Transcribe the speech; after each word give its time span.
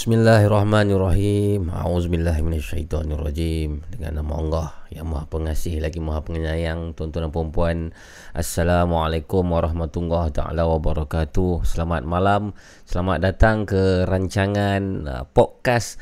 Bismillahirrahmanirrahim. 0.00 1.68
Auzubillahiminasyaitonirrajim. 1.68 3.84
Dengan 3.92 4.24
nama 4.24 4.32
Allah 4.40 4.68
yang 4.88 5.12
Maha 5.12 5.28
Pengasih 5.28 5.76
lagi 5.76 6.00
Maha 6.00 6.24
Penyayang, 6.24 6.96
tuan-tuan 6.96 7.28
dan 7.28 7.32
puan-puan. 7.36 7.92
Assalamualaikum 8.32 9.44
warahmatullahi 9.44 10.32
taala 10.32 10.64
wabarakatuh. 10.72 11.68
Selamat 11.68 12.08
malam. 12.08 12.56
Selamat 12.88 13.20
datang 13.20 13.68
ke 13.68 14.08
rancangan 14.08 15.04
uh, 15.04 15.24
podcast 15.36 16.00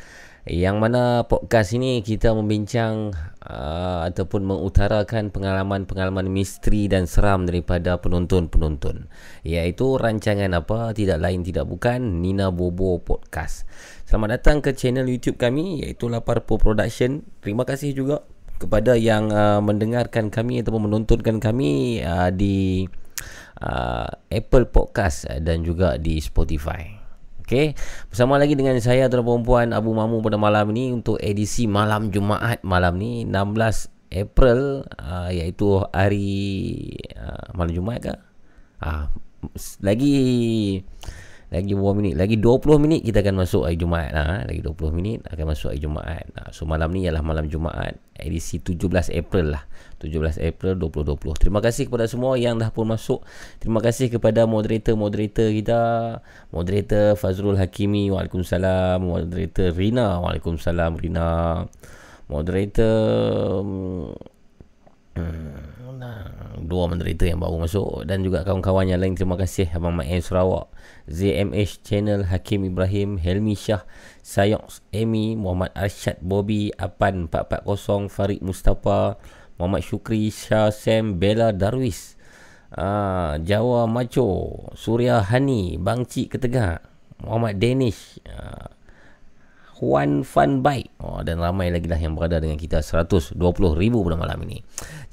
yang 0.48 0.80
mana 0.80 1.28
podcast 1.28 1.76
ini 1.76 2.00
kita 2.00 2.32
membincang 2.32 3.12
uh, 3.44 4.08
ataupun 4.08 4.48
mengutarakan 4.48 5.28
pengalaman-pengalaman 5.28 6.32
misteri 6.32 6.88
dan 6.88 7.04
seram 7.04 7.44
daripada 7.44 8.00
penonton-penonton. 8.00 9.12
Iaitu 9.44 10.00
rancangan 10.00 10.48
apa? 10.56 10.96
Tidak 10.96 11.20
lain 11.20 11.44
tidak 11.44 11.68
bukan 11.68 12.24
Nina 12.24 12.48
Bobo 12.48 12.96
Podcast. 13.04 13.68
Selamat 14.08 14.40
datang 14.40 14.64
ke 14.64 14.72
channel 14.72 15.04
YouTube 15.04 15.36
kami 15.36 15.84
iaitu 15.84 16.08
Laparpo 16.08 16.56
Production. 16.56 17.20
Terima 17.44 17.68
kasih 17.68 17.92
juga 17.92 18.24
kepada 18.56 18.96
yang 18.96 19.28
uh, 19.28 19.60
mendengarkan 19.60 20.32
kami 20.32 20.64
ataupun 20.64 20.88
menontonkan 20.88 21.38
kami 21.44 22.00
uh, 22.00 22.32
di 22.32 22.88
uh, 23.60 24.08
Apple 24.32 24.66
Podcast 24.72 25.28
dan 25.44 25.60
juga 25.60 26.00
di 26.00 26.18
Spotify. 26.18 26.97
Okey, 27.48 27.72
bersama 28.12 28.36
lagi 28.36 28.52
dengan 28.52 28.76
saya 28.76 29.08
tuan 29.08 29.24
perempuan 29.24 29.72
Abu 29.72 29.96
Mamu 29.96 30.20
pada 30.20 30.36
malam 30.36 30.68
ini 30.76 30.92
untuk 30.92 31.16
edisi 31.16 31.64
malam 31.64 32.12
Jumaat 32.12 32.60
malam 32.60 33.00
ni 33.00 33.24
16 33.24 33.88
April 34.12 34.84
uh, 34.84 35.32
iaitu 35.32 35.80
hari 35.88 36.44
uh, 37.16 37.48
malam 37.56 37.72
Jumaat 37.72 38.04
ke? 38.04 38.12
Ah, 38.84 39.08
lagi 39.80 40.12
lagi 41.48 41.72
berapa 41.72 41.96
minit? 41.96 42.14
Lagi 42.20 42.36
20 42.36 42.76
minit 42.76 43.00
kita 43.00 43.24
akan 43.24 43.40
masuk 43.40 43.64
hari 43.64 43.80
Jumaat 43.80 44.12
lah. 44.12 44.44
Lagi 44.44 44.60
20 44.60 44.92
minit 44.92 45.24
akan 45.32 45.44
masuk 45.48 45.72
hari 45.72 45.80
Jumaat. 45.80 46.28
Nah, 46.36 46.52
so 46.52 46.68
malam 46.68 46.92
ni 46.92 47.08
ialah 47.08 47.24
malam 47.24 47.48
Jumaat 47.48 47.96
edisi 48.20 48.60
17 48.60 49.08
April 49.16 49.56
lah. 49.56 49.64
17 49.96 50.44
April 50.44 50.76
2020. 50.76 51.40
Terima 51.40 51.64
kasih 51.64 51.88
kepada 51.88 52.04
semua 52.04 52.36
yang 52.36 52.60
dah 52.60 52.68
pun 52.68 52.84
masuk. 52.84 53.24
Terima 53.64 53.80
kasih 53.80 54.12
kepada 54.12 54.44
moderator-moderator 54.44 55.48
kita. 55.56 55.80
Moderator 56.52 57.16
Fazrul 57.16 57.56
Hakimi. 57.56 58.12
Waalaikumsalam. 58.12 59.00
Moderator 59.00 59.72
Rina. 59.72 60.20
Waalaikumsalam 60.20 61.00
Rina. 61.00 61.64
Moderator... 62.28 63.64
Hmm, 65.18 66.64
dua 66.68 66.86
moderator 66.86 67.26
yang 67.26 67.42
baru 67.42 67.58
masuk 67.58 68.06
dan 68.06 68.22
juga 68.22 68.46
kawan-kawan 68.46 68.86
yang 68.86 69.02
lain 69.02 69.18
terima 69.18 69.34
kasih 69.34 69.66
Abang 69.74 69.98
Mak 69.98 70.06
Sarawak 70.22 70.70
ZMH 71.10 71.82
Channel 71.82 72.28
Hakim 72.30 72.62
Ibrahim 72.68 73.18
Helmi 73.18 73.58
Shah 73.58 73.82
Sayok 74.22 74.84
Amy 74.94 75.34
Muhammad 75.34 75.74
Arshad 75.74 76.22
Bobby 76.22 76.70
Apan 76.78 77.26
440 77.26 78.06
Farid 78.12 78.40
Mustafa 78.44 79.18
Muhammad 79.58 79.82
Syukri 79.82 80.30
Shah 80.30 80.70
Sam 80.70 81.18
Bella 81.18 81.50
Darwis 81.50 82.14
uh, 82.78 83.34
Jawa 83.42 83.90
Macho 83.90 84.54
Surya 84.78 85.24
Hani 85.24 85.82
Bang 85.82 86.06
Cik 86.06 86.38
Ketegak 86.38 86.84
Muhammad 87.26 87.58
Danish 87.58 88.22
uh, 88.30 88.77
Juan 89.78 90.26
Fan 90.26 90.58
Bike 90.58 90.98
oh, 90.98 91.22
Dan 91.22 91.38
ramai 91.38 91.70
lagi 91.70 91.86
lah 91.86 91.98
yang 92.02 92.18
berada 92.18 92.42
dengan 92.42 92.58
kita. 92.58 92.82
120 92.82 93.38
ribu 93.78 94.02
pada 94.02 94.18
malam 94.18 94.38
ini. 94.42 94.58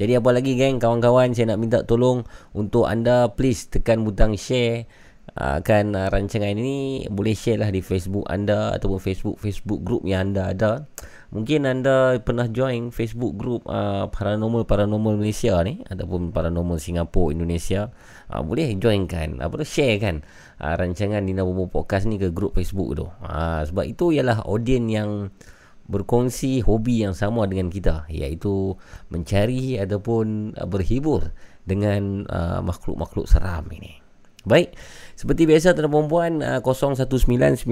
Jadi 0.02 0.18
apa 0.18 0.30
lagi 0.34 0.58
geng? 0.58 0.82
Kawan-kawan 0.82 1.38
Saya 1.38 1.54
nak 1.54 1.62
minta 1.62 1.86
tolong 1.86 2.26
Untuk 2.58 2.90
anda 2.90 3.30
please 3.30 3.70
tekan 3.70 4.02
butang 4.02 4.34
share. 4.34 4.90
Akan 5.36 5.98
uh, 5.98 6.08
rancangan 6.10 6.54
ini 6.54 7.06
Boleh 7.10 7.36
share 7.36 7.60
lah 7.60 7.74
di 7.74 7.82
Facebook 7.82 8.24
anda 8.30 8.74
Ataupun 8.78 9.02
Facebook-Facebook 9.02 9.82
group 9.84 10.02
yang 10.06 10.32
anda 10.32 10.54
ada 10.54 10.86
Mungkin 11.36 11.68
anda 11.68 12.16
pernah 12.24 12.48
join 12.48 12.96
Facebook 12.96 13.36
group 13.36 13.68
uh, 13.68 14.08
Paranormal 14.08 14.64
Paranormal 14.64 15.20
Malaysia 15.20 15.60
ni 15.68 15.84
Ataupun 15.84 16.32
Paranormal 16.32 16.80
Singapura 16.80 17.36
Indonesia 17.36 17.92
uh, 18.32 18.40
Boleh 18.40 18.72
join 18.80 19.04
kan 19.04 19.44
Apa 19.44 19.60
tu 19.60 19.68
share 19.68 20.00
kan 20.00 20.24
uh, 20.60 20.76
rancangan 20.80 21.24
Nina 21.24 21.44
Bobo 21.44 21.68
Podcast 21.68 22.08
ni 22.08 22.16
ke 22.20 22.32
grup 22.32 22.56
Facebook 22.56 22.96
tu. 22.96 23.06
Uh, 23.24 23.62
sebab 23.68 23.84
itu 23.88 24.12
ialah 24.16 24.44
audien 24.48 24.88
yang 24.88 25.32
berkongsi 25.86 26.66
hobi 26.66 27.06
yang 27.06 27.14
sama 27.14 27.46
dengan 27.46 27.70
kita 27.70 28.10
iaitu 28.10 28.74
mencari 29.14 29.78
ataupun 29.78 30.58
uh, 30.58 30.66
berhibur 30.66 31.30
dengan 31.66 32.26
uh, 32.30 32.62
makhluk-makhluk 32.66 33.30
seram 33.30 33.70
ini. 33.74 34.02
Baik, 34.46 34.78
seperti 35.18 35.50
biasa 35.50 35.74
tuan-tuan 35.74 36.06
puan 36.06 36.34
uh, 36.46 36.62
0199908164 36.62 37.66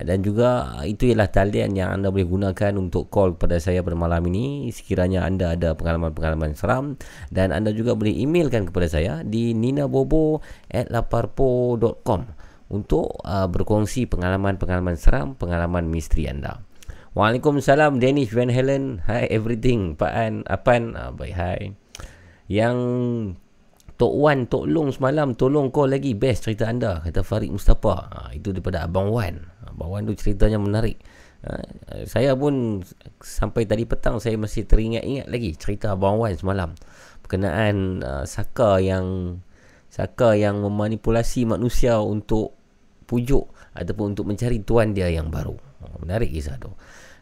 dan 0.00 0.24
juga 0.26 0.74
uh, 0.74 0.82
itu 0.82 1.14
ialah 1.14 1.30
talian 1.30 1.78
yang 1.78 1.94
anda 1.94 2.10
boleh 2.10 2.26
gunakan 2.26 2.74
untuk 2.74 3.14
call 3.14 3.38
kepada 3.38 3.62
saya 3.62 3.78
pada 3.86 3.94
malam 3.94 4.26
ini 4.26 4.66
sekiranya 4.74 5.22
anda 5.22 5.54
ada 5.54 5.78
pengalaman-pengalaman 5.78 6.58
seram 6.58 6.98
dan 7.30 7.54
anda 7.54 7.70
juga 7.70 7.94
boleh 7.94 8.10
emailkan 8.10 8.66
kepada 8.66 8.90
saya 8.90 9.22
di 9.22 9.54
ninabobo@laparpo.com 9.54 12.20
untuk 12.74 13.22
uh, 13.22 13.46
berkongsi 13.46 14.10
pengalaman-pengalaman 14.10 14.98
seram, 14.98 15.38
pengalaman 15.38 15.86
misteri 15.86 16.26
anda. 16.26 16.58
Waalaikumsalam 17.14 18.02
Danish 18.02 18.34
Van 18.34 18.50
Helen. 18.50 18.98
Hi 19.06 19.30
everything. 19.30 19.94
Pak 19.94 20.10
An, 20.10 20.42
Apan, 20.50 20.98
uh, 20.98 21.14
baik 21.14 21.38
hai. 21.38 21.78
Yang 22.50 22.78
Tok 23.94 24.14
Wan, 24.18 24.50
Tok 24.50 24.66
Long 24.66 24.90
semalam 24.90 25.38
tolong 25.38 25.70
call 25.70 25.94
lagi 25.94 26.18
best 26.18 26.50
cerita 26.50 26.66
anda 26.66 26.98
kata 27.06 27.22
Farid 27.22 27.54
Mustafa. 27.54 28.10
Ha, 28.10 28.34
itu 28.34 28.50
daripada 28.50 28.82
Abang 28.82 29.14
Wan. 29.14 29.53
Abang 29.74 29.90
Wan 29.90 30.06
tu 30.06 30.14
ceritanya 30.14 30.56
menarik. 30.56 31.02
Ha, 31.44 31.60
saya 32.08 32.32
pun 32.32 32.80
sampai 33.20 33.68
tadi 33.68 33.84
petang 33.84 34.16
saya 34.16 34.40
masih 34.40 34.64
teringat-ingat 34.64 35.28
lagi 35.28 35.50
cerita 35.58 35.92
Abang 35.92 36.16
Wan 36.16 36.32
semalam 36.32 36.72
berkenaan 37.20 38.00
uh, 38.00 38.24
Saka 38.24 38.80
yang 38.80 39.38
Saka 39.92 40.34
yang 40.34 40.64
memanipulasi 40.64 41.44
manusia 41.44 42.00
untuk 42.00 42.56
pujuk 43.04 43.52
ataupun 43.76 44.16
untuk 44.16 44.26
mencari 44.26 44.64
tuan 44.64 44.96
dia 44.96 45.06
yang 45.12 45.28
baru. 45.28 45.54
Ha, 45.54 46.00
menarik 46.00 46.32
kisah 46.32 46.56
tu. 46.56 46.72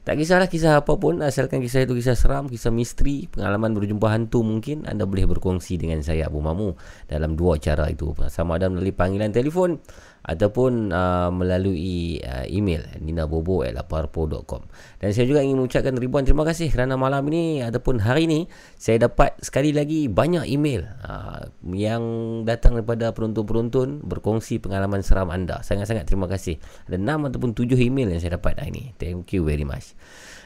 Tak 0.02 0.18
kisahlah 0.18 0.50
kisah 0.50 0.82
apa 0.82 0.98
pun 0.98 1.22
Asalkan 1.22 1.62
kisah 1.62 1.86
itu 1.86 1.94
kisah 1.94 2.18
seram 2.18 2.50
Kisah 2.50 2.74
misteri 2.74 3.30
Pengalaman 3.30 3.70
berjumpa 3.70 4.10
hantu 4.10 4.42
mungkin 4.42 4.82
Anda 4.82 5.06
boleh 5.06 5.30
berkongsi 5.30 5.78
dengan 5.78 6.02
saya 6.02 6.26
Abu 6.26 6.42
Mamu 6.42 6.74
Dalam 7.06 7.38
dua 7.38 7.62
cara 7.62 7.86
itu 7.86 8.10
Sama 8.26 8.58
ada 8.58 8.66
melalui 8.66 8.90
panggilan 8.90 9.30
telefon 9.30 9.78
ataupun 10.22 10.94
uh, 10.94 11.30
melalui 11.34 12.22
uh, 12.22 12.46
email 12.46 12.86
ninabobo@laparpo.com. 13.02 14.62
Dan 15.02 15.10
saya 15.10 15.26
juga 15.26 15.42
ingin 15.42 15.58
mengucapkan 15.58 15.94
ribuan 15.98 16.22
terima 16.22 16.46
kasih 16.46 16.70
kerana 16.70 16.94
malam 16.94 17.26
ini 17.30 17.66
ataupun 17.66 17.98
hari 18.02 18.30
ini 18.30 18.40
saya 18.78 19.10
dapat 19.10 19.34
sekali 19.42 19.74
lagi 19.74 20.06
banyak 20.06 20.46
email 20.46 20.86
uh, 21.02 21.50
yang 21.74 22.02
datang 22.46 22.78
daripada 22.78 23.10
penonton-penonton 23.10 24.06
berkongsi 24.06 24.62
pengalaman 24.62 25.02
seram 25.02 25.28
anda. 25.34 25.58
Sangat-sangat 25.66 26.06
terima 26.06 26.30
kasih. 26.30 26.62
Ada 26.86 26.98
6 26.98 27.28
ataupun 27.34 27.50
7 27.58 27.74
email 27.82 28.14
yang 28.14 28.20
saya 28.22 28.38
dapat 28.38 28.62
hari 28.62 28.70
ini. 28.70 28.84
Thank 28.96 29.34
you 29.34 29.42
very 29.42 29.66
much. 29.66 29.98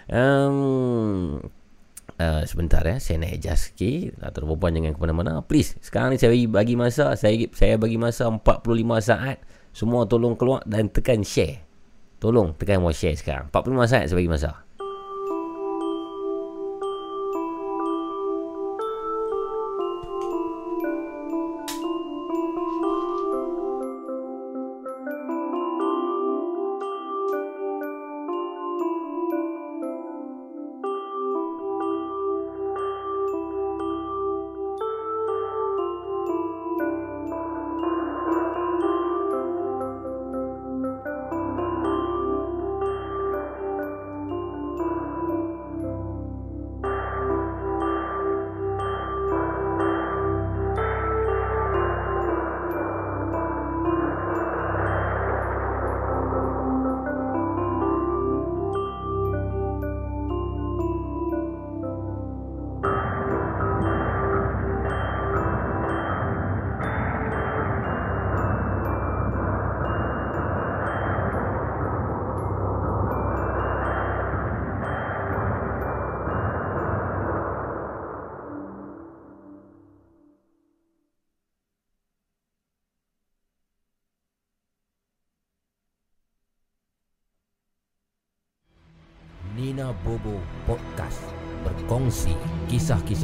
Um, 0.08 1.44
Uh, 2.16 2.48
sebentar 2.48 2.80
ya 2.80 2.96
saya 2.96 3.20
nak 3.20 3.36
adjust 3.36 3.76
sikit 3.76 4.16
atau 4.24 4.48
perempuan 4.48 4.72
jangan 4.72 4.96
ke 4.96 5.00
mana-mana 5.04 5.44
please 5.44 5.76
sekarang 5.84 6.14
ni 6.14 6.16
saya 6.16 6.32
bagi 6.48 6.72
masa 6.72 7.12
saya 7.12 7.44
saya 7.52 7.76
bagi 7.76 8.00
masa 8.00 8.32
45 8.32 8.72
saat 9.04 9.36
semua 9.76 10.08
tolong 10.08 10.40
keluar 10.40 10.64
dan 10.64 10.88
tekan 10.88 11.20
share. 11.20 11.60
Tolong 12.16 12.56
tekan 12.56 12.80
mau 12.80 12.96
share 12.96 13.12
sekarang. 13.12 13.52
45 13.52 13.92
saat 13.92 14.08
saya 14.08 14.16
bagi 14.16 14.32
masa. 14.32 14.65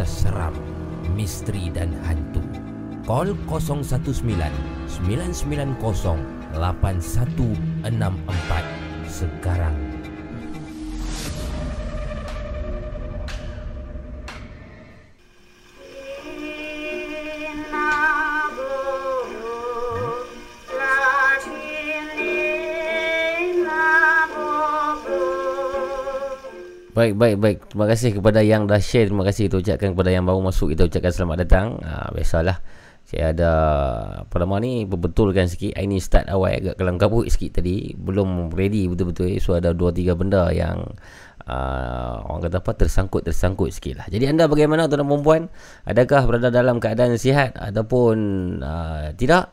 Kisah-kisah 0.03 0.27
seram, 0.27 0.55
misteri 1.15 1.71
dan 1.71 1.95
hantu. 2.03 2.43
Call 3.07 3.39
019 3.39 3.87
990 5.07 5.79
8164 6.55 8.63
sekarang. 9.07 9.82
Baik, 26.93 27.17
baik, 27.17 27.37
baik. 27.41 27.59
Terima 27.73 27.89
kasih 27.89 28.21
kepada 28.21 28.45
yang 28.45 28.69
dah 28.69 28.77
share. 28.77 29.09
Terima 29.09 29.25
kasih 29.25 29.49
kita 29.49 29.65
ucapkan 29.65 29.97
kepada 29.97 30.13
yang 30.13 30.29
baru 30.29 30.45
masuk. 30.45 30.77
Kita 30.77 30.85
ucapkan 30.85 31.09
selamat 31.09 31.37
datang. 31.49 31.67
Ha, 31.81 32.13
biasalah. 32.13 32.61
Saya 33.09 33.33
ada 33.33 33.53
pada 34.29 34.45
nama 34.45 34.61
ni 34.61 34.85
berbetulkan 34.85 35.49
sikit. 35.49 35.73
Ini 35.73 35.97
start 36.05 36.29
awal 36.29 36.61
agak 36.61 36.77
kelam 36.77 37.01
kabut 37.01 37.33
sikit 37.33 37.65
tadi. 37.65 37.97
Belum 37.97 38.53
ready 38.53 38.93
betul-betul. 38.93 39.41
So 39.41 39.57
ada 39.57 39.73
2-3 39.73 40.21
benda 40.21 40.53
yang 40.53 40.85
uh, 41.49 42.29
orang 42.29 42.53
kata 42.53 42.61
apa 42.61 42.73
tersangkut-tersangkut 42.85 43.73
sikit 43.73 44.05
lah. 44.05 44.07
Jadi 44.13 44.29
anda 44.29 44.45
bagaimana 44.45 44.85
tuan-tuan 44.85 45.09
perempuan? 45.17 45.43
Adakah 45.89 46.29
berada 46.29 46.53
dalam 46.53 46.77
keadaan 46.77 47.17
sihat 47.17 47.57
ataupun 47.57 48.17
uh, 48.61 49.17
tidak? 49.17 49.49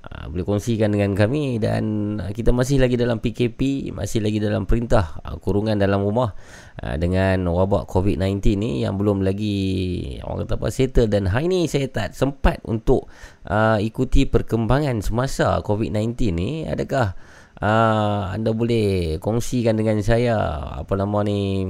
Uh, 0.00 0.32
boleh 0.32 0.48
kongsikan 0.48 0.96
dengan 0.96 1.12
kami 1.12 1.60
dan 1.60 2.16
uh, 2.24 2.32
kita 2.32 2.56
masih 2.56 2.80
lagi 2.80 2.96
dalam 2.96 3.20
PKP, 3.20 3.92
masih 3.92 4.24
lagi 4.24 4.40
dalam 4.40 4.64
perintah 4.64 5.20
uh, 5.20 5.36
kurungan 5.36 5.76
dalam 5.76 6.00
rumah 6.00 6.32
uh, 6.80 6.96
dengan 6.96 7.44
wabak 7.44 7.84
COVID-19 7.84 8.40
ni 8.56 8.80
yang 8.80 8.96
belum 8.96 9.20
lagi 9.20 9.60
orang 10.24 10.48
kata 10.48 10.56
apa 10.56 10.68
settle. 10.72 11.04
Dan 11.04 11.28
hari 11.28 11.52
ni 11.52 11.68
saya 11.68 11.84
tak 11.92 12.16
sempat 12.16 12.64
untuk 12.64 13.12
uh, 13.44 13.76
ikuti 13.76 14.24
perkembangan 14.24 15.04
semasa 15.04 15.60
COVID-19 15.60 16.32
ni. 16.32 16.64
Adakah 16.64 17.12
uh, 17.60 18.32
anda 18.32 18.56
boleh 18.56 19.20
kongsikan 19.20 19.76
dengan 19.76 20.00
saya 20.00 20.40
apa 20.80 20.96
nama 20.96 21.20
ni 21.28 21.68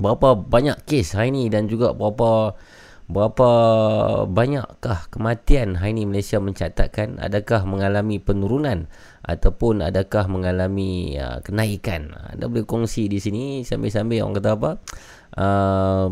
berapa 0.00 0.38
banyak 0.38 0.86
kes 0.88 1.18
hari 1.18 1.34
ni 1.34 1.50
dan 1.52 1.66
juga 1.66 1.92
berapa 1.92 2.54
Berapa 3.10 3.50
banyakkah 4.30 5.10
kematian 5.10 5.74
hari 5.82 5.98
ini 5.98 6.06
Malaysia 6.06 6.38
mencatatkan 6.38 7.18
adakah 7.18 7.66
mengalami 7.66 8.22
penurunan 8.22 8.86
ataupun 9.26 9.82
adakah 9.82 10.30
mengalami 10.30 11.18
uh, 11.18 11.42
kenaikan 11.42 12.14
anda 12.30 12.46
boleh 12.46 12.62
kongsi 12.62 13.10
di 13.10 13.18
sini 13.18 13.66
sambil-sambil 13.66 14.22
orang 14.22 14.38
kata 14.38 14.50
apa 14.54 14.70
uh, 15.42 16.08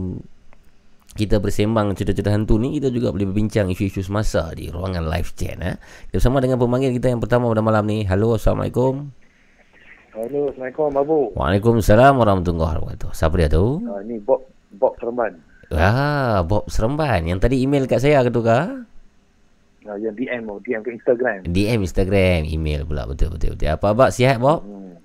kita 1.14 1.38
bersembang 1.38 1.94
cerita-cerita 1.94 2.34
hantu 2.34 2.58
ni 2.58 2.82
kita 2.82 2.90
juga 2.90 3.14
boleh 3.14 3.30
berbincang 3.30 3.70
isu-isu 3.70 4.02
semasa 4.02 4.50
di 4.54 4.66
ruangan 4.66 5.06
live 5.06 5.30
chat 5.38 5.58
eh. 5.62 5.78
kita 6.10 6.18
bersama 6.18 6.42
dengan 6.42 6.58
pemanggil 6.58 6.90
kita 6.98 7.14
yang 7.14 7.22
pertama 7.22 7.46
pada 7.46 7.62
malam 7.62 7.86
ni 7.86 8.02
halo 8.06 8.34
assalamualaikum 8.34 9.14
Halo, 10.18 10.50
Assalamualaikum 10.50 10.90
Abu. 10.98 11.18
Waalaikumsalam 11.38 12.18
warahmatullahi 12.18 12.82
wabarakatuh. 12.82 13.14
Siapa 13.14 13.38
dia 13.38 13.46
tu? 13.54 13.86
Uh, 13.86 14.02
ini 14.02 14.18
Bob 14.18 14.50
Bob 14.74 14.98
Seremban. 14.98 15.38
Ah, 15.74 16.40
Bob 16.48 16.64
Seremban. 16.72 17.28
Yang 17.28 17.44
tadi 17.44 17.56
email 17.60 17.84
kat 17.84 18.00
saya 18.00 18.24
ke 18.24 18.32
tu 18.32 18.40
kah? 18.40 18.88
Uh, 19.88 19.96
yang 19.96 20.12
DM 20.12 20.44
oh, 20.48 20.60
DM 20.60 20.80
ke 20.84 20.92
Instagram. 20.96 21.48
DM 21.48 21.80
Instagram, 21.80 22.44
email 22.44 22.84
pula 22.84 23.08
betul 23.08 23.32
betul 23.32 23.56
betul. 23.56 23.72
Apa 23.72 23.96
abang 23.96 24.12
sihat 24.12 24.36
Bob? 24.36 24.64
Hmm. 24.64 24.96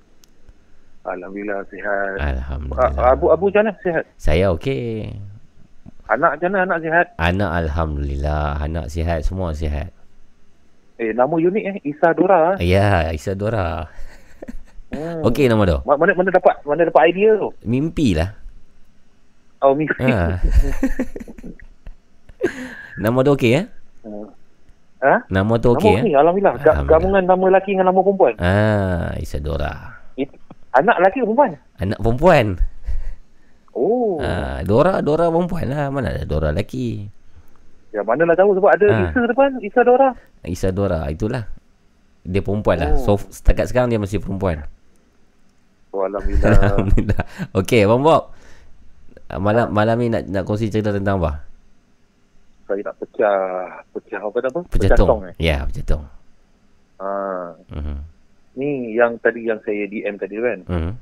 Alhamdulillah 1.03 1.63
sihat. 1.67 2.15
Alhamdulillah. 2.19 3.11
Abu 3.11 3.25
Abu 3.31 3.51
macam 3.51 3.67
mana 3.67 3.75
sihat? 3.83 4.03
Saya 4.15 4.51
okey. 4.55 5.11
Anak 6.07 6.35
macam 6.35 6.47
mana 6.51 6.63
anak 6.67 6.79
sihat? 6.83 7.05
Anak 7.15 7.51
alhamdulillah, 7.63 8.59
anak 8.59 8.85
sihat, 8.91 9.19
semua 9.23 9.55
sihat. 9.55 9.91
Eh 10.99 11.15
nama 11.15 11.31
unik 11.31 11.63
eh 11.63 11.77
Isa 11.87 12.11
Dora. 12.11 12.59
Ya, 12.59 13.07
Isadora. 13.11 13.87
Hmm. 14.91 15.23
Okey 15.27 15.47
nama 15.47 15.63
tu. 15.65 15.77
Ma- 15.87 15.97
Mana 15.97 16.11
mana 16.13 16.29
dapat 16.29 16.59
mana 16.67 16.85
dapat 16.85 17.03
idea 17.09 17.33
tu? 17.39 17.49
Mimpi 17.65 18.13
lah. 18.13 18.35
Oh 19.63 19.73
mimpi. 19.73 19.95
Ha. 20.03 20.35
nama 22.99 23.23
tu 23.23 23.31
okey 23.33 23.51
eh? 23.55 23.65
ha? 24.99 25.15
Nama 25.25 25.53
tu 25.57 25.71
Nama 25.71 25.79
okey 25.79 25.91
eh? 25.95 26.01
ni 26.03 26.11
alhamdulillah. 26.11 26.55
Ga- 26.59 26.75
Alhamdulillah. 26.75 26.91
Gabungan 26.91 27.23
nama 27.23 27.43
lelaki 27.47 27.69
dengan 27.71 27.85
nama 27.87 27.99
perempuan. 28.03 28.33
Ah, 28.37 29.15
Isadora. 29.17 29.73
It- 30.13 30.35
anak 30.71 30.99
lelaki 30.99 31.17
ke 31.19 31.25
perempuan? 31.25 31.51
Anak 31.79 31.99
perempuan. 31.99 32.45
Oh. 33.71 34.19
Ah, 34.19 34.59
Dora, 34.61 34.99
Dora 34.99 35.31
perempuan 35.31 35.65
lah. 35.65 35.87
Mana 35.87 36.11
ada 36.11 36.27
Dora 36.27 36.51
lelaki? 36.51 37.07
Ya 37.89 38.03
manalah 38.03 38.35
tahu 38.35 38.53
sebab 38.53 38.69
ada 38.69 38.85
Ha. 38.85 38.99
Isa 39.07 39.19
depan, 39.23 39.49
Isa 39.63 39.81
Dora. 39.81 40.09
Isadora, 40.43 40.99
itulah. 41.07 41.47
Dia 42.21 42.43
perempuan 42.43 42.77
lah. 42.77 42.91
Oh. 42.99 43.15
So, 43.15 43.23
setakat 43.31 43.71
sekarang 43.71 43.87
dia 43.87 43.97
masih 43.97 44.19
perempuan. 44.19 44.67
Oh 45.89 46.03
alhamdulillah. 46.03 46.51
Alhamdulillah. 46.73 47.23
Okey, 47.53 47.85
Abang 47.85 48.01
Bob. 48.01 48.33
Ah, 49.33 49.41
Malam 49.41 49.67
malam 49.69 49.97
ni 49.97 50.07
nak 50.07 50.29
nak 50.29 50.43
kongsi 50.45 50.69
cerita 50.69 50.93
tentang 50.93 51.17
apa? 51.17 51.41
Saya 52.63 52.81
nak 52.85 52.95
pecah 52.95 53.37
pecah 53.91 54.21
apa 54.21 54.37
nama? 54.39 54.59
Pecatung. 54.69 55.07
tong, 55.09 55.21
eh. 55.25 55.33
Ya, 55.37 55.65
pecatung. 55.65 56.05
Ha. 57.01 57.09
Mhm. 57.67 57.97
Ni 58.53 58.69
yang 58.93 59.17
tadi 59.17 59.49
yang 59.49 59.57
saya 59.59 59.83
DM 59.83 60.15
tadi 60.15 60.37
kan. 60.37 60.59
Mhm. 60.69 60.93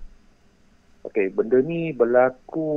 Okey, 1.03 1.27
benda 1.29 1.59
ni 1.59 1.91
berlaku 1.91 2.69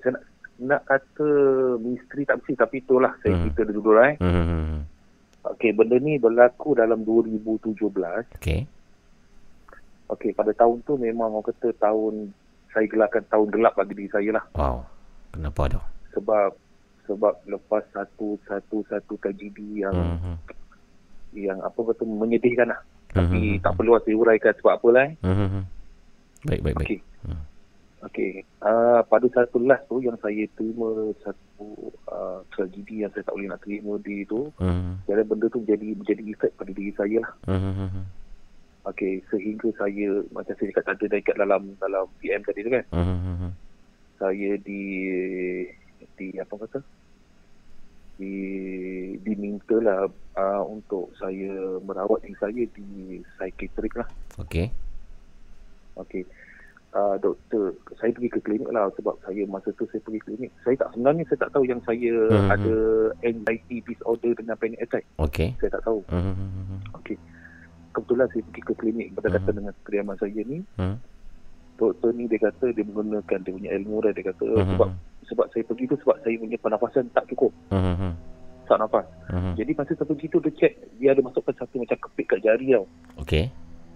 saya 0.00 0.16
nak 0.16 0.24
nak 0.54 0.82
kata 0.86 1.28
misteri 1.76 2.22
tak 2.22 2.40
mesti 2.40 2.54
tapi 2.54 2.78
itulah 2.78 3.12
saya 3.20 3.34
Hmm. 3.34 3.42
cerita 3.44 3.62
dulu 3.68 3.90
lah 3.92 4.06
eh. 4.08 4.16
Mhm. 4.18 4.74
Okey, 5.44 5.70
benda 5.74 5.96
ni 5.98 6.16
berlaku 6.16 6.72
dalam 6.72 7.04
2017. 7.04 8.24
Okey. 8.34 8.64
Okey, 10.06 10.30
pada 10.32 10.54
tahun 10.54 10.80
tu 10.82 10.96
memang 10.96 11.28
orang 11.34 11.44
kata 11.44 11.68
tahun 11.76 12.32
saya 12.70 12.86
gelarkan 12.86 13.22
tahun 13.28 13.48
gelap 13.50 13.76
bagi 13.76 13.94
diri 13.94 14.08
saya 14.08 14.30
lah. 14.32 14.44
Wow. 14.54 14.93
Kenapa 15.34 15.62
tu? 15.66 15.80
Sebab 16.14 16.50
sebab 17.04 17.34
lepas 17.44 17.82
satu 17.92 18.38
satu 18.46 18.80
satu 18.88 19.12
tragedi 19.20 19.82
yang 19.82 19.92
Mhm. 19.92 20.34
yang 21.34 21.58
apa 21.60 21.82
betul 21.82 22.06
menyedihkan 22.08 22.70
lah. 22.70 22.80
Tapi 23.10 23.58
Mhm. 23.58 23.62
tak 23.62 23.74
perlu 23.74 23.98
saya 23.98 24.14
uraikan 24.14 24.54
sebab 24.56 24.72
apa 24.78 24.88
lah 24.94 25.02
eh. 25.10 25.14
Mhm. 25.20 25.62
Baik, 26.44 26.60
baik, 26.62 26.74
baik. 26.78 26.86
Okey. 26.86 27.00
Hmm. 27.26 27.42
Okey. 28.04 28.32
Uh, 28.60 29.00
pada 29.04 29.26
satu 29.32 29.56
last 29.58 29.84
tu 29.88 29.98
yang 29.98 30.16
saya 30.20 30.44
terima 30.54 30.88
satu 31.24 31.68
uh, 32.06 32.38
tragedi 32.52 33.02
yang 33.02 33.10
saya 33.10 33.24
tak 33.24 33.34
boleh 33.34 33.48
nak 33.50 33.62
terima 33.64 33.96
di 34.00 34.22
tu. 34.24 34.48
Mhm. 34.60 35.08
Jadi 35.08 35.22
benda 35.24 35.46
tu 35.48 35.58
menjadi 35.60 35.88
menjadi 35.96 36.22
efek 36.30 36.52
pada 36.54 36.70
diri 36.70 36.92
saya 36.94 37.16
lah. 37.20 37.32
Mhm. 37.48 38.04
Okey, 38.84 39.24
sehingga 39.32 39.68
saya 39.80 40.20
macam 40.28 40.52
saya 40.52 40.68
cakap 40.68 40.84
tadi 40.94 41.08
dekat 41.08 41.36
dalam 41.40 41.72
dalam 41.80 42.04
PM 42.20 42.44
tadi 42.44 42.60
tu 42.60 42.70
kan. 42.70 42.84
Mhm. 42.92 43.50
Saya 44.16 44.50
di 44.62 44.82
di 46.14 46.26
apa 46.38 46.54
kata? 46.54 46.80
Di 48.14 48.34
diminta 49.26 49.74
lah 49.82 50.06
uh, 50.38 50.62
untuk 50.64 51.10
saya 51.18 51.50
merawat 51.82 52.22
diri 52.22 52.36
saya 52.38 52.62
di 52.70 52.86
psikiatrik 53.36 53.98
lah. 53.98 54.06
Okey. 54.38 54.70
Okey. 55.98 56.22
Uh, 56.94 57.18
doktor, 57.18 57.74
saya 57.98 58.14
pergi 58.14 58.30
ke 58.30 58.38
klinik 58.38 58.70
lah 58.70 58.86
sebab 58.94 59.18
saya 59.26 59.42
masa 59.50 59.74
tu 59.74 59.82
saya 59.90 59.98
pergi 59.98 60.22
klinik. 60.30 60.50
Saya 60.62 60.78
tak 60.78 60.94
sebenarnya 60.94 61.26
saya 61.26 61.38
tak 61.42 61.50
tahu 61.50 61.64
yang 61.66 61.82
saya 61.82 62.14
Mhm. 62.30 62.48
ada 62.54 62.74
anxiety 63.26 63.82
disorder 63.82 64.30
dengan 64.38 64.54
panic 64.54 64.78
attack. 64.78 65.02
Okey. 65.18 65.58
Saya 65.58 65.74
tak 65.74 65.82
tahu. 65.82 66.06
Mhm. 66.06 66.94
Okey. 67.02 67.18
Kebetulan 67.90 68.30
saya 68.30 68.42
pergi 68.46 68.62
ke 68.62 68.74
klinik 68.78 69.08
berdekatan 69.10 69.50
Mhm. 69.50 69.58
dengan 69.58 69.74
kediaman 69.82 70.16
saya 70.22 70.40
ni. 70.46 70.58
Mhm. 70.78 70.96
Doktor 71.74 72.10
ni 72.14 72.30
dia 72.30 72.38
kata 72.38 72.70
dia 72.70 72.86
menggunakan 72.86 73.38
dia 73.42 73.50
punya 73.50 73.70
ilmu 73.74 73.98
dia, 74.06 74.14
dia 74.14 74.24
kata 74.30 74.46
Mhm. 74.46 74.70
sebab 74.78 74.88
sebab 75.24 75.46
saya 75.50 75.62
pergi 75.66 75.84
tu 75.90 75.96
sebab 76.04 76.16
saya 76.22 76.34
punya 76.38 76.58
pernafasan 76.60 77.04
tak 77.10 77.26
cukup. 77.32 77.50
Mhm. 77.74 78.10
Tak 78.64 78.78
nafas. 78.80 79.06
Mhm. 79.28 79.52
Jadi 79.58 79.70
masa 79.76 79.92
saya 79.98 80.08
pergi 80.08 80.26
tu 80.30 80.38
dia 80.40 80.52
check 80.54 80.72
dia 81.02 81.12
ada 81.12 81.20
masukkan 81.20 81.54
satu 81.58 81.82
macam 81.82 81.98
kepit 81.98 82.26
kat 82.30 82.38
jari 82.46 82.72
tau. 82.72 82.86
Okey. 83.20 83.44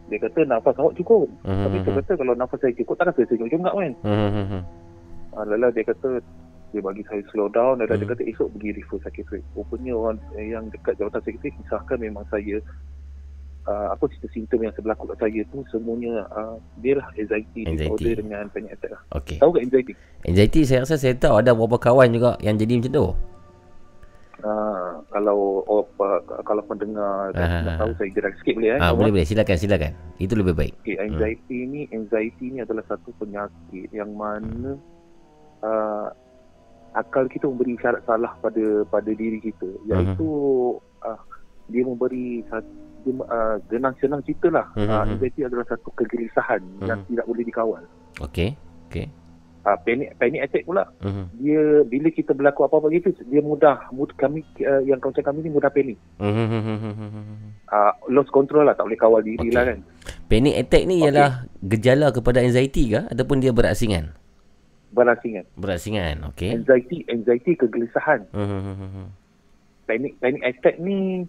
Dia 0.08 0.18
kata 0.24 0.40
nafas 0.44 0.76
awak 0.80 0.96
cukup. 0.98 1.28
Mhm. 1.46 1.64
Tapi 1.64 1.76
saya 1.84 1.94
kata 2.02 2.12
kalau 2.18 2.34
nafas 2.34 2.58
saya 2.60 2.72
cukup 2.74 2.94
takkan 2.98 3.14
saya 3.14 3.26
senyum-senyum 3.30 3.62
kan. 3.64 3.92
Mhm. 4.02 4.60
Ah, 5.38 5.44
lala 5.46 5.68
dia 5.70 5.84
kata 5.86 6.18
dia 6.68 6.80
bagi 6.84 7.00
saya 7.08 7.22
slow 7.32 7.48
down 7.48 7.80
dan 7.80 7.88
Hmm. 7.88 7.96
dia 8.02 8.12
kata 8.12 8.22
esok 8.28 8.48
pergi 8.58 8.70
refer 8.76 8.98
psikiatrik. 9.00 9.42
Rupanya 9.56 9.92
orang 9.96 10.18
yang 10.36 10.68
dekat 10.68 11.00
jawatan 11.00 11.20
psikiatrik 11.24 11.54
kisahkan 11.64 11.96
memang 11.96 12.24
saya 12.28 12.60
uh, 13.68 13.86
apa 13.92 14.04
simptom 14.32 14.64
yang 14.64 14.72
berlaku 14.72 15.04
kat 15.12 15.28
saya 15.28 15.40
tu 15.52 15.60
semuanya 15.68 16.24
uh, 16.32 16.56
dia 16.80 16.96
lah 16.96 17.06
anxiety, 17.14 17.68
Anxiety. 17.68 17.76
disorder 17.84 18.12
dengan 18.24 18.44
panic 18.48 18.70
attack 18.80 18.90
lah. 18.96 19.02
Okey. 19.20 19.36
Tahu 19.38 19.50
tak 19.52 19.62
anxiety? 19.68 19.92
Anxiety 20.24 20.60
saya 20.64 20.78
rasa 20.88 20.96
saya 20.96 21.14
tahu 21.14 21.34
ada 21.36 21.52
beberapa 21.52 21.76
kawan 21.78 22.08
juga 22.10 22.30
yang 22.40 22.56
jadi 22.56 22.80
macam 22.80 22.92
tu. 22.96 23.06
Uh, 24.38 25.02
kalau 25.10 25.66
oh, 25.66 25.82
uh, 25.98 26.22
kalau 26.46 26.62
pendengar 26.62 27.34
Ah. 27.34 27.58
tak 27.66 27.74
tahu 27.82 27.90
saya 27.98 28.08
gerak 28.14 28.34
sikit 28.38 28.54
boleh 28.54 28.70
eh. 28.70 28.78
Ah, 28.78 28.94
Awak? 28.94 28.96
boleh 29.02 29.10
boleh 29.18 29.26
silakan 29.26 29.56
silakan. 29.58 29.92
Itu 30.22 30.34
lebih 30.38 30.54
baik. 30.54 30.74
Okay, 30.86 30.96
anxiety 30.96 31.58
ni 31.66 31.80
anxiety 31.90 32.46
ni 32.54 32.58
adalah 32.62 32.86
satu 32.86 33.10
penyakit 33.18 33.90
yang 33.90 34.14
mana 34.14 34.78
uh, 35.66 36.06
akal 36.94 37.26
kita 37.26 37.50
memberi 37.50 37.74
syarat 37.82 38.00
salah 38.06 38.30
pada 38.38 38.86
pada 38.86 39.10
diri 39.10 39.42
kita 39.42 39.68
iaitu 39.90 40.30
uh, 41.02 41.20
dia 41.68 41.82
memberi 41.82 42.40
satu 42.46 42.87
uh, 43.18 43.56
genang-senang 43.66 44.20
cerita 44.22 44.48
lah 44.48 44.66
Mhm. 44.74 44.88
uh, 44.88 45.02
anxiety 45.06 45.40
adalah 45.42 45.64
satu 45.64 45.88
kegelisahan 45.94 46.60
yang 46.82 47.00
tidak 47.04 47.24
boleh 47.24 47.44
dikawal 47.44 47.82
Okey. 48.18 48.54
Okey. 48.88 49.06
uh, 49.62 49.76
panic 49.82 50.12
panic 50.16 50.40
attack 50.42 50.64
pula 50.64 50.84
Mhm. 51.00 51.24
dia 51.36 51.62
bila 51.84 52.08
kita 52.08 52.32
berlaku 52.32 52.64
apa-apa 52.64 52.88
gitu 52.90 53.08
dia 53.24 53.40
mudah 53.40 53.88
mud, 53.90 54.08
kami 54.14 54.40
uh, 54.62 54.80
yang 54.82 54.96
kawasan 54.96 55.22
kami 55.22 55.42
ni 55.42 55.50
mudah 55.50 55.68
panik 55.68 55.96
Mhm. 56.18 57.68
uh, 57.68 57.92
lost 58.08 58.28
control 58.28 58.64
lah 58.64 58.72
tak 58.72 58.84
boleh 58.84 58.96
kawal 58.96 59.20
diri 59.20 59.38
Okey. 59.42 59.52
lah 59.52 59.64
kan 59.66 59.80
Panic 60.28 60.54
attack 60.58 60.84
ni 60.84 61.00
Okey. 61.00 61.04
ialah 61.06 61.30
gejala 61.62 62.06
kepada 62.10 62.40
anxiety 62.40 62.92
ke 62.92 63.00
ataupun 63.08 63.40
dia 63.40 63.48
berasingan? 63.48 64.12
berasingan 64.88 65.44
Berasingan. 65.54 66.24
Okey. 66.32 66.48
anxiety 66.54 67.04
anxiety 67.06 67.52
kegelisahan 67.54 68.24
Mhm. 68.32 69.04
panic 69.84 70.12
panic 70.16 70.42
attack 70.42 70.76
ni 70.78 71.28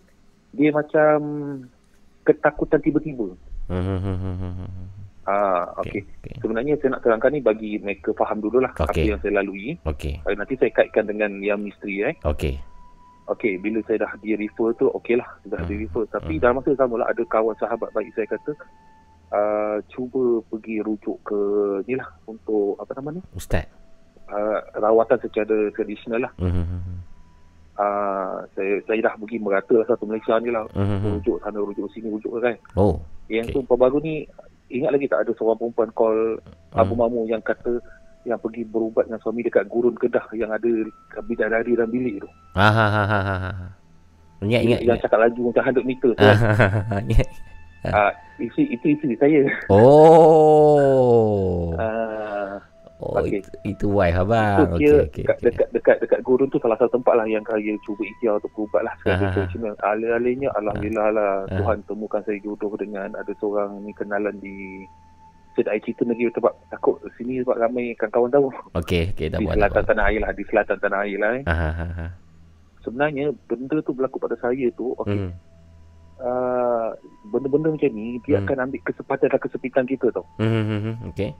dia 0.51 0.69
macam 0.71 1.17
ketakutan 2.23 2.81
tiba-tiba. 2.81 3.27
Ah, 5.29 5.77
okey. 5.85 6.01
Okey. 6.01 6.01
Okey. 6.25 6.35
Sebenarnya 6.41 6.73
saya 6.81 6.97
nak 6.97 7.05
terangkan 7.05 7.29
ni 7.29 7.37
bagi 7.37 7.77
mereka 7.77 8.09
faham 8.17 8.41
dululah 8.41 8.73
apa 8.73 8.89
Okey. 8.89 9.13
yang 9.13 9.21
saya 9.21 9.37
lalui. 9.37 9.77
Okey. 9.85 10.17
Uh, 10.25 10.33
nanti 10.33 10.57
saya 10.57 10.73
kaitkan 10.73 11.05
dengan 11.05 11.37
yang 11.45 11.61
misteri 11.61 12.01
eh. 12.01 12.17
Okey. 12.25 12.57
Okey, 13.29 13.61
bila 13.61 13.77
saya 13.85 14.09
dah 14.09 14.17
di 14.25 14.33
refer 14.33 14.73
tu 14.73 14.89
okeylah, 14.89 15.29
dah 15.45 15.61
di 15.69 15.77
Hmm. 15.77 15.81
refer. 15.85 16.03
Tapi 16.09 16.33
Hmm. 16.33 16.41
dalam 16.41 16.55
masa 16.57 16.73
sama 16.73 16.97
lah 16.97 17.13
ada 17.13 17.21
kawan 17.29 17.53
sahabat 17.61 17.93
baik 17.93 18.09
saya 18.17 18.25
kata 18.25 18.51
uh, 19.29 19.77
cuba 19.85 20.41
pergi 20.49 20.81
rujuk 20.81 21.21
ke 21.21 21.39
ni 21.85 21.93
lah 21.93 22.09
untuk 22.25 22.81
apa 22.81 22.89
nama 22.97 23.13
ni? 23.13 23.21
Ustaz. 23.37 23.69
Uh, 24.25 24.57
rawatan 24.81 25.21
secara 25.21 25.69
tradisional 25.77 26.25
lah. 26.25 26.33
Mhm. 26.41 27.05
Uh, 27.79 28.43
saya 28.59 28.75
saya 28.83 28.99
dah 28.99 29.15
pergi 29.15 29.39
merata 29.39 29.71
lah 29.71 29.87
satu 29.87 30.03
Malaysia 30.03 30.35
ni 30.43 30.51
lah. 30.51 30.67
Mhm. 30.75 31.15
Rujuk 31.15 31.39
sana, 31.39 31.63
rujuk 31.63 31.87
sini, 31.95 32.11
rujuk 32.11 32.27
kan. 32.43 32.59
Oh. 32.75 32.99
Yang 33.31 33.55
Okey. 33.55 33.63
tu 33.63 33.75
baru 33.79 33.97
ni 34.03 34.27
ingat 34.67 34.91
lagi 34.91 35.07
tak 35.07 35.23
ada 35.23 35.31
seorang 35.39 35.57
perempuan 35.57 35.89
call 35.95 36.17
Hmm. 36.69 36.85
Abu 36.85 36.93
Mamu 36.93 37.25
yang 37.25 37.41
kata 37.41 37.81
yang 38.27 38.37
pergi 38.37 38.61
berubat 38.67 39.09
dengan 39.09 39.17
suami 39.23 39.41
dekat 39.41 39.65
gurun 39.71 39.95
Kedah 39.97 40.21
yang 40.37 40.53
ada 40.53 40.69
bidadari 41.23 41.73
dalam 41.73 41.89
bilik 41.89 42.21
tu. 42.21 42.29
Ah 42.53 42.69
ha 42.69 42.85
ha 42.85 43.03
ha 43.07 43.19
ha. 43.25 43.35
ha. 43.57 43.67
Ingat 44.43 44.61
ingat. 44.67 44.79
yang 44.83 44.99
cakap 44.99 45.23
laju 45.23 45.39
macam 45.49 45.63
100 45.71 45.87
meter 45.87 46.11
tu. 46.13 46.19
Kan. 46.19 46.35
ha, 46.35 46.53
ha, 46.53 46.67
ha, 46.83 46.95
ingat. 47.01 47.27
Ah, 47.89 48.11
isi 48.37 48.69
itu 48.69 48.85
isteri 48.91 49.15
saya. 49.15 49.41
Oh. 49.71 51.71
Ah, 51.79 52.59
Oh, 52.99 53.15
okey. 53.15 53.39
itu, 53.39 53.49
itu 53.63 53.85
wife 53.87 54.11
abang. 54.17 54.75
Okey 54.75 54.83
kira 54.83 54.97
okey. 55.07 55.23
dekat, 55.23 55.35
okey. 55.35 55.45
dekat 55.47 55.67
dekat 55.71 55.95
dekat 56.03 56.19
gurun 56.19 56.51
tu 56.51 56.59
salah 56.59 56.75
satu 56.75 56.99
tempat 56.99 57.15
lah 57.15 57.23
yang 57.23 57.39
saya 57.47 57.71
cuba 57.79 58.03
ikhtiar 58.03 58.35
untuk 58.35 58.51
berubat 58.51 58.81
lah 58.83 58.93
secara 58.99 59.15
Ah, 59.15 59.39
ah, 59.39 59.47
ah. 59.47 59.87
Alih-alihnya 59.89 60.49
alhamdulillah 60.53 61.07
lah 61.15 61.31
Ah. 61.45 61.57
Tuhan 61.57 61.77
temukan 61.87 62.21
saya 62.21 62.37
jodoh 62.39 62.75
dengan 62.75 63.07
ada 63.15 63.31
seorang 63.39 63.79
ni 63.81 63.95
kenalan 63.95 64.35
di 64.37 64.83
saya 65.55 65.71
tak 65.71 65.81
cerita 65.81 66.03
lagi 66.05 66.27
sebab 66.29 66.51
takut 66.69 66.95
sini 67.15 67.39
sebab 67.39 67.55
ramai 67.57 67.95
kawan-kawan 67.95 68.29
tahu. 68.29 68.47
Okey, 68.75 69.11
okey 69.11 69.27
tak 69.27 69.39
di 69.39 69.45
buat. 69.47 69.55
selatan 69.55 69.83
tanah 69.85 70.05
air 70.05 70.19
lah, 70.19 70.31
di 70.31 70.43
selatan 70.45 70.77
tanah 70.77 70.99
air 71.01 71.17
lah 71.17 71.31
eh. 71.35 71.43
Ha 71.47 71.55
ha 71.55 71.69
ha. 71.73 71.87
ha. 71.95 72.07
Sebenarnya 72.79 73.25
benda 73.45 73.79
tu 73.79 73.91
berlaku 73.91 74.19
pada 74.19 74.35
saya 74.35 74.67
tu, 74.73 74.91
okey, 74.97 75.19
Hmm. 75.19 75.31
uh, 76.19 76.95
benda-benda 77.27 77.71
macam 77.71 77.91
ni 77.91 78.19
dia 78.23 78.39
Hmm. 78.39 78.45
akan 78.45 78.57
ambil 78.67 78.79
kesempatan 78.83 79.27
dan 79.27 79.39
kesepitan 79.39 79.85
kita 79.85 80.07
tau. 80.11 80.23
Hmm, 80.35 80.47
hmm, 80.63 80.79
hmm. 80.81 80.95
Okey. 81.11 81.31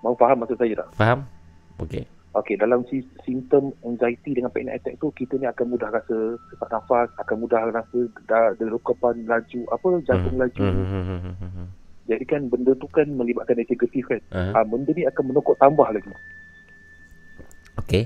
Mau 0.00 0.16
faham 0.16 0.40
maksud 0.40 0.56
saya 0.56 0.74
tak? 0.76 0.88
Faham? 0.94 1.20
Okey. 1.78 2.04
Okey, 2.30 2.54
dalam 2.56 2.86
si, 2.86 3.02
simptom 3.20 3.74
anxiety 3.82 4.32
dengan 4.32 4.48
panic 4.48 4.78
attack 4.78 4.96
tu 4.96 5.10
kita 5.10 5.34
ni 5.34 5.44
akan 5.44 5.66
mudah 5.68 5.90
rasa 5.90 6.16
sesak 6.46 6.70
nafas, 6.70 7.10
akan 7.18 7.36
mudah 7.36 7.58
rasa 7.68 7.98
derukapan 8.56 9.26
laju, 9.26 9.60
apa 9.68 9.86
jantung 10.04 10.38
Hmm, 10.38 10.40
laju. 10.40 10.62
hmm, 10.62 10.86
hmm, 10.86 11.20
hmm, 11.34 11.50
hmm. 11.50 11.68
Jadi 12.06 12.24
kan 12.24 12.46
benda 12.46 12.72
tu 12.74 12.86
kan 12.86 13.06
melibatkan 13.08 13.58
negatif 13.58 14.02
kan. 14.04 14.22
Ah, 14.30 14.56
Uh, 14.56 14.64
benda 14.64 14.90
ni 14.90 15.02
akan 15.04 15.24
menokok 15.26 15.58
tambah 15.58 15.90
lagi. 15.90 16.10
Okey. 17.76 18.04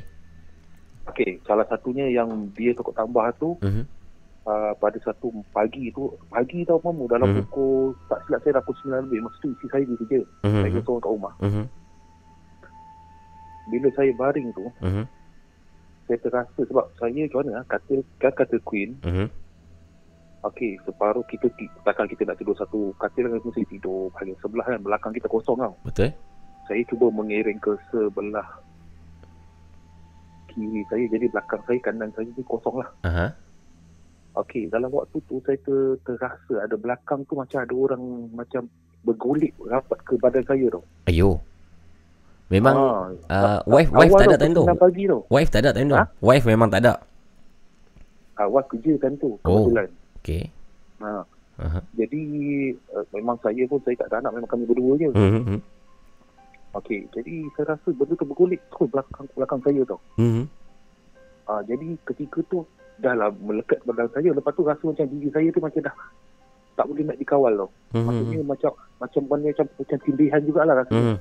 Okey, 1.04 1.44
salah 1.44 1.68
satunya 1.68 2.08
yang 2.08 2.28
dia 2.50 2.72
tokok 2.72 2.96
tambah 2.96 3.28
tu 3.36 3.60
Mhm. 3.60 3.84
uh, 4.44 4.72
pada 4.74 4.96
satu 4.98 5.44
pagi 5.52 5.88
tu, 5.90 6.08
pagi 6.26 6.64
tau 6.64 6.80
mamu 6.80 7.04
dalam 7.06 7.28
Hmm. 7.28 7.44
pukul 7.44 7.92
tak 8.08 8.24
silap 8.24 8.40
saya 8.40 8.56
dah 8.56 8.62
pukul 8.62 8.76
9 8.82 9.04
lebih. 9.04 9.20
Masa 9.20 9.36
tu 9.38 9.52
isi 9.52 9.68
saya 9.68 9.84
di 9.84 9.96
kerja. 9.98 10.20
Mhm, 10.42 10.60
Saya 10.64 10.80
seorang 10.80 10.96
kat 10.98 11.10
rumah. 11.10 11.34
mhm, 11.38 11.64
Bila 13.68 13.88
saya 13.96 14.12
baring 14.12 14.52
tu, 14.52 14.68
mhm, 14.84 15.04
saya 16.04 16.18
terasa 16.20 16.60
sebab 16.68 16.84
saya 17.00 17.24
macam 17.24 17.38
mana 17.44 17.64
ah, 17.64 17.66
katil 17.66 18.04
kan 18.20 18.32
katil 18.36 18.60
queen 18.62 18.92
mhm. 19.00 19.26
okey 20.44 20.76
separuh 20.84 21.24
kita 21.24 21.48
takkan 21.82 22.04
kita 22.08 22.28
nak 22.28 22.36
tidur 22.36 22.56
satu 22.56 22.92
katil 23.00 23.28
kan 23.28 23.40
mesti 23.40 23.64
tidur 23.68 24.12
bahagian 24.12 24.36
sebelah 24.44 24.66
kan 24.68 24.80
belakang 24.84 25.12
kita 25.16 25.26
kosong 25.32 25.56
tau 25.56 25.74
Betul? 25.88 26.12
saya 26.68 26.80
cuba 26.88 27.08
mengiring 27.08 27.60
ke 27.60 27.72
sebelah 27.88 28.44
kiri 30.52 30.84
saya 30.92 31.04
jadi 31.08 31.26
belakang 31.32 31.60
saya 31.64 31.78
kanan 31.80 32.10
saya 32.12 32.28
ni 32.28 32.44
kosong 32.44 32.84
lah 32.84 32.88
Aha. 33.08 33.26
okey 34.44 34.68
dalam 34.68 34.92
waktu 34.92 35.16
tu 35.24 35.40
saya 35.48 35.56
ter, 35.64 35.96
terasa 36.04 36.68
ada 36.68 36.76
belakang 36.76 37.24
tu 37.24 37.40
macam 37.40 37.64
ada 37.64 37.74
orang 37.74 38.02
macam 38.36 38.68
bergulik 39.04 39.56
rapat 39.64 40.00
ke 40.04 40.20
badan 40.20 40.44
saya 40.44 40.68
tau 40.68 40.84
Ayo. 41.08 41.40
Memang 42.54 42.74
Ah, 43.26 43.58
uh, 43.58 43.58
wife 43.66 43.90
wife 43.90 44.14
tak 44.14 44.26
ada 44.26 44.38
time 44.38 44.54
tu. 44.54 44.62
6 44.62 44.78
pagi 44.78 45.02
tau 45.04 45.20
Wife 45.26 45.50
tak 45.50 45.60
ada 45.60 45.70
time 45.72 45.88
tu. 45.88 45.96
Ha? 45.96 46.04
Wife 46.20 46.46
memang 46.46 46.70
tak 46.70 46.80
ada. 46.80 46.94
awal 48.34 48.62
kerja 48.64 48.98
kan 48.98 49.14
tu 49.16 49.38
Oh. 49.40 49.62
kebetulan 49.62 49.86
Okey. 50.18 50.42
ha. 50.98 51.22
Aha. 51.56 51.78
jadi 51.94 52.22
uh, 52.90 53.06
memang 53.12 53.38
saya 53.38 53.62
pun 53.64 53.78
saya 53.80 53.94
tak 53.96 54.10
ada 54.10 54.18
anak 54.20 54.34
memang 54.34 54.50
kami 54.50 54.64
berdua 54.64 54.94
je 54.96 55.06
Mhm, 55.08 55.40
mhm. 55.40 55.58
Okey, 56.74 57.06
jadi 57.08 57.30
saya 57.54 57.64
rasa 57.70 57.88
benda 57.88 58.10
tu 58.12 58.26
bergulik 58.26 58.58
terus 58.68 58.90
belakang 58.90 59.30
belakang 59.30 59.60
saya 59.62 59.80
tau. 59.84 60.02
Mhm. 60.16 60.50
Ah, 61.44 61.62
jadi 61.62 61.94
ketika 62.02 62.42
tu 62.44 62.66
dah 62.98 63.14
lah 63.14 63.30
melekat 63.36 63.78
belakang 63.84 64.10
saya. 64.12 64.34
Lepas 64.34 64.50
tu 64.50 64.66
rasa 64.66 64.82
macam 64.82 65.06
diri 65.06 65.30
saya 65.30 65.48
tu 65.48 65.62
macam 65.62 65.80
dah 65.80 65.94
tak 66.74 66.84
boleh 66.84 67.04
nak 67.04 67.14
dikawal 67.14 67.52
tau. 67.54 67.70
Mhm, 67.92 68.02
Maksudnya 68.02 68.38
macam 68.44 68.70
macam 68.98 69.22
benda 69.24 69.46
macam 69.48 69.66
macam 69.78 69.98
tindihan 70.00 70.40
jugalah 70.42 70.74
rasanya. 70.76 71.02
Mhm. 71.06 71.16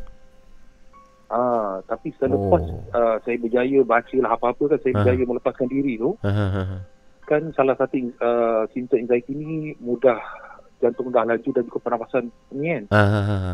Ah, 1.34 1.82
tapi 1.84 2.14
selepas 2.14 2.62
Oh. 2.62 2.78
ah, 2.92 3.18
saya 3.20 3.36
berjaya 3.36 3.82
baca 3.82 4.16
lah 4.16 4.32
apa-apa 4.32 4.64
kan 4.70 4.80
saya 4.80 4.94
Ah. 4.94 4.98
berjaya 5.02 5.24
melepaskan 5.26 5.66
diri 5.68 5.98
tu 5.98 6.14
Aha, 6.22 6.46
aha. 6.54 6.78
kan 7.24 7.42
salah 7.52 7.74
satu 7.74 7.98
uh, 8.20 8.70
simptom 8.70 9.00
anxiety 9.00 9.34
ni 9.34 9.52
mudah 9.78 10.22
jantung 10.78 11.10
dah 11.10 11.24
laju 11.24 11.50
dan 11.50 11.64
juga 11.64 11.80
pernafasan 11.82 12.24
ni 12.52 12.70
kan. 12.70 12.84
Aha, 12.92 13.20
aha. 13.26 13.54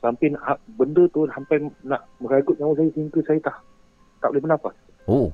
Sampai 0.00 0.32
nak, 0.32 0.56
benda 0.72 1.04
tu 1.06 1.28
sampai 1.28 1.60
nak 1.82 2.08
meragut 2.16 2.56
nyawa 2.56 2.72
saya 2.74 2.90
sehingga 2.90 3.20
saya 3.22 3.38
tak 3.38 3.56
tak 4.18 4.28
boleh 4.28 4.42
bernafas. 4.42 4.74
Oh, 5.06 5.28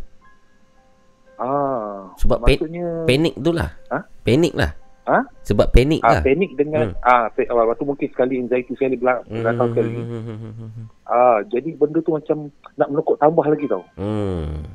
Ah, 1.37 2.09
Sebab 2.17 2.39
pa- 2.39 2.49
maksudnya 2.49 3.05
panik 3.05 3.37
tu 3.37 3.53
lah. 3.53 3.69
Ha? 3.87 4.01
Panik 4.25 4.53
lah. 4.53 4.73
Ha? 5.07 5.23
Sebab 5.47 5.71
panik 5.71 6.03
ah, 6.03 6.19
lah. 6.19 6.23
panik 6.27 6.59
dengan 6.59 6.91
ah 7.07 7.31
pa- 7.31 7.47
ah, 7.47 7.63
waktu 7.63 7.87
mungkin 7.87 8.11
sekali 8.11 8.43
anxiety 8.43 8.75
sekali 8.75 8.99
belak 8.99 9.23
belakang 9.31 9.71
sekali. 9.71 10.03
Hmm. 10.03 10.91
Ah, 11.07 11.39
jadi 11.47 11.79
benda 11.79 12.03
tu 12.03 12.11
macam 12.11 12.51
nak 12.75 12.91
menokok 12.91 13.15
tambah 13.23 13.47
lagi 13.47 13.71
tau. 13.71 13.87
Hmm. 13.95 14.67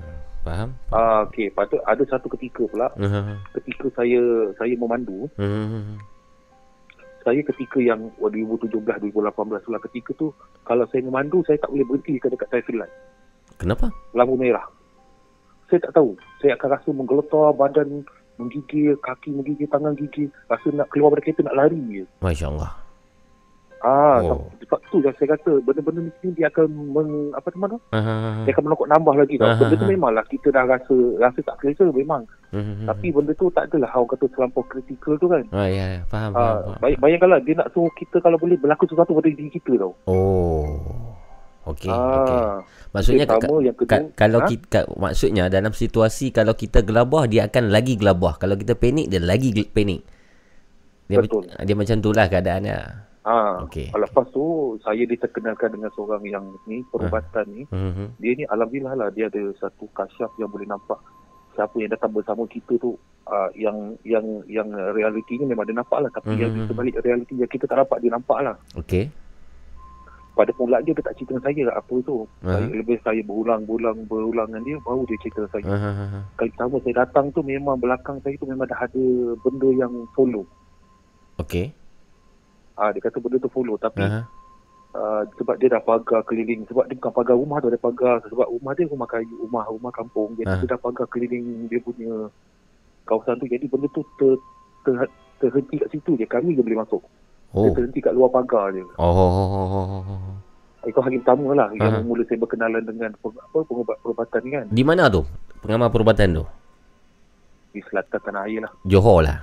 Faham? 0.42 0.72
Ah, 0.90 1.28
okey, 1.28 1.52
patut 1.52 1.84
ada 1.84 2.02
satu 2.08 2.32
ketika 2.32 2.64
pula 2.66 2.88
Aha. 2.96 3.36
ketika 3.60 3.92
saya 3.94 4.24
saya 4.56 4.74
memandu, 4.74 5.28
Hmm. 5.36 6.00
saya 7.22 7.44
ketika 7.44 7.78
yang 7.78 8.08
2017 8.18 8.72
2018 9.12 9.68
lah 9.68 9.82
ketika 9.84 10.16
tu 10.16 10.32
kalau 10.64 10.88
saya 10.90 11.04
memandu 11.04 11.44
saya 11.44 11.60
tak 11.60 11.70
boleh 11.70 11.86
berhenti 11.86 12.16
dekat 12.18 12.32
dekat 12.34 12.48
traffic 12.50 12.76
light. 12.80 12.94
Kenapa? 13.60 13.92
Lampu 14.16 14.40
merah. 14.40 14.64
Saya 15.68 15.84
tak 15.84 15.94
tahu. 15.94 16.16
Saya 16.40 16.56
akan 16.56 16.70
rasa 16.72 16.90
menggeletar 16.90 17.52
badan 17.54 18.02
menggigil, 18.36 18.96
kaki 18.98 19.32
menggigil, 19.32 19.68
tangan 19.68 19.94
gigil. 19.94 20.30
Rasa 20.46 20.68
nak 20.72 20.88
keluar 20.88 21.12
dari 21.14 21.24
kereta 21.26 21.44
nak 21.44 21.58
lari 21.58 21.80
je. 21.90 22.04
Masya 22.20 22.48
Allah. 22.48 22.72
Ah, 23.82 24.22
Oh. 24.22 24.46
sebab 24.62 24.78
tu 24.88 25.02
yang 25.02 25.10
saya 25.18 25.34
kata 25.34 25.58
benda-benda 25.60 26.06
ni 26.06 26.30
dia 26.32 26.46
akan 26.48 26.70
meng, 26.70 27.10
apa 27.34 27.50
tu 27.50 27.58
mana? 27.58 27.82
Aha. 27.90 28.46
Dia 28.46 28.54
akan 28.54 28.64
menokok 28.64 28.86
nambah 28.88 29.16
lagi 29.18 29.36
tau. 29.36 29.50
Ah, 29.50 29.58
Benda 29.58 29.74
tu 29.74 29.82
ah. 29.82 29.90
memanglah 29.90 30.26
kita 30.28 30.48
dah 30.48 30.64
rasa 30.70 30.96
rasa 31.18 31.40
tak 31.42 31.58
selesa 31.58 31.90
memang. 31.90 32.22
Hmm. 32.52 32.86
Tapi 32.86 33.10
benda 33.10 33.34
tu 33.34 33.50
tak 33.50 33.74
adalah 33.74 33.90
orang 33.92 34.14
kata 34.14 34.30
terlampau 34.30 34.62
kritikal 34.64 35.18
tu 35.18 35.26
kan. 35.26 35.42
Oh, 35.50 35.66
ya, 35.66 35.98
ya. 35.98 36.02
Faham, 36.06 36.30
faham, 36.30 36.38
Ah, 36.38 36.62
faham. 36.62 36.78
bay- 36.78 37.00
bayangkanlah 37.02 37.42
dia 37.42 37.58
nak 37.58 37.74
suruh 37.74 37.90
kita 37.92 38.22
kalau 38.22 38.38
boleh 38.38 38.54
berlaku 38.56 38.86
sesuatu 38.86 39.12
pada 39.12 39.28
diri 39.28 39.50
kita 39.50 39.74
tau. 39.76 39.98
Oh. 40.06 41.11
Okey, 41.64 41.88
Ah, 41.88 42.02
okey. 42.18 42.40
Maksudnya 42.92 43.24
Yang 43.24 43.32
pertama, 43.32 43.54
ka- 43.54 43.62
yang 43.62 43.76
kedua, 43.76 43.92
ka- 43.94 44.10
kalau 44.18 44.40
ha? 44.40 44.48
kita 44.48 44.80
maksudnya 44.92 45.44
dalam 45.48 45.72
situasi 45.72 46.26
kalau 46.30 46.54
kita 46.54 46.82
gelabah 46.82 47.24
dia 47.26 47.46
akan 47.46 47.70
lagi 47.70 47.94
gelabah. 47.96 48.36
Kalau 48.36 48.56
kita 48.56 48.74
panik 48.74 49.08
dia 49.08 49.20
lagi 49.20 49.50
gel- 49.52 49.70
panik. 49.70 50.02
Dia 51.06 51.20
Betul. 51.20 51.46
dia 51.46 51.76
macam 51.76 51.96
itulah 51.98 52.26
keadaannya. 52.26 52.78
Ah, 53.22 53.62
Okey. 53.62 53.88
okay. 53.88 54.02
Lepas 54.02 54.26
tu 54.28 54.44
saya 54.80 55.04
diterkenalkan 55.04 55.70
dengan 55.70 55.92
seorang 55.92 56.26
yang 56.26 56.42
ni 56.66 56.82
perubatan 56.84 57.46
ni. 57.48 57.64
Mhm. 57.68 58.18
Dia 58.18 58.32
ni 58.34 58.44
alhamdulillah 58.44 58.96
lah 58.96 59.08
dia 59.10 59.28
ada 59.28 59.42
satu 59.56 59.86
kasyaf 59.92 60.34
yang 60.36 60.50
boleh 60.50 60.66
nampak 60.66 60.98
siapa 61.52 61.78
yang 61.78 61.92
datang 61.92 62.10
bersama 62.10 62.48
kita 62.48 62.74
tu 62.76 62.96
uh, 63.24 63.50
yang 63.54 63.76
yang 64.02 64.24
yang 64.48 64.66
realitinya 64.90 65.46
memang 65.46 65.64
dia 65.64 65.76
nampak 65.76 66.00
lah 66.00 66.10
tapi 66.10 66.34
yang 66.34 66.50
Mhm. 66.50 66.58
di 66.58 66.62
sebalik 66.66 66.96
realiti 66.98 67.34
yang 67.36 67.48
kita 67.48 67.64
tak 67.66 67.78
nampak 67.78 67.98
dia 68.00 68.10
nampak 68.10 68.40
lah. 68.42 68.56
Okey. 68.74 69.06
Pada 70.32 70.52
pula 70.52 70.80
dia 70.80 70.92
dia 70.92 71.04
tak 71.04 71.16
cerita 71.16 71.36
dengan 71.36 71.44
saya 71.44 71.76
apa 71.76 71.96
tu. 72.02 72.24
Ah. 72.42 72.56
Saya 72.56 72.72
lebih 72.72 72.98
saya 73.00 73.20
berulang-ulang 73.22 74.08
berulang 74.08 74.48
dengan 74.48 74.64
dia 74.64 74.78
baru 74.80 75.04
dia 75.04 75.20
cerita 75.20 75.44
saya. 75.50 75.66
Ha 75.66 75.78
ha 75.78 75.92
ha. 75.92 76.20
Kali 76.36 76.50
pertama 76.52 76.76
saya 76.80 76.96
datang 77.04 77.26
tu 77.30 77.42
memang 77.42 77.76
belakang 77.76 78.18
saya 78.20 78.36
tu 78.36 78.46
memang 78.46 78.64
dah 78.66 78.80
ada 78.80 79.06
benda 79.40 79.70
yang 79.72 79.92
follow. 80.12 80.48
Okey. 81.38 81.76
Ah 82.74 82.90
dia 82.90 83.00
kata 83.00 83.20
benda 83.20 83.38
tu 83.38 83.50
follow 83.50 83.76
tapi 83.76 84.02
Ha. 84.02 84.24
uh, 84.92 85.22
sebab 85.36 85.56
dia 85.56 85.68
dah 85.70 85.80
pagar 85.80 86.24
keliling 86.24 86.64
sebab 86.66 86.88
dia 86.88 86.96
bukan 86.96 87.14
pagar 87.14 87.36
rumah 87.36 87.60
tu 87.60 87.68
ada 87.68 87.78
pagar 87.78 88.20
sebab 88.26 88.48
rumah 88.50 88.72
dia 88.72 88.88
rumah 88.88 89.06
kayu 89.06 89.36
rumah 89.42 89.64
rumah 89.68 89.92
kampung 89.92 90.36
jadi 90.36 90.48
Ah. 90.48 90.60
dia 90.60 90.72
dah 90.72 90.80
pagar 90.80 91.06
keliling 91.08 91.68
dia 91.68 91.80
punya 91.80 92.32
kawasan 93.04 93.36
tu 93.36 93.46
jadi 93.46 93.66
benda 93.66 93.88
tu 93.92 94.02
ter, 94.16 94.36
ter, 94.84 94.96
terhenti 95.40 95.76
kat 95.78 95.90
situ 95.90 96.16
je 96.16 96.24
kami 96.24 96.54
je 96.54 96.62
boleh 96.62 96.80
masuk 96.80 97.04
Oh. 97.52 97.66
dia 97.66 97.76
terhenti 97.76 98.00
kat 98.00 98.12
luar 98.12 98.30
pagar 98.30 98.72
je 98.72 98.84
Oh. 98.96 100.04
itu 100.82 100.98
hari 100.98 101.18
pertama 101.18 101.52
lah 101.54 101.68
Ah. 101.74 101.92
yang 101.92 102.04
mula 102.04 102.24
saya 102.24 102.38
berkenalan 102.38 102.82
dengan 102.82 103.12
apa 103.14 103.58
pengubat 103.62 103.98
perubatan 104.00 104.42
kan 104.46 104.66
Di 104.68 104.82
mana 104.82 105.08
tu? 105.08 105.22
Pengamal 105.60 105.88
perubatan 105.88 106.34
tu? 106.34 106.46
di 107.70 107.80
selatan 107.82 108.20
tanah 108.20 108.44
air 108.46 108.60
lah 108.60 108.72
Johor 108.84 109.20
lah. 109.22 109.40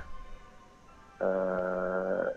uh, 1.19 2.27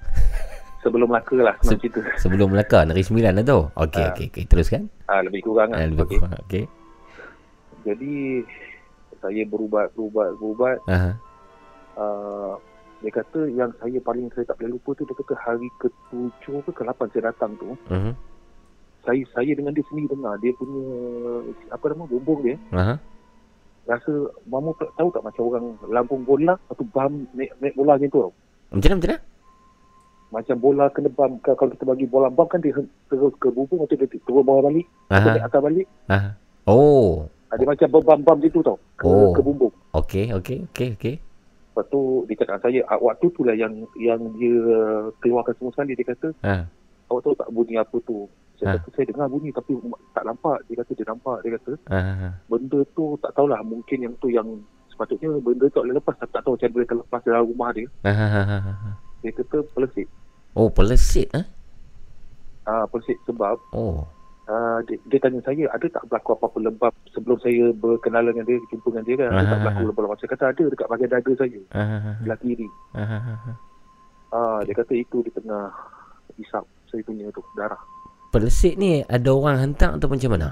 sebelum 0.82 1.06
Melaka 1.06 1.36
lah 1.38 1.56
Se- 1.60 1.76
cerita 1.76 2.00
Sebelum 2.22 2.48
Melaka 2.48 2.82
Negeri 2.82 3.02
Sembilan 3.02 3.32
lah 3.34 3.44
tu. 3.44 3.60
Okey, 3.68 4.00
Ah. 4.00 4.12
okey, 4.12 4.26
okey. 4.30 4.44
Teruskan. 4.46 4.88
ah, 5.06 5.20
lebih 5.20 5.40
kurang 5.42 5.70
lah 5.70 5.78
Ah, 5.78 5.86
lebih 5.86 6.04
okay. 6.04 6.18
kurang. 6.18 6.40
Okey. 6.42 6.64
jadi 7.82 8.14
saya 9.16 9.42
berubat 9.44 9.92
berubat 9.92 10.34
berubat 10.36 10.78
Ha. 10.86 11.14
uh, 11.96 12.54
dia 13.06 13.14
kata 13.14 13.46
yang 13.48 13.70
saya 13.78 14.02
paling 14.02 14.26
saya 14.34 14.42
tak 14.44 14.58
boleh 14.58 14.74
lupa 14.74 14.90
tu 14.92 15.06
dia 15.06 15.14
kata 15.14 15.34
hari 15.38 15.70
ke-7 15.78 16.42
ke 16.60 16.70
ke-8 16.74 17.00
saya 17.08 17.30
datang 17.30 17.54
tu 17.54 17.70
Mhm. 17.86 18.12
saya 19.00 19.22
saya 19.30 19.52
dengan 19.52 19.70
dia 19.70 19.86
sendiri 19.86 20.10
dengar 20.10 20.34
dia 20.36 20.50
punya 20.52 20.82
apa 21.70 21.84
nama 21.86 22.04
bumbung 22.04 22.42
dia 22.42 22.58
Ha. 22.74 22.98
rasa 23.86 24.12
mama 24.44 24.74
tak 24.74 24.90
tahu 24.92 25.08
tak 25.08 25.22
macam 25.22 25.42
orang 25.46 25.66
lambung 25.86 26.26
bola 26.26 26.58
atau 26.66 26.82
bam 26.88 27.30
naik, 27.30 27.54
naik 27.56 27.74
bola 27.74 27.94
macam 27.94 28.10
tu 28.10 28.18
tau 28.20 28.32
Macam 28.66 28.90
mana 28.90 28.98
macam 28.98 29.06
mana? 29.06 29.16
macam 30.26 30.56
bola 30.58 30.84
kena 30.90 31.08
bam 31.08 31.32
Ka- 31.38 31.54
kalau 31.54 31.70
kita 31.70 31.84
bagi 31.86 32.04
bola 32.04 32.26
bam 32.26 32.50
kan 32.50 32.58
dia 32.58 32.74
terus 33.06 33.30
ke 33.38 33.46
bumbung 33.48 33.86
atau 33.86 33.94
dia 33.94 34.10
turun 34.26 34.42
bawah 34.42 34.66
balik 34.66 34.86
atau 35.06 35.30
naik 35.30 35.38
Ha. 35.38 35.48
atas 35.48 35.60
balik 35.62 35.86
Ha. 36.10 36.18
Oh. 36.66 37.30
ada 37.46 37.62
macam 37.62 37.86
bam-bam 38.02 38.42
gitu 38.42 38.58
tau 38.60 38.74
ke, 38.98 39.06
Oh. 39.06 39.30
ke 39.30 39.38
bumbung 39.40 39.70
Okey, 39.94 40.34
okey, 40.34 40.66
okey, 40.66 40.88
okey. 40.92 41.14
Lepas 41.76 41.84
tu 41.86 42.00
dia 42.24 42.40
cakap 42.40 42.56
saya 42.58 42.80
ah, 42.86 42.96
waktu 42.96 43.28
tu 43.30 43.44
lah 43.44 43.52
yang 43.52 43.68
yang 43.94 44.16
dia 44.32 44.56
keluarkan 45.18 45.52
semua 45.54 45.68
sekali 45.70 45.92
dia 45.92 46.08
kata 46.08 46.32
Ha. 46.40 46.64
awak 47.06 47.20
tahu 47.20 47.36
tak 47.36 47.52
bunyi 47.52 47.76
apa 47.76 47.96
tu 48.00 48.24
saya 48.56 48.66
Ha. 48.66 48.74
kata 48.80 48.88
saya 48.90 49.04
dengar 49.06 49.28
bunyi 49.28 49.52
tapi 49.52 49.76
tak 50.10 50.24
nampak 50.24 50.56
dia 50.64 50.80
kata 50.80 50.90
dia 50.90 51.06
nampak 51.06 51.36
dia 51.40 51.50
kata 51.54 51.72
Ha. 51.86 52.28
benda 52.48 52.80
tu 52.90 53.20
tak 53.20 53.30
tahulah 53.30 53.60
mungkin 53.60 53.98
yang 54.00 54.14
tu 54.16 54.28
yang 54.28 54.48
sepatutnya 54.88 55.36
benda 55.36 55.68
tu 55.68 55.78
boleh 55.78 55.92
lepas 55.94 56.16
tapi 56.16 56.32
tak 56.32 56.42
tahu 56.42 56.56
macam 56.56 56.70
boleh 56.72 56.86
lepas 56.88 57.20
dalam 57.22 57.44
rumah 57.44 57.70
dia 57.70 57.86
Ha. 58.02 58.10
Ha. 58.10 58.26
Ha. 58.42 58.56
Ha. 58.56 58.90
dia 59.20 59.30
kata 59.34 59.60
pelesit 59.70 60.08
Oh, 60.56 60.72
pelesit 60.72 61.28
ah. 61.36 61.44
ah 62.64 62.84
pelesit 62.88 63.20
sebab 63.22 63.60
Oh. 63.70 64.00
Ah, 64.46 64.78
dia, 64.82 64.96
dia 65.04 65.18
tanya 65.18 65.40
saya 65.40 65.64
ada 65.68 65.86
tak 65.86 66.02
berlaku 66.04 66.30
apa-apa 66.32 66.58
lembab 66.60 66.92
sebelum 67.10 67.38
saya 67.38 67.70
berkenalan 67.72 68.30
dengan 68.30 68.46
dia 68.46 68.58
jumpa 68.68 68.88
dengan 68.88 69.04
dia 69.04 69.14
kan 69.16 69.28
ada 69.30 69.44
tak 69.44 69.52
Ah. 69.52 69.62
berlaku 69.62 69.80
lembab 69.84 70.16
saya 70.16 70.30
kata 70.30 70.44
ada 70.48 70.64
dekat 70.66 70.86
bahagian 70.86 71.10
dada 71.10 71.32
saya. 71.36 71.60
Ha. 71.70 71.82
sebelah 72.16 72.38
kiri 72.38 72.68
ah 74.28 74.58
dia 74.60 74.74
kata 74.74 74.92
itu 74.92 75.18
di 75.20 75.30
tengah 75.30 75.70
isap 76.36 76.62
saya 76.86 77.02
punya 77.02 77.30
tu 77.30 77.42
darah 77.54 77.78
Pelesit 78.26 78.74
ni 78.74 79.00
ada 79.02 79.30
orang 79.30 79.56
hantar 79.56 79.96
atau 79.96 80.06
macam 80.06 80.30
mana? 80.30 80.50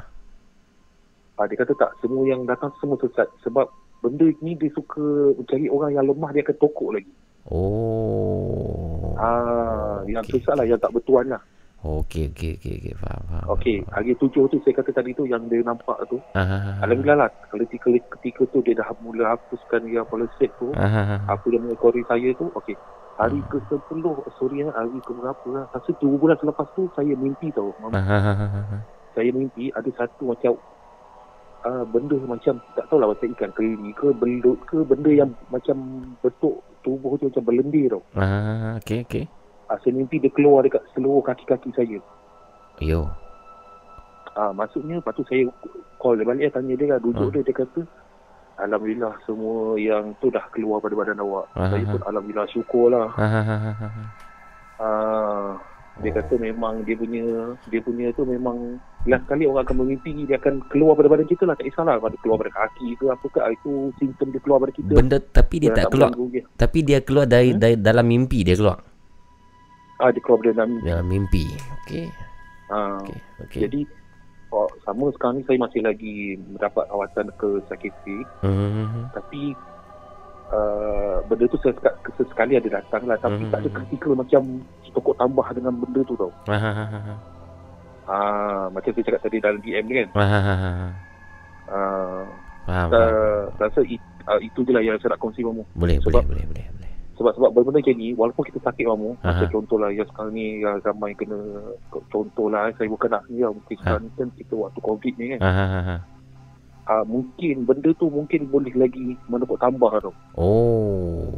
ah, 1.35 1.45
dia 1.45 1.57
kata 1.57 1.75
tak 1.75 1.91
semua 1.99 2.23
yang 2.25 2.43
datang 2.45 2.71
semua 2.79 2.95
sesat 2.97 3.27
sebab 3.41 3.67
benda 3.99 4.25
ni 4.39 4.55
dia 4.55 4.71
suka 4.71 5.03
mencari 5.35 5.67
orang 5.67 5.91
yang 5.93 6.05
lemah 6.05 6.31
dia 6.31 6.43
akan 6.43 6.57
tokok 6.57 6.91
lagi 6.93 7.13
Oh. 7.45 9.13
Ah, 9.15 10.01
yang 10.07 10.25
okey. 10.25 10.41
sesat 10.41 10.57
lah, 10.57 10.65
yang 10.65 10.81
tak 10.81 10.89
bertuan 10.91 11.29
lah. 11.29 11.43
Okey, 11.85 12.33
okey, 12.33 12.57
okey, 12.57 12.73
okey. 12.81 12.95
Faham, 12.97 13.23
faham. 13.29 13.45
Okey, 13.53 13.85
hari 13.93 14.17
tujuh 14.17 14.49
tu 14.49 14.57
saya 14.65 14.73
kata 14.73 14.97
tadi 14.97 15.13
tu 15.13 15.29
yang 15.29 15.45
dia 15.53 15.61
nampak 15.61 16.01
tu. 16.09 16.17
Ha. 16.33 16.41
Ha. 16.41 16.57
Ha. 16.57 16.71
Alhamdulillah 16.81 17.29
lah, 17.29 17.31
ketika, 17.53 17.93
ketika 18.17 18.49
tu 18.49 18.65
dia 18.65 18.73
dah 18.73 18.89
mula 19.05 19.37
hapuskan 19.37 19.85
yang 19.93 20.09
policy 20.09 20.49
tu, 20.57 20.73
Ha. 20.73 20.81
Ha. 20.89 21.03
Ha. 21.05 21.17
apa 21.29 21.45
yang 21.53 21.69
mengekori 21.69 22.01
saya 22.09 22.33
tu, 22.41 22.49
okey. 22.57 22.73
Hari 23.15 23.37
Hmm. 23.37 23.51
ke-10, 23.53 24.01
sorry 24.41 24.65
lah, 24.65 24.75
hari 24.75 24.97
ke 24.99 25.13
berapa 25.13 25.47
lah. 25.53 25.65
Rasa 25.71 25.93
dua 26.01 26.17
bulan 26.17 26.41
selepas 26.41 26.67
tu, 26.73 26.89
saya 26.97 27.13
mimpi 27.13 27.53
tau. 27.53 27.69
Ha. 27.85 28.01
Ha. 28.01 28.17
Ha. 28.19 28.33
Ha. 28.33 28.47
Ha. 28.49 28.77
Saya 29.13 29.31
mimpi 29.31 29.69
ada 29.71 29.91
satu 29.93 30.33
macam 30.33 30.57
uh, 31.63 31.85
benda 31.85 32.17
macam, 32.25 32.65
tak 32.75 32.89
tahulah 32.89 33.13
macam 33.13 33.29
ikan 33.37 33.53
keli 33.53 33.93
ke, 33.93 34.09
belut 34.17 34.57
ke, 34.65 34.81
benda 34.83 35.13
yang 35.13 35.31
macam 35.53 35.77
bentuk 36.19 36.65
tubuh 36.81 37.21
tu 37.21 37.29
macam 37.29 37.45
berlendir 37.45 37.93
tau. 37.93 38.03
Ha. 38.17 38.25
Ha. 38.25 38.39
Ha. 38.41 38.71
Okey, 38.81 39.05
okey. 39.05 39.25
Uh, 39.75 39.79
saya 39.83 39.91
mimpi 39.91 40.23
dia 40.23 40.31
keluar 40.31 40.63
dekat 40.63 40.87
seluruh 40.95 41.19
kaki-kaki 41.21 41.75
saya. 41.75 41.99
Yo. 42.79 43.11
Ah, 44.35 44.51
maksudnya 44.51 44.99
lepas 44.99 45.15
tu 45.15 45.27
saya 45.27 45.47
call 45.99 46.19
dia 46.19 46.27
balik 46.27 46.51
tanya 46.51 46.75
dia 46.75 46.95
lah 46.95 46.99
duduk 46.99 47.31
Hmm. 47.31 47.35
dia 47.35 47.47
dia 47.47 47.55
kata 47.55 47.83
Alhamdulillah 48.55 49.19
semua 49.27 49.75
yang 49.75 50.15
tu 50.23 50.31
dah 50.31 50.47
keluar 50.51 50.79
pada 50.79 50.95
badan 50.95 51.19
awak. 51.19 51.51
Ah, 51.55 51.71
saya 51.71 51.83
ah, 51.83 51.91
pun 51.91 52.01
Alhamdulillah 52.07 52.47
syukurlah. 52.51 53.07
Ha. 53.11 53.27
Ha. 53.27 53.43
Ha. 53.43 53.57
Ha. 53.75 53.89
Ah, 54.79 55.51
dia 56.03 56.11
Oh. 56.11 56.15
kata 56.19 56.35
memang 56.39 56.83
dia 56.83 56.95
punya 56.95 57.27
dia 57.67 57.79
punya 57.83 58.11
tu 58.15 58.27
memang 58.27 58.79
last 59.07 59.23
kali 59.27 59.47
orang 59.47 59.63
akan 59.63 59.87
memimpi 59.87 60.27
dia 60.27 60.39
akan 60.39 60.63
keluar 60.67 60.99
pada 60.99 61.07
badan 61.07 61.27
kita 61.27 61.47
lah 61.47 61.55
tak 61.55 61.67
kisahlah 61.67 61.99
pada 61.99 62.19
keluar 62.19 62.43
pada 62.43 62.51
kaki 62.51 62.99
ke 62.99 63.07
apa 63.07 63.27
ke 63.27 63.39
ah, 63.39 63.51
itu 63.51 63.91
simptom 63.99 64.31
dia 64.31 64.43
keluar 64.43 64.59
pada 64.63 64.75
kita. 64.75 64.93
Benda 64.99 65.19
tapi 65.19 65.55
dia 65.59 65.71
tak 65.71 65.91
keluar 65.91 66.11
mengganggu 66.11 66.27
dia. 66.35 66.43
tapi 66.55 66.79
dia 66.83 66.99
keluar 67.03 67.27
dari, 67.27 67.55
Hmm? 67.55 67.59
dari 67.59 67.75
dalam 67.79 68.07
mimpi 68.07 68.43
dia 68.43 68.55
keluar. 68.55 68.79
Ah 69.97 70.11
dia 70.11 70.21
keluar 70.21 70.43
dalam 70.45 70.81
Dalam 70.81 71.07
mimpi. 71.07 71.55
Okey. 71.81 72.11
ah, 72.69 72.99
Okey. 73.01 73.19
Okey. 73.41 73.61
Jadi 73.63 73.81
oh, 74.51 74.69
sama 74.83 75.11
sekarang 75.11 75.39
ni 75.39 75.45
saya 75.45 75.59
masih 75.59 75.81
lagi 75.81 76.15
mendapat 76.41 76.85
rawatan 76.87 77.27
ke 77.35 77.49
psikiatri 77.65 78.19
Hmm. 78.41 79.11
tapi 79.11 79.51
uh, 80.49 81.19
benda 81.25 81.45
tu 81.47 81.59
sesekali, 81.59 81.95
sesekali 82.15 82.53
ada 82.55 82.71
datang 82.73 83.03
lah 83.05 83.19
tapi 83.19 83.41
Mhm. 83.41 83.51
tak 83.51 83.61
ada 83.61 83.71
kritikal 83.73 84.13
macam 84.15 84.43
tokok 84.89 85.15
tambah 85.17 85.47
dengan 85.53 85.75
benda 85.75 86.01
tu 86.03 86.15
tau 86.15 86.31
Ha. 86.47 86.55
Ha. 86.55 86.71
Ha. 86.71 86.85
Ha. 86.87 87.15
ah, 88.07 88.65
macam 88.69 88.91
saya 88.91 89.05
cakap 89.05 89.21
tadi 89.23 89.37
dalam 89.39 89.59
DM 89.59 89.85
ni 89.85 89.95
kan 89.97 90.09
Ha. 90.13 90.25
Ha. 90.25 90.39
Ha. 90.41 90.55
Ha. 90.55 90.71
ah, 91.69 92.25
Faham, 92.65 92.89
uh, 92.91 93.43
rasa 93.59 93.81
it, 93.85 94.01
uh, 94.25 94.41
itu 94.41 94.63
je 94.63 94.71
lah 94.71 94.81
yang 94.81 94.97
saya 94.97 95.13
nak 95.13 95.21
kongsi 95.21 95.43
mamu 95.43 95.67
Boleh, 95.75 95.99
boleh, 95.99 96.01
sebab- 96.01 96.25
boleh, 96.25 96.47
boleh, 96.47 96.65
boleh. 96.71 96.84
Sebab 97.15 97.51
benda 97.51 97.71
macam 97.73 97.95
ni 97.95 98.11
walaupun 98.13 98.45
kita 98.45 98.59
sakit 98.61 98.85
mamu 98.85 99.15
Aha. 99.21 99.39
macam 99.39 99.49
contoh 99.53 99.77
lah 99.77 99.89
yang 99.89 100.07
sekarang 100.07 100.33
ni 100.33 100.59
yang 100.59 100.77
ramai 100.81 101.15
kena 101.15 101.39
contoh 102.09 102.47
lah 102.47 102.69
saya 102.75 102.87
bukan 102.87 103.09
nak 103.09 103.23
ya 103.29 103.47
mungkin 103.47 103.75
sekarang 103.77 104.03
ni 104.03 104.11
kan 104.13 104.29
kita 104.35 104.53
waktu 104.53 104.79
covid 104.79 105.15
ni 105.15 105.27
kan 105.33 105.41
Ha. 105.41 105.51
Ha. 105.51 105.65
Ha. 105.65 105.81
Ha. 105.81 105.97
ah, 106.87 107.05
mungkin 107.05 107.65
benda 107.65 107.91
tu 107.95 108.07
mungkin 108.07 108.47
boleh 108.47 108.75
lagi 108.75 109.15
menepuk 109.27 109.57
tambah 109.57 109.89
tau 109.99 110.15
Oh. 110.35 111.31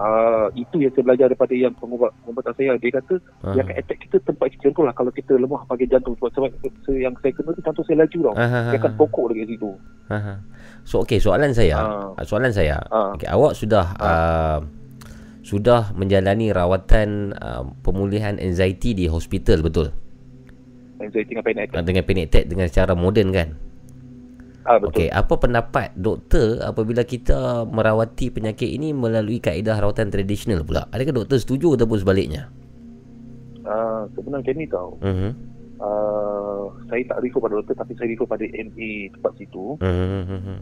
Ah, 0.00 0.48
itu 0.54 0.80
yang 0.80 0.88
saya 0.90 1.04
belajar 1.04 1.28
daripada 1.28 1.52
yang 1.52 1.76
pengubat 1.76 2.08
pengubatan 2.24 2.56
saya. 2.56 2.72
Dia 2.80 2.88
kata 2.90 3.20
Ha. 3.44 3.52
dia 3.52 3.60
akan 3.60 3.76
attack 3.76 3.98
kita 4.00 4.16
tempat 4.24 4.48
contoh 4.56 4.80
lah 4.80 4.96
kalau 4.96 5.12
kita 5.12 5.36
lemah 5.36 5.60
bahagian 5.68 5.92
jantung 5.92 6.16
sebab, 6.16 6.32
sebab 6.32 6.48
se- 6.56 6.96
yang 6.96 7.12
saya 7.20 7.36
kena 7.36 7.52
tu 7.52 7.60
jantung 7.60 7.84
saya 7.84 8.00
laju 8.00 8.18
tau. 8.22 8.34
Ha. 8.34 8.72
Dia 8.72 8.78
akan 8.80 8.92
pokok 8.96 9.24
lagi 9.28 9.38
kat 9.38 9.48
situ. 9.52 9.70
Ha. 10.08 10.16
So 10.88 11.04
okey 11.04 11.20
soalan 11.20 11.52
saya. 11.52 11.76
Ah. 12.16 12.24
Soalan 12.24 12.48
saya. 12.48 12.80
Ah. 12.88 13.12
Okey 13.12 13.28
awak 13.28 13.52
sudah 13.52 13.92
uh, 14.00 14.64
sudah 15.50 15.90
menjalani 15.98 16.54
rawatan 16.54 17.34
uh, 17.34 17.66
pemulihan 17.82 18.38
anxiety 18.38 18.94
di 18.94 19.10
hospital 19.10 19.66
betul? 19.66 19.90
Anxiety 21.02 21.34
dengan 21.34 21.42
panic 21.42 21.58
Uh, 21.58 21.66
attack. 21.74 21.82
dengan 21.82 22.02
panic 22.06 22.24
attack 22.30 22.44
dengan 22.46 22.66
cara 22.70 22.92
moden 22.94 23.28
kan? 23.34 23.48
Ah, 24.62 24.76
betul. 24.78 24.92
Okey, 24.92 25.08
apa 25.10 25.34
pendapat 25.34 25.88
doktor 25.96 26.60
apabila 26.62 27.02
kita 27.02 27.64
merawati 27.66 28.30
penyakit 28.30 28.68
ini 28.68 28.92
melalui 28.92 29.40
kaedah 29.40 29.74
rawatan 29.74 30.12
tradisional 30.12 30.62
pula? 30.62 30.86
Adakah 30.92 31.24
doktor 31.24 31.40
setuju 31.40 31.74
ataupun 31.74 31.98
sebaliknya? 31.98 32.46
Ah, 33.64 34.06
sebenarnya 34.14 34.44
macam 34.46 34.54
ni 34.54 34.66
tau. 34.68 34.90
Mhm. 35.02 35.30
uh, 35.80 36.64
saya 36.86 37.02
tak 37.08 37.24
refer 37.24 37.40
pada 37.40 37.54
doktor 37.56 37.74
tapi 37.74 37.92
saya 37.96 38.12
refer 38.12 38.28
pada 38.28 38.44
MA 38.44 38.90
tempat 39.16 39.32
situ. 39.34 39.64
Mhm. 39.80 40.58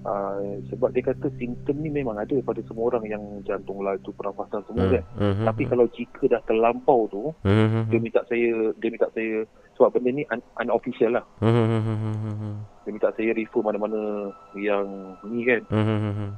Uh, 0.00 0.64
sebab 0.72 0.96
dia 0.96 1.04
kata 1.04 1.28
simptom 1.36 1.76
ni 1.76 1.92
memang 1.92 2.16
ada 2.16 2.32
pada 2.40 2.64
semua 2.64 2.88
orang 2.88 3.04
yang 3.04 3.20
jantung 3.44 3.84
lah 3.84 4.00
tu 4.00 4.16
pernafasan 4.16 4.64
semua 4.64 4.88
kan. 4.88 5.04
Mhm. 5.20 5.44
Tapi 5.44 5.62
kalau 5.68 5.84
jika 5.92 6.24
dah 6.24 6.40
terlampau 6.48 7.04
tu, 7.12 7.28
Mhm. 7.44 7.92
dia 7.92 7.98
minta 8.00 8.24
saya 8.24 8.72
dia 8.80 8.88
minta 8.88 9.12
saya 9.12 9.44
sebab 9.76 9.92
benda 9.92 10.10
ni 10.16 10.24
un, 10.32 10.40
unofficial 10.56 11.20
lah. 11.20 11.24
Mhm. 11.44 12.52
Dia 12.88 12.90
minta 12.96 13.12
saya 13.12 13.30
refer 13.36 13.60
mana-mana 13.60 14.32
yang 14.56 14.88
ni 15.28 15.44
kan. 15.44 15.62
Mhm. 15.68 16.28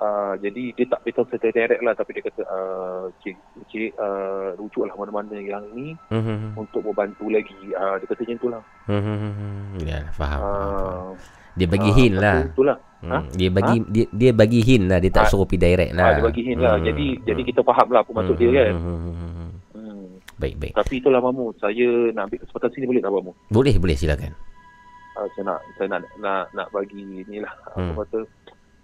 Uh, 0.00 0.32
jadi 0.40 0.72
dia 0.80 0.88
tak 0.88 1.04
beritahu 1.04 1.28
secara 1.28 1.52
direct 1.52 1.84
lah 1.84 1.92
tapi 1.92 2.16
dia 2.16 2.24
kata 2.24 2.40
uh, 2.48 3.12
cik, 3.20 3.36
cik 3.68 3.92
uh, 4.00 4.56
rujuklah 4.56 4.96
mana-mana 4.96 5.36
yang 5.36 5.60
ni 5.76 5.92
Mhm. 6.08 6.56
untuk 6.56 6.80
membantu 6.84 7.28
lagi. 7.28 7.72
Uh, 7.76 8.00
dia 8.00 8.08
kata 8.08 8.24
macam 8.24 8.36
tu 8.40 8.48
lah. 8.48 8.62
Mhm. 8.88 9.84
Ya, 9.84 10.04
faham. 10.16 10.40
faham, 10.40 11.16
faham. 11.16 11.39
Uh, 11.60 11.62
Dia 11.62 11.68
bagi 11.68 11.90
ah, 11.90 11.94
hint 11.94 12.14
lah. 12.16 12.36
tu- 12.40 12.50
Itulah. 12.56 12.76
Hmm. 13.00 13.10
Ha? 13.10 13.18
Dia 13.32 13.48
bagi 13.48 13.76
dia, 13.86 14.04
dia 14.10 14.30
bagi 14.32 14.60
hint 14.60 14.84
lah, 14.86 14.98
dia 14.98 15.08
tak 15.08 15.24
Ah, 15.24 15.28
suruh 15.28 15.44
pergi 15.44 15.60
direct 15.62 15.92
lah. 15.92 16.04
Ah, 16.04 16.12
dia 16.12 16.22
bagi 16.22 16.42
hint 16.42 16.58
lah. 16.58 16.74
Hmm. 16.74 16.84
Jadi 16.84 17.06
jadi 17.22 17.42
kita 17.42 17.60
faham 17.62 17.88
lah 17.88 18.00
apa 18.00 18.10
maksud 18.10 18.36
dia 18.36 18.48
kan. 18.50 18.72
Hmm. 18.74 18.98
Hmm. 19.72 20.04
Baik, 20.36 20.54
baik. 20.56 20.72
Tapi 20.74 20.94
itulah 20.96 21.20
Mamu, 21.20 21.52
saya 21.56 21.88
nak 22.10 22.28
ambil 22.28 22.38
kesempatan 22.40 22.68
sini 22.72 22.84
boleh 22.86 23.00
tak 23.00 23.12
Mamu? 23.12 23.32
Boleh, 23.48 23.74
boleh 23.76 23.92
silakan. 23.94 24.32
Uh, 25.12 25.26
saya 25.30 25.44
nak 25.46 25.58
saya 25.74 25.86
nak 25.90 26.00
nak 26.16 26.42
nak 26.54 26.66
bagi 26.70 27.00
ni 27.02 27.36
lah 27.38 27.52
Hmm. 27.72 27.92
apa 27.92 28.04
kata 28.04 28.18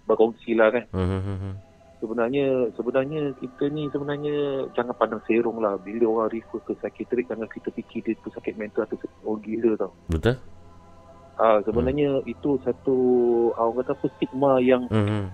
berkongsi 0.05 0.53
lah 0.53 0.69
kan. 0.69 0.83
Hmm. 0.91 1.53
Sebenarnya 1.97 2.45
sebenarnya 2.73 3.33
kita 3.35 3.69
ni 3.69 3.89
sebenarnya 3.89 4.33
jangan 4.71 4.93
pandang 4.93 5.21
serong 5.25 5.57
lah. 5.57 5.77
Bila 5.77 6.05
orang 6.07 6.29
refer 6.31 6.61
ke 6.61 6.73
psikiatrik 6.75 7.25
jangan 7.25 7.49
kita 7.49 7.69
fikir 7.71 8.01
dia 8.01 8.13
tu 8.21 8.29
sakit 8.29 8.53
mental 8.53 8.85
atau 8.85 8.97
orang 9.23 9.41
gila 9.41 9.71
tau. 9.75 9.91
Betul? 10.07 10.37
Ah 11.37 11.61
sebenarnya 11.61 12.25
itu 12.25 12.57
satu 12.65 12.97
orang 13.53 13.85
kata 13.85 13.93
apa 13.93 14.05
stigma 14.17 14.51
yang 14.57 14.89
Hmm. 14.89 15.29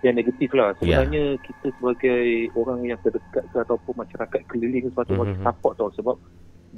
yang 0.00 0.14
negatif 0.14 0.54
lah. 0.54 0.70
Ya. 0.78 1.02
Sebenarnya 1.02 1.34
kita 1.42 1.74
sebagai 1.74 2.22
orang 2.54 2.86
yang 2.86 2.98
terdekat 3.02 3.42
ke 3.50 3.58
ataupun 3.58 3.98
masyarakat 3.98 4.40
keliling 4.46 4.86
sepatutnya 4.86 5.18
Mhm. 5.18 5.22
bagi 5.26 5.38
support 5.42 5.74
tau 5.74 5.90
sebab 5.90 6.14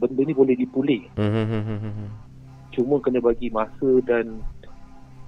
benda 0.00 0.22
ni 0.24 0.32
boleh 0.32 0.56
dipulih. 0.56 1.02
Hmm. 1.20 2.08
Cuma 2.72 2.96
kena 2.98 3.20
bagi 3.20 3.52
masa 3.52 4.00
dan 4.08 4.40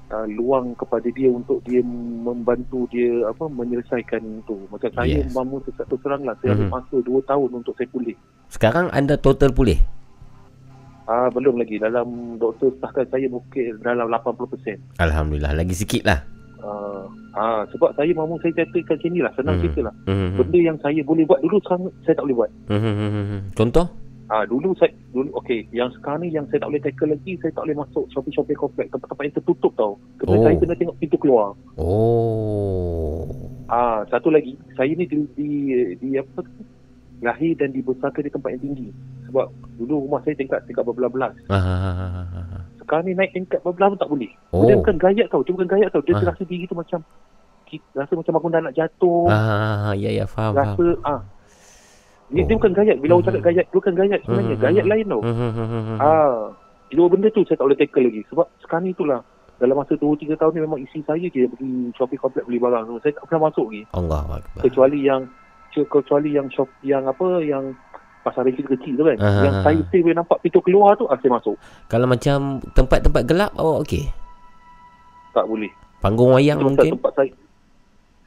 uh, 0.08 0.24
luang 0.28 0.72
kepada 0.72 1.08
dia 1.08 1.28
untuk 1.28 1.60
dia 1.64 1.84
membantu 1.84 2.88
dia 2.88 3.28
apa 3.28 3.44
menyelesaikan 3.48 4.20
tu. 4.44 4.56
Macam 4.68 4.88
saya 4.92 5.20
Yes. 5.24 5.32
mamu 5.32 5.60
terus 5.60 6.00
terang 6.00 6.24
lah 6.24 6.36
saya 6.40 6.56
Mhm. 6.56 6.56
ambil 6.56 6.68
masa 6.72 6.96
2 7.00 7.20
tahun 7.24 7.50
untuk 7.60 7.76
saya 7.76 7.88
pulih. 7.92 8.16
Sekarang 8.48 8.88
anda 8.88 9.16
total 9.16 9.52
pulih? 9.52 9.76
Ah 11.04 11.26
belum 11.28 11.58
lagi 11.58 11.76
dalam 11.76 12.06
doktor 12.36 12.70
sahkan 12.78 13.06
saya 13.08 13.26
mungkin 13.26 13.74
dalam 13.78 14.06
80%. 14.06 14.78
Alhamdulillah, 14.98 15.52
lagi 15.52 15.74
sikit 15.74 16.06
lah. 16.06 16.22
Ah 16.62 17.02
ah 17.34 17.60
sebab 17.68 17.90
saya 17.92 18.14
mamu 18.14 18.38
saya 18.38 18.54
ceritakan 18.54 18.98
sini 19.00 19.18
lah 19.18 19.34
senang 19.34 19.58
Mhm. 19.58 19.62
cerita 19.62 19.80
lah. 19.82 19.94
Hmm. 20.06 20.38
Benda 20.38 20.58
yang 20.62 20.78
saya 20.78 21.02
boleh 21.02 21.26
buat 21.26 21.42
dulu 21.42 21.58
sekarang 21.60 21.90
saya 22.02 22.14
tak 22.14 22.24
boleh 22.24 22.36
buat. 22.38 22.50
Hmm. 22.70 23.50
Contoh? 23.52 23.86
Ah 24.30 24.46
dulu 24.46 24.70
saya 24.78 24.94
dulu 25.10 25.28
okey 25.42 25.66
yang 25.70 25.90
sekarang 25.92 26.22
ni 26.22 26.30
yang 26.30 26.46
saya 26.48 26.62
tak 26.62 26.70
boleh 26.70 26.80
tackle 26.80 27.10
lagi 27.10 27.32
saya 27.36 27.50
tak 27.50 27.62
boleh 27.66 27.76
masuk 27.76 28.04
shopping-shopping 28.08 28.56
komplek 28.56 28.86
tempat-tempat 28.88 29.24
yang 29.26 29.36
tertutup 29.36 29.72
tau. 29.74 29.92
Kena 30.16 30.32
Oh. 30.32 30.42
saya 30.42 30.54
kena 30.56 30.74
tengok 30.78 30.96
pintu 30.96 31.16
keluar. 31.18 31.46
Oh. 31.76 33.26
Ah 33.66 34.06
satu 34.06 34.30
lagi 34.30 34.54
saya 34.72 34.88
ni 34.88 35.04
di 35.04 35.18
di, 35.34 35.48
di 35.96 36.08
apa 36.14 36.46
lahir 37.20 37.54
dan 37.54 37.70
dibesarkan 37.70 38.22
di 38.22 38.30
tempat 38.30 38.50
yang 38.54 38.62
tinggi. 38.62 38.88
Sebab 39.32 39.48
dulu 39.80 40.04
rumah 40.04 40.20
saya 40.20 40.36
tingkat 40.36 40.60
tingkat 40.68 40.84
berbelas-belas. 40.84 41.32
Ah. 41.48 42.28
Sekarang 42.76 43.08
ni 43.08 43.16
naik 43.16 43.32
tingkat 43.32 43.64
berbelas 43.64 43.96
pun 43.96 43.98
tak 43.98 44.10
boleh. 44.12 44.28
Oh. 44.52 44.68
Dia 44.68 44.76
bukan 44.76 45.00
gayat 45.00 45.26
tau, 45.26 45.40
dia 45.40 45.56
bukan 45.56 45.64
gayat 45.66 45.88
tau. 45.88 46.04
Dia 46.04 46.12
Ah. 46.14 46.28
rasa 46.28 46.42
diri 46.44 46.68
tu 46.68 46.76
macam 46.76 47.00
rasa 47.96 48.12
macam 48.12 48.36
aku 48.36 48.46
dah 48.46 48.60
nak 48.60 48.76
jatuh. 48.76 49.32
Ah, 49.32 49.96
ya 49.96 50.12
ya 50.12 50.28
faham. 50.28 50.52
rasa 50.52 50.76
faham. 50.76 51.08
ah 51.08 51.20
dia, 52.28 52.44
dia 52.44 52.52
Oh. 52.52 52.58
bukan 52.60 52.72
gayat. 52.72 52.96
Bila 52.96 53.12
orang 53.14 53.24
Mhm. 53.24 53.28
cakap 53.28 53.42
gayat, 53.42 53.64
dia 53.64 53.74
bukan 53.74 53.94
gayat 53.94 54.20
sebenarnya. 54.22 54.56
Mhm. 54.56 54.62
Gayat 54.62 54.84
lain 54.86 55.06
tau. 55.06 55.20
Hmm. 55.22 55.96
Ah, 55.96 56.36
dua 56.92 57.06
benda 57.08 57.28
tu 57.28 57.40
saya 57.44 57.56
tak 57.56 57.64
boleh 57.64 57.78
tackle 57.80 58.04
lagi 58.04 58.20
sebab 58.28 58.46
sekarang 58.60 58.84
ni 58.84 58.92
itulah 58.92 59.20
dalam 59.56 59.76
masa 59.78 59.96
2 59.96 60.12
3 60.12 60.36
tahun 60.36 60.52
ni 60.52 60.60
memang 60.60 60.80
isi 60.80 61.00
saya 61.00 61.22
je 61.22 61.48
pergi 61.48 61.72
shopping 61.94 62.20
komplek 62.20 62.44
beli 62.44 62.58
barang. 62.58 62.84
Saya 63.00 63.16
tak 63.16 63.24
pernah 63.24 63.48
masuk 63.48 63.72
lagi 63.72 63.82
Allah 63.94 64.20
kecuali 64.60 64.98
yang 65.00 65.22
kecuali 65.72 66.30
yang 66.30 66.48
shop 66.52 66.68
yang 66.82 67.08
apa 67.08 67.40
yang 67.40 67.72
pasar 68.22 68.42
kecil 68.46 68.66
kecil 68.68 68.94
tu 68.94 69.04
kan. 69.04 69.18
Ah, 69.18 69.42
yang 69.42 69.54
saya 69.60 69.78
still 69.84 70.02
boleh 70.02 70.16
nampak 70.16 70.38
pintu 70.40 70.58
keluar 70.58 70.94
tu 70.94 71.04
ah, 71.04 71.18
saya 71.18 71.30
masuk. 71.32 71.56
Kalau 71.86 72.06
macam 72.06 72.36
tempat-tempat 72.72 73.22
gelap 73.24 73.50
awak 73.54 73.82
okey? 73.82 74.06
Tak 75.30 75.44
boleh. 75.44 75.70
Panggung 75.98 76.32
wayang 76.32 76.58
Sebab 76.58 76.68
mungkin? 76.68 76.92
tempat 76.94 77.12
saya 77.14 77.30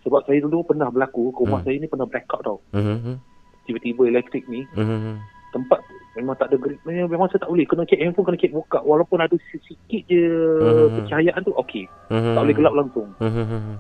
sebab 0.02 0.22
saya 0.22 0.38
dulu 0.38 0.62
pernah 0.62 0.86
berlaku 0.88 1.34
rumah 1.34 1.60
Hmm. 1.60 1.66
saya 1.66 1.76
ni 1.76 1.88
pernah 1.88 2.06
blackout 2.06 2.42
tau. 2.42 2.58
Hmm. 2.70 3.18
Tiba-tiba 3.64 4.06
elektrik 4.06 4.46
ni 4.46 4.62
Hmm. 4.72 5.18
tempat 5.50 5.82
memang 6.14 6.36
tak 6.36 6.48
ada 6.48 6.56
gerik 6.56 6.80
memang, 6.86 7.28
saya 7.28 7.42
tak 7.42 7.50
boleh 7.50 7.66
kena 7.66 7.84
cek 7.84 8.00
handphone 8.00 8.24
kena 8.24 8.38
cek 8.38 8.54
buka 8.54 8.80
walaupun 8.82 9.20
ada 9.20 9.36
sikit 9.50 10.04
je 10.06 10.24
Hmm. 10.62 10.94
pencahayaan 10.96 11.42
tu 11.42 11.52
okey 11.58 11.84
Hmm. 12.08 12.36
tak 12.36 12.42
boleh 12.44 12.56
gelap 12.56 12.74
langsung 12.76 13.08
Hmm. 13.18 13.80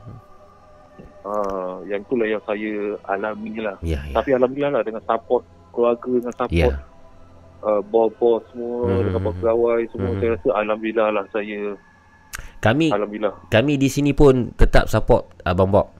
Ah, 1.25 1.81
yang 1.83 1.99
itulah 1.99 2.27
yang 2.27 2.43
saya 2.43 2.71
alami 3.09 3.57
lah. 3.57 3.73
Ya, 3.81 3.97
ya. 4.05 4.13
Tapi 4.13 4.29
alhamdulillah 4.31 4.71
lah 4.71 4.83
dengan 4.83 5.01
support 5.01 5.41
keluarga, 5.75 6.07
dengan 6.07 6.33
support 6.33 6.55
Ya. 6.55 6.79
uh, 7.61 7.81
bos-bos 7.83 8.41
semua, 8.49 8.87
Mhm. 8.87 9.03
dengan 9.05 9.21
pegawai 9.29 9.81
semua. 9.91 10.09
Mhm. 10.09 10.19
Saya 10.23 10.29
rasa 10.39 10.49
alhamdulillah 10.63 11.07
lah 11.11 11.25
saya. 11.29 11.61
Kami 12.63 12.89
Alhamdulillah. 12.89 13.35
kami 13.53 13.77
di 13.77 13.91
sini 13.91 14.15
pun 14.15 14.49
tetap 14.57 14.89
support 14.89 15.29
Abang 15.45 15.69
Bob. 15.69 15.93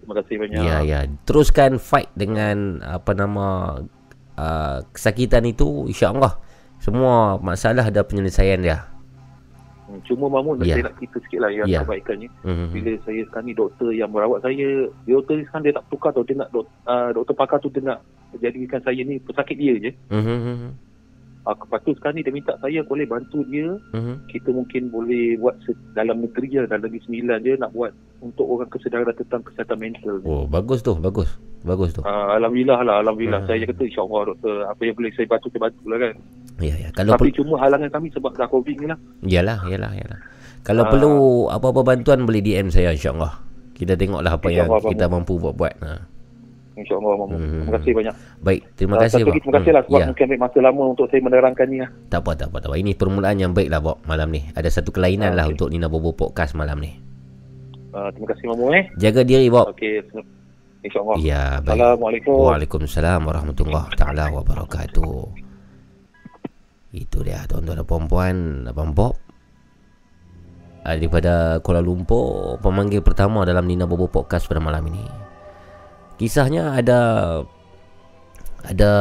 Terima 0.00 0.14
kasih 0.18 0.34
banyak. 0.40 0.62
Ya, 0.64 0.76
ya. 0.80 1.00
Teruskan 1.28 1.76
fight 1.76 2.08
dengan 2.16 2.80
apa 2.80 3.12
nama 3.12 3.78
uh, 4.34 4.78
kesakitan 4.90 5.44
itu 5.44 5.84
insya-Allah 5.86 6.40
semua 6.80 7.36
masalah 7.38 7.84
ada 7.84 8.00
penyelesaian 8.02 8.64
dia. 8.64 8.88
Hmm, 9.92 10.00
Cuma 10.08 10.32
Mamun 10.32 10.64
Ya. 10.64 10.80
saya 10.80 10.88
nak 10.88 10.96
cerita 10.96 11.18
sikit 11.20 11.40
lah 11.44 11.50
yang 11.52 11.68
Ya. 11.68 11.84
kebaikannya. 11.84 12.28
Hmm. 12.40 12.72
Bila 12.72 12.90
saya 13.04 13.20
sekarang 13.28 13.46
ni 13.46 13.52
doktor 13.52 13.92
yang 13.92 14.08
merawat 14.08 14.40
saya, 14.40 14.88
doktor 15.04 15.36
ni 15.36 15.44
sekarang 15.44 15.64
dia 15.68 15.76
tak 15.76 15.86
tukar 15.92 16.10
tau. 16.16 16.24
Dia 16.24 16.40
nak 16.40 16.48
dok, 16.48 16.64
uh, 16.88 17.08
doktor 17.12 17.34
pakar 17.36 17.60
tu 17.60 17.68
dia 17.68 17.84
nak 17.84 18.00
jadikan 18.40 18.80
saya 18.80 19.04
ni 19.04 19.20
pesakit 19.20 19.56
dia 19.60 19.74
je. 19.76 19.90
Hmm. 20.08 20.72
Uh, 21.42 21.54
lepas 21.56 21.82
tu 21.82 21.90
sekarang 21.92 22.14
ni 22.14 22.22
dia 22.22 22.30
minta 22.30 22.54
saya 22.56 22.80
boleh 22.82 23.02
bantu 23.02 23.42
dia 23.44 23.74
Hmm. 23.90 24.22
kita 24.26 24.48
mungkin 24.48 24.86
boleh 24.88 25.34
buat 25.36 25.58
se- 25.60 25.74
dalam 25.90 26.22
negeri 26.22 26.46
je 26.48 26.62
dalam 26.64 26.86
negeri 26.86 27.02
sembilan 27.02 27.38
je 27.40 27.52
nak 27.56 27.70
buat 27.72 27.90
untuk 28.20 28.46
orang 28.46 28.68
kesedaran 28.68 29.10
tentang 29.10 29.42
kesihatan 29.42 29.74
mental. 29.76 30.22
Oh, 30.22 30.46
bagus 30.46 30.80
tu, 30.80 30.94
bagus. 30.94 31.34
Bagus 31.60 31.90
tu. 31.92 32.00
Uh, 32.00 32.30
Alhamdulillah 32.32 32.78
lah 32.80 32.96
Alhamdulillah 33.00 33.38
Hmm. 33.40 33.48
Saya 33.48 33.62
kata 33.64 33.82
insyaAllah 33.84 34.22
doktor 34.28 34.66
Apa 34.66 34.82
yang 34.82 34.94
boleh 34.94 35.10
saya 35.12 35.26
bantu 35.26 35.46
Saya 35.46 35.62
bantu 35.62 35.82
lah 35.86 35.98
kan 36.00 36.14
Ya, 36.58 36.74
ya. 36.76 36.88
Kalau 36.90 37.10
Tapi 37.12 37.22
per- 37.24 37.36
cuma 37.38 37.54
halangan 37.56 37.86
kami 37.88 38.08
Sebab 38.10 38.30
dah 38.32 38.48
covid 38.48 38.76
ni 38.76 38.86
lah 38.86 38.98
Yalah, 39.22 39.58
yalah, 39.66 39.92
yalah. 39.92 40.18
Kalau 40.60 40.82
Ah. 40.84 40.90
perlu 40.90 41.12
apa-apa 41.48 41.80
bantuan 41.84 42.22
boleh 42.22 42.38
DM 42.38 42.66
saya 42.66 42.90
insya-Allah. 42.90 43.34
Kita 43.72 43.94
tengoklah 43.94 44.30
apa 44.32 44.46
yang 44.48 44.70
kita 44.80 45.06
mampu 45.06 45.34
buat-buat. 45.36 45.74
Ha. 45.80 45.90
InsyaAllah 46.72 47.14
Mamu 47.14 47.26
Hmm. 47.32 47.50
Terima 47.58 47.72
kasih 47.76 47.92
banyak 47.92 48.14
Baik, 48.40 48.60
terima 48.74 48.94
Ah, 48.94 49.00
kasih 49.00 49.12
satu 49.12 49.20
lagi 49.20 49.28
Bob. 49.28 49.34
Terima 49.38 49.54
kasih 49.54 49.70
lah 49.70 49.82
Hmm, 49.82 49.88
Sebab 49.88 50.00
ya. 50.00 50.06
mungkin 50.08 50.24
ambil 50.24 50.40
masa 50.40 50.58
lama 50.58 50.82
Untuk 50.88 51.06
saya 51.06 51.20
menerangkan 51.20 51.66
ni 51.66 51.78
lah 51.78 51.90
Tak 52.06 52.18
apa, 52.18 52.30
tak 52.32 52.46
apa, 52.48 52.56
tak 52.58 52.68
apa. 52.68 52.76
Ini 52.78 52.92
permulaan 52.94 53.36
yang 53.36 53.52
baik 53.52 53.68
lah 53.68 53.80
Bob 53.80 53.96
malam 54.02 54.28
ni. 54.28 54.40
Ada 54.50 54.68
satu 54.70 54.90
kelainan 54.90 55.32
Ah, 55.32 55.36
lah 55.38 55.46
untuk 55.46 55.68
Nina 55.68 55.86
Bobo 55.86 56.12
Podcast 56.12 56.52
malam 56.52 56.78
ni. 56.78 56.96
uh, 57.90 58.08
Terima 58.10 58.26
kasih 58.26 58.44
Mamu 58.46 58.66
eh 58.72 58.84
Jaga 58.94 59.20
diri 59.20 59.46
Bob. 59.46 59.68
Okey 59.70 60.00
InsyaAllah 60.82 61.16
Ya, 61.16 61.60
baik. 61.60 61.76
Assalamualaikum 61.76 62.34
Waalaikumsalam 62.42 63.20
warahmatullahi 63.22 63.94
taala 63.94 64.32
wabarakatuh. 64.32 65.22
Itu 66.90 67.18
dia 67.20 67.46
tuan-tuan 67.46 67.78
dan 67.78 67.86
puan-puan 67.86 68.36
Abang 68.66 68.90
Bob 68.90 69.14
Daripada 70.82 71.56
Kuala 71.58 71.78
Lumpur 71.78 72.58
Pemanggil 72.58 73.00
pertama 73.00 73.46
dalam 73.46 73.64
Nina 73.64 73.86
Bobo 73.86 74.08
Podcast 74.08 74.44
pada 74.44 74.58
malam 74.58 74.82
ini 74.84 75.00
Kisahnya 76.22 76.78
ada 76.78 77.00
Ada 78.62 78.92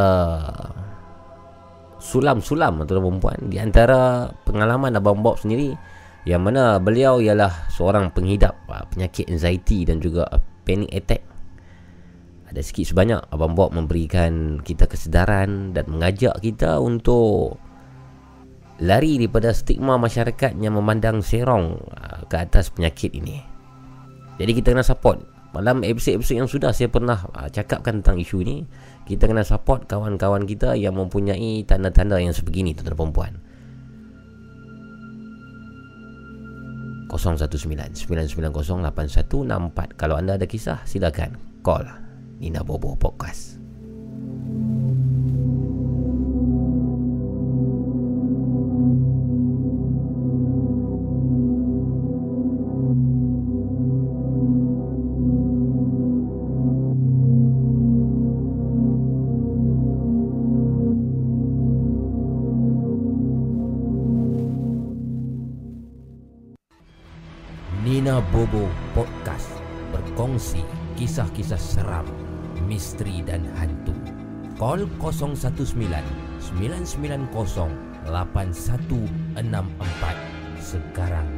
Sulam-sulam 2.02 2.82
tuan-tuan 2.82 3.14
dan 3.14 3.22
puan 3.22 3.40
Di 3.46 3.62
antara 3.62 4.26
pengalaman 4.42 4.98
Abang 4.98 5.22
Bob 5.22 5.38
sendiri 5.38 5.78
Yang 6.26 6.42
mana 6.42 6.82
beliau 6.82 7.22
ialah 7.22 7.70
seorang 7.70 8.10
penghidap 8.10 8.58
ah, 8.74 8.90
Penyakit 8.90 9.30
anxiety 9.30 9.86
dan 9.86 10.02
juga 10.02 10.26
ah, 10.34 10.42
panic 10.66 10.90
attack 10.90 11.22
ada 12.52 12.60
sikit 12.60 12.84
sebanyak 12.84 13.32
Abang 13.32 13.56
Bob 13.56 13.72
memberikan 13.72 14.60
kita 14.60 14.84
kesedaran 14.84 15.72
dan 15.72 15.88
mengajak 15.88 16.36
kita 16.44 16.84
untuk 16.84 17.56
lari 18.84 19.16
daripada 19.16 19.56
stigma 19.56 19.96
masyarakat 19.96 20.60
yang 20.60 20.76
memandang 20.76 21.24
serong 21.24 21.80
uh, 21.80 22.28
ke 22.28 22.36
atas 22.36 22.68
penyakit 22.76 23.16
ini. 23.16 23.40
Jadi 24.36 24.52
kita 24.52 24.76
kena 24.76 24.84
support 24.84 25.31
Dalam 25.52 25.84
episod-episod 25.84 26.36
yang 26.36 26.50
sudah 26.50 26.72
Saya 26.72 26.88
pernah 26.88 27.28
uh, 27.36 27.52
cakapkan 27.52 28.00
tentang 28.00 28.24
isu 28.24 28.40
ni 28.42 28.64
Kita 29.04 29.28
kena 29.28 29.44
support 29.44 29.86
kawan-kawan 29.86 30.48
kita 30.48 30.80
Yang 30.80 30.96
mempunyai 31.06 31.68
tanda-tanda 31.68 32.18
yang 32.18 32.32
sebegini 32.32 32.74
Tuan-tuan 32.74 32.98
perempuan 32.98 33.34
019-990-8164 37.12 40.00
Kalau 40.00 40.16
anda 40.16 40.40
ada 40.40 40.48
kisah 40.48 40.80
silakan 40.88 41.36
Call 41.60 41.84
Nina 42.40 42.64
Bobo 42.64 42.96
Podcast 42.96 43.61
misteri 72.82 73.22
dan 73.22 73.46
hantu. 73.62 73.94
Call 74.58 74.90
019 74.98 75.38
990 76.58 77.30
8164 78.10 79.38
sekarang. 80.58 81.30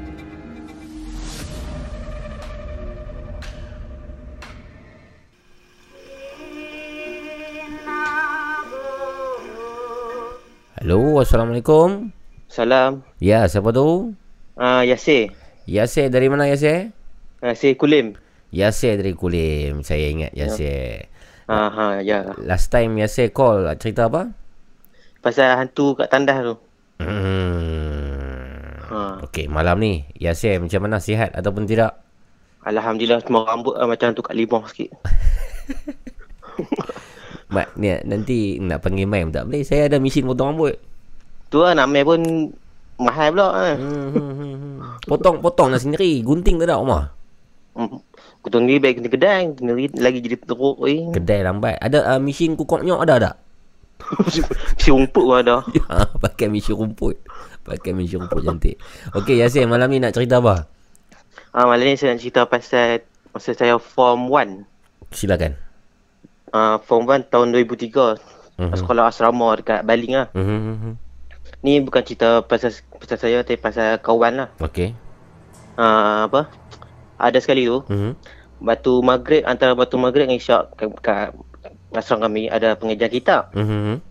Hello, 10.80 11.20
Assalamualaikum. 11.20 12.16
Salam. 12.48 13.04
Ya, 13.20 13.44
siapa 13.52 13.76
tu? 13.76 14.16
Ah 14.56 14.80
uh, 14.80 14.82
Yasir. 14.88 15.36
Yasir 15.68 16.08
dari 16.08 16.32
mana 16.32 16.48
Yasir? 16.48 16.96
Yasir 17.44 17.76
Kulim. 17.76 18.16
Yasir 18.56 18.96
dari 18.96 19.12
Kulim. 19.12 19.84
Saya 19.84 20.08
ingat 20.08 20.32
Yasir. 20.32 21.04
Ah 21.04 21.13
ha 21.48 22.00
ya. 22.00 22.32
Last 22.40 22.72
time 22.72 22.98
Yasir 23.00 23.32
call 23.36 23.68
cerita 23.76 24.08
apa? 24.08 24.32
Pasal 25.20 25.60
hantu 25.60 25.96
kat 25.96 26.12
tandas 26.12 26.44
tu. 26.44 26.56
Hmm. 27.04 28.44
Ha. 28.94 29.26
Okey, 29.26 29.50
malam 29.50 29.80
ni 29.80 30.06
Yasir 30.20 30.60
macam 30.60 30.84
mana 30.84 31.00
sihat 31.00 31.32
ataupun 31.34 31.66
tidak? 31.66 31.96
Alhamdulillah 32.64 33.20
semua 33.24 33.48
rambut 33.48 33.76
lah 33.76 33.88
macam 33.88 34.08
hantu 34.12 34.22
kat 34.24 34.36
limau 34.36 34.64
sikit. 34.72 34.92
Mak, 37.54 37.78
ni 37.78 37.94
nanti 38.08 38.58
nak 38.58 38.82
panggil 38.82 39.06
main 39.06 39.30
tak 39.30 39.46
boleh. 39.46 39.62
Saya 39.62 39.92
ada 39.92 40.02
mesin 40.02 40.26
potong 40.26 40.56
rambut. 40.56 40.74
Tu 41.54 41.62
lah 41.62 41.78
nak 41.78 41.92
main 41.92 42.08
pun 42.08 42.22
mahal 42.98 43.30
pula 43.36 43.48
kan. 43.54 43.78
Hmm, 43.78 44.10
hmm, 44.10 44.16
hmm, 44.16 44.56
hmm. 44.58 44.78
Potong-potong 45.06 45.70
lah 45.70 45.82
sendiri. 45.82 46.26
Gunting 46.26 46.58
tak 46.58 46.72
ada 46.72 46.82
rumah. 46.82 47.14
Hmm. 47.78 48.02
Kutung 48.44 48.68
ni 48.68 48.76
baik 48.76 49.00
kena 49.00 49.10
kedai. 49.10 49.56
Kena 49.56 49.72
lagi 49.74 50.20
jadi 50.20 50.36
teruk 50.36 50.84
eh. 50.84 51.08
Kedai 51.16 51.48
lambat. 51.48 51.80
Ada 51.80 52.14
uh, 52.16 52.20
mesin 52.20 52.60
kukup 52.60 52.84
nyok 52.84 53.02
ada 53.08 53.16
tak? 53.32 53.36
si 54.82 54.92
rumput 54.92 55.24
pun 55.24 55.40
ada. 55.40 55.64
Ya, 55.76 56.04
pakai 56.20 56.52
mesin 56.52 56.76
rumput. 56.76 57.16
Pakai 57.64 57.96
mesin 57.96 58.20
rumput 58.20 58.44
cantik. 58.44 58.76
Okey, 59.16 59.40
Yasir 59.40 59.64
malam 59.64 59.88
ni 59.88 60.04
nak 60.04 60.12
cerita 60.12 60.44
apa? 60.44 60.68
Ah 61.54 61.70
malam 61.70 61.86
ni 61.88 61.96
saya 61.96 62.18
nak 62.18 62.22
cerita 62.22 62.44
pasal 62.50 63.06
masa 63.32 63.56
saya 63.56 63.80
form 63.80 64.28
1. 64.28 64.68
Silakan. 65.16 65.54
Ah 66.52 66.82
form 66.84 67.08
1 67.08 67.32
tahun 67.32 67.56
2003. 67.56 68.20
Mhm. 68.60 68.76
Sekolah 68.78 69.10
asrama 69.10 69.56
dekat 69.58 69.82
Baling 69.88 70.14
lah. 70.20 70.28
Hmm. 70.36 71.00
Ni 71.64 71.80
bukan 71.80 72.04
cerita 72.04 72.44
pasal 72.44 72.76
pasal 73.00 73.18
saya 73.18 73.40
tapi 73.42 73.56
pasal 73.56 74.02
kawan 74.04 74.46
lah. 74.46 74.50
Okey. 74.60 74.92
Ah 75.78 76.28
apa? 76.28 76.50
Ada 77.24 77.40
sekali 77.40 77.64
tu. 77.64 77.80
Hmm. 77.88 78.20
Batu 78.60 79.00
Maghrib 79.00 79.48
antara 79.48 79.72
Batu 79.74 79.96
Maghrib 79.96 80.28
dengan 80.28 80.40
Isyak 80.40 80.76
kat, 80.76 80.88
kat 81.00 81.28
asrama 81.96 82.28
kami 82.28 82.52
ada 82.52 82.76
pengajian 82.76 83.12
kitab. 83.12 83.48
Hmm. 83.56 84.04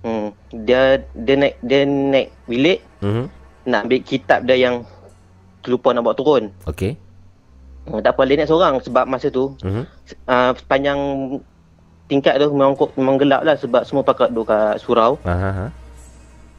Hmm. 0.00 0.32
Dia 0.54 1.04
dia 1.12 1.34
naik 1.36 1.54
dia 1.60 1.84
naik 1.84 2.28
bilik 2.48 2.80
Hmm. 3.04 3.28
nak 3.68 3.84
ambil 3.84 4.00
kitab 4.00 4.48
dia 4.48 4.56
yang 4.56 4.86
terlupa 5.60 5.92
nak 5.92 6.08
bawa 6.08 6.16
turun. 6.16 6.44
Okey. 6.64 6.96
Hmm, 7.88 8.00
tak 8.00 8.16
apa 8.16 8.22
dia 8.24 8.40
naik 8.40 8.48
seorang 8.48 8.74
sebab 8.80 9.04
masa 9.04 9.28
tu 9.28 9.52
Hmm. 9.60 9.84
uh, 10.28 10.50
sepanjang 10.56 11.00
tingkat 12.08 12.40
tu 12.40 12.48
memang 12.52 12.72
memang 12.96 13.16
gelap 13.20 13.44
lah 13.44 13.56
sebab 13.60 13.84
semua 13.84 14.00
pakai 14.00 14.32
duduk 14.32 14.48
kat 14.48 14.80
surau. 14.80 15.20
Ha 15.26 15.34
ha 15.34 15.50
ha. 15.52 15.66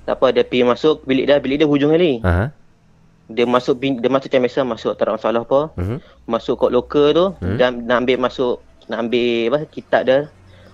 Tak 0.06 0.18
apa 0.18 0.34
dia 0.34 0.44
pergi 0.46 0.66
masuk 0.66 1.06
bilik 1.06 1.26
dia, 1.30 1.38
bilik 1.38 1.58
dia 1.62 1.70
hujung 1.70 1.94
kali. 1.94 2.22
Ha. 2.22 2.30
ha. 2.30 2.46
Dia 3.30 3.46
masuk 3.46 3.78
bin- 3.78 3.96
dia 3.96 4.10
masuk 4.10 4.28
macam 4.28 4.42
biasa 4.44 4.60
masuk 4.64 4.94
tak 4.94 5.06
ada 5.06 5.14
masalah 5.16 5.42
apa. 5.42 5.62
Hmm. 5.76 5.98
Masuk 6.26 6.56
kod 6.58 6.72
loker 6.72 7.08
tu 7.12 7.26
Hmm. 7.38 7.56
dan 7.56 7.86
nak 7.86 8.02
ambil 8.02 8.18
masuk 8.20 8.58
nak 8.86 9.00
ambil 9.00 9.30
apa 9.48 9.58
kitab 9.68 10.02
dia. 10.04 10.20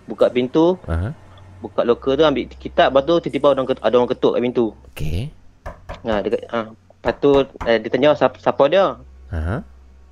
Buka 0.06 0.30
pintu, 0.30 0.78
ha. 0.86 1.12
buka 1.60 1.82
loker 1.82 2.14
tu 2.14 2.24
ambil 2.24 2.46
kitab 2.48 2.90
lepas 2.90 3.04
tu 3.04 3.16
tiba-tiba 3.20 3.48
ada 3.50 3.58
orang 3.58 3.68
ketuk, 3.68 3.84
ada 3.84 3.96
orang 3.96 4.10
ketuk 4.10 4.32
kat 4.32 4.42
pintu. 4.42 4.66
Okey. 4.88 5.20
Ha 6.02 6.14
dekat 6.20 6.42
ha 6.48 6.60
lepas 6.70 7.14
tu 7.18 7.30
eh, 7.64 7.78
dia 7.78 7.90
tanya 7.90 8.14
siapa, 8.14 8.38
siapa 8.38 8.64
dia. 8.66 8.86
Ha. 9.28 9.38
ha. 9.38 9.56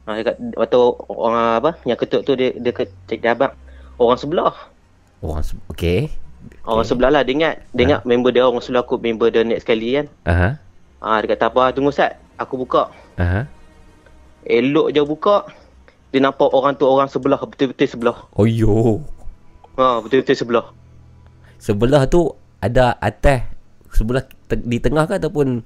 Ha 0.03 0.11
dekat 0.15 0.35
lepas 0.35 0.67
tu 0.67 0.81
orang 1.07 1.45
apa 1.55 1.71
yang 1.83 1.95
ketuk 1.95 2.21
tu 2.21 2.33
dia 2.33 2.51
dia 2.51 2.71
cek 2.73 3.19
dia 3.19 3.31
abang 3.31 3.53
orang 3.95 4.17
sebelah. 4.17 4.51
Oh, 5.21 5.37
se- 5.39 5.55
okey. 5.69 6.09
Orang 6.65 6.83
sebelah 6.83 7.07
lah 7.09 7.21
dia 7.21 7.31
ingat 7.31 7.55
dia 7.69 7.79
Ha. 7.79 7.87
ingat 7.87 8.01
member 8.03 8.29
dia 8.29 8.43
orang 8.43 8.59
sebelah 8.59 8.81
aku 8.81 8.97
member 8.97 9.29
dia 9.29 9.41
next 9.41 9.63
sekali 9.63 9.93
kan. 9.93 10.05
Ha. 10.25 10.33
ha. 10.33 10.49
Ha 10.99 11.21
dia 11.21 11.29
kata 11.29 11.47
apa 11.47 11.69
tunggu 11.69 11.91
sat 11.91 12.17
aku 12.35 12.59
buka. 12.59 12.89
Ha. 13.17 13.25
ha. 13.25 13.41
Elok 14.43 14.91
je 14.91 15.01
buka 15.01 15.47
dia 16.11 16.21
nampak 16.21 16.51
orang 16.51 16.75
tu 16.75 16.85
orang 16.85 17.07
sebelah 17.07 17.39
betul-betul 17.39 17.87
sebelah. 17.87 18.17
Oh 18.33 18.45
yo. 18.45 19.01
Ha 19.75 19.97
betul-betul 19.99 20.35
sebelah. 20.35 20.65
Sebelah 21.57 22.05
tu 22.05 22.29
ada 22.59 22.93
atas 22.97 23.47
sebelah 23.89 24.21
te- 24.45 24.61
di 24.61 24.77
tengah 24.77 25.05
ke 25.05 25.17
ataupun 25.17 25.63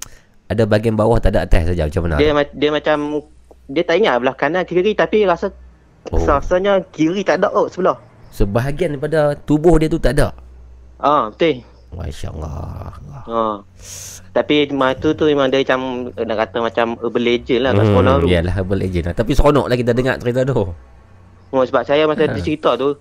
ada 0.48 0.64
bahagian 0.64 0.96
bawah 0.96 1.18
tak 1.18 1.34
ada 1.34 1.44
atas 1.44 1.68
saja 1.68 1.84
macam 1.84 2.02
mana? 2.08 2.16
Dia 2.16 2.32
ma- 2.32 2.54
dia 2.54 2.70
macam 2.72 2.96
dia 3.68 3.84
tak 3.84 4.00
ingat 4.00 4.16
belah 4.18 4.32
kanan 4.32 4.64
kiri 4.64 4.96
tapi 4.96 5.24
rasa 5.24 5.52
Oh. 6.08 6.24
rasanya 6.24 6.80
kiri 6.88 7.20
tak 7.20 7.42
ada 7.42 7.52
kot 7.52 7.68
sebelah. 7.68 7.98
Sebahagian 8.30 8.96
daripada 8.96 9.36
tubuh 9.36 9.76
dia 9.76 9.90
tu 9.90 10.00
tak 10.00 10.16
ada. 10.16 10.32
Ah 10.96 11.28
betul. 11.28 11.60
Masya-Allah. 11.92 12.92
Ha. 13.28 13.40
Tapi 14.32 14.70
masa 14.70 15.00
tu 15.00 15.08
tu 15.16 15.24
memang 15.26 15.48
dia 15.48 15.64
macam 15.64 16.12
nak 16.14 16.36
kata 16.46 16.56
macam 16.60 16.86
urban 17.00 17.22
legend 17.24 17.60
lah 17.64 17.70
kat 17.74 17.84
sekolah 17.88 18.14
tu. 18.20 18.26
Yalah 18.28 18.52
herbal 18.54 18.80
agent 18.84 19.04
lah. 19.08 19.14
Tapi 19.16 19.32
seronok 19.32 19.66
lah 19.66 19.76
kita 19.76 19.92
dengar 19.96 20.14
cerita 20.20 20.44
tu. 20.44 20.72
Oh, 21.48 21.62
sebab 21.64 21.82
saya 21.82 22.04
masa 22.04 22.28
Ha. 22.28 22.36
dia 22.36 22.44
cerita 22.44 22.76
tu 22.76 23.00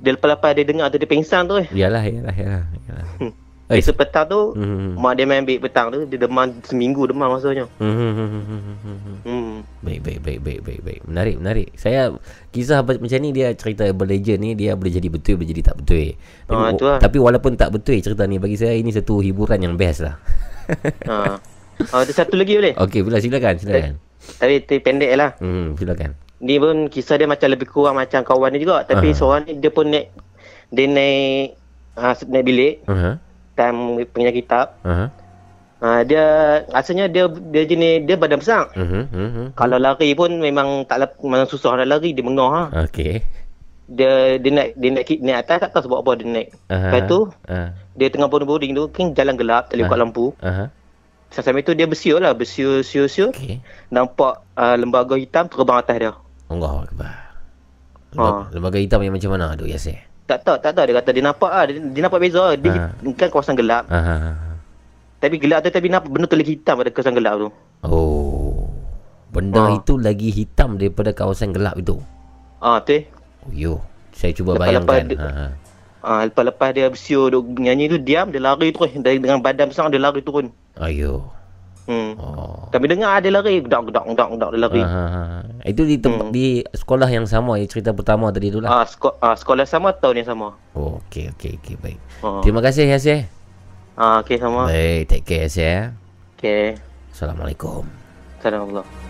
dia 0.00 0.16
lepas-lepas 0.16 0.56
dia 0.56 0.64
dengar 0.64 0.88
tu 0.88 0.96
dia 0.96 1.08
pingsan 1.08 1.48
tu 1.48 1.60
eh. 1.60 1.68
Yalah, 1.72 2.04
yalah, 2.04 2.34
yalah. 2.36 2.64
yalah. 2.88 3.06
Eh. 3.70 3.78
Esok 3.78 4.02
petang 4.02 4.26
tu 4.26 4.50
Hmm. 4.52 4.98
mak 4.98 5.14
dia 5.14 5.22
main 5.22 5.40
ambil 5.40 5.62
petang 5.62 5.88
tu 5.88 6.02
dia 6.02 6.18
demam 6.18 6.50
seminggu 6.66 7.06
demam 7.06 7.30
rasanya. 7.30 7.70
Hmm, 7.78 7.94
hmm, 7.94 8.12
hmm, 8.12 8.42
hmm, 8.42 9.18
hmm. 9.22 9.50
Baik, 9.80 10.00
baik, 10.02 10.18
baik, 10.20 10.38
baik, 10.42 10.60
baik, 10.60 10.80
baik. 10.82 11.00
Menarik, 11.06 11.36
menarik. 11.38 11.68
Saya 11.74 12.10
kisah 12.50 12.82
macam 12.82 12.98
ni 13.16 13.30
dia 13.30 13.54
cerita 13.54 13.86
herbal 13.86 14.10
legend 14.10 14.42
ni 14.42 14.50
dia 14.52 14.74
boleh 14.74 14.90
jadi 14.90 15.06
betul, 15.06 15.38
boleh 15.38 15.48
jadi 15.48 15.62
tak 15.62 15.78
betul. 15.78 16.18
Tapi, 16.44 16.74
tu 16.74 16.84
lah. 16.84 16.98
tapi 16.98 17.16
walaupun 17.16 17.54
tak 17.54 17.70
betul 17.70 17.94
cerita 17.96 18.26
ni 18.26 18.36
bagi 18.36 18.58
saya 18.58 18.74
ini 18.74 18.90
satu 18.90 19.22
hiburan 19.22 19.62
yang 19.62 19.78
best 19.78 20.02
lah. 20.02 20.18
ha. 21.06 21.38
Ada 21.80 22.12
satu 22.12 22.34
lagi 22.34 22.58
boleh? 22.58 22.74
Okey, 22.74 23.00
bila 23.00 23.16
silakan, 23.16 23.54
silakan. 23.56 24.02
Tapi 24.36 24.66
tu 24.66 24.76
pendek 24.76 25.14
lah. 25.14 25.30
Hmm, 25.38 25.78
silakan. 25.78 26.18
Ni 26.40 26.58
pun 26.58 26.90
kisah 26.90 27.14
dia 27.14 27.24
macam 27.24 27.46
lebih 27.46 27.68
kurang 27.68 27.94
macam 27.94 28.20
kawan 28.20 28.50
dia 28.50 28.60
juga. 28.60 28.82
Tapi 28.82 29.12
Ah. 29.12 29.16
seorang 29.16 29.46
ni 29.46 29.56
dia 29.56 29.70
pun 29.70 29.86
naik 29.86 30.10
dia 30.68 30.86
naik 30.86 31.54
ha, 31.94 32.18
naik 32.18 32.44
bilik 32.44 32.74
Uh-huh. 32.84 33.14
Time 33.60 33.76
pengajian 34.08 34.36
kitab. 34.40 34.66
Uh-huh. 34.80 35.12
Ha, 35.80 36.04
dia 36.04 36.24
rasanya 36.68 37.08
dia 37.08 37.24
dia 37.28 37.64
jenis 37.64 38.04
dia 38.04 38.16
badan 38.16 38.40
besar. 38.40 38.72
Uh-huh. 38.72 39.04
Uh-huh. 39.04 39.46
Kalau 39.52 39.76
lari 39.76 40.12
pun 40.12 40.32
memang 40.36 40.84
tak 40.84 41.20
memang 41.20 41.44
susah 41.44 41.76
nak 41.76 41.88
lari 41.88 42.12
dia 42.12 42.24
mengah 42.24 42.48
ha. 42.48 42.62
Okey. 42.88 43.20
Dia 43.90 44.36
dia 44.36 44.50
naik 44.50 44.70
dia 44.76 44.88
naik, 44.92 45.08
naik 45.18 45.38
atas 45.40 45.56
tak 45.60 45.70
tahu 45.72 45.82
sebab 45.88 45.98
apa 46.00 46.10
dia 46.16 46.26
naik. 46.26 46.48
Uh-huh. 46.68 46.80
Lepas 46.88 47.02
tu 47.04 47.18
Uh. 47.48 47.68
dia 47.96 48.08
tengah 48.08 48.28
boarding 48.28 48.72
tu 48.72 48.88
kan 48.88 49.12
jalan 49.12 49.36
gelap 49.36 49.68
tak 49.68 49.76
boleh 49.76 49.88
Ah. 49.88 50.00
lampu. 50.00 50.26
Uh-huh. 50.36 50.68
Sampai 51.30 51.62
tu 51.62 51.72
dia 51.72 51.86
bersiul 51.86 52.18
lah, 52.18 52.34
bersiul 52.34 52.82
siul 52.82 53.06
siul. 53.06 53.30
Okey. 53.30 53.62
Nampak 53.88 54.42
uh, 54.58 54.74
lembaga 54.74 55.14
hitam 55.14 55.46
terbang 55.46 55.78
atas 55.78 55.96
dia. 55.96 56.12
Allah 56.50 56.82
Akbar. 56.82 57.14
Lembaga, 58.10 58.42
Ha. 58.42 58.50
lembaga 58.50 58.78
hitam 58.82 59.00
yang 59.00 59.14
macam 59.14 59.30
mana 59.30 59.54
tu 59.54 59.64
Yasir? 59.64 60.09
Tak 60.30 60.46
tahu, 60.46 60.56
tak 60.62 60.70
tahu 60.70 60.84
dia 60.86 60.94
kata 60.94 61.10
dia 61.10 61.24
nampak 61.24 61.50
ah, 61.50 61.64
dia, 61.66 61.82
dia 61.82 62.00
nampak 62.00 62.20
beza. 62.22 62.54
Dia 62.54 62.70
Ah. 62.70 62.90
kan 63.18 63.28
kawasan 63.28 63.58
gelap. 63.58 63.90
Uh-huh. 63.90 64.30
Tapi 65.18 65.34
gelap 65.36 65.58
tu 65.60 65.68
tapi 65.68 65.90
nampak 65.90 66.06
benda 66.08 66.24
tu 66.24 66.38
lagi 66.38 66.54
hitam 66.54 66.74
pada 66.78 66.90
kawasan 66.90 67.14
gelap 67.14 67.34
tu. 67.36 67.48
Oh. 67.82 68.70
Benda 69.28 69.62
Ha. 69.64 69.74
itu 69.76 69.94
lagi 69.94 70.30
hitam 70.30 70.78
daripada 70.78 71.10
kawasan 71.10 71.50
gelap 71.50 71.74
itu. 71.74 71.98
Ah, 72.58 72.78
betul. 72.78 73.10
Oh, 73.40 73.50
yo. 73.50 73.72
Saya 74.10 74.30
cuba 74.30 74.54
Lepas-lepas 74.54 74.86
bayangkan. 74.86 75.06
dia- 75.08 75.18
Ha, 75.18 75.46
ha. 76.00 76.12
Lepas-lepas 76.24 76.68
dia 76.70 76.86
bersiul 76.86 77.26
duk 77.30 77.44
nyanyi 77.56 77.88
tu 77.88 77.98
diam 77.98 78.28
dia 78.28 78.38
lari 78.38 78.70
terus 78.70 78.90
dengan 78.94 79.38
badan 79.38 79.66
besar 79.66 79.88
dia 79.88 79.98
lari 79.98 80.20
turun. 80.20 80.54
Ayo. 80.76 81.26
Hmm. 81.90 82.14
Oh. 82.16 82.70
Kami 82.70 82.86
dengar 82.86 83.18
dia 83.18 83.34
lari 83.34 83.58
gedak 83.58 83.82
gedak 83.84 84.06
gedak 84.06 84.28
gedak 84.30 84.48
dia 84.48 84.60
lari. 84.62 84.78
Ha, 84.78 84.86
ha, 84.86 85.04
ha. 85.10 85.38
Itu 85.66 85.82
di 85.82 85.98
tempat 85.98 86.30
Hmm. 86.30 86.32
di 86.32 86.46
sekolah 86.64 87.10
yang 87.10 87.26
sama 87.26 87.58
yang 87.58 87.66
cerita 87.66 87.90
pertama 87.90 88.30
tadi 88.30 88.46
tu 88.48 88.62
lah. 88.62 88.70
Ah, 88.70 88.84
seko- 88.86 89.18
ah, 89.18 89.34
sekolah 89.34 89.66
sama 89.66 89.90
tahun 89.90 90.22
yang 90.22 90.28
sama. 90.30 90.54
Oh, 90.72 91.02
okey 91.04 91.34
okey 91.34 91.58
okey 91.58 91.74
baik. 91.76 91.98
Ah, 92.22 92.38
Terima 92.40 92.62
kasih 92.62 92.86
Yasir. 92.86 93.26
ah 93.98 94.22
okey 94.22 94.38
sama. 94.38 94.70
Baik, 94.70 95.10
take 95.10 95.26
care 95.26 95.42
Yasir. 95.44 95.66
ya. 95.66 95.78
Okey. 96.38 96.78
Assalamualaikum. 97.10 97.82
Assalamualaikum. 98.38 99.09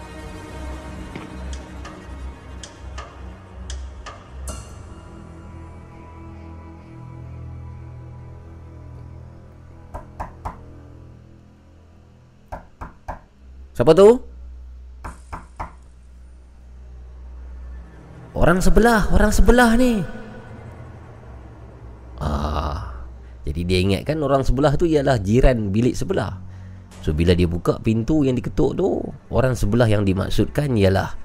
Siapa 13.81 13.97
tu? 13.97 14.12
Orang 18.37 18.61
sebelah, 18.61 19.09
orang 19.09 19.33
sebelah 19.33 19.72
ni. 19.81 20.05
Ah. 22.20 22.93
Jadi 23.49 23.64
dia 23.64 23.81
ingatkan 23.81 24.20
orang 24.20 24.45
sebelah 24.45 24.76
tu 24.76 24.85
ialah 24.85 25.16
jiran 25.24 25.72
bilik 25.72 25.97
sebelah. 25.97 26.45
So 27.01 27.16
bila 27.16 27.33
dia 27.33 27.49
buka 27.49 27.81
pintu 27.81 28.20
yang 28.20 28.37
diketuk 28.37 28.76
tu, 28.76 29.01
orang 29.33 29.57
sebelah 29.57 29.89
yang 29.89 30.05
dimaksudkan 30.05 30.76
ialah 30.76 31.16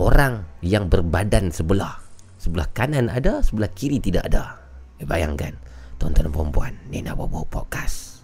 orang 0.00 0.48
yang 0.64 0.88
berbadan 0.88 1.52
sebelah. 1.52 2.00
Sebelah 2.40 2.72
kanan 2.72 3.12
ada, 3.12 3.44
sebelah 3.44 3.68
kiri 3.76 4.00
tidak 4.00 4.32
ada. 4.32 4.56
Eh, 4.96 5.04
bayangkan, 5.04 5.52
tuan-tuan 6.00 6.24
dan 6.24 6.32
puan-puan, 6.32 6.72
ni 6.88 7.04
nak 7.04 7.20
bawa 7.20 7.44
podcast. 7.52 8.17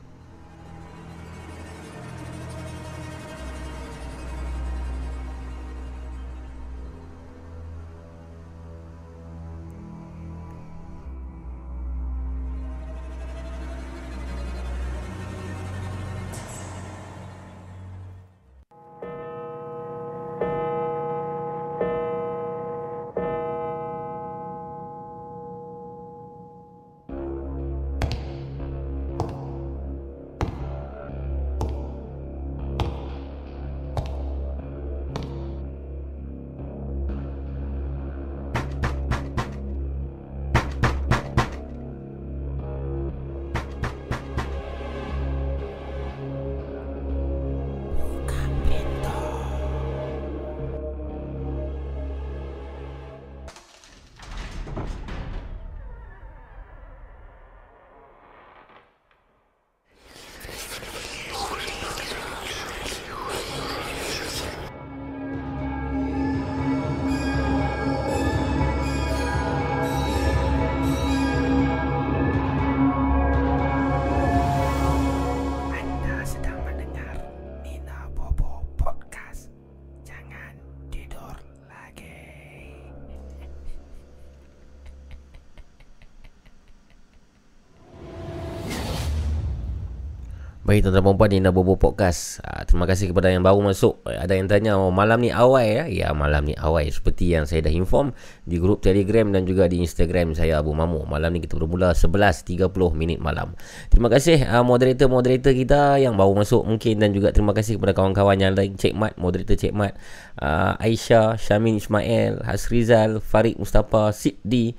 Baik 90.74 90.90
tuan-tuan 90.90 91.06
dan 91.06 91.14
puan 91.14 91.30
Nina 91.30 91.50
Bobo 91.54 91.78
Podcast. 91.78 92.42
Ah, 92.42 92.66
Terima 92.66 92.82
kasih 92.82 93.14
kepada 93.14 93.30
yang 93.30 93.46
baru 93.46 93.62
masuk. 93.62 94.02
Eh, 94.10 94.18
Ada 94.18 94.34
yang 94.34 94.50
tanya 94.50 94.74
oh, 94.74 94.90
malam 94.90 95.22
ni 95.22 95.30
awai 95.30 95.70
ya? 95.70 95.84
Ya 95.86 96.08
malam 96.10 96.50
ni 96.50 96.58
awai 96.58 96.90
Seperti 96.90 97.30
yang 97.30 97.46
saya 97.46 97.62
dah 97.62 97.70
inform 97.70 98.10
Di 98.42 98.58
grup 98.58 98.82
telegram 98.82 99.30
dan 99.30 99.46
juga 99.46 99.70
di 99.70 99.78
instagram 99.78 100.34
saya 100.34 100.58
Abu 100.58 100.74
Mamu. 100.74 101.06
Malam 101.06 101.30
ni 101.30 101.46
kita 101.46 101.54
bermula 101.54 101.94
11.30 101.94 102.58
minit 102.90 103.22
malam. 103.22 103.54
Terima 103.86 104.10
kasih 104.10 104.42
uh, 104.50 104.66
moderator-moderator 104.66 105.54
kita 105.54 106.02
Yang 106.02 106.14
baru 106.18 106.42
masuk 106.42 106.66
mungkin. 106.66 106.94
Dan 106.98 107.14
juga 107.14 107.30
terima 107.30 107.54
kasih 107.54 107.78
kepada 107.78 107.94
kawan-kawan 107.94 108.34
yang 108.34 108.58
lain 108.58 108.74
Cik 108.74 108.98
Mat, 108.98 109.14
moderator 109.14 109.54
Cik 109.54 109.78
Mat. 109.78 109.94
Uh, 110.42 110.74
Aisyah, 110.82 111.38
Syamin 111.38 111.78
Ismail 111.78 112.42
Hasrizal, 112.42 113.22
Farid 113.22 113.62
Mustafa 113.62 114.10
Siddi 114.10 114.74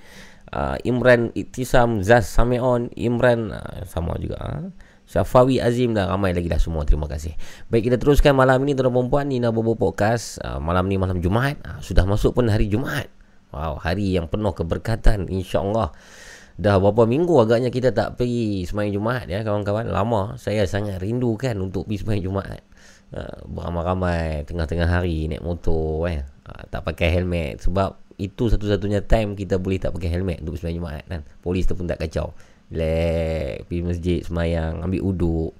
uh, 0.51 0.75
Imran 0.83 1.31
Itisam 1.39 2.03
Zaz 2.03 2.27
Samion 2.27 2.91
Imran 2.99 3.55
uh, 3.55 3.87
Sama 3.87 4.19
juga 4.19 4.43
uh. 4.43 4.67
Syafawi 5.05 5.61
Azim 5.61 5.93
dan 5.93 6.09
ramai 6.09 6.33
lagi 6.33 6.49
dah 6.49 6.57
semua. 6.57 6.81
Terima 6.81 7.05
kasih. 7.05 7.37
Baik 7.69 7.93
kita 7.93 7.97
teruskan 8.01 8.33
malam 8.33 8.57
ini 8.65 8.73
Tuan-tuan 8.73 9.05
perempuan 9.05 9.25
Nina 9.29 9.53
Bobo 9.53 9.77
Podcast. 9.77 10.41
Uh, 10.41 10.57
Malam 10.57 10.89
ni 10.89 10.97
malam 10.97 11.21
Jumaat. 11.21 11.61
Uh, 11.61 11.77
Sudah 11.77 12.09
masuk 12.09 12.33
pun 12.33 12.49
hari 12.49 12.65
Jumaat. 12.65 13.05
Wow 13.53 13.77
hari 13.77 14.17
yang 14.17 14.25
penuh 14.25 14.51
keberkatan 14.51 15.29
InsyaAllah. 15.29 15.93
Dah 16.55 16.79
berapa 16.81 17.05
minggu 17.05 17.35
agaknya 17.37 17.67
kita 17.69 17.91
tak 17.91 18.17
pergi 18.17 18.63
Semayang 18.65 18.97
Jumaat 18.97 19.29
ya 19.29 19.45
kawan-kawan? 19.45 19.85
Lama. 19.91 20.41
Saya 20.41 20.65
sangat 20.65 21.03
rindu 21.03 21.37
kan 21.37 21.59
Untuk 21.61 21.85
pergi 21.85 22.01
Semayang 22.01 22.31
Jumaat. 22.31 22.63
Uh, 23.13 23.45
Beramai-ramai 23.45 24.49
Tengah-tengah 24.49 24.89
hari 24.89 25.29
Naik 25.29 25.45
motor 25.45 26.09
eh. 26.09 26.25
uh, 26.49 26.63
Tak 26.71 26.81
pakai 26.81 27.13
helmet. 27.13 27.61
Sebab 27.61 28.01
itu 28.17 28.47
satu-satunya 28.47 29.03
time 29.05 29.35
Kita 29.37 29.61
boleh 29.61 29.77
tak 29.77 29.93
pakai 29.93 30.09
helmet 30.09 30.41
Untuk 30.41 30.57
Semayang 30.57 30.81
Jumaat 30.81 31.03
kan? 31.05 31.21
Polis 31.43 31.67
tu 31.67 31.77
pun 31.77 31.85
tak 31.85 32.01
kacau 32.01 32.33
Relax 32.69 33.65
Pergi 33.69 33.81
masjid 33.85 34.19
Semayang 34.21 34.81
Ambil 34.81 35.01
uduk. 35.05 35.51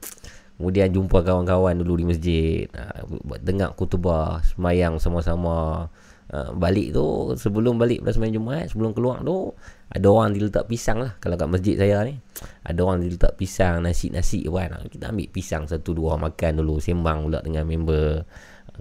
Kemudian 0.56 0.88
jumpa 0.90 1.20
kawan-kawan 1.26 1.76
dulu 1.78 2.00
di 2.00 2.06
masjid. 2.08 2.66
Uh, 2.72 3.06
Buat 3.26 3.42
Dengar 3.44 3.74
kutubah 3.78 4.42
Semayang 4.46 4.98
sama-sama. 4.98 5.90
Uh, 6.26 6.52
Balik 6.58 6.90
tu 6.96 7.38
Sebelum 7.38 7.78
balik 7.78 8.02
pada 8.02 8.18
semayang 8.18 8.42
Jumaat 8.42 8.74
Sebelum 8.74 8.98
keluar 8.98 9.22
tu 9.22 9.54
Ada 9.94 10.10
orang 10.10 10.34
diletak 10.34 10.66
pisang 10.66 10.98
lah. 10.98 11.14
Kalau 11.22 11.38
kat 11.38 11.46
masjid 11.46 11.78
saya 11.78 12.02
ni 12.02 12.18
Ada 12.66 12.82
orang 12.82 13.06
diletak 13.06 13.38
pisang 13.38 13.86
Nasi-nasi 13.86 14.42
kan? 14.50 14.74
Kita 14.90 15.14
ambil 15.14 15.30
pisang 15.30 15.70
Satu 15.70 15.94
dua 15.94 16.18
makan 16.18 16.66
dulu 16.66 16.82
Sembang 16.82 17.30
pula 17.30 17.46
dengan 17.46 17.70
member 17.70 18.26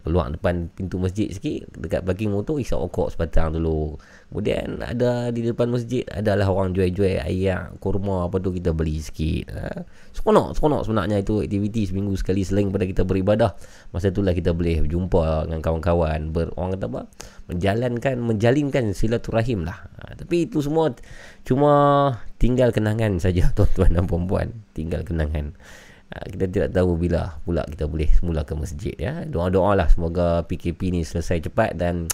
Keluar 0.02 0.32
depan 0.32 0.66
pintu 0.74 0.98
masjid 0.98 1.30
sikit 1.30 1.70
Dekat 1.78 2.02
parking 2.02 2.34
motor 2.34 2.58
Isap 2.58 2.82
okok 2.90 3.14
sebatang 3.14 3.54
dulu. 3.54 3.94
Kemudian 4.32 4.82
ada 4.82 5.30
di 5.30 5.46
depan 5.46 5.70
masjid 5.70 6.02
Adalah 6.10 6.50
orang 6.50 6.74
jual-jual 6.74 7.22
ayak 7.22 7.78
Kurma 7.78 8.26
apa 8.26 8.42
tu 8.42 8.50
kita 8.50 8.74
beli 8.74 8.98
sikit 8.98 9.46
ha? 9.54 9.86
Seronok 10.10 10.58
Seronok 10.58 10.82
sebenarnya 10.88 11.22
itu 11.22 11.44
aktiviti 11.44 11.86
seminggu 11.86 12.18
sekali 12.18 12.42
Selain 12.42 12.72
pada 12.74 12.88
kita 12.88 13.06
beribadah. 13.06 13.54
Masa 13.94 14.10
itulah 14.10 14.34
kita 14.34 14.50
boleh 14.50 14.82
berjumpa 14.82 15.46
dengan 15.46 15.60
kawan-kawan 15.62 16.34
ber, 16.34 16.50
Orang 16.58 16.74
kata 16.74 16.86
apa? 16.90 17.02
Menjalankan 17.52 18.16
Menjalinkan 18.18 18.84
silaturahim 18.96 19.62
lah. 19.62 19.86
Ha, 20.02 20.18
Tapi 20.18 20.50
itu 20.50 20.58
semua 20.64 20.90
Cuma 21.46 21.72
Tinggal 22.42 22.74
kenangan 22.74 23.22
saja 23.22 23.50
Tuan-tuan 23.56 23.94
dan 23.94 24.10
perempuan 24.10 24.50
Tinggal 24.74 25.06
kenangan 25.06 25.54
kita 26.30 26.46
tidak 26.46 26.68
tahu 26.70 26.94
bila 26.94 27.42
pula 27.42 27.66
kita 27.66 27.90
boleh 27.90 28.06
semula 28.14 28.46
ke 28.46 28.54
masjid 28.54 28.94
ya. 28.94 29.26
Doa-doa 29.26 29.74
lah 29.74 29.88
semoga 29.90 30.46
PKP 30.46 30.94
ni 30.94 31.02
selesai 31.02 31.50
cepat 31.50 31.74
dan 31.74 32.06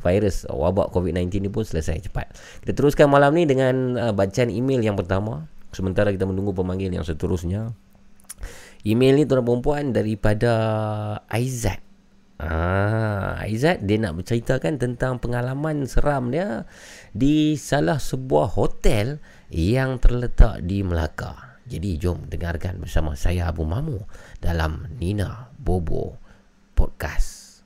virus 0.00 0.48
wabak 0.48 0.90
COVID-19 0.94 1.44
ni 1.44 1.50
pun 1.52 1.66
selesai 1.66 2.08
cepat. 2.08 2.32
Kita 2.64 2.72
teruskan 2.72 3.12
malam 3.12 3.36
ni 3.36 3.44
dengan 3.44 3.98
uh, 3.98 4.12
bacaan 4.14 4.48
email 4.48 4.80
yang 4.80 4.96
pertama. 4.96 5.50
Sementara 5.70 6.10
kita 6.10 6.26
menunggu 6.26 6.50
pemanggil 6.56 6.90
yang 6.90 7.06
seterusnya. 7.06 7.70
Email 8.82 9.20
ni 9.20 9.24
tuan 9.28 9.44
perempuan 9.44 9.92
daripada 9.92 10.52
Aizat. 11.28 11.84
Ah, 12.40 13.36
Aizat 13.44 13.84
dia 13.84 14.00
nak 14.00 14.16
berceritakan 14.16 14.80
tentang 14.80 15.20
pengalaman 15.20 15.84
seram 15.84 16.32
dia 16.32 16.64
di 17.12 17.60
salah 17.60 18.00
sebuah 18.00 18.56
hotel 18.56 19.20
yang 19.52 20.00
terletak 20.00 20.64
di 20.64 20.80
Melaka. 20.80 21.49
Jadi 21.70 22.02
jom 22.02 22.26
dengarkan 22.26 22.82
bersama 22.82 23.14
saya 23.14 23.46
Abu 23.46 23.62
Mamu 23.62 24.02
dalam 24.42 24.90
Nina 24.98 25.54
Bobo 25.54 26.18
Podcast. 26.74 27.62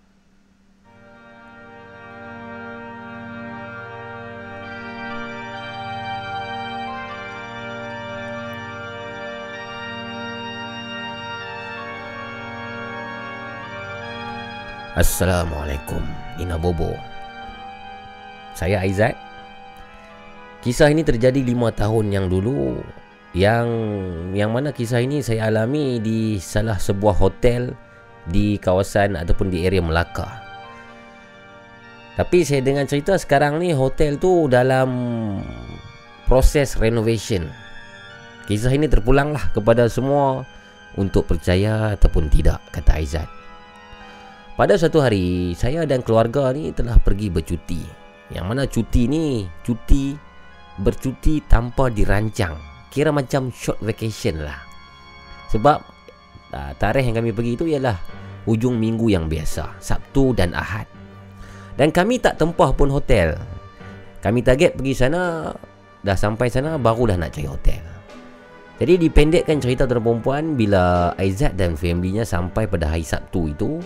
Assalamualaikum 14.93 16.05
Nina 16.37 16.61
Bobo. 16.61 16.93
Saya 18.53 18.85
Aizat. 18.85 19.17
Kisah 20.61 20.93
ini 20.93 21.01
terjadi 21.01 21.41
5 21.41 21.73
tahun 21.73 22.13
yang 22.13 22.29
dulu. 22.29 22.85
Yang 23.35 23.67
Yang 24.33 24.51
mana 24.55 24.71
kisah 24.71 25.03
ini 25.03 25.19
saya 25.21 25.51
alami 25.51 25.99
Di 25.99 26.39
salah 26.39 26.79
sebuah 26.79 27.19
hotel 27.19 27.75
Di 28.31 28.57
kawasan 28.63 29.19
ataupun 29.19 29.51
di 29.51 29.67
area 29.67 29.83
Melaka 29.83 30.39
Tapi 32.15 32.47
saya 32.47 32.63
dengan 32.63 32.87
cerita 32.87 33.19
sekarang 33.19 33.59
ni 33.59 33.75
Hotel 33.75 34.23
tu 34.23 34.47
dalam 34.47 34.89
Proses 36.31 36.79
renovation 36.79 37.51
Kisah 38.47 38.71
ini 38.71 38.87
terpulanglah 38.87 39.51
kepada 39.51 39.91
semua 39.91 40.47
Untuk 40.95 41.27
percaya 41.27 41.99
ataupun 41.99 42.31
tidak 42.31 42.63
Kata 42.71 43.03
Aizat 43.03 43.29
pada 44.55 44.79
suatu 44.79 45.03
hari, 45.03 45.51
saya 45.59 45.83
dan 45.83 46.07
keluarga 46.07 46.55
ni 46.55 46.71
telah 46.71 46.95
pergi 47.03 47.27
bercuti. 47.27 47.83
Yang 48.31 48.45
mana 48.47 48.63
cuti 48.71 49.11
ni, 49.11 49.43
cuti 49.67 50.15
bercuti 50.79 51.43
tanpa 51.43 51.91
dirancang. 51.91 52.74
Kira 52.95 53.11
macam 53.11 53.51
short 53.51 53.83
vacation 53.83 54.47
lah. 54.47 54.63
Sebab 55.51 55.79
uh, 56.55 56.73
tarikh 56.79 57.11
yang 57.11 57.19
kami 57.19 57.35
pergi 57.35 57.59
itu 57.59 57.67
ialah 57.67 57.99
hujung 58.47 58.79
minggu 58.79 59.11
yang 59.11 59.27
biasa, 59.27 59.75
Sabtu 59.83 60.31
dan 60.39 60.55
Ahad. 60.55 60.87
Dan 61.75 61.91
kami 61.91 62.23
tak 62.23 62.39
tempah 62.39 62.71
pun 62.71 62.87
hotel. 62.95 63.35
Kami 64.23 64.47
target 64.47 64.79
pergi 64.79 64.95
sana, 64.95 65.51
dah 66.07 66.15
sampai 66.15 66.47
sana 66.47 66.79
baru 66.79 67.11
dah 67.11 67.17
nak 67.19 67.35
cari 67.35 67.51
hotel. 67.51 67.83
Jadi 68.79 68.95
dipendekkan 69.07 69.59
cerita 69.59 69.87
tuan 69.87 70.03
perempuan 70.03 70.55
bila 70.55 71.15
Aizat 71.19 71.55
dan 71.59 71.75
family 71.75 72.23
sampai 72.23 72.67
pada 72.67 72.91
hari 72.91 73.07
Sabtu 73.07 73.51
itu 73.55 73.79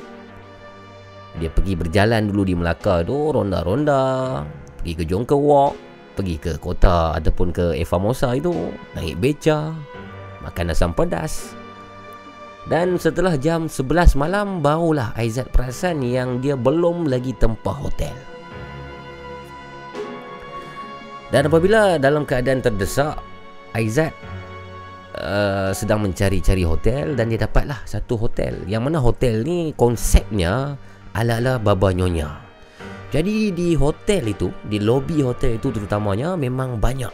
dia 1.39 1.53
pergi 1.53 1.79
berjalan 1.79 2.33
dulu 2.33 2.43
di 2.43 2.55
Melaka 2.59 3.07
tu 3.07 3.31
Ronda-ronda 3.31 4.43
Pergi 4.81 4.93
ke 4.99 5.05
Jongka 5.07 5.37
Walk 5.39 5.88
Pergi 6.19 6.35
ke 6.43 6.59
kota 6.59 7.15
Ataupun 7.15 7.55
ke 7.55 7.79
Eva 7.79 7.97
Mosa 8.03 8.35
itu 8.35 8.51
Naik 8.99 9.23
beca 9.23 9.71
Makan 10.43 10.75
asam 10.75 10.91
pedas. 10.91 11.55
Dan 12.67 12.99
setelah 12.99 13.39
jam 13.39 13.71
11 13.71 14.19
malam 14.19 14.59
Barulah 14.59 15.15
Aizat 15.15 15.47
perasan 15.55 16.03
Yang 16.03 16.31
dia 16.43 16.55
belum 16.59 17.07
lagi 17.07 17.31
tempah 17.39 17.79
hotel. 17.79 18.17
Dan 21.29 21.47
apabila 21.47 22.01
dalam 22.03 22.27
keadaan 22.27 22.59
terdesak 22.59 23.23
Aizat 23.79 24.11
Uh, 25.19 25.75
sedang 25.75 25.99
mencari-cari 25.99 26.63
hotel 26.63 27.19
dan 27.19 27.27
dia 27.27 27.43
dapatlah 27.43 27.83
satu 27.83 28.15
hotel. 28.15 28.63
Yang 28.71 28.83
mana 28.87 28.99
hotel 29.03 29.43
ni 29.43 29.75
konsepnya 29.75 30.79
ala-ala 31.11 31.59
Baba 31.59 31.91
Nyonya. 31.91 32.48
Jadi 33.09 33.57
di 33.57 33.73
hotel 33.73 34.37
itu, 34.37 34.53
di 34.69 34.77
lobi 34.77 35.25
hotel 35.25 35.57
itu 35.57 35.73
terutamanya 35.73 36.37
memang 36.37 36.77
banyak 36.77 37.09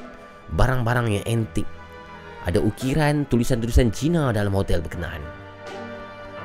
barang-barang 0.59 1.07
yang 1.23 1.25
antik. 1.27 1.67
Ada 2.45 2.59
ukiran 2.59 3.25
tulisan-tulisan 3.31 3.95
Cina 3.95 4.35
dalam 4.35 4.53
hotel 4.53 4.83
berkenaan. 4.83 5.23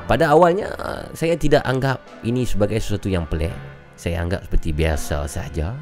Pada 0.05 0.33
awalnya 0.33 0.69
saya 1.17 1.33
tidak 1.37 1.65
anggap 1.65 2.01
ini 2.21 2.45
sebagai 2.45 2.77
sesuatu 2.77 3.09
yang 3.09 3.25
pelik. 3.25 3.53
Saya 3.97 4.21
anggap 4.21 4.45
seperti 4.47 4.69
biasa 4.71 5.25
saja. 5.25 5.73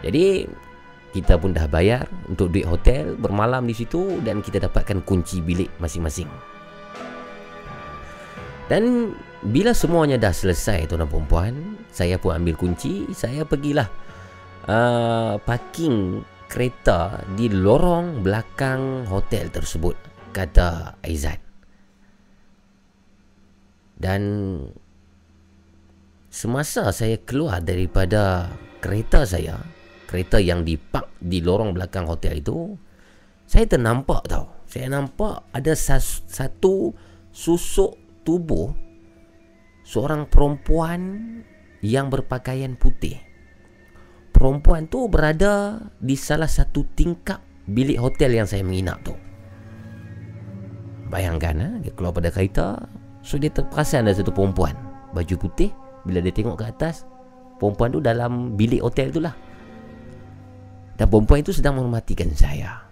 Jadi 0.00 0.48
kita 1.14 1.38
pun 1.38 1.54
dah 1.54 1.70
bayar 1.70 2.06
untuk 2.26 2.50
duit 2.50 2.66
hotel 2.66 3.14
bermalam 3.14 3.62
di 3.66 3.74
situ 3.74 4.18
dan 4.26 4.42
kita 4.42 4.62
dapatkan 4.64 5.02
kunci 5.06 5.38
bilik 5.38 5.70
masing-masing. 5.78 6.26
Dan 8.66 9.12
bila 9.44 9.76
semuanya 9.76 10.16
dah 10.16 10.32
selesai 10.32 10.88
tuan 10.88 11.04
dan 11.04 11.08
perempuan 11.12 11.76
Saya 11.92 12.16
pun 12.16 12.32
ambil 12.32 12.56
kunci 12.56 13.12
Saya 13.12 13.44
pergilah 13.44 13.84
uh, 14.64 15.36
Parking 15.36 16.24
kereta 16.48 17.20
Di 17.36 17.52
lorong 17.52 18.24
belakang 18.24 19.04
hotel 19.04 19.52
tersebut 19.52 19.92
Kata 20.32 20.96
Aizat. 21.04 21.36
Dan 24.00 24.22
Semasa 26.32 26.88
saya 26.88 27.20
keluar 27.20 27.60
daripada 27.60 28.48
kereta 28.80 29.28
saya 29.28 29.60
Kereta 30.08 30.40
yang 30.40 30.64
dipak 30.64 31.20
di 31.20 31.44
lorong 31.44 31.76
belakang 31.76 32.08
hotel 32.08 32.40
itu 32.40 32.72
Saya 33.44 33.68
ternampak 33.68 34.24
tau. 34.24 34.64
Saya 34.64 34.88
nampak 34.88 35.52
ada 35.52 35.76
satu 35.76 36.96
susuk 37.28 38.24
tubuh 38.24 38.83
seorang 39.84 40.26
perempuan 40.26 41.00
yang 41.84 42.08
berpakaian 42.08 42.74
putih. 42.74 43.20
Perempuan 44.32 44.88
tu 44.88 45.06
berada 45.06 45.78
di 46.00 46.16
salah 46.16 46.48
satu 46.48 46.82
tingkap 46.96 47.38
bilik 47.68 48.00
hotel 48.00 48.34
yang 48.34 48.48
saya 48.48 48.64
menginap 48.64 49.04
tu. 49.04 49.14
Bayangkan 51.12 51.54
ha, 51.60 51.68
dia 51.78 51.92
keluar 51.94 52.10
pada 52.10 52.32
kereta, 52.32 52.88
so 53.22 53.38
dia 53.38 53.52
terperasan 53.52 54.08
ada 54.08 54.16
satu 54.16 54.34
perempuan 54.34 54.74
baju 55.14 55.36
putih 55.38 55.70
bila 56.02 56.18
dia 56.18 56.34
tengok 56.34 56.58
ke 56.58 56.64
atas, 56.66 57.06
perempuan 57.62 57.94
tu 57.94 58.00
dalam 58.02 58.58
bilik 58.58 58.82
hotel 58.82 59.14
tu 59.14 59.22
lah. 59.22 59.36
Dan 60.98 61.06
perempuan 61.06 61.44
itu 61.44 61.54
sedang 61.54 61.78
menghormatikan 61.78 62.32
saya. 62.34 62.82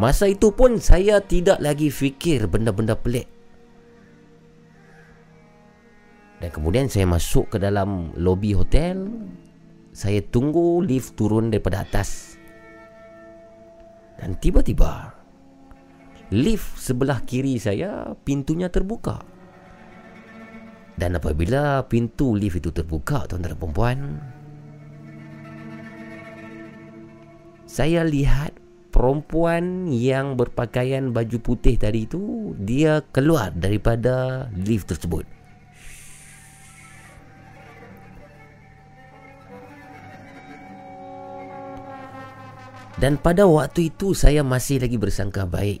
Masa 0.00 0.32
itu 0.32 0.48
pun 0.56 0.80
saya 0.80 1.20
tidak 1.20 1.60
lagi 1.60 1.92
fikir 1.92 2.48
benda-benda 2.48 2.96
pelik 2.96 3.31
Dan 6.42 6.50
kemudian 6.50 6.90
saya 6.90 7.06
masuk 7.06 7.54
ke 7.54 7.62
dalam 7.62 8.10
lobi 8.18 8.50
hotel. 8.50 9.06
Saya 9.94 10.18
tunggu 10.26 10.82
lift 10.82 11.14
turun 11.14 11.54
daripada 11.54 11.86
atas. 11.86 12.34
Dan 14.18 14.34
tiba-tiba 14.42 15.14
Lift 16.32 16.78
sebelah 16.78 17.20
kiri 17.26 17.58
saya 17.58 18.14
Pintunya 18.22 18.70
terbuka. 18.70 19.20
Dan 20.94 21.18
apabila 21.18 21.82
pintu 21.90 22.36
lift 22.36 22.60
itu 22.62 22.70
terbuka 22.70 23.26
Tuan-tuan 23.26 23.52
dan 23.52 23.58
perempuan 23.58 23.98
Saya 27.66 28.04
lihat 28.04 28.54
perempuan 28.92 29.88
yang 29.90 30.36
berpakaian 30.36 31.10
baju 31.10 31.38
putih 31.40 31.80
tadi 31.80 32.04
itu 32.04 32.52
Dia 32.60 33.00
keluar 33.10 33.50
daripada 33.56 34.46
lift 34.54 34.92
tersebut 34.92 35.41
Dan 43.00 43.16
pada 43.16 43.48
waktu 43.48 43.88
itu 43.88 44.12
saya 44.12 44.44
masih 44.44 44.82
lagi 44.82 45.00
bersangka 45.00 45.48
baik. 45.48 45.80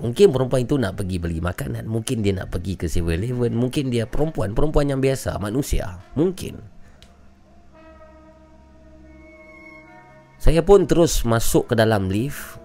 Mungkin 0.00 0.32
perempuan 0.32 0.64
itu 0.64 0.80
nak 0.80 0.96
pergi 0.96 1.16
beli 1.20 1.44
makanan. 1.44 1.84
Mungkin 1.84 2.24
dia 2.24 2.32
nak 2.32 2.48
pergi 2.48 2.72
ke 2.78 2.86
7-Eleven. 2.88 3.52
Mungkin 3.52 3.92
dia 3.92 4.08
perempuan. 4.08 4.56
Perempuan 4.56 4.88
yang 4.88 5.00
biasa. 5.02 5.36
Manusia. 5.36 6.00
Mungkin. 6.16 6.56
Saya 10.40 10.64
pun 10.64 10.88
terus 10.88 11.20
masuk 11.28 11.68
ke 11.68 11.74
dalam 11.76 12.08
lift. 12.08 12.56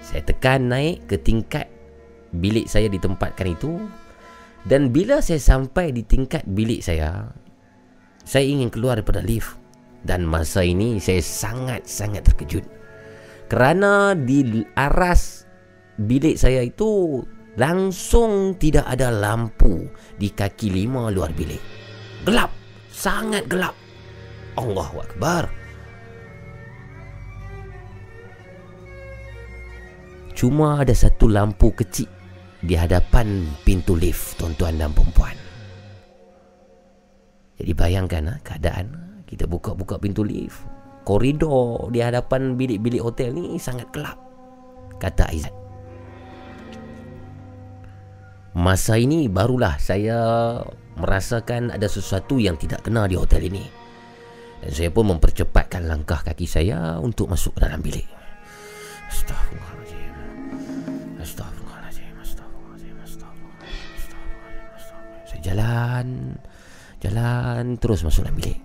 Saya 0.00 0.24
tekan 0.24 0.72
naik 0.72 1.04
ke 1.04 1.20
tingkat 1.20 1.68
bilik 2.32 2.64
saya 2.64 2.88
ditempatkan 2.88 3.52
itu. 3.52 3.76
Dan 4.64 4.88
bila 4.88 5.20
saya 5.20 5.36
sampai 5.36 5.92
di 5.92 6.00
tingkat 6.00 6.48
bilik 6.48 6.80
saya. 6.80 7.28
Saya 8.24 8.48
ingin 8.48 8.72
keluar 8.72 8.96
daripada 8.96 9.20
lift. 9.20 9.60
Dan 10.00 10.24
masa 10.24 10.64
ini 10.64 10.96
saya 10.96 11.20
sangat-sangat 11.20 12.24
terkejut 12.24 12.79
kerana 13.50 14.14
di 14.14 14.62
aras 14.78 15.42
bilik 15.98 16.38
saya 16.38 16.62
itu 16.62 17.18
langsung 17.58 18.54
tidak 18.54 18.86
ada 18.86 19.10
lampu 19.10 19.90
di 20.14 20.30
kaki 20.30 20.70
lima 20.70 21.10
luar 21.10 21.34
bilik. 21.34 21.58
Gelap, 22.22 22.54
sangat 22.94 23.50
gelap. 23.50 23.74
Allahu 24.54 25.02
akbar. 25.02 25.50
Cuma 30.38 30.78
ada 30.78 30.94
satu 30.94 31.26
lampu 31.26 31.74
kecil 31.74 32.06
di 32.62 32.78
hadapan 32.78 33.50
pintu 33.66 33.98
lift 33.98 34.38
tuan-tuan 34.38 34.78
dan 34.78 34.94
perempuan. 34.94 35.34
Jadi 37.58 37.72
bayangkan 37.74 38.30
ha, 38.30 38.34
keadaan 38.46 38.94
kita 39.26 39.44
buka-buka 39.44 40.00
pintu 40.00 40.24
lift 40.24 40.69
koridor 41.04 41.90
di 41.90 42.04
hadapan 42.04 42.54
bilik-bilik 42.54 43.00
hotel 43.00 43.34
ni 43.34 43.56
sangat 43.56 43.88
gelap 43.90 44.18
kata 45.00 45.32
Aizat. 45.32 45.54
Masa 48.50 48.98
ini 48.98 49.30
barulah 49.30 49.78
saya 49.78 50.18
merasakan 50.98 51.70
ada 51.72 51.86
sesuatu 51.86 52.36
yang 52.36 52.60
tidak 52.60 52.84
kena 52.84 53.08
di 53.08 53.16
hotel 53.16 53.46
ini. 53.46 53.64
Dan 54.60 54.76
saya 54.76 54.92
pun 54.92 55.08
mempercepatkan 55.08 55.88
langkah 55.88 56.20
kaki 56.20 56.44
saya 56.44 57.00
untuk 57.00 57.32
masuk 57.32 57.56
ke 57.56 57.64
dalam 57.64 57.80
bilik. 57.80 58.04
Astaghfirullahaladzim 59.08 60.12
Astaghfirullahaladzim 61.16 62.12
Astaghfirullahaladzim 62.20 62.96
Astaghfirullahaladzim. 63.00 65.24
Saya 65.24 65.40
jalan 65.40 66.36
Jalan 67.00 67.80
terus 67.80 68.04
masuk 68.04 68.28
dalam 68.28 68.36
bilik 68.36 68.60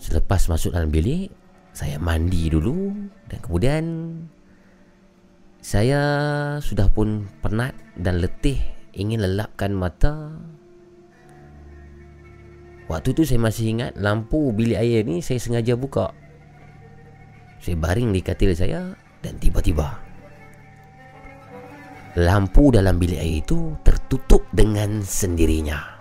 Selepas 0.00 0.48
masuk 0.48 0.72
dalam 0.72 0.88
bilik 0.88 1.28
Saya 1.76 2.00
mandi 2.00 2.48
dulu 2.48 2.88
Dan 3.28 3.38
kemudian 3.44 3.84
Saya 5.60 6.00
sudah 6.64 6.88
pun 6.88 7.28
penat 7.44 7.76
dan 8.00 8.24
letih 8.24 8.56
Ingin 8.96 9.20
lelapkan 9.20 9.76
mata 9.76 10.32
Waktu 12.90 13.14
tu 13.14 13.22
saya 13.22 13.38
masih 13.38 13.70
ingat 13.70 13.94
lampu 14.02 14.50
bilik 14.50 14.74
air 14.74 15.06
ni 15.06 15.22
saya 15.22 15.38
sengaja 15.38 15.78
buka. 15.78 16.10
Saya 17.62 17.78
baring 17.78 18.10
di 18.10 18.18
katil 18.18 18.50
saya 18.50 18.90
dan 19.22 19.38
tiba-tiba 19.38 20.10
lampu 22.18 22.74
dalam 22.74 22.98
bilik 22.98 23.22
air 23.22 23.38
itu 23.38 23.78
tertutup 23.86 24.42
dengan 24.50 25.06
sendirinya. 25.06 25.99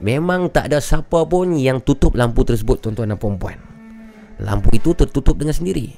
Memang 0.00 0.48
tak 0.48 0.72
ada 0.72 0.80
siapa 0.80 1.28
pun 1.28 1.56
yang 1.56 1.84
tutup 1.84 2.16
lampu 2.16 2.40
tersebut 2.44 2.80
tuan-tuan 2.80 3.12
dan 3.12 3.20
puan-puan. 3.20 3.60
Lampu 4.40 4.72
itu 4.72 4.96
tertutup 4.96 5.36
dengan 5.36 5.52
sendiri. 5.52 5.92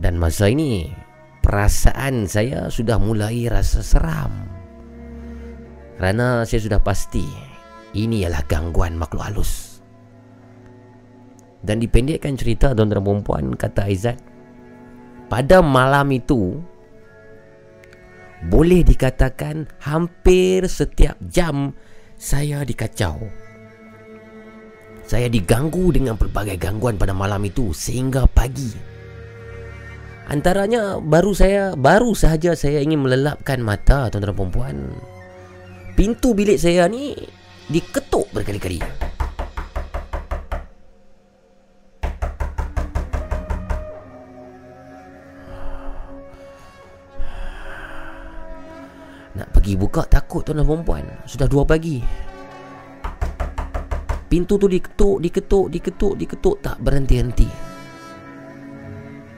Dan 0.00 0.16
masa 0.16 0.48
ini 0.48 0.88
perasaan 1.44 2.24
saya 2.24 2.72
sudah 2.72 2.96
mulai 2.96 3.52
rasa 3.52 3.84
seram. 3.84 4.50
Kerana 6.00 6.48
saya 6.48 6.64
sudah 6.64 6.80
pasti 6.80 7.28
Ini 7.92 8.24
ialah 8.24 8.48
gangguan 8.48 8.96
makhluk 8.96 9.20
halus 9.20 9.84
Dan 11.60 11.76
dipendekkan 11.76 12.40
cerita 12.40 12.72
Tuan 12.72 12.88
dan 12.88 13.04
perempuan 13.04 13.52
Kata 13.52 13.84
Aizat 13.84 14.16
Pada 15.28 15.60
malam 15.60 16.08
itu 16.08 16.56
Boleh 18.48 18.80
dikatakan 18.80 19.68
Hampir 19.84 20.64
setiap 20.64 21.20
jam 21.28 21.76
Saya 22.16 22.64
dikacau. 22.64 23.28
Saya 25.04 25.26
diganggu 25.26 25.90
dengan 25.90 26.14
pelbagai 26.14 26.56
gangguan 26.56 26.94
pada 26.96 27.12
malam 27.12 27.42
itu 27.44 27.74
Sehingga 27.74 28.24
pagi. 28.30 28.70
Antaranya 30.30 31.02
baru 31.02 31.34
saya 31.34 31.74
baru 31.74 32.14
sahaja 32.14 32.54
saya 32.54 32.78
ingin 32.78 33.02
melelapkan 33.02 33.58
mata 33.58 34.06
tuan-tuan 34.06 34.30
dan 34.38 34.50
puan 34.54 34.76
pintu 35.98 36.38
bilik 36.38 36.54
saya 36.54 36.86
ni 36.86 37.18
diketuk 37.66 38.30
berkali-kali. 38.30 38.78
Pergi 49.60 49.76
buka 49.76 50.08
takut 50.08 50.40
tuan 50.40 50.56
dan 50.56 50.64
perempuan. 50.64 51.04
Sudah 51.28 51.44
dua 51.44 51.68
pagi. 51.68 52.00
Pintu 54.32 54.56
tu 54.56 54.64
diketuk, 54.64 55.20
diketuk, 55.20 55.68
diketuk, 55.68 56.14
diketuk 56.16 56.56
tak 56.64 56.80
berhenti-henti. 56.80 57.44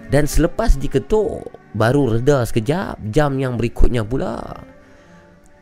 Dan 0.06 0.30
selepas 0.30 0.78
diketuk, 0.78 1.50
baru 1.74 2.14
reda 2.14 2.46
sekejap, 2.46 3.02
jam 3.10 3.34
yang 3.42 3.58
berikutnya 3.58 4.06
pula 4.06 4.38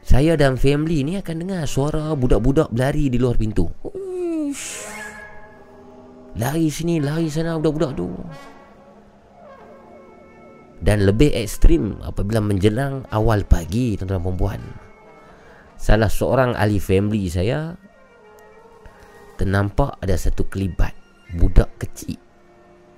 saya 0.05 0.35
dan 0.37 0.61
family 0.61 1.07
ni 1.07 1.17
akan 1.17 1.47
dengar 1.47 1.65
suara 1.65 2.13
budak-budak 2.13 2.69
berlari 2.69 3.09
di 3.09 3.17
luar 3.17 3.39
pintu. 3.41 3.71
Lari 6.37 6.67
sini, 6.69 7.01
lari 7.01 7.31
sana 7.33 7.57
budak-budak 7.57 7.97
tu. 7.97 8.11
Dan 10.81 11.05
lebih 11.05 11.37
ekstrim 11.37 12.01
apabila 12.01 12.41
menjelang 12.41 13.05
awal 13.13 13.45
pagi 13.45 14.01
tuan-tuan 14.01 14.25
perempuan. 14.25 14.61
Salah 15.77 16.09
seorang 16.09 16.57
ahli 16.57 16.81
family 16.81 17.29
saya 17.29 17.77
ternampak 19.37 20.01
ada 20.01 20.17
satu 20.17 20.49
kelibat 20.49 20.93
budak 21.37 21.69
kecil 21.81 22.17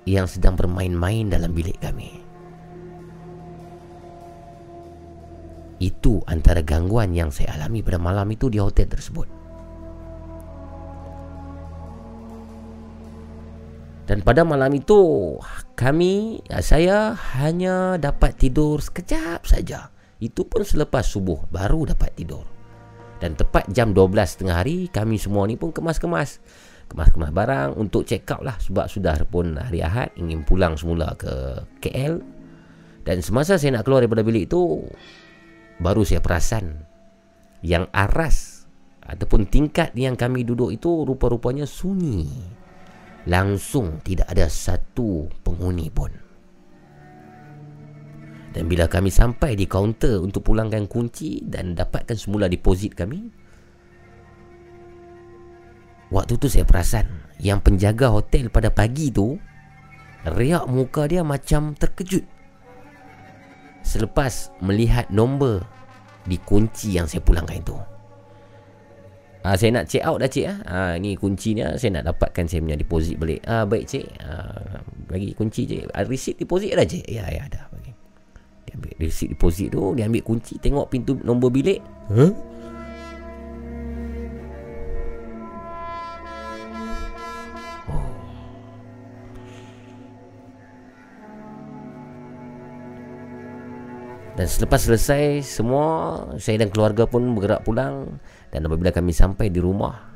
yang 0.07 0.26
sedang 0.26 0.55
bermain-main 0.55 1.30
dalam 1.30 1.51
bilik 1.51 1.78
kami. 1.78 2.22
Itu 5.83 6.22
antara 6.30 6.62
gangguan 6.62 7.11
yang 7.11 7.35
saya 7.35 7.59
alami 7.59 7.83
pada 7.83 7.99
malam 7.99 8.30
itu 8.30 8.47
di 8.47 8.62
hotel 8.62 8.87
tersebut. 8.87 9.26
Dan 14.07 14.22
pada 14.22 14.47
malam 14.47 14.70
itu 14.74 14.99
kami 15.72 16.44
saya 16.60 17.16
hanya 17.36 17.96
dapat 17.96 18.36
tidur 18.36 18.78
sekejap 18.78 19.48
saja. 19.48 19.88
Itu 20.22 20.46
pun 20.46 20.62
selepas 20.62 21.02
subuh 21.02 21.48
baru 21.50 21.90
dapat 21.90 22.14
tidur. 22.14 22.46
Dan 23.18 23.38
tepat 23.38 23.70
jam 23.70 23.94
12 23.94 24.38
tengah 24.42 24.62
hari 24.62 24.90
kami 24.90 25.18
semua 25.18 25.46
ni 25.46 25.54
pun 25.58 25.70
kemas-kemas. 25.70 26.42
Kemas-kemas 26.90 27.30
barang 27.32 27.70
untuk 27.78 28.04
check 28.04 28.26
out 28.30 28.42
lah 28.44 28.58
sebab 28.58 28.86
sudah 28.90 29.16
pun 29.26 29.56
hari 29.56 29.80
Ahad 29.80 30.12
ingin 30.18 30.44
pulang 30.44 30.76
semula 30.76 31.14
ke 31.16 31.64
KL. 31.80 32.20
Dan 33.02 33.18
semasa 33.24 33.58
saya 33.58 33.78
nak 33.78 33.86
keluar 33.86 34.04
daripada 34.04 34.22
bilik 34.22 34.46
itu 34.46 34.86
baru 35.82 36.06
saya 36.06 36.22
perasan 36.22 36.86
yang 37.62 37.90
aras 37.90 38.66
ataupun 39.02 39.50
tingkat 39.50 39.90
yang 39.98 40.14
kami 40.14 40.46
duduk 40.46 40.70
itu 40.70 41.02
rupa-rupanya 41.02 41.66
sunyi. 41.66 42.61
Langsung 43.26 44.02
tidak 44.02 44.26
ada 44.30 44.50
satu 44.50 45.30
penghuni 45.46 45.86
pun. 45.92 46.10
Dan 48.52 48.68
bila 48.68 48.84
kami 48.84 49.08
sampai 49.08 49.56
di 49.56 49.64
kaunter 49.64 50.20
untuk 50.20 50.44
pulangkan 50.44 50.84
kunci 50.84 51.40
dan 51.46 51.72
dapatkan 51.72 52.18
semula 52.18 52.52
deposit 52.52 52.92
kami, 52.92 53.32
waktu 56.12 56.36
tu 56.36 56.52
saya 56.52 56.66
perasan 56.68 57.08
yang 57.40 57.64
penjaga 57.64 58.12
hotel 58.12 58.52
pada 58.52 58.68
pagi 58.68 59.08
tu 59.08 59.40
riak 60.28 60.68
muka 60.68 61.08
dia 61.08 61.24
macam 61.24 61.72
terkejut 61.74 62.22
selepas 63.82 64.54
melihat 64.62 65.10
nombor 65.10 65.66
di 66.22 66.38
kunci 66.38 66.94
yang 66.94 67.10
saya 67.10 67.20
pulangkan 67.20 67.58
itu. 67.58 67.91
Ah 69.43 69.59
saya 69.59 69.74
nak 69.74 69.90
check 69.90 70.07
out 70.07 70.22
dah 70.22 70.30
cik 70.30 70.47
ah. 70.47 70.59
Ah 70.62 70.93
ni 71.03 71.18
kuncinya 71.18 71.74
saya 71.74 71.99
nak 71.99 72.14
dapatkan 72.14 72.47
saya 72.47 72.62
punya 72.62 72.78
deposit 72.78 73.18
balik. 73.18 73.43
Ah 73.43 73.66
baik 73.66 73.90
cik. 73.90 74.07
Ah 74.22 74.78
bagi 75.11 75.34
kunci 75.34 75.66
cik. 75.66 75.90
Ah, 75.90 76.07
receipt 76.07 76.38
deposit 76.38 76.78
ada 76.78 76.86
cik? 76.86 77.03
Ya 77.11 77.26
ya 77.26 77.51
ada 77.51 77.66
bagi. 77.74 77.90
Dia 78.64 78.78
ambil 78.78 78.95
receipt 79.03 79.34
deposit 79.34 79.74
tu, 79.74 79.99
dia 79.99 80.07
ambil 80.07 80.22
kunci 80.22 80.62
tengok 80.62 80.86
pintu 80.86 81.18
nombor 81.26 81.51
bilik. 81.51 81.82
Huh? 82.07 82.30
Dan 94.32 94.49
selepas 94.49 94.80
selesai 94.80 95.45
semua 95.45 95.84
Saya 96.40 96.64
dan 96.64 96.72
keluarga 96.72 97.05
pun 97.05 97.36
bergerak 97.36 97.68
pulang 97.68 98.16
Dan 98.53 98.68
apabila 98.68 98.92
kami 98.92 99.16
sampai 99.16 99.48
di 99.48 99.59
rumah 99.59 100.12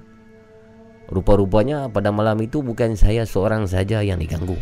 Rupa-rupanya 1.07 1.87
pada 1.89 2.11
malam 2.11 2.37
itu 2.43 2.61
bukan 2.61 2.99
saya 2.99 3.23
seorang 3.23 3.71
saja 3.71 4.03
yang 4.03 4.19
diganggu. 4.19 4.59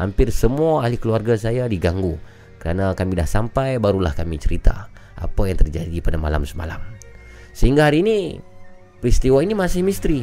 Hampir 0.00 0.32
semua 0.32 0.88
ahli 0.88 0.96
keluarga 0.96 1.36
saya 1.36 1.68
diganggu. 1.68 2.16
Kerana 2.56 2.96
kami 2.96 3.12
dah 3.12 3.28
sampai 3.28 3.76
barulah 3.76 4.16
kami 4.16 4.40
cerita 4.40 4.88
Apa 5.20 5.52
yang 5.52 5.60
terjadi 5.60 6.00
pada 6.00 6.16
malam 6.16 6.48
semalam. 6.48 6.80
Sehingga 7.52 7.92
hari 7.92 8.00
ini 8.00 8.18
Peristiwa 9.02 9.42
ini 9.42 9.50
masih 9.50 9.82
misteri. 9.82 10.22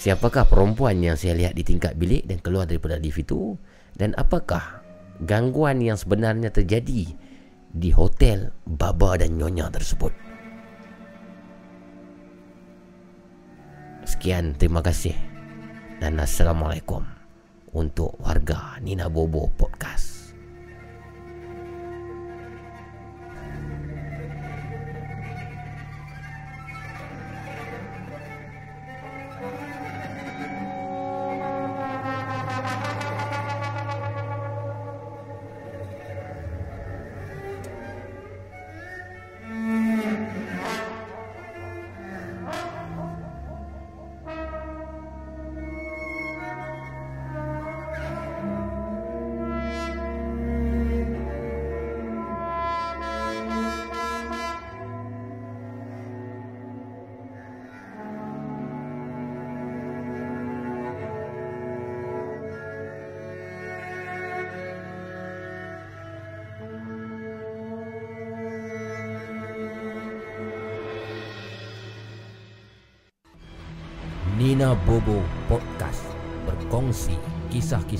Siapakah 0.00 0.48
perempuan 0.48 0.96
yang 1.04 1.12
saya 1.12 1.36
lihat 1.36 1.52
di 1.52 1.60
tingkat 1.60 1.92
bilik 1.92 2.24
dan 2.24 2.40
keluar 2.40 2.64
daripada 2.64 2.96
lift 2.96 3.20
itu? 3.20 3.52
Dan 3.92 4.16
apakah 4.16 4.80
gangguan 5.20 5.84
yang 5.84 6.00
sebenarnya 6.00 6.48
terjadi 6.48 7.12
di 7.68 7.90
hotel 7.92 8.48
baba 8.64 9.20
dan 9.20 9.36
nyonya 9.36 9.68
tersebut. 9.68 10.31
Sekian, 14.12 14.52
terima 14.60 14.84
kasih. 14.84 15.16
Dan 15.96 16.20
Assalamualaikum 16.20 17.00
untuk 17.72 18.12
warga 18.20 18.76
Nina 18.84 19.08
Bobo 19.08 19.48
Podcast. 19.56 20.11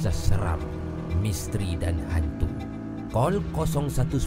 Kisah-kisah 0.03 0.35
seram, 0.35 0.59
misteri 1.23 1.79
dan 1.79 1.95
hantu. 2.11 2.51
Call 3.15 3.39
019 3.55 4.27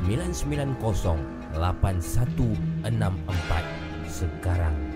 990 0.00 1.20
8164 1.52 4.08
sekarang. 4.08 4.95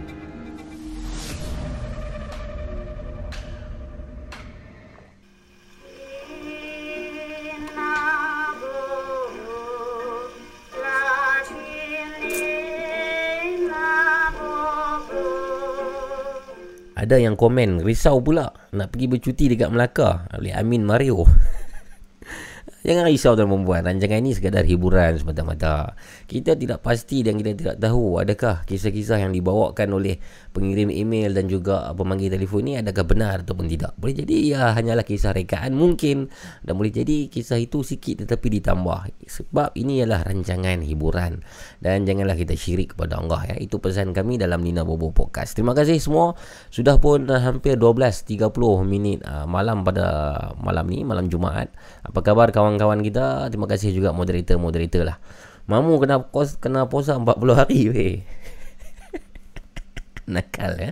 Ada 17.11 17.27
yang 17.27 17.35
komen 17.35 17.83
risau 17.83 18.23
pula 18.23 18.55
nak 18.71 18.95
pergi 18.95 19.11
bercuti 19.11 19.51
dekat 19.51 19.75
Melaka 19.75 20.31
oleh 20.31 20.55
Amin 20.55 20.87
Mario. 20.87 21.27
Jangan 22.81 23.05
risau 23.12 23.37
tuan 23.37 23.53
perempuan 23.53 23.85
Rancangan 23.85 24.24
ini 24.24 24.33
sekadar 24.33 24.64
hiburan 24.64 25.20
semata-mata. 25.20 25.93
Kita 26.24 26.57
tidak 26.57 26.81
pasti 26.81 27.20
dan 27.20 27.37
kita 27.37 27.53
tidak 27.53 27.76
tahu 27.76 28.16
Adakah 28.24 28.64
kisah-kisah 28.64 29.20
yang 29.20 29.37
dibawakan 29.37 30.01
oleh 30.01 30.16
pengirim 30.57 30.89
email 30.89 31.37
dan 31.37 31.45
juga 31.45 31.93
pemanggil 31.93 32.33
telefon 32.33 32.64
ini 32.64 32.81
Adakah 32.81 33.05
benar 33.05 33.45
ataupun 33.45 33.68
tidak. 33.68 33.93
Boleh 34.01 34.16
jadi 34.16 34.37
ya 34.57 34.62
hanyalah 34.72 35.05
kisah 35.05 35.37
rekaan 35.37 35.76
mungkin 35.76 36.33
Dan 36.64 36.72
boleh 36.81 36.89
jadi 36.89 37.28
kisah 37.28 37.61
itu 37.61 37.85
sikit 37.85 38.24
tetapi 38.24 38.49
ditambah. 38.61 39.12
Sebab 39.28 39.76
ini 39.76 40.01
ialah 40.01 40.24
rancangan 40.24 40.81
hiburan 40.81 41.45
Dan 41.85 42.09
janganlah 42.09 42.37
kita 42.39 42.57
syirik 42.57 42.97
kepada 42.97 43.20
Allah 43.20 43.53
ya. 43.53 43.57
Itu 43.61 43.76
pesan 43.85 44.16
kami 44.16 44.41
dalam 44.41 44.64
Nina 44.64 44.89
Bobo 44.89 45.12
Podcast. 45.12 45.53
Terima 45.53 45.76
kasih 45.76 46.01
semua. 46.01 46.33
Sudah 46.72 46.97
pun 46.97 47.28
hampir 47.28 47.76
12.30 47.76 48.49
minit 48.89 49.20
uh, 49.28 49.45
malam 49.45 49.85
pada 49.85 50.07
malam 50.57 50.89
ni 50.89 51.05
Malam 51.05 51.28
Jumaat. 51.28 51.68
Apa 52.07 52.24
khabar 52.24 52.49
kawan 52.55 52.70
kawan-kawan 52.71 53.03
kita 53.03 53.51
Terima 53.51 53.66
kasih 53.66 53.91
juga 53.91 54.14
moderator-moderator 54.14 55.03
lah. 55.03 55.18
Mamu 55.66 55.99
kena 55.99 56.23
kos, 56.23 56.55
kena 56.62 56.87
puasa 56.87 57.18
40 57.18 57.59
hari 57.59 57.81
weh. 57.91 58.14
Nakal 60.35 60.79
ya 60.79 60.91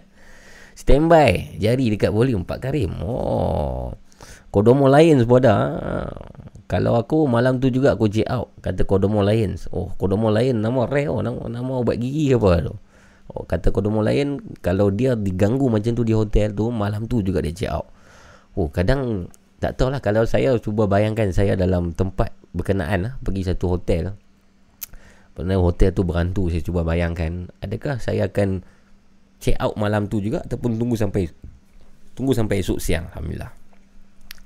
Standby. 0.74 1.59
Jari 1.59 1.91
dekat 1.95 2.11
volume 2.11 2.43
4 2.43 2.59
karim. 2.59 2.91
Oh. 3.03 3.95
Kodomo 4.49 4.89
Lions 4.89 5.29
pun 5.29 5.45
ada 5.45 5.55
Kalau 6.64 6.97
aku 6.97 7.29
malam 7.29 7.61
tu 7.62 7.70
juga 7.70 7.95
aku 7.95 8.11
check 8.11 8.26
out. 8.26 8.51
Kata 8.59 8.83
Kodomo 8.83 9.22
Lions. 9.22 9.70
Oh 9.70 9.95
Kodomo 9.95 10.35
Lions 10.35 10.59
nama 10.59 10.87
rare 10.87 11.11
oh, 11.11 11.22
nama, 11.22 11.47
nama 11.47 11.72
ubat 11.79 11.99
gigi 11.99 12.35
apa 12.35 12.62
tu? 12.62 12.74
Oh, 13.29 13.45
kata 13.45 13.70
Kodomo 13.70 14.01
Lion 14.03 14.41
Kalau 14.64 14.89
dia 14.91 15.12
diganggu 15.14 15.68
macam 15.68 15.93
tu 15.93 16.01
di 16.01 16.16
hotel 16.16 16.57
tu 16.57 16.72
Malam 16.72 17.05
tu 17.11 17.20
juga 17.20 17.43
dia 17.43 17.55
check 17.55 17.70
out. 17.70 17.87
Oh 18.57 18.70
kadang 18.70 19.31
tak 19.59 19.74
tahu 19.74 19.90
lah 19.90 19.98
kalau 19.98 20.22
saya 20.22 20.54
cuba 20.62 20.86
bayangkan 20.86 21.34
saya 21.34 21.59
dalam 21.59 21.90
tempat 21.90 22.30
berkenaan 22.54 22.98
lah, 23.02 23.12
pergi 23.22 23.50
satu 23.50 23.74
hotel. 23.74 24.14
Pernah 25.34 25.59
hotel 25.59 25.94
tu 25.94 26.02
berantu 26.02 26.50
saya 26.50 26.62
cuba 26.62 26.82
bayangkan. 26.86 27.50
Adakah 27.62 27.98
saya 27.98 28.26
akan 28.30 28.62
check 29.38 29.59
out 29.59 29.74
malam 29.78 30.06
tu 30.11 30.18
juga 30.18 30.42
ataupun 30.42 30.78
tunggu 30.78 30.98
sampai 30.98 31.30
tunggu 32.18 32.34
sampai 32.34 32.62
esok 32.62 32.78
siang 32.82 33.06
alhamdulillah. 33.14 33.54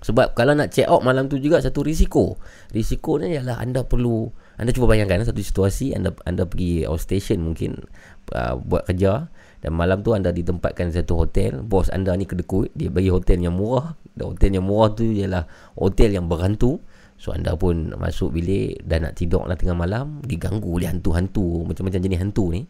Sebab 0.02 0.34
kalau 0.34 0.52
nak 0.52 0.74
check 0.74 0.88
out 0.90 1.00
malam 1.00 1.28
tu 1.32 1.40
juga 1.40 1.60
satu 1.64 1.80
risiko. 1.80 2.36
Risiko 2.72 3.16
ni 3.16 3.36
ialah 3.36 3.60
anda 3.60 3.84
perlu 3.84 4.28
anda 4.60 4.68
cuba 4.72 4.92
bayangkan 4.92 5.24
satu 5.24 5.40
situasi 5.40 5.96
anda 5.96 6.12
anda 6.28 6.44
pergi 6.44 6.84
outstation 6.84 7.40
mungkin 7.40 7.88
uh, 8.36 8.60
buat 8.60 8.84
kerja 8.84 9.32
dan 9.62 9.72
malam 9.72 10.04
tu 10.04 10.12
anda 10.12 10.34
ditempatkan 10.34 10.90
di 10.90 10.98
satu 10.98 11.22
hotel 11.22 11.62
Bos 11.62 11.86
anda 11.88 12.12
ni 12.18 12.26
kedekut 12.26 12.74
Dia 12.74 12.90
bagi 12.90 13.08
hotel 13.08 13.38
yang 13.40 13.54
murah 13.54 13.94
Hotel 14.20 14.60
yang 14.60 14.68
murah 14.68 14.92
tu 14.92 15.08
ialah 15.08 15.44
Hotel 15.76 16.12
yang 16.16 16.28
berhantu. 16.28 16.80
So 17.16 17.30
anda 17.30 17.54
pun 17.54 17.94
masuk 17.94 18.34
bilik 18.34 18.82
Dan 18.82 19.06
nak 19.06 19.14
tidur 19.14 19.46
lah 19.46 19.54
tengah 19.54 19.78
malam 19.78 20.18
Diganggu 20.26 20.66
oleh 20.66 20.90
hantu-hantu. 20.90 21.64
Macam-macam 21.64 22.00
jenis 22.02 22.20
hantu 22.20 22.44
ni. 22.52 22.62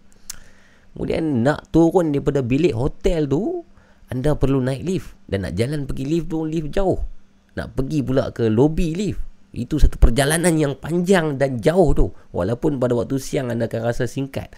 Kemudian 0.93 1.40
nak 1.40 1.72
turun 1.72 2.12
daripada 2.12 2.45
bilik 2.45 2.76
hotel 2.76 3.24
tu 3.24 3.64
Anda 4.12 4.36
perlu 4.36 4.61
naik 4.61 4.82
lift. 4.84 5.09
Dan 5.26 5.49
nak 5.49 5.57
jalan 5.57 5.88
pergi 5.88 6.05
lift 6.07 6.28
tu 6.30 6.45
Lift 6.45 6.68
jauh. 6.70 7.01
Nak 7.59 7.74
pergi 7.74 7.99
pula 8.05 8.30
ke 8.30 8.47
lobby 8.49 8.95
lift. 8.95 9.20
Itu 9.53 9.76
satu 9.76 10.01
perjalanan 10.01 10.57
yang 10.57 10.80
panjang 10.80 11.36
dan 11.36 11.61
jauh 11.61 11.93
tu. 11.93 12.09
Walaupun 12.32 12.80
pada 12.80 12.97
waktu 12.97 13.20
siang 13.20 13.53
anda 13.53 13.68
akan 13.68 13.80
rasa 13.84 14.09
singkat. 14.09 14.49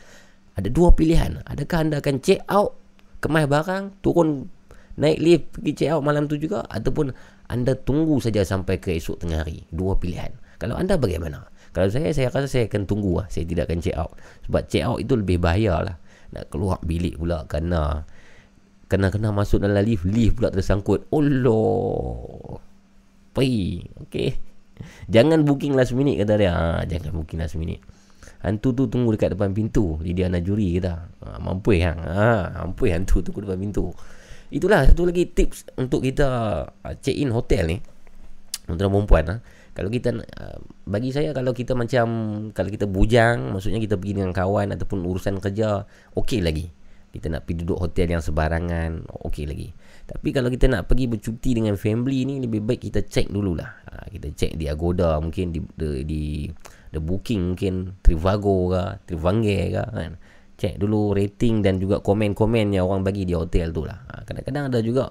Ada 0.55 0.71
dua 0.71 0.95
pilihan. 0.95 1.43
Adakah 1.43 1.79
anda 1.83 1.99
akan 1.99 2.23
check 2.23 2.47
out 2.47 2.79
kemas 3.19 3.51
barang, 3.51 3.99
turun 4.05 4.53
naik 4.95 5.19
lift 5.19 5.45
pergi 5.59 5.73
check 5.75 5.91
out 5.91 6.03
malam 6.03 6.31
tu 6.31 6.39
juga 6.39 6.63
ataupun 6.71 7.11
anda 7.51 7.77
tunggu 7.77 8.19
saja 8.23 8.41
sampai 8.47 8.81
ke 8.81 8.97
esok 8.97 9.21
tengah 9.21 9.45
hari. 9.45 9.67
Dua 9.69 9.99
pilihan. 9.99 10.33
Kalau 10.57 10.79
anda 10.79 10.97
bagaimana? 10.97 11.45
Kalau 11.75 11.91
saya, 11.91 12.15
saya 12.15 12.31
rasa 12.31 12.47
saya 12.47 12.71
akan 12.71 12.87
tunggu 12.87 13.19
lah. 13.19 13.27
Saya 13.29 13.45
tidak 13.45 13.69
akan 13.69 13.79
check 13.83 13.99
out. 13.99 14.15
Sebab 14.47 14.63
check 14.71 14.85
out 14.87 14.99
itu 15.03 15.13
lebih 15.19 15.43
bahaya 15.43 15.83
lah. 15.83 15.97
Nak 16.33 16.49
keluar 16.49 16.79
bilik 16.87 17.19
pula 17.19 17.45
kena 17.51 18.07
kena-kena 18.87 19.35
masuk 19.35 19.61
dalam 19.61 19.83
lift. 19.83 20.07
Lift 20.07 20.39
pula 20.39 20.55
tersangkut. 20.55 21.11
Allah. 21.11 22.63
Pergi. 23.35 23.83
Okay. 24.09 24.39
Jangan 25.11 25.43
booking 25.43 25.75
last 25.75 25.93
minute 25.93 26.23
kata 26.23 26.35
dia. 26.39 26.55
Ha, 26.55 26.87
jangan 26.87 27.11
booking 27.13 27.43
last 27.43 27.59
minute. 27.59 27.83
Hantu 28.45 28.77
tu 28.77 28.85
tunggu 28.93 29.17
dekat 29.17 29.33
depan 29.33 29.57
pintu 29.57 29.97
Lidia 30.05 30.29
Najuri 30.29 30.77
kita 30.77 31.09
ha, 31.25 31.41
Mampu 31.41 31.81
yang 31.81 31.97
ha, 31.97 32.53
Mampu 32.53 32.93
hantu 32.93 33.25
tunggu 33.25 33.41
depan 33.41 33.57
pintu 33.57 33.89
Itulah 34.55 34.87
satu 34.87 35.11
lagi 35.11 35.27
tips 35.27 35.75
Untuk 35.75 36.07
kita 36.07 36.29
uh, 36.71 36.95
check 37.03 37.19
in 37.19 37.35
hotel 37.35 37.67
ni 37.67 37.79
Untuk 38.71 38.87
perempuan 38.87 39.25
ha. 39.27 39.37
Kalau 39.75 39.91
kita 39.91 40.15
uh, 40.15 40.59
Bagi 40.87 41.11
saya 41.11 41.35
kalau 41.35 41.51
kita 41.51 41.75
macam 41.75 42.07
Kalau 42.55 42.71
kita 42.71 42.87
bujang 42.87 43.51
Maksudnya 43.51 43.83
kita 43.83 43.99
pergi 43.99 44.23
dengan 44.23 44.31
kawan 44.31 44.71
Ataupun 44.71 45.03
urusan 45.03 45.43
kerja 45.43 45.83
Okey 46.15 46.39
lagi. 46.39 46.71
Kita 47.11 47.31
nak 47.31 47.47
pergi 47.47 47.67
duduk 47.67 47.83
hotel 47.83 48.15
yang 48.15 48.23
sebarangan 48.23 49.11
Okey 49.27 49.51
lagi. 49.51 49.75
Tapi 50.07 50.31
kalau 50.31 50.51
kita 50.55 50.71
nak 50.71 50.87
pergi 50.87 51.11
bercuti 51.11 51.51
dengan 51.59 51.75
family 51.75 52.23
ni 52.23 52.39
Lebih 52.39 52.63
baik 52.63 52.87
kita 52.87 53.03
check 53.11 53.27
dululah. 53.27 53.71
Ha, 53.91 54.07
Kita 54.07 54.31
check 54.39 54.55
di 54.55 54.71
Agoda 54.71 55.19
mungkin 55.19 55.51
di, 55.51 55.59
di, 55.75 56.07
di 56.07 56.23
the 56.95 57.03
booking 57.03 57.59
mungkin 57.59 57.99
Trivago 58.07 58.71
ke 58.71 58.83
Trivange 59.11 59.59
ke 59.75 59.83
kan 59.83 60.15
check 60.55 60.79
dulu 60.79 61.13
rating 61.15 61.61
dan 61.63 61.83
juga 61.83 61.99
komen-komen 61.99 62.75
yang 62.75 62.87
orang 62.87 63.03
bagi 63.03 63.27
di 63.27 63.35
hotel 63.35 63.75
tu 63.75 63.83
lah. 63.83 63.99
Ha, 64.11 64.23
kadang-kadang 64.23 64.71
ada 64.71 64.79
juga 64.81 65.11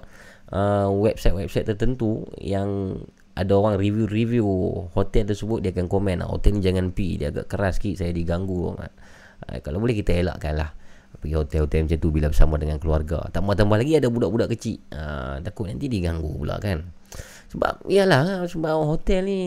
uh, 0.52 0.88
website-website 0.88 1.68
tertentu 1.68 2.24
yang 2.40 2.98
ada 3.34 3.52
orang 3.58 3.76
review-review 3.76 4.46
hotel 4.94 5.26
tersebut 5.26 5.58
dia 5.58 5.74
akan 5.74 5.90
komen 5.90 6.22
lah, 6.22 6.30
hotel 6.30 6.54
ni 6.54 6.62
jangan 6.62 6.94
pi 6.94 7.18
dia 7.18 7.34
agak 7.34 7.50
keras 7.50 7.82
sikit 7.82 8.06
saya 8.06 8.14
diganggu 8.14 8.78
kan. 8.78 8.92
ha, 9.48 9.58
kalau 9.60 9.82
boleh 9.82 9.94
kita 9.98 10.14
elakkan 10.14 10.54
lah 10.56 10.70
pergi 11.14 11.34
hotel-hotel 11.38 11.80
macam 11.86 11.98
tu 12.02 12.08
bila 12.10 12.26
bersama 12.28 12.54
dengan 12.58 12.76
keluarga. 12.82 13.18
Tambah-tambah 13.30 13.76
lagi 13.78 13.96
ada 13.96 14.08
budak-budak 14.10 14.48
kecil 14.54 14.78
ha, 14.92 15.38
takut 15.40 15.70
nanti 15.70 15.86
diganggu 15.88 16.30
pula 16.30 16.58
kan. 16.58 16.84
Sebab 17.54 17.86
iyalah 17.86 18.50
sebab 18.50 18.82
hotel 18.82 19.20
ni 19.24 19.40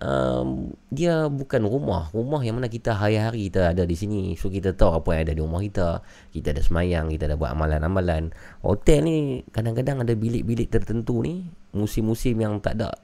um, 0.00 0.74
dia 0.90 1.26
bukan 1.30 1.62
rumah. 1.66 2.10
Rumah 2.10 2.42
yang 2.42 2.58
mana 2.58 2.66
kita 2.70 2.96
hari-hari 2.96 3.50
kita 3.50 3.74
ada 3.74 3.84
di 3.86 3.94
sini. 3.94 4.34
So 4.34 4.50
kita 4.50 4.74
tahu 4.74 5.02
apa 5.02 5.08
yang 5.14 5.22
ada 5.30 5.34
di 5.36 5.42
rumah 5.42 5.60
kita. 5.62 6.02
Kita 6.34 6.50
ada 6.50 6.62
semayang 6.62 7.10
kita 7.12 7.30
ada 7.30 7.36
buat 7.38 7.54
amalan-amalan. 7.54 8.34
Hotel 8.64 8.98
ni 9.04 9.16
kadang-kadang 9.54 10.02
ada 10.02 10.14
bilik-bilik 10.16 10.70
tertentu 10.70 11.22
ni 11.22 11.46
musim-musim 11.74 12.38
yang 12.38 12.58
tak 12.58 12.78
ada 12.80 12.94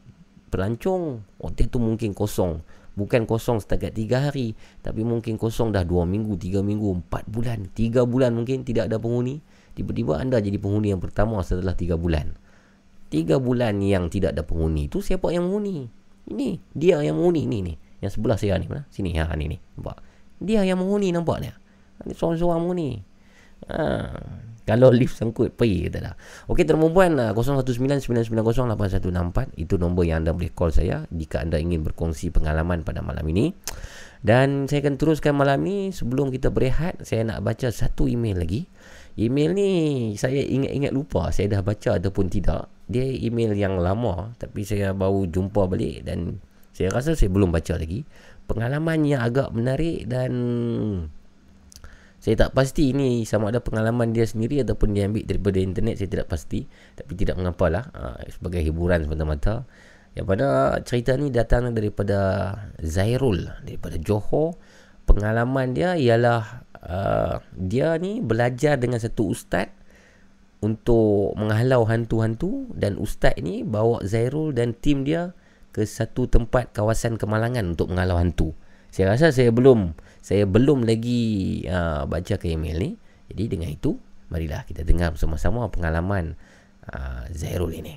pelancong 0.50 1.22
hotel 1.38 1.66
tu 1.70 1.78
mungkin 1.78 2.10
kosong. 2.14 2.62
Bukan 2.98 3.22
kosong 3.24 3.62
setakat 3.62 3.94
3 3.94 4.26
hari 4.28 4.58
tapi 4.82 5.06
mungkin 5.06 5.38
kosong 5.38 5.70
dah 5.70 5.86
2 5.86 6.04
minggu 6.10 6.34
3 6.34 6.58
minggu 6.60 7.06
4 7.06 7.30
bulan. 7.30 7.70
3 7.70 8.02
bulan 8.02 8.34
mungkin 8.34 8.66
tidak 8.66 8.90
ada 8.90 8.98
penghuni. 8.98 9.40
Tiba-tiba 9.78 10.18
anda 10.18 10.42
jadi 10.42 10.58
penghuni 10.58 10.90
yang 10.90 10.98
pertama 10.98 11.38
setelah 11.46 11.78
3 11.78 11.94
bulan. 11.94 12.34
3 13.10 13.38
bulan 13.38 13.78
yang 13.82 14.10
tidak 14.10 14.34
ada 14.38 14.42
penghuni 14.46 14.86
tu 14.86 15.02
siapa 15.02 15.30
yang 15.34 15.50
menghuni 15.50 15.99
ini 16.30 16.62
dia 16.72 17.02
yang 17.02 17.18
menghuni 17.18 17.44
ni 17.44 17.58
ni. 17.60 17.74
Yang 18.00 18.16
sebelah 18.16 18.40
saya 18.40 18.56
ni 18.56 18.70
mana? 18.70 18.88
Sini 18.88 19.12
ha 19.18 19.28
ni 19.36 19.50
ni. 19.50 19.58
Nampak. 19.76 20.00
Dia 20.40 20.64
yang 20.64 20.80
menghuni 20.80 21.12
nampak 21.12 21.44
ni. 21.44 21.52
Ni 22.08 22.16
seorang-seorang 22.16 22.60
menghuni. 22.64 23.04
Ha. 23.68 24.08
Kalau 24.70 24.94
lift 24.94 25.18
sangkut 25.18 25.58
pergi 25.58 25.90
kata 25.90 25.98
dah. 25.98 26.14
Okey 26.46 26.62
termobuan 26.62 27.18
lah 27.18 27.34
0199908164 27.34 29.58
itu 29.58 29.74
nombor 29.74 30.06
yang 30.06 30.22
anda 30.22 30.30
boleh 30.30 30.54
call 30.54 30.70
saya 30.70 31.10
jika 31.10 31.42
anda 31.42 31.58
ingin 31.58 31.82
berkongsi 31.82 32.30
pengalaman 32.30 32.86
pada 32.86 33.02
malam 33.02 33.26
ini. 33.26 33.50
Dan 34.20 34.68
saya 34.68 34.84
akan 34.86 35.00
teruskan 35.00 35.34
malam 35.34 35.64
ni 35.64 35.90
sebelum 35.90 36.30
kita 36.30 36.52
berehat 36.52 37.02
saya 37.02 37.26
nak 37.26 37.42
baca 37.42 37.72
satu 37.72 38.06
email 38.06 38.38
lagi. 38.38 38.70
Email 39.18 39.50
ni 39.56 39.70
saya 40.14 40.38
ingat-ingat 40.42 40.92
lupa 40.94 41.34
saya 41.34 41.58
dah 41.58 41.62
baca 41.64 41.98
ataupun 41.98 42.30
tidak. 42.30 42.70
Dia 42.90 43.06
email 43.06 43.54
yang 43.54 43.78
lama 43.78 44.34
tapi 44.38 44.62
saya 44.66 44.94
baru 44.94 45.26
jumpa 45.30 45.66
balik 45.66 46.06
dan 46.06 46.42
saya 46.74 46.94
rasa 46.94 47.18
saya 47.18 47.30
belum 47.30 47.50
baca 47.50 47.76
lagi. 47.76 48.06
Pengalaman 48.46 49.06
yang 49.06 49.22
agak 49.22 49.54
menarik 49.54 50.06
dan 50.10 50.32
Saya 52.20 52.36
tak 52.36 52.52
pasti 52.52 52.92
ini 52.92 53.24
sama 53.24 53.48
ada 53.48 53.64
pengalaman 53.64 54.12
dia 54.12 54.28
sendiri 54.28 54.60
ataupun 54.60 54.92
dia 54.92 55.08
ambil 55.08 55.24
daripada 55.24 55.56
internet 55.56 55.96
saya 55.96 56.08
tidak 56.12 56.28
pasti. 56.28 56.68
Tapi 56.92 57.16
tidak 57.16 57.40
mengapalah 57.40 57.88
uh, 57.96 58.20
sebagai 58.28 58.60
hiburan 58.60 59.08
semata-mata. 59.08 59.64
Yang 60.12 60.26
pada 60.28 60.48
cerita 60.84 61.16
ni 61.16 61.32
datang 61.32 61.72
daripada 61.72 62.18
Zairul 62.76 63.48
daripada 63.64 63.96
Johor. 63.96 64.60
Pengalaman 65.08 65.72
dia 65.72 65.96
ialah 65.96 66.68
uh, 66.84 67.40
dia 67.56 67.96
ni 68.00 68.20
belajar 68.20 68.76
dengan 68.80 69.00
satu 69.00 69.32
ustaz 69.32 69.68
untuk 70.60 71.32
menghalau 71.40 71.88
hantu-hantu 71.88 72.68
dan 72.76 73.00
ustaz 73.00 73.36
ni 73.40 73.64
bawa 73.64 74.04
Zairul 74.04 74.52
dan 74.52 74.76
tim 74.76 75.08
dia 75.08 75.32
ke 75.72 75.86
satu 75.86 76.28
tempat 76.28 76.74
kawasan 76.76 77.16
kemalangan 77.16 77.72
untuk 77.72 77.88
menghalau 77.92 78.20
hantu. 78.20 78.52
Saya 78.90 79.14
rasa 79.14 79.30
saya 79.30 79.54
belum 79.54 79.94
saya 80.20 80.44
belum 80.44 80.84
lagi 80.84 81.64
uh, 81.70 82.04
baca 82.04 82.36
ke 82.36 82.52
email 82.52 82.76
ni. 82.76 82.90
Jadi 83.30 83.44
dengan 83.46 83.70
itu, 83.70 83.94
marilah 84.28 84.66
kita 84.66 84.82
dengar 84.82 85.14
bersama-sama 85.14 85.70
pengalaman 85.70 86.34
uh, 86.90 87.24
Zairul 87.30 87.72
ini. 87.72 87.94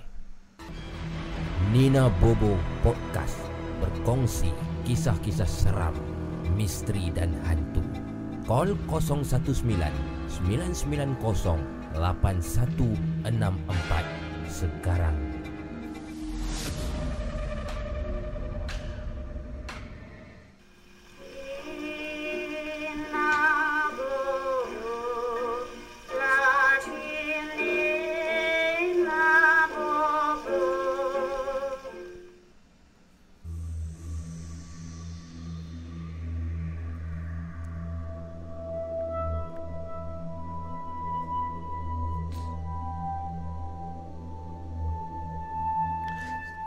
Nina 1.74 2.08
Bobo 2.22 2.54
Podcast 2.86 3.42
berkongsi 3.82 4.54
kisah-kisah 4.86 5.50
seram, 5.50 5.98
misteri 6.54 7.10
dan 7.10 7.34
hantu. 7.50 7.82
Call 8.46 8.68
019 8.68 9.24
990 13.24 13.24
8164 13.24 14.34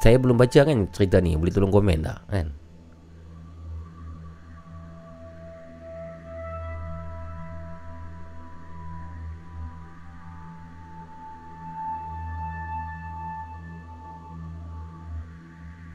Saya 0.06 0.22
belum 0.22 0.38
baca 0.38 0.62
kan 0.62 0.86
cerita 0.94 1.18
ni 1.18 1.34
Boleh 1.34 1.50
tolong 1.50 1.74
komen 1.74 1.98
tak 2.06 2.22
kan? 2.30 2.46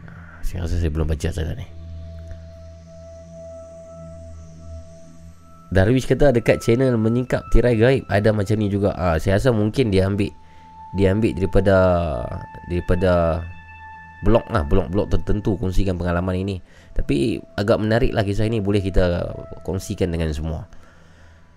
Ah, 0.03 0.43
Saya 0.43 0.68
rasa 0.68 0.76
saya 0.76 0.91
belum 0.91 1.07
baca 1.07 1.32
cerita 1.32 1.55
ni. 1.55 1.64
Darwish 5.72 6.03
kata 6.03 6.36
dekat 6.36 6.59
channel 6.59 6.99
menyingkap 6.99 7.47
tirai 7.55 7.80
gaib. 7.80 8.03
Ada 8.12 8.36
macam 8.36 8.59
ni 8.59 8.68
juga. 8.68 8.91
Ah, 8.99 9.16
Saya 9.24 9.39
rasa 9.39 9.55
mungkin 9.55 9.88
dia 9.88 10.03
ambil 10.03 10.36
Dia 10.99 11.16
ambil 11.16 11.32
daripada 11.32 11.76
Daripada 12.68 13.39
blog 14.22 14.45
lah 14.53 14.63
blog-blog 14.65 15.09
tertentu 15.09 15.57
kongsikan 15.57 15.97
pengalaman 15.97 16.38
ini. 16.38 16.55
Tapi 16.93 17.41
agak 17.57 17.82
menarik 17.82 18.13
lah 18.13 18.22
kisah 18.22 18.45
ini 18.45 18.61
boleh 18.61 18.82
kita 18.82 19.34
kongsikan 19.65 20.13
dengan 20.13 20.30
semua. 20.32 20.69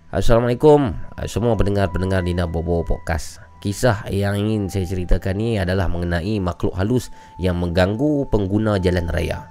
Assalamualaikum 0.09 0.93
semua 1.27 1.53
pendengar-pendengar 1.57 2.25
Dina 2.25 2.49
Bobo 2.49 2.81
Podcast. 2.85 3.41
Kisah 3.59 4.05
yang 4.13 4.37
ingin 4.37 4.69
saya 4.69 4.85
ceritakan 4.85 5.35
ni 5.41 5.57
adalah 5.57 5.89
mengenai 5.89 6.37
makhluk 6.37 6.77
halus 6.77 7.09
yang 7.41 7.57
mengganggu 7.57 8.29
pengguna 8.29 8.77
jalan 8.77 9.09
raya. 9.09 9.49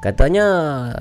Katanya 0.00 0.46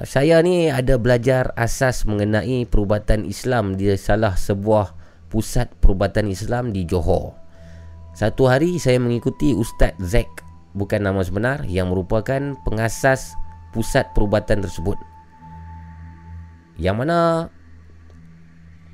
saya 0.04 0.44
ni 0.44 0.68
ada 0.68 1.00
belajar 1.00 1.56
asas 1.56 2.04
mengenai 2.04 2.68
perubatan 2.68 3.24
Islam 3.24 3.80
di 3.80 3.92
salah 3.96 4.36
sebuah 4.36 4.92
pusat 5.32 5.72
perubatan 5.80 6.28
Islam 6.28 6.76
di 6.76 6.84
Johor. 6.84 7.32
Satu 8.12 8.52
hari 8.52 8.76
saya 8.82 9.00
mengikuti 9.00 9.56
Ustaz 9.56 9.96
Zack 10.04 10.49
bukan 10.74 11.02
nama 11.02 11.22
sebenar 11.26 11.66
yang 11.66 11.90
merupakan 11.90 12.58
pengasas 12.66 13.34
pusat 13.74 14.12
perubatan 14.14 14.62
tersebut. 14.66 14.98
Yang 16.80 16.96
mana 16.96 17.20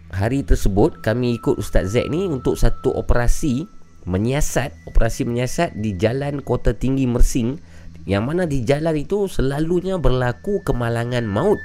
hari 0.09 0.41
tersebut 0.41 1.03
kami 1.03 1.37
ikut 1.37 1.59
Ustaz 1.59 1.93
Zack 1.93 2.09
ni 2.09 2.25
untuk 2.25 2.57
satu 2.57 2.95
operasi 2.95 3.67
menyiasat, 4.05 4.73
operasi 4.89 5.25
menyiasat 5.25 5.77
di 5.77 5.97
jalan 5.97 6.41
Kota 6.41 6.73
Tinggi 6.73 7.09
Mersing 7.09 7.57
yang 8.05 8.29
mana 8.29 8.45
di 8.45 8.61
jalan 8.61 8.93
itu 8.93 9.25
selalunya 9.25 9.97
berlaku 9.97 10.61
kemalangan 10.61 11.25
maut. 11.25 11.57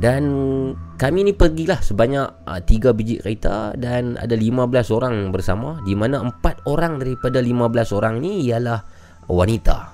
Dan 0.00 0.24
kami 0.96 1.28
ni 1.28 1.36
pergilah 1.36 1.84
sebanyak 1.84 2.48
uh, 2.48 2.60
3 2.64 2.96
biji 2.96 3.20
kereta 3.20 3.76
dan 3.76 4.16
ada 4.16 4.32
15 4.32 4.96
orang 4.96 5.28
bersama 5.28 5.76
di 5.84 5.92
mana 5.92 6.24
4 6.24 6.64
orang 6.64 6.96
daripada 6.96 7.44
15 7.44 7.96
orang 8.00 8.16
ni 8.16 8.48
ialah 8.48 8.80
wanita. 9.28 9.92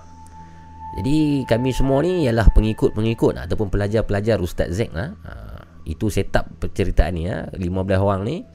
Jadi 1.02 1.42
kami 1.50 1.74
semua 1.74 2.06
ni 2.06 2.22
ialah 2.22 2.46
pengikut-pengikut 2.54 3.34
ataupun 3.50 3.66
pelajar-pelajar 3.66 4.38
Ustaz 4.38 4.78
Zack 4.78 4.94
lah. 4.94 5.10
Uh, 5.26 5.60
itu 5.90 6.06
setup 6.06 6.54
penceritaan 6.62 7.12
ni 7.18 7.26
ya. 7.26 7.50
15 7.50 7.66
orang 7.98 8.22
ni 8.22 8.46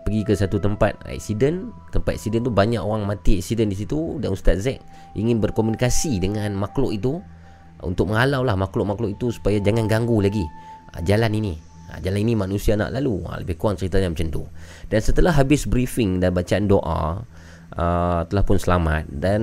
pergi 0.00 0.22
ke 0.24 0.32
satu 0.32 0.56
tempat 0.64 0.96
accident. 1.12 1.76
Tempat 1.92 2.16
accident 2.16 2.48
tu 2.48 2.52
banyak 2.56 2.80
orang 2.80 3.04
mati 3.04 3.36
accident 3.36 3.68
di 3.68 3.76
situ 3.76 4.16
dan 4.16 4.32
Ustaz 4.32 4.64
Zack 4.64 4.80
ingin 5.12 5.44
berkomunikasi 5.44 6.24
dengan 6.24 6.56
makhluk 6.56 6.96
itu 6.96 7.20
untuk 7.84 8.08
menghalau 8.08 8.40
lah 8.40 8.56
makhluk-makhluk 8.56 9.20
itu 9.20 9.28
supaya 9.28 9.60
jangan 9.60 9.84
ganggu 9.84 10.24
lagi 10.24 10.48
jalan 11.04 11.32
ini. 11.36 11.54
Ha, 11.86 12.02
Jalan 12.02 12.20
ini 12.26 12.34
manusia 12.34 12.74
nak 12.74 12.90
lalu. 12.90 13.22
Ha, 13.30 13.42
Lebih 13.42 13.56
kurang 13.58 13.78
ceritanya 13.78 14.10
macam 14.10 14.26
tu. 14.30 14.42
Dan 14.90 15.00
setelah 15.02 15.32
habis 15.34 15.66
briefing 15.66 16.18
dan 16.18 16.34
bacaan 16.34 16.66
doa 16.66 17.22
uh, 17.78 18.20
Telah 18.26 18.44
pun 18.46 18.58
selamat. 18.58 19.06
Dan 19.10 19.42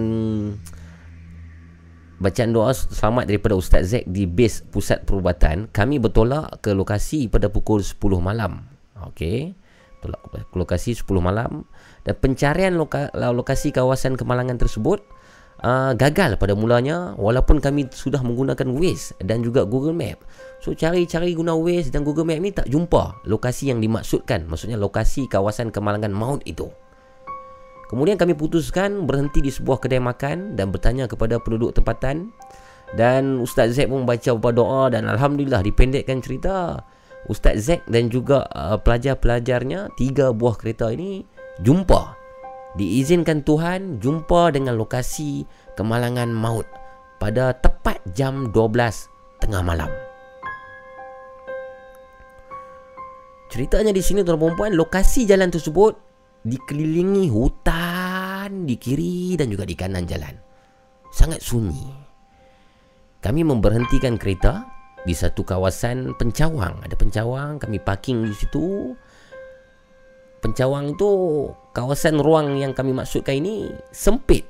Bacaan 2.20 2.52
doa 2.56 2.72
selamat 2.72 3.28
daripada 3.28 3.56
Ustaz 3.58 3.92
Zack 3.92 4.08
Di 4.08 4.24
base 4.24 4.64
pusat 4.64 5.04
perubatan 5.04 5.68
Kami 5.72 6.00
bertolak 6.00 6.64
ke 6.64 6.72
lokasi 6.72 7.28
pada 7.32 7.48
pukul 7.48 7.80
10 7.80 8.00
malam. 8.20 8.68
Okey. 9.12 9.56
Tolak 10.04 10.20
ke 10.28 10.56
lokasi 10.60 11.00
10 11.00 11.08
malam. 11.24 11.64
Dan 12.04 12.16
pencarian 12.20 12.76
loka, 12.76 13.08
lokasi 13.16 13.72
kawasan 13.72 14.20
kemalangan 14.20 14.60
tersebut 14.60 15.00
uh, 15.64 15.92
gagal 15.96 16.36
pada 16.38 16.54
mulanya 16.54 17.16
walaupun 17.16 17.64
kami 17.64 17.88
sudah 17.90 18.20
menggunakan 18.22 18.68
Waze 18.76 19.16
dan 19.24 19.42
juga 19.42 19.64
Google 19.64 19.96
Map. 19.96 20.22
So 20.64 20.72
cari-cari 20.72 21.36
guna 21.36 21.60
Waze 21.60 21.92
dan 21.92 22.08
Google 22.08 22.24
Map 22.24 22.40
ni 22.40 22.56
tak 22.56 22.72
jumpa 22.72 23.28
lokasi 23.28 23.68
yang 23.68 23.84
dimaksudkan, 23.84 24.48
maksudnya 24.48 24.80
lokasi 24.80 25.28
kawasan 25.28 25.76
kemalangan 25.76 26.16
maut 26.16 26.40
itu. 26.48 26.72
Kemudian 27.92 28.16
kami 28.16 28.32
putuskan 28.32 29.04
berhenti 29.04 29.44
di 29.44 29.52
sebuah 29.52 29.84
kedai 29.84 30.00
makan 30.00 30.56
dan 30.56 30.72
bertanya 30.72 31.12
kepada 31.12 31.36
penduduk 31.44 31.76
tempatan 31.76 32.32
dan 32.96 33.44
Ustaz 33.44 33.76
Zack 33.76 33.92
pun 33.92 34.08
baca 34.08 34.40
beberapa 34.40 34.64
doa 34.64 34.84
dan 34.88 35.04
Alhamdulillah 35.12 35.60
dipendekkan 35.68 36.24
cerita 36.24 36.80
Ustaz 37.28 37.68
Zack 37.68 37.84
dan 37.92 38.08
juga 38.08 38.48
uh, 38.56 38.80
pelajar-pelajarnya 38.80 40.00
tiga 40.00 40.32
buah 40.32 40.56
kereta 40.56 40.96
ini 40.96 41.28
jumpa 41.60 42.16
diizinkan 42.80 43.44
Tuhan 43.44 44.00
jumpa 44.00 44.56
dengan 44.56 44.80
lokasi 44.80 45.44
kemalangan 45.76 46.32
maut 46.32 46.66
pada 47.20 47.52
tepat 47.52 48.00
jam 48.16 48.48
12 48.50 49.44
tengah 49.44 49.62
malam. 49.62 50.13
Ceritanya 53.54 53.94
di 53.94 54.02
sini 54.02 54.26
tuan 54.26 54.42
perempuan, 54.42 54.74
lokasi 54.74 55.30
jalan 55.30 55.54
tersebut 55.54 55.94
dikelilingi 56.42 57.30
hutan 57.30 58.66
di 58.66 58.82
kiri 58.82 59.38
dan 59.38 59.54
juga 59.54 59.62
di 59.62 59.78
kanan 59.78 60.10
jalan. 60.10 60.34
Sangat 61.14 61.46
sunyi. 61.46 61.86
Kami 63.22 63.46
memberhentikan 63.46 64.18
kereta 64.18 64.66
di 65.06 65.14
satu 65.14 65.46
kawasan 65.46 66.18
pencawang. 66.18 66.82
Ada 66.82 66.98
pencawang, 66.98 67.62
kami 67.62 67.78
parking 67.78 68.26
di 68.26 68.34
situ. 68.34 68.98
Pencawang 70.42 70.98
itu 70.98 71.12
kawasan 71.78 72.26
ruang 72.26 72.58
yang 72.58 72.74
kami 72.74 72.90
maksudkan 72.90 73.38
ini 73.38 73.70
sempit. 73.94 74.50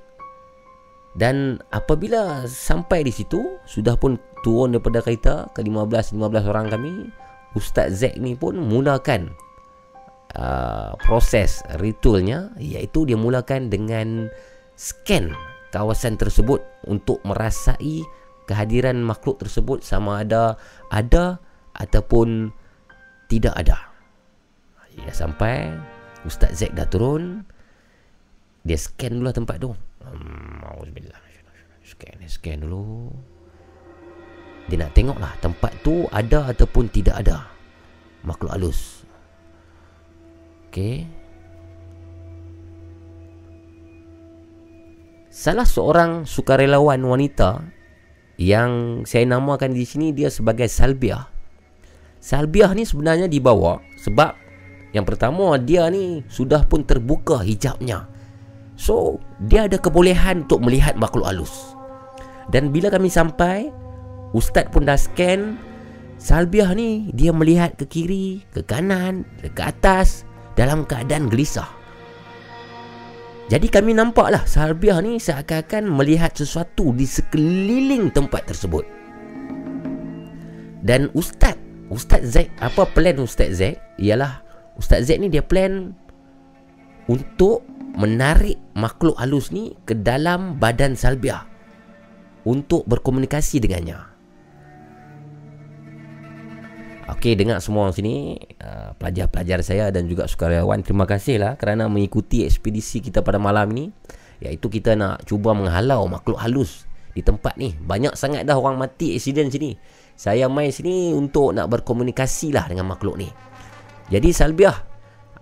Dan 1.11 1.59
apabila 1.75 2.47
sampai 2.47 3.03
di 3.03 3.11
situ, 3.11 3.59
sudah 3.67 3.99
pun 3.99 4.15
turun 4.47 4.71
daripada 4.71 5.03
kereta 5.03 5.51
ke 5.51 5.59
15-15 5.59 6.47
orang 6.47 6.71
kami, 6.71 7.11
Ustaz 7.53 8.01
Zack 8.01 8.17
ni 8.17 8.33
pun 8.33 8.57
mulakan 8.57 9.33
uh, 10.37 10.97
proses 11.05 11.61
ritualnya 11.77 12.49
iaitu 12.57 13.05
dia 13.05 13.17
mulakan 13.17 13.69
dengan 13.69 14.29
scan 14.73 15.33
kawasan 15.69 16.17
tersebut 16.17 16.61
untuk 16.89 17.21
merasai 17.25 18.01
kehadiran 18.49 19.01
makhluk 19.01 19.39
tersebut 19.41 19.85
sama 19.85 20.25
ada 20.25 20.57
ada 20.89 21.37
ataupun 21.77 22.53
tidak 23.29 23.53
ada. 23.57 23.89
Dia 24.93 25.09
sampai 25.09 25.73
Ustaz 26.21 26.61
Zack 26.61 26.77
dah 26.77 26.85
turun. 26.85 27.41
Dia 28.61 28.77
scan 28.77 29.17
dulu 29.17 29.25
lah 29.27 29.35
tempat 29.35 29.57
tu. 29.57 29.73
Hmm, 30.05 30.61
Auzubillah. 30.61 31.19
Scan, 31.83 32.15
scan 32.31 32.63
dulu. 32.63 33.11
Dia 34.71 34.77
nak 34.79 34.95
tengok 34.95 35.17
lah 35.19 35.33
tempat 35.43 35.71
tu 35.83 36.07
ada 36.09 36.47
ataupun 36.51 36.87
tidak 36.87 37.19
ada 37.19 37.47
makhluk 38.23 38.51
halus. 38.55 39.03
Okey. 40.71 41.05
Salah 45.33 45.65
seorang 45.65 46.29
sukarelawan 46.29 47.01
wanita 47.03 47.65
yang 48.37 49.01
saya 49.03 49.25
namakan 49.27 49.73
di 49.73 49.83
sini 49.83 50.13
dia 50.13 50.29
sebagai 50.29 50.69
Salbiah. 50.69 51.25
Salbiah 52.23 52.71
ni 52.71 52.87
sebenarnya 52.87 53.27
dibawa 53.27 53.83
sebab 53.99 54.31
yang 54.93 55.03
pertama 55.03 55.57
dia 55.57 55.89
ni 55.89 56.21
sudah 56.29 56.63
pun 56.69 56.85
terbuka 56.85 57.41
hijabnya. 57.41 58.07
So, 58.77 59.21
dia 59.37 59.65
ada 59.69 59.77
kebolehan 59.77 60.45
untuk 60.49 60.65
melihat 60.65 60.97
makhluk 60.97 61.25
halus. 61.29 61.77
Dan 62.49 62.73
bila 62.73 62.89
kami 62.89 63.09
sampai, 63.09 63.69
ustaz 64.33 64.67
pun 64.73 64.89
dah 64.89 64.97
scan 64.97 65.55
Salbiah 66.23 66.71
ni 66.71 67.11
dia 67.11 67.35
melihat 67.35 67.75
ke 67.75 67.83
kiri, 67.83 68.47
ke 68.55 68.63
kanan, 68.63 69.27
ke 69.43 69.59
atas 69.59 70.23
dalam 70.55 70.87
keadaan 70.87 71.27
gelisah. 71.27 71.67
Jadi 73.51 73.67
kami 73.67 73.91
nampaklah 73.91 74.47
Salbiah 74.47 75.03
ni 75.03 75.19
seakan-akan 75.19 75.83
melihat 75.83 76.31
sesuatu 76.31 76.95
di 76.95 77.03
sekeliling 77.03 78.07
tempat 78.07 78.47
tersebut. 78.47 78.87
Dan 80.79 81.11
Ustaz, 81.11 81.59
Ustaz 81.91 82.23
Zaid, 82.23 82.55
apa 82.63 82.87
plan 82.87 83.19
Ustaz 83.19 83.59
Zaid? 83.59 83.83
Ialah 83.99 84.39
Ustaz 84.79 85.11
Zaid 85.11 85.19
ni 85.19 85.27
dia 85.27 85.43
plan 85.43 85.91
untuk 87.11 87.67
menarik 87.99 88.63
makhluk 88.79 89.19
halus 89.19 89.51
ni 89.51 89.75
ke 89.83 89.91
dalam 89.91 90.55
badan 90.55 90.95
Salbiah 90.95 91.43
untuk 92.47 92.87
berkomunikasi 92.87 93.59
dengannya. 93.59 94.12
Okey, 97.13 97.37
dengar 97.37 97.61
semua 97.61 97.85
orang 97.85 97.93
sini, 97.93 98.41
uh, 98.57 98.97
pelajar-pelajar 98.97 99.61
saya 99.61 99.93
dan 99.93 100.09
juga 100.09 100.25
sukarelawan, 100.25 100.81
terima 100.81 101.05
kasihlah 101.05 101.61
kerana 101.61 101.85
mengikuti 101.85 102.41
ekspedisi 102.41 103.05
kita 103.05 103.21
pada 103.21 103.37
malam 103.37 103.69
ini. 103.77 103.93
Iaitu 104.41 104.67
kita 104.67 104.97
nak 104.97 105.23
cuba 105.29 105.53
menghalau 105.53 106.09
makhluk 106.09 106.41
halus 106.41 106.89
di 107.13 107.21
tempat 107.21 107.53
ni. 107.55 107.77
Banyak 107.77 108.17
sangat 108.17 108.49
dah 108.49 108.57
orang 108.57 108.81
mati 108.81 109.13
accident 109.13 109.53
sini. 109.53 109.77
Saya 110.17 110.49
main 110.49 110.73
sini 110.73 111.13
untuk 111.13 111.53
nak 111.53 111.69
berkomunikasi 111.69 112.49
lah 112.49 112.65
dengan 112.65 112.89
makhluk 112.89 113.15
ni. 113.21 113.29
Jadi 114.09 114.33
Salbiah, 114.33 114.75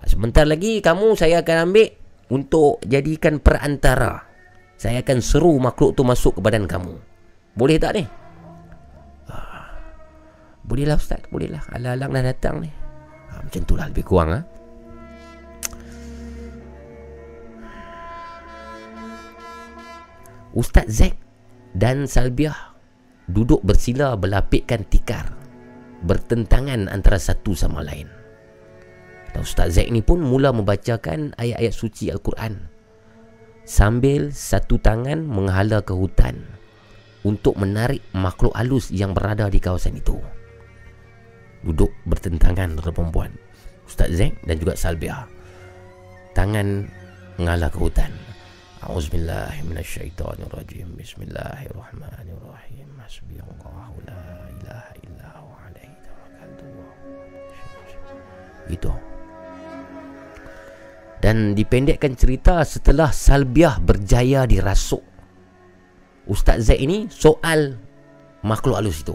sebentar 0.03 0.43
lagi 0.43 0.83
kamu 0.83 1.15
saya 1.15 1.39
akan 1.39 1.71
ambil 1.71 1.87
untuk 2.35 2.83
jadikan 2.83 3.39
perantara. 3.39 4.27
Saya 4.75 5.01
akan 5.01 5.23
seru 5.23 5.55
makhluk 5.55 5.95
tu 5.95 6.03
masuk 6.03 6.37
ke 6.37 6.41
badan 6.43 6.67
kamu. 6.67 6.99
Boleh 7.55 7.79
tak 7.79 7.95
ni? 7.95 8.03
Bolehlah 10.71 10.95
Ustaz 10.95 11.19
Bolehlah. 11.27 11.67
Alang-alang 11.75 12.15
dah 12.15 12.23
datang 12.31 12.63
ni. 12.63 12.71
Ha, 12.71 13.43
Macam 13.43 13.61
tu 13.67 13.75
lah 13.75 13.91
lebih 13.91 14.07
kurang 14.07 14.31
ha? 14.31 14.41
Ustaz 20.55 20.87
Zack 20.87 21.19
dan 21.75 22.07
Salbiah 22.07 22.71
Duduk 23.27 23.59
bersila 23.67 24.15
berlapikkan 24.15 24.87
tikar 24.87 25.35
Bertentangan 26.07 26.87
antara 26.87 27.19
satu 27.19 27.51
sama 27.51 27.83
lain. 27.83 28.07
Dan 29.35 29.43
Ustaz 29.43 29.75
Zack 29.75 29.91
ni 29.91 29.99
pun 29.99 30.23
mula 30.23 30.55
membacakan 30.55 31.35
ayat-ayat 31.35 31.75
suci 31.75 32.07
Al-Quran 32.15 32.71
Sambil 33.67 34.31
satu 34.31 34.79
tangan 34.79 35.27
menghala 35.27 35.83
ke 35.83 35.91
hutan 35.91 36.47
Untuk 37.27 37.59
menarik 37.59 37.99
makhluk 38.15 38.55
halus 38.55 38.87
yang 38.87 39.11
berada 39.11 39.51
di 39.51 39.59
kawasan 39.59 39.99
itu 39.99 40.19
duduk 41.61 41.93
bertentangan 42.09 42.73
dengan 42.73 42.93
perempuan 42.93 43.31
Ustaz 43.85 44.09
Zain 44.15 44.33
dan 44.47 44.57
juga 44.57 44.73
Salbiah 44.73 45.27
tangan 46.33 46.87
mengalah 47.35 47.67
ke 47.67 47.77
hutan. 47.77 48.11
A'udzubillahiminasyaitanirrajim. 48.81 50.97
Bismillahirrahmanirrahim. 50.97 52.89
Hasbiyallahu 52.97 53.93
la 54.09 54.49
ilaha 54.57 54.93
illa 55.05 55.29
wa 55.37 55.53
alaihi 55.69 55.93
tawakkaltu. 56.01 56.65
Itu. 58.73 58.89
Dan 61.21 61.53
dipendekkan 61.53 62.17
cerita 62.17 62.65
setelah 62.65 63.13
Salbiah 63.13 63.77
berjaya 63.77 64.49
dirasuk. 64.49 65.05
Ustaz 66.25 66.65
Zaid 66.71 66.81
ini 66.81 67.05
soal 67.11 67.77
makhluk 68.41 68.81
halus 68.81 69.05
itu 69.05 69.13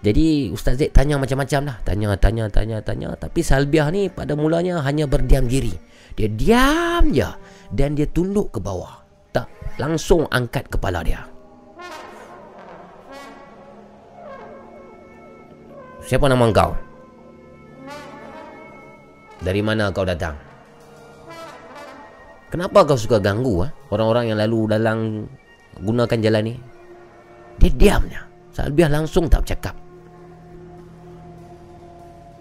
jadi 0.00 0.54
Ustaz 0.54 0.78
Zaid 0.78 0.94
tanya 0.94 1.18
macam-macam 1.18 1.60
lah. 1.66 1.76
Tanya, 1.82 2.14
tanya, 2.14 2.46
tanya, 2.46 2.78
tanya. 2.80 3.08
Tapi 3.18 3.40
Salbiah 3.42 3.90
ni 3.90 4.06
pada 4.06 4.38
mulanya 4.38 4.78
hanya 4.86 5.10
berdiam 5.10 5.44
diri. 5.50 5.74
Dia 6.14 6.28
diam 6.30 7.10
je. 7.10 7.26
Dan 7.74 7.98
dia 7.98 8.06
tunduk 8.06 8.54
ke 8.54 8.62
bawah. 8.62 9.02
Tak 9.34 9.50
langsung 9.82 10.24
angkat 10.30 10.70
kepala 10.70 11.02
dia. 11.02 11.26
Siapa 16.06 16.30
nama 16.30 16.46
kau? 16.54 16.70
Dari 19.42 19.60
mana 19.66 19.90
kau 19.90 20.06
datang? 20.06 20.38
Kenapa 22.46 22.86
kau 22.86 22.94
suka 22.94 23.18
ganggu 23.18 23.66
ha? 23.66 23.68
Orang-orang 23.90 24.30
yang 24.30 24.38
lalu 24.38 24.70
dalam 24.70 24.98
Gunakan 25.76 26.18
jalan 26.24 26.42
ni? 26.46 26.54
Dia 27.60 27.72
diamnya 27.74 28.35
Salbiah 28.56 28.88
langsung 28.88 29.28
tak 29.28 29.44
bercakap. 29.44 29.76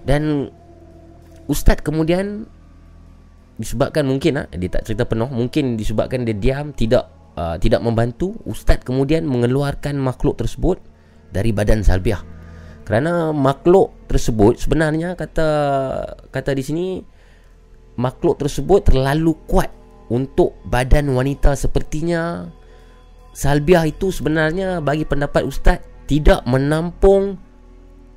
Dan 0.06 0.48
Ustaz 1.50 1.82
kemudian 1.82 2.46
Disebabkan 3.58 4.06
mungkin 4.06 4.46
ah 4.46 4.48
Dia 4.54 4.70
tak 4.70 4.86
cerita 4.86 5.04
penuh 5.10 5.28
Mungkin 5.28 5.76
disebabkan 5.76 6.24
dia 6.24 6.38
diam 6.38 6.72
Tidak 6.72 7.36
uh, 7.36 7.58
tidak 7.58 7.82
membantu 7.82 8.38
Ustaz 8.46 8.86
kemudian 8.86 9.26
mengeluarkan 9.26 9.98
makhluk 9.98 10.38
tersebut 10.38 10.78
Dari 11.34 11.50
badan 11.50 11.82
Salbiah. 11.82 12.22
Kerana 12.86 13.34
makhluk 13.34 14.06
tersebut 14.06 14.62
Sebenarnya 14.62 15.18
kata 15.18 15.50
Kata 16.30 16.52
di 16.54 16.64
sini 16.64 16.86
Makhluk 17.98 18.38
tersebut 18.38 18.94
terlalu 18.94 19.34
kuat 19.50 19.74
Untuk 20.12 20.62
badan 20.70 21.10
wanita 21.16 21.58
sepertinya. 21.58 22.46
Salbiah 23.34 23.90
itu 23.90 24.14
sebenarnya 24.14 24.84
Bagi 24.84 25.08
pendapat 25.08 25.48
Ustaz 25.48 25.95
tidak 26.06 26.46
menampung 26.46 27.38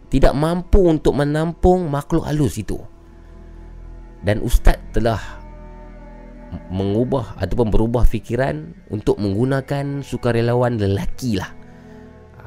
tidak 0.08 0.32
mampu 0.32 0.88
untuk 0.88 1.12
menampung 1.20 1.92
makhluk 1.92 2.24
halus 2.24 2.56
itu. 2.56 2.80
Dan 4.24 4.40
ustaz 4.40 4.80
telah 4.96 5.20
mengubah 6.72 7.36
ataupun 7.36 7.68
berubah 7.68 8.08
fikiran 8.08 8.72
untuk 8.88 9.20
menggunakan 9.20 10.00
sukarelawan 10.00 10.80
lelaki 10.80 11.36
lah 11.36 11.52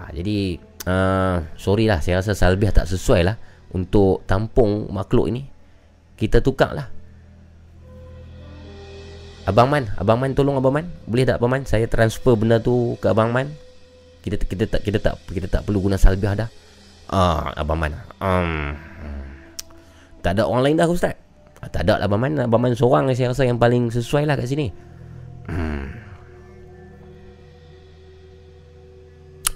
ha, 0.01 0.09
jadi 0.09 0.57
uh, 0.89 1.37
sorry 1.53 1.85
lah 1.85 2.01
saya 2.01 2.17
rasa 2.17 2.33
Salbiah 2.33 2.73
tak 2.73 2.89
sesuai 2.89 3.21
lah 3.21 3.37
untuk 3.77 4.25
tampung 4.25 4.89
makhluk 4.89 5.29
ini. 5.31 5.45
Kita 6.17 6.43
tukar 6.43 6.73
lah. 6.75 6.87
Abang 9.41 9.73
Man 9.73 9.89
Abang 9.97 10.21
Man 10.21 10.37
tolong 10.37 10.57
Abang 10.57 10.75
Man. 10.75 10.85
Boleh 11.05 11.25
tak 11.25 11.41
Abang 11.41 11.53
Man? 11.53 11.63
Saya 11.65 11.85
transfer 11.89 12.37
benda 12.37 12.61
tu 12.61 12.97
ke 13.01 13.09
Abang 13.09 13.33
Man 13.33 13.53
kita 14.21 14.35
kita 14.45 14.63
tak 14.69 14.81
kita 14.85 14.97
tak 15.01 15.13
kita 15.27 15.47
tak 15.49 15.61
perlu 15.65 15.89
guna 15.89 15.97
salbiah 15.97 16.45
dah. 16.45 16.49
Ah, 17.11 17.51
abang 17.57 17.77
man. 17.81 17.91
Um, 18.23 18.77
tak 20.23 20.37
ada 20.37 20.47
orang 20.47 20.63
lain 20.63 20.75
dah 20.79 20.87
ustaz. 20.87 21.17
Ah, 21.59 21.69
tak 21.69 21.89
ada 21.89 22.01
lah 22.01 22.07
abang 22.07 22.21
man. 22.21 22.37
Abang 22.39 22.61
man 22.61 22.77
seorang 22.77 23.09
saya 23.11 23.33
rasa 23.33 23.43
yang 23.43 23.59
paling 23.59 23.89
sesuai 23.91 24.23
lah 24.29 24.37
kat 24.39 24.47
sini. 24.47 24.71
Hmm. 25.49 25.89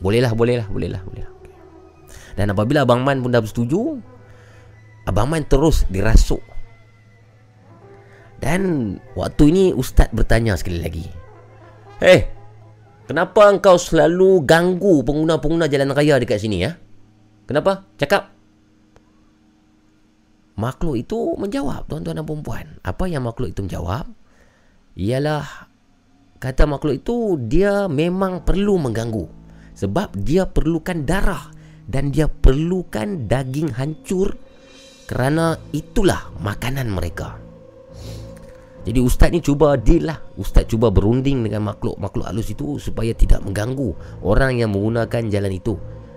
Boleh 0.03 0.22
lah, 0.22 0.36
boleh 0.38 0.59
lah, 0.59 0.68
boleh 0.70 0.89
lah, 0.91 1.01
boleh 1.01 1.24
lah. 1.24 1.36
Dan 2.36 2.51
apabila 2.51 2.84
Abang 2.84 3.01
Man 3.01 3.24
pun 3.24 3.32
dah 3.32 3.39
bersetuju 3.39 3.95
Abang 5.07 5.32
Man 5.32 5.47
terus 5.47 5.88
dirasuk 5.88 6.43
Dan 8.43 8.95
waktu 9.16 9.55
ini 9.55 9.63
Ustaz 9.72 10.11
bertanya 10.11 10.59
sekali 10.59 10.84
lagi 10.84 11.07
Eh, 12.03 12.28
Kenapa 13.06 13.53
engkau 13.53 13.78
selalu 13.78 14.41
ganggu 14.49 15.06
pengguna-pengguna 15.06 15.70
jalan 15.70 15.93
raya 15.93 16.18
dekat 16.18 16.41
sini 16.41 16.66
ya? 16.66 16.74
Kenapa? 17.45 17.86
Cakap. 18.01 18.34
Makhluk 20.58 20.95
itu 20.97 21.36
menjawab, 21.36 21.86
tuan-tuan 21.91 22.16
dan 22.16 22.26
puan 22.26 22.80
Apa 22.82 23.12
yang 23.12 23.28
makhluk 23.28 23.51
itu 23.53 23.62
menjawab? 23.62 24.08
Ialah 24.95 25.45
kata 26.39 26.64
makhluk 26.66 27.03
itu 27.03 27.38
dia 27.45 27.91
memang 27.91 28.41
perlu 28.41 28.80
mengganggu 28.80 29.28
sebab 29.76 30.16
dia 30.16 30.47
perlukan 30.47 31.03
darah 31.03 31.51
dan 31.86 32.10
dia 32.10 32.26
perlukan 32.32 33.28
daging 33.28 33.76
hancur 33.76 34.39
kerana 35.06 35.60
itulah 35.76 36.34
makanan 36.41 36.89
mereka. 36.89 37.45
Jadi 38.86 39.00
ustaz 39.02 39.34
ni 39.34 39.42
cuba 39.42 39.74
deal 39.82 40.06
lah. 40.06 40.22
Ustaz 40.38 40.70
cuba 40.70 40.94
berunding 40.94 41.42
dengan 41.42 41.66
makhluk-makhluk 41.74 42.30
halus 42.30 42.54
itu 42.54 42.78
Supaya 42.78 43.18
tidak 43.18 43.42
mengganggu 43.42 44.22
orang 44.22 44.62
yang 44.62 44.72
menggunakan 44.78 45.26
jalan 45.34 45.54
itu. 45.58 45.74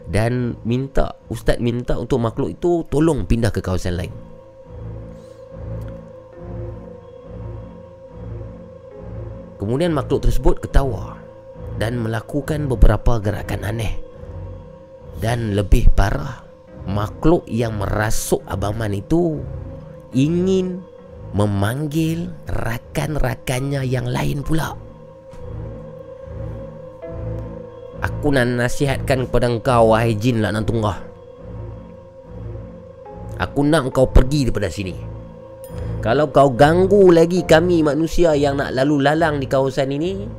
Dan 0.08 0.56
minta, 0.68 1.16
ustaz 1.32 1.56
minta 1.60 1.96
untuk 1.96 2.20
makhluk 2.20 2.52
itu 2.52 2.84
Tolong 2.92 3.24
pindah 3.24 3.48
ke 3.48 3.64
kawasan 3.64 3.96
lain. 3.96 4.12
Kemudian 9.58 9.90
makhluk 9.90 10.22
tersebut 10.22 10.62
ketawa 10.62 11.18
dan 11.82 11.98
melakukan 11.98 12.70
beberapa 12.70 13.18
gerakan 13.18 13.66
aneh. 13.66 13.98
Dan 15.18 15.58
lebih 15.58 15.90
parah, 15.98 16.46
makhluk 16.86 17.42
yang 17.50 17.74
merasuk 17.74 18.38
Abang 18.46 18.78
Man 18.78 18.94
itu 18.94 19.42
ingin 20.14 20.78
memanggil 21.32 22.32
rakan-rakannya 22.48 23.84
yang 23.84 24.08
lain 24.08 24.40
pula. 24.40 24.72
Aku 27.98 28.30
nak 28.30 28.46
nasihatkan 28.46 29.26
kepada 29.26 29.50
engkau 29.50 29.92
wahai 29.92 30.14
jin 30.14 30.38
lah 30.38 30.54
tunggah. 30.62 31.02
Aku 33.38 33.62
nak 33.62 33.94
kau 33.94 34.06
pergi 34.06 34.50
daripada 34.50 34.70
sini. 34.70 34.94
Kalau 35.98 36.30
kau 36.30 36.54
ganggu 36.54 37.10
lagi 37.10 37.42
kami 37.42 37.82
manusia 37.82 38.30
yang 38.38 38.54
nak 38.54 38.70
lalu 38.70 39.02
lalang 39.02 39.42
di 39.42 39.50
kawasan 39.50 39.90
ini 39.90 40.30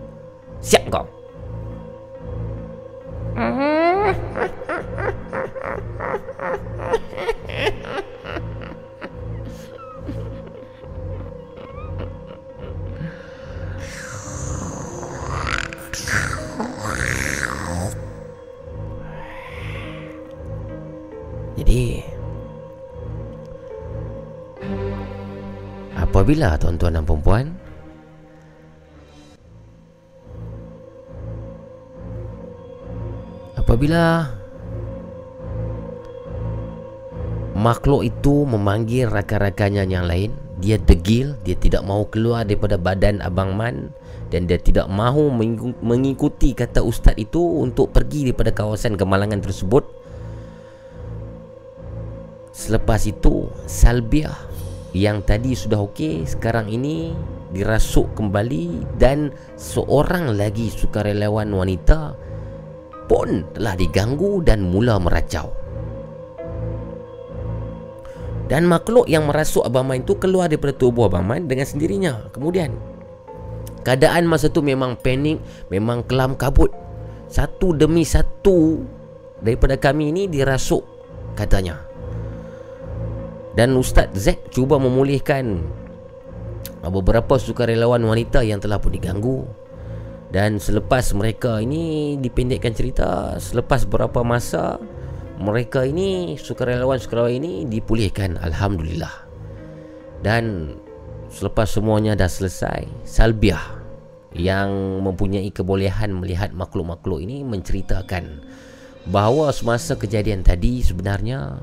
Siap 0.63 0.87
kau 0.87 1.03
Jadi 21.69 22.01
Apabila 25.93 26.57
tuan-tuan 26.57 26.97
dan 26.97 27.05
perempuan 27.05 27.45
Apabila 33.53 34.33
Makhluk 37.53 38.01
itu 38.01 38.49
memanggil 38.49 39.05
rakan-rakannya 39.05 39.85
yang 39.85 40.09
lain 40.09 40.33
Dia 40.57 40.81
degil 40.81 41.37
Dia 41.45 41.53
tidak 41.53 41.85
mahu 41.85 42.09
keluar 42.09 42.49
daripada 42.49 42.81
badan 42.81 43.21
Abang 43.21 43.53
Man 43.53 43.93
Dan 44.33 44.49
dia 44.49 44.57
tidak 44.57 44.89
mahu 44.89 45.29
mengikuti 45.85 46.57
kata 46.57 46.81
ustaz 46.81 47.13
itu 47.21 47.37
Untuk 47.37 47.93
pergi 47.93 48.25
daripada 48.25 48.49
kawasan 48.49 48.97
kemalangan 48.97 49.45
tersebut 49.45 49.98
Selepas 52.59 53.07
itu 53.07 53.47
Salbiah 53.63 54.35
yang 54.91 55.23
tadi 55.23 55.55
sudah 55.55 55.79
okey 55.87 56.27
sekarang 56.27 56.67
ini 56.67 57.15
dirasuk 57.55 58.19
kembali 58.19 58.99
dan 58.99 59.31
seorang 59.55 60.35
lagi 60.35 60.67
sukarelawan 60.67 61.55
wanita 61.55 62.19
pun 63.07 63.47
telah 63.55 63.79
diganggu 63.79 64.43
dan 64.43 64.67
mula 64.67 64.99
meracau. 64.99 65.55
Dan 68.51 68.67
makhluk 68.67 69.07
yang 69.07 69.23
merasuk 69.29 69.63
Abang 69.63 69.87
Man 69.87 70.03
itu 70.03 70.19
keluar 70.19 70.51
daripada 70.51 70.75
tubuh 70.75 71.07
Abang 71.07 71.23
Man 71.23 71.47
dengan 71.47 71.63
sendirinya. 71.63 72.27
Kemudian, 72.35 72.75
keadaan 73.87 74.27
masa 74.27 74.51
tu 74.51 74.59
memang 74.59 74.99
panik, 74.99 75.39
memang 75.71 76.03
kelam 76.03 76.35
kabut. 76.35 76.75
Satu 77.29 77.71
demi 77.71 78.03
satu 78.03 78.83
daripada 79.39 79.79
kami 79.79 80.11
ini 80.11 80.25
dirasuk 80.27 80.81
katanya. 81.37 81.88
Dan 83.57 83.75
Ustaz 83.77 84.13
Zack 84.13 84.53
cuba 84.53 84.77
memulihkan 84.77 85.63
beberapa 86.85 87.35
sukarelawan 87.35 88.01
wanita 88.01 88.45
yang 88.45 88.61
telah 88.61 88.79
pun 88.79 88.93
diganggu. 88.93 89.43
Dan 90.29 90.61
selepas 90.61 91.09
mereka 91.17 91.57
ini 91.57 92.13
dipendekkan 92.21 92.71
cerita, 92.77 93.41
selepas 93.41 93.89
beberapa 93.89 94.21
masa 94.21 94.77
mereka 95.41 95.81
ini 95.87 96.37
sukarelawan-sukarelawan 96.37 97.33
ini 97.41 97.53
dipulihkan 97.65 98.37
alhamdulillah. 98.37 99.25
Dan 100.21 100.75
selepas 101.33 101.73
semuanya 101.73 102.13
dah 102.13 102.29
selesai, 102.29 102.85
Salbiah 103.07 103.79
yang 104.37 105.01
mempunyai 105.01 105.49
kebolehan 105.49 106.13
melihat 106.13 106.53
makhluk-makhluk 106.53 107.25
ini 107.25 107.41
menceritakan 107.41 108.45
bahawa 109.09 109.49
semasa 109.49 109.97
kejadian 109.97 110.45
tadi 110.45 110.85
sebenarnya 110.85 111.57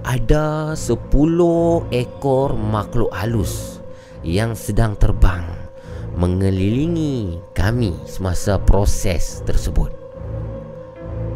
ada 0.00 0.72
sepuluh 0.72 1.84
ekor 1.92 2.56
makhluk 2.56 3.12
halus 3.12 3.84
yang 4.24 4.56
sedang 4.56 4.96
terbang 4.96 5.44
mengelilingi 6.16 7.40
kami 7.52 7.92
semasa 8.08 8.56
proses 8.56 9.44
tersebut. 9.44 9.92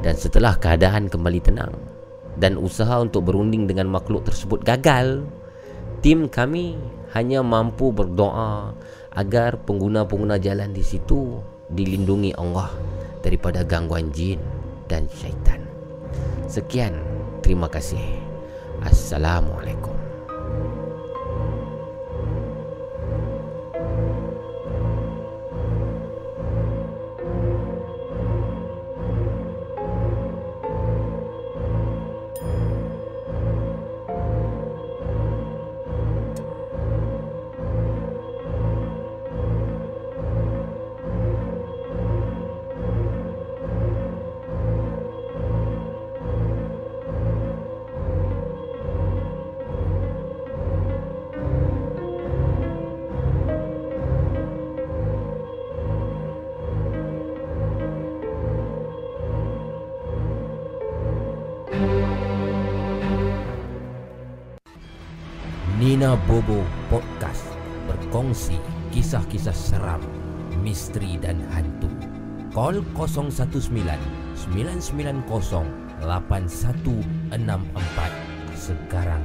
Dan 0.04 0.16
setelah 0.20 0.56
keadaan 0.60 1.08
kembali 1.08 1.40
tenang 1.40 1.72
dan 2.36 2.60
usaha 2.60 3.00
untuk 3.00 3.28
berunding 3.28 3.64
dengan 3.64 3.88
makhluk 3.88 4.28
tersebut 4.28 4.60
gagal, 4.64 5.24
tim 6.04 6.28
kami 6.28 6.76
hanya 7.16 7.40
mampu 7.40 7.92
berdoa 7.92 8.76
agar 9.14 9.60
pengguna-pengguna 9.64 10.36
jalan 10.40 10.74
di 10.74 10.84
situ 10.84 11.40
dilindungi 11.72 12.36
Allah 12.36 12.68
daripada 13.24 13.64
gangguan 13.64 14.12
jin 14.12 14.40
dan 14.90 15.08
syaitan. 15.08 15.64
Sekian, 16.44 17.00
terima 17.40 17.72
kasih. 17.72 18.34
Assalamualaikum. 18.85 20.03
Call 72.64 72.80
019 72.80 73.28
990 74.41 75.68
8164 76.00 78.57
sekarang. 78.57 79.20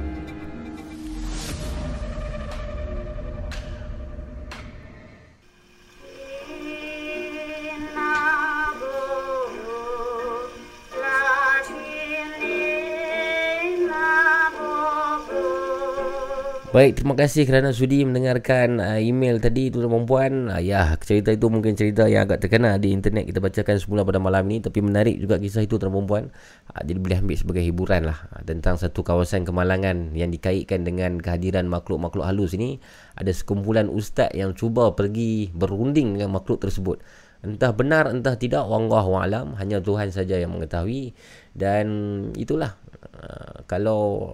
Baik, 16.70 17.02
terima 17.02 17.18
kasih 17.18 17.50
kerana 17.50 17.74
sudi 17.74 18.06
mendengarkan 18.06 18.78
uh, 18.78 19.02
email 19.02 19.42
tadi 19.42 19.74
tuan 19.74 19.90
dan 19.90 20.06
puan. 20.06 20.32
Uh, 20.54 20.62
ya, 20.62 20.94
cerita 21.02 21.34
itu 21.34 21.50
mungkin 21.50 21.74
cerita 21.74 22.06
yang 22.06 22.30
agak 22.30 22.46
terkenal 22.46 22.78
di 22.78 22.94
internet 22.94 23.26
kita 23.26 23.42
bacakan 23.42 23.74
semula 23.82 24.06
pada 24.06 24.22
malam 24.22 24.46
ni 24.46 24.62
tapi 24.62 24.78
menarik 24.78 25.18
juga 25.18 25.42
kisah 25.42 25.66
itu 25.66 25.82
tuan 25.82 25.90
dan 25.90 26.06
puan. 26.06 26.24
Uh, 26.70 26.82
jadi 26.86 26.98
boleh 27.02 27.18
ambil 27.26 27.34
sebagai 27.42 27.66
hiburan 27.66 28.06
lah 28.06 28.22
uh, 28.30 28.46
tentang 28.46 28.78
satu 28.78 29.02
kawasan 29.02 29.42
kemalangan 29.42 30.14
yang 30.14 30.30
dikaitkan 30.30 30.86
dengan 30.86 31.18
kehadiran 31.18 31.66
makhluk-makhluk 31.66 32.22
halus 32.22 32.54
ini. 32.54 32.78
Ada 33.18 33.34
sekumpulan 33.34 33.90
ustaz 33.90 34.30
yang 34.38 34.54
cuba 34.54 34.94
pergi 34.94 35.50
berunding 35.50 36.22
dengan 36.22 36.38
makhluk 36.38 36.62
tersebut. 36.62 37.02
Entah 37.42 37.74
benar 37.74 38.06
entah 38.14 38.38
tidak 38.38 38.62
wallahu 38.70 39.18
alam 39.18 39.58
hanya 39.58 39.82
Tuhan 39.82 40.14
saja 40.14 40.38
yang 40.38 40.54
mengetahui 40.54 41.18
dan 41.50 41.90
itulah 42.38 42.78
uh, 43.18 43.66
kalau 43.66 44.30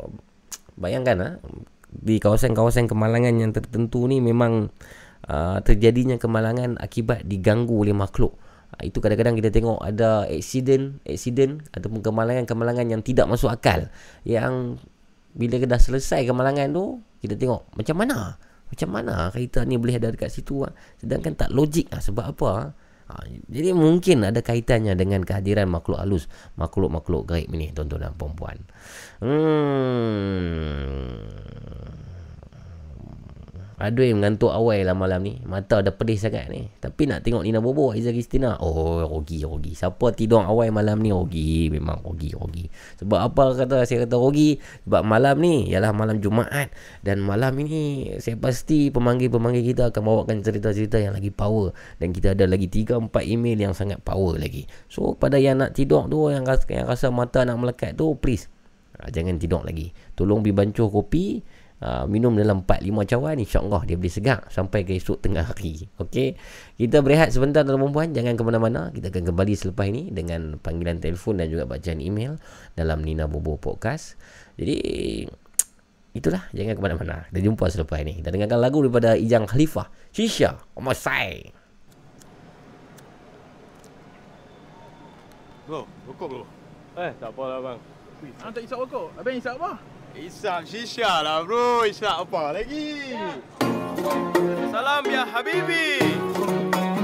bayangkan 0.76 1.16
uh, 1.16 1.34
di 1.97 2.20
kawasan-kawasan 2.20 2.86
kemalangan 2.86 3.35
yang 3.40 3.52
tertentu 3.56 4.05
ni 4.06 4.20
memang 4.20 4.68
uh, 5.28 5.59
terjadinya 5.64 6.20
kemalangan 6.20 6.77
akibat 6.77 7.24
diganggu 7.24 7.73
oleh 7.73 7.97
makhluk. 7.97 8.36
Uh, 8.77 8.82
itu 8.85 9.01
kadang-kadang 9.01 9.35
kita 9.39 9.48
tengok 9.48 9.81
ada 9.81 10.28
accident, 10.28 11.01
accident 11.09 11.64
ataupun 11.73 12.05
kemalangan-kemalangan 12.05 12.86
yang 12.93 13.02
tidak 13.02 13.27
masuk 13.27 13.48
akal. 13.48 13.89
Yang 14.23 14.81
bila 15.36 15.60
dah 15.64 15.81
selesai 15.81 16.24
kemalangan 16.24 16.73
tu, 16.73 17.01
kita 17.20 17.36
tengok 17.36 17.68
macam 17.77 17.97
mana? 17.97 18.40
Macam 18.66 18.89
mana 18.90 19.31
kaitan 19.31 19.70
ni 19.70 19.78
boleh 19.78 19.94
ada 19.94 20.10
dekat 20.10 20.32
situ? 20.32 20.66
Uh? 20.66 20.73
Sedangkan 20.98 21.39
tak 21.39 21.55
logik 21.55 21.86
lah. 21.93 22.02
Sebab 22.02 22.24
apa? 22.35 22.51
Uh? 22.51 22.66
Ha, 23.06 23.22
jadi 23.46 23.70
mungkin 23.70 24.26
ada 24.26 24.42
kaitannya 24.42 24.98
dengan 24.98 25.22
kehadiran 25.22 25.70
makhluk 25.70 26.02
halus, 26.02 26.26
makhluk-makhluk 26.58 27.30
gaib 27.30 27.46
ini 27.54 27.70
tuan-tuan 27.70 28.10
dan 28.10 28.14
puan-puan. 28.18 28.58
Hmm. 29.22 30.36
Aduh 33.76 34.08
mengantuk 34.16 34.48
awal 34.48 34.88
lah 34.88 34.96
malam 34.96 35.20
ni. 35.20 35.36
Mata 35.44 35.84
dah 35.84 35.92
pedih 35.92 36.16
sangat 36.16 36.48
ni. 36.48 36.72
Tapi 36.80 37.04
nak 37.04 37.20
tengok 37.20 37.44
Nina 37.44 37.60
Bobo 37.60 37.92
Aiza 37.92 38.08
Kristina. 38.08 38.56
Oh 38.56 39.04
Rogi 39.04 39.44
Rogi. 39.44 39.76
Siapa 39.76 40.16
tidur 40.16 40.48
awal 40.48 40.72
malam 40.72 41.04
ni? 41.04 41.12
Rogi. 41.12 41.68
Memang 41.68 42.00
Rogi 42.00 42.32
Rogi. 42.32 42.72
Sebab 42.96 43.20
apa 43.20 43.52
kata 43.52 43.84
saya 43.84 44.08
kata 44.08 44.16
Rogi? 44.16 44.56
Sebab 44.88 45.04
malam 45.04 45.36
ni 45.44 45.68
Ialah 45.68 45.92
malam 45.92 46.24
Jumaat. 46.24 46.72
Dan 47.04 47.20
malam 47.20 47.52
ini 47.60 48.16
Saya 48.16 48.40
pasti 48.40 48.88
pemanggil-pemanggil 48.88 49.60
kita 49.76 49.92
Akan 49.92 50.08
bawakan 50.08 50.40
cerita-cerita 50.40 50.96
yang 50.96 51.12
lagi 51.12 51.28
power. 51.28 51.76
Dan 52.00 52.16
kita 52.16 52.32
ada 52.32 52.48
lagi 52.48 52.72
3-4 52.72 53.12
email 53.28 53.60
yang 53.60 53.76
sangat 53.76 54.00
power 54.00 54.40
lagi. 54.40 54.64
So 54.88 55.20
pada 55.20 55.36
yang 55.36 55.60
nak 55.60 55.76
tidur 55.76 56.08
tu 56.08 56.32
Yang 56.32 56.48
rasa, 56.48 56.64
yang 56.72 56.88
rasa 56.88 57.06
mata 57.12 57.44
nak 57.44 57.60
melekat 57.60 57.92
tu 57.92 58.16
Please. 58.16 58.48
Ah, 58.96 59.12
Jangan 59.12 59.36
tidur 59.36 59.60
lagi. 59.60 59.92
Tolong 60.16 60.40
bibancuh 60.40 60.88
kopi 60.88 61.44
Uh, 61.76 62.08
minum 62.08 62.32
dalam 62.32 62.64
4-5 62.64 62.88
cawan 63.04 63.36
InsyaAllah 63.36 63.84
dia 63.84 64.00
boleh 64.00 64.08
segak 64.08 64.48
Sampai 64.48 64.88
ke 64.88 64.96
esok 64.96 65.20
tengah 65.20 65.44
hari. 65.44 65.84
Okey? 66.00 66.40
Kita 66.80 67.04
berehat 67.04 67.36
sebentar 67.36 67.68
tuan 67.68 67.76
perempuan 67.76 68.16
Jangan 68.16 68.32
ke 68.32 68.42
mana-mana. 68.48 68.88
Kita 68.96 69.12
akan 69.12 69.28
kembali 69.28 69.52
selepas 69.52 69.84
ini 69.84 70.08
Dengan 70.08 70.56
panggilan 70.56 71.04
telefon 71.04 71.36
Dan 71.36 71.52
juga 71.52 71.68
bacaan 71.68 72.00
email 72.00 72.40
Dalam 72.72 73.04
Nina 73.04 73.28
Bobo 73.28 73.60
Podcast. 73.60 74.16
Jadi 74.56 74.76
Itulah. 76.16 76.48
Jangan 76.56 76.80
ke 76.80 76.82
mana-mana. 76.82 77.28
Kita 77.28 77.44
jumpa 77.44 77.68
selepas 77.68 78.00
ini. 78.00 78.24
Kita 78.24 78.32
dengarkan 78.32 78.56
lagu 78.56 78.80
daripada 78.80 79.12
Ijang 79.12 79.44
Khalifah. 79.44 79.92
Shisha 80.16 80.56
Omasai 80.72 81.52
Bro, 85.66 85.82
rokok 86.06 86.26
bro. 86.30 86.42
Eh, 86.96 87.10
tak 87.18 87.34
apalah 87.34 87.58
bang. 87.58 87.78
Abang 88.16 88.52
tak 88.56 88.64
isap 88.64 88.78
rokok 88.80 89.12
Abang 89.20 89.36
isap 89.36 89.60
apa? 89.60 89.76
Isap 90.16 90.64
shisha 90.64 91.20
lah 91.20 91.44
bro. 91.44 91.84
Isap 91.84 92.24
apa 92.24 92.56
lagi? 92.56 93.12
Salam 94.72 95.05
ya 95.05 95.28
Habibi. 95.28 96.01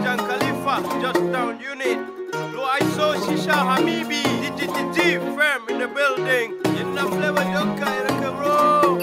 Jang 0.00 0.16
Khalifah, 0.16 0.80
just 0.96 1.20
down 1.28 1.60
unit. 1.60 2.00
Blue 2.32 2.64
ISO 2.80 3.12
shisha 3.28 3.52
Habibi. 3.52 4.24
DGTG 4.56 5.20
firm 5.36 5.60
in 5.68 5.84
the 5.84 5.88
building. 5.92 6.56
Enough 6.72 7.12
flavor 7.12 7.44
joka 7.52 7.88
iraka 8.00 8.28
bro. 8.32 8.96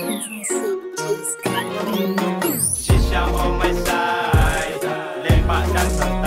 Shisha 2.73 3.29
on 3.29 3.61
my 3.61 3.69
side. 3.85 4.81
Lepak 5.21 5.63
dan 5.69 5.89
santai. 5.93 6.18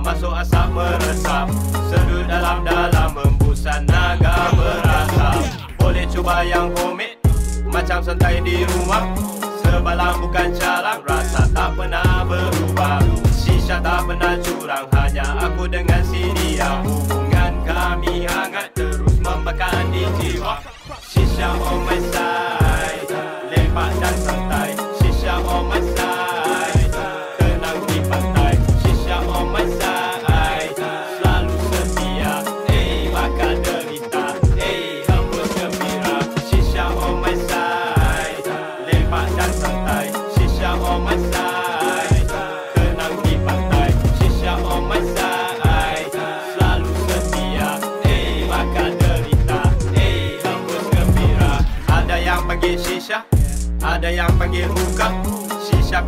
Masuk 0.00 0.32
asap 0.32 0.72
meresap. 0.72 1.46
Sedut 1.92 2.24
dalam-dalam 2.24 3.12
membusan 3.12 3.84
naga 3.84 4.48
berasa. 4.56 5.36
Boleh 5.76 6.08
cuba 6.08 6.40
yang 6.46 6.72
komik. 6.72 7.20
Macam 7.68 8.00
santai 8.00 8.40
di 8.40 8.64
rumah. 8.64 9.12
Sebalang 9.60 10.22
bukan 10.24 10.48
calang. 10.56 11.02
Rasa 11.04 11.44
tak 11.52 11.76
pernah 11.76 12.24
berubah. 12.24 13.04
Shisha 13.34 13.82
tak 13.82 14.08
pernah 14.08 14.38
curang. 14.40 14.86
Hanya 14.96 15.26
aku 15.50 15.68
dengan 15.68 16.00
si 16.06 16.32
dia. 16.40 16.80
Hubungan 16.80 17.52
kami 17.68 18.24
hangat 18.24 18.72
terus 18.72 19.16
membakar 19.20 19.84
di 19.92 20.08
jiwa. 20.16 20.56
On 21.42 21.84
my 21.84 21.98
side. 22.14 22.61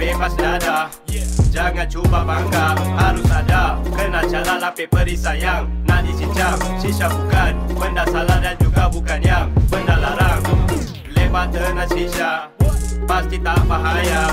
Bebas 0.05 0.36
dada. 0.36 0.93
Jangan 1.48 1.86
cuba 1.89 2.20
bangga, 2.26 2.76
harus 2.98 3.24
ada. 3.32 3.81
Kena 3.89 4.20
cara 4.28 4.55
lapik 4.60 4.93
perisai 4.93 5.40
yang 5.40 5.64
nak 5.89 6.05
dicincang 6.05 6.59
Shisha 6.76 7.09
bukan. 7.09 7.56
Benda 7.72 8.05
salah 8.12 8.36
dan 8.43 8.59
juga 8.60 8.90
bukan 8.93 9.20
yang 9.24 9.48
benda 9.72 9.97
larang. 9.97 10.43
Lepas 11.14 11.47
tenang 11.55 11.89
shisha, 11.89 12.51
pasti 13.09 13.39
tak 13.39 13.62
bahaya. 13.64 14.28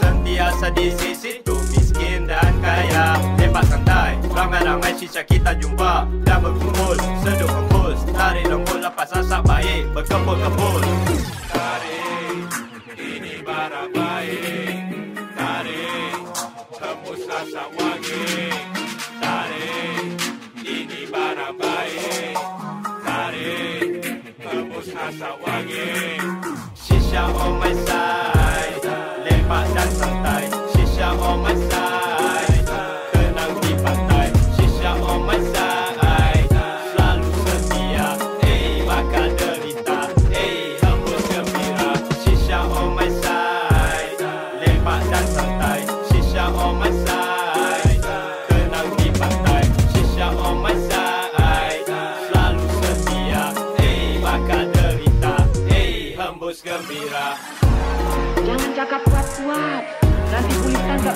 Sentiasa 0.00 0.72
di 0.74 0.90
sisi 0.96 1.38
tu 1.44 1.54
miskin 1.70 2.24
dan 2.26 2.56
kaya. 2.64 3.20
Lepas 3.36 3.68
santai, 3.68 4.16
ramai-ramai 4.32 4.96
shisha 4.96 5.22
kita 5.22 5.54
jumpa. 5.60 6.08
Dan 6.24 6.40
berkumpul, 6.40 6.96
seduh 7.20 7.52
hembus. 7.52 8.00
Tarik 8.16 8.48
lembut 8.48 8.80
lepas 8.80 9.12
asap 9.12 9.44
baik, 9.44 9.82
berkebul-kebul 9.92 10.80
Tarik, 11.52 12.48
ini 12.96 13.44
barang 13.44 14.05
Shisha 27.16 27.22
on 27.34 27.60
my 27.60 27.72
side 27.84 28.84
Lepak 29.24 29.64
dan 29.74 29.90
santai 29.92 30.44
Shisha 30.72 31.08
on 31.12 31.42
my 31.44 31.54
side 31.68 32.05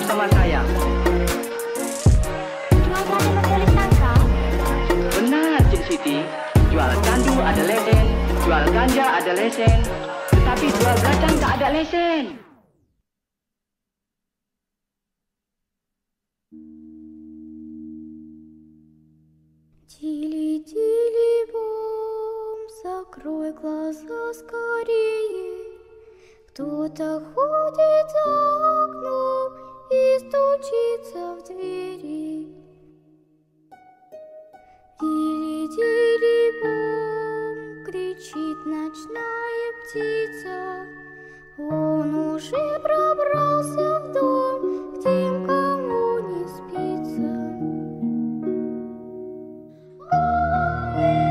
sama 0.08 0.24
saya. 0.32 0.64
Jual 2.72 3.04
ganja 3.04 3.40
polis 3.44 3.70
tangkap? 3.76 4.24
Benar, 5.20 5.60
Cik 5.68 5.82
Siti. 5.84 6.24
Jual 6.72 6.92
candu 7.04 7.36
ada 7.40 7.60
lesen, 7.60 8.06
jual 8.44 8.64
ganja 8.72 9.20
ada 9.20 9.32
lesen. 9.36 9.84
Tetapi 10.32 10.66
jual 10.72 10.96
belakang 10.96 11.36
tak 11.36 11.60
ada 11.60 11.68
lesen. 11.76 12.40
Тили-тили-бом, 19.96 20.68
закрой 22.84 23.52
глаза 23.52 24.32
скорее. 24.36 25.56
Кто-то 26.56 27.20
ходит 27.20 28.06
за 28.12 28.24
окном 28.84 29.69
И 29.91 30.19
стучится 30.19 31.35
в 31.35 31.43
двери. 31.47 32.47
Тили-тили-бом, 34.99 37.83
кричит 37.85 38.59
ночная 38.65 39.71
птица. 39.81 40.57
Он 41.57 42.15
уже 42.15 42.79
пробрался 42.79 43.99
в 43.99 44.11
дом 44.13 44.59
к 44.93 44.95
тем, 45.03 45.45
кому 45.45 46.19
не 46.19 46.47
спится. 46.47 47.29
Близко. 50.95 51.30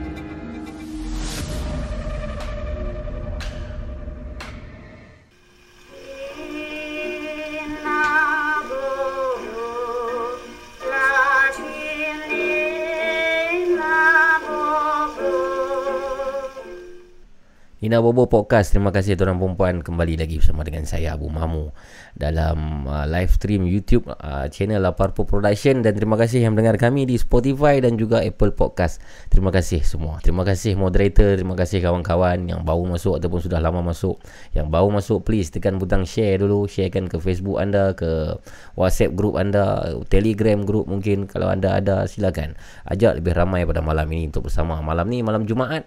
Nina 17.91 17.99
Bobo 17.99 18.23
Podcast. 18.23 18.71
Terima 18.71 18.87
kasih 18.87 19.19
tuan 19.19 19.35
perempuan 19.35 19.83
Kembali 19.83 20.15
lagi 20.15 20.39
bersama 20.39 20.63
dengan 20.63 20.87
saya 20.87 21.11
Abu 21.19 21.27
Mamu 21.27 21.75
Dalam 22.15 22.87
uh, 22.87 23.03
live 23.03 23.35
stream 23.35 23.67
YouTube 23.67 24.07
uh, 24.07 24.47
Channel 24.47 24.79
Laparpo 24.79 25.27
Production. 25.27 25.83
Dan 25.83 25.99
terima 25.99 26.15
kasih 26.15 26.39
yang 26.39 26.55
mendengar 26.55 26.79
kami 26.79 27.03
Di 27.03 27.19
Spotify 27.19 27.83
dan 27.83 27.99
juga 27.99 28.23
Apple 28.23 28.55
Podcast. 28.55 29.03
Terima 29.27 29.51
kasih 29.51 29.83
semua. 29.83 30.23
Terima 30.23 30.47
kasih 30.47 30.79
moderator 30.79 31.35
Terima 31.35 31.51
kasih 31.51 31.83
kawan-kawan 31.83 32.47
Yang 32.47 32.63
baru 32.63 32.95
masuk 32.95 33.19
Ataupun 33.19 33.43
sudah 33.43 33.59
lama 33.59 33.83
masuk. 33.83 34.23
Yang 34.55 34.71
baru 34.71 34.87
masuk 34.87 35.27
Please 35.27 35.51
tekan 35.51 35.75
butang 35.75 36.07
share 36.07 36.39
dulu. 36.39 36.71
Sharekan 36.71 37.11
ke 37.11 37.19
Facebook 37.19 37.59
anda 37.59 37.91
Ke 37.91 38.39
WhatsApp 38.79 39.19
group 39.19 39.35
anda 39.35 39.99
Telegram 40.07 40.63
group 40.63 40.87
mungkin. 40.87 41.27
Kalau 41.27 41.51
anda 41.51 41.75
ada 41.75 42.07
silakan. 42.07 42.55
Ajak 42.87 43.19
lebih 43.19 43.35
ramai 43.35 43.67
pada 43.67 43.83
malam 43.83 44.07
ini 44.15 44.31
Untuk 44.31 44.47
bersama. 44.47 44.79
Malam 44.79 45.11
ni 45.11 45.19
malam 45.19 45.43
Jumaat 45.43 45.83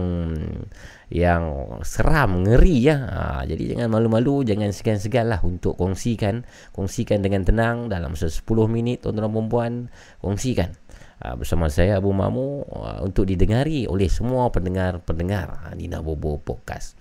yang 1.11 1.43
seram 1.83 2.47
ngeri 2.47 2.87
ya 2.87 3.03
uh, 3.03 3.43
jadi 3.43 3.75
jangan 3.75 3.91
malu-malu 3.91 4.47
jangan 4.47 4.71
segan-segan 4.71 5.27
lah 5.27 5.43
untuk 5.43 5.75
kongsikan. 5.75 6.47
Kongsikan 6.71 7.19
dengan 7.19 7.43
tenang 7.43 7.91
dalam 7.91 8.15
10 8.15 8.31
minit 8.71 9.03
tuan-tuan 9.03 9.27
perempuan 9.27 9.91
kongsikan 10.23 10.71
uh, 11.19 11.35
bersama 11.35 11.67
saya 11.67 11.99
Abu 11.99 12.15
Mamu 12.15 12.63
uh, 12.67 12.99
untuk 13.03 13.27
didengari 13.27 13.87
oleh 13.91 14.07
semua 14.07 14.47
pendengar-pendengar 14.55 15.67
uh, 15.67 15.75
Nina 15.75 15.99
Bobo 15.99 16.39
Podcast 16.39 16.95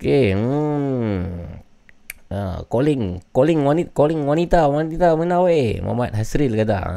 Okey, 0.00 0.32
hmm. 0.32 1.60
Ha, 2.32 2.64
calling 2.72 3.20
calling 3.36 3.60
wanita 3.60 3.92
calling 3.92 4.24
wanita 4.24 4.64
wanita 4.64 5.12
mana 5.12 5.44
weh? 5.44 5.76
Muhammad 5.84 6.16
Hasril 6.16 6.56
kata. 6.56 6.78
Ha, 6.80 6.94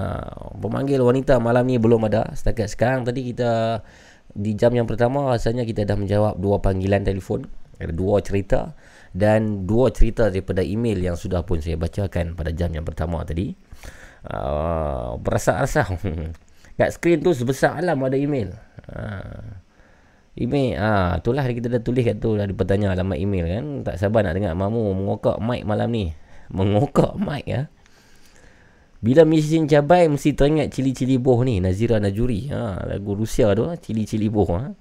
pemanggil 0.56 1.04
wanita 1.04 1.36
malam 1.44 1.68
ni 1.68 1.76
belum 1.76 2.08
ada 2.08 2.32
setakat 2.32 2.72
sekarang. 2.72 3.04
Tadi 3.04 3.28
kita 3.28 3.84
di 4.32 4.56
jam 4.56 4.72
yang 4.72 4.88
pertama 4.88 5.36
rasanya 5.36 5.68
kita 5.68 5.84
dah 5.84 6.00
menjawab 6.00 6.40
dua 6.40 6.64
panggilan 6.64 7.04
telefon 7.04 7.44
ada 7.76 7.92
dua 7.92 8.24
cerita 8.24 8.72
dan 9.12 9.68
dua 9.68 9.92
cerita 9.92 10.32
daripada 10.32 10.64
email 10.64 11.04
yang 11.04 11.20
sudah 11.20 11.44
pun 11.44 11.60
saya 11.60 11.76
bacakan 11.76 12.40
pada 12.40 12.56
jam 12.56 12.72
yang 12.72 12.88
pertama 12.88 13.20
tadi. 13.28 13.52
Uh, 14.24 15.20
berasa-rasa 15.20 15.92
kat 16.80 16.90
skrin 16.96 17.20
tu 17.20 17.36
sebesar 17.36 17.84
alam 17.84 18.00
ada 18.00 18.16
email. 18.16 18.56
Uh, 18.88 19.60
Email 20.34 20.82
ah 20.82 21.22
itulah 21.22 21.46
kita 21.46 21.70
dah 21.70 21.78
tulis 21.78 22.02
kat 22.02 22.18
tu 22.18 22.34
dah 22.34 22.50
bertanya 22.50 22.98
alamat 22.98 23.22
email 23.22 23.46
kan. 23.46 23.66
Tak 23.86 24.02
sabar 24.02 24.26
nak 24.26 24.34
dengar 24.34 24.58
mamu 24.58 24.90
mengokak 24.98 25.38
mic 25.38 25.62
malam 25.62 25.94
ni. 25.94 26.10
Mengokak 26.50 27.14
mic 27.22 27.46
ya. 27.46 27.70
Bila 29.04 29.30
mesin 29.30 29.70
cabai 29.70 30.10
mesti 30.10 30.34
teringat 30.34 30.74
cili-cili 30.74 31.22
boh 31.22 31.38
ni 31.46 31.62
Nazira 31.62 32.02
Najuri. 32.02 32.50
Ha 32.50 32.90
lagu 32.90 33.14
Rusia 33.14 33.54
tu 33.54 33.70
cili-cili 33.78 34.26
boh 34.34 34.50
ha. 34.58 34.74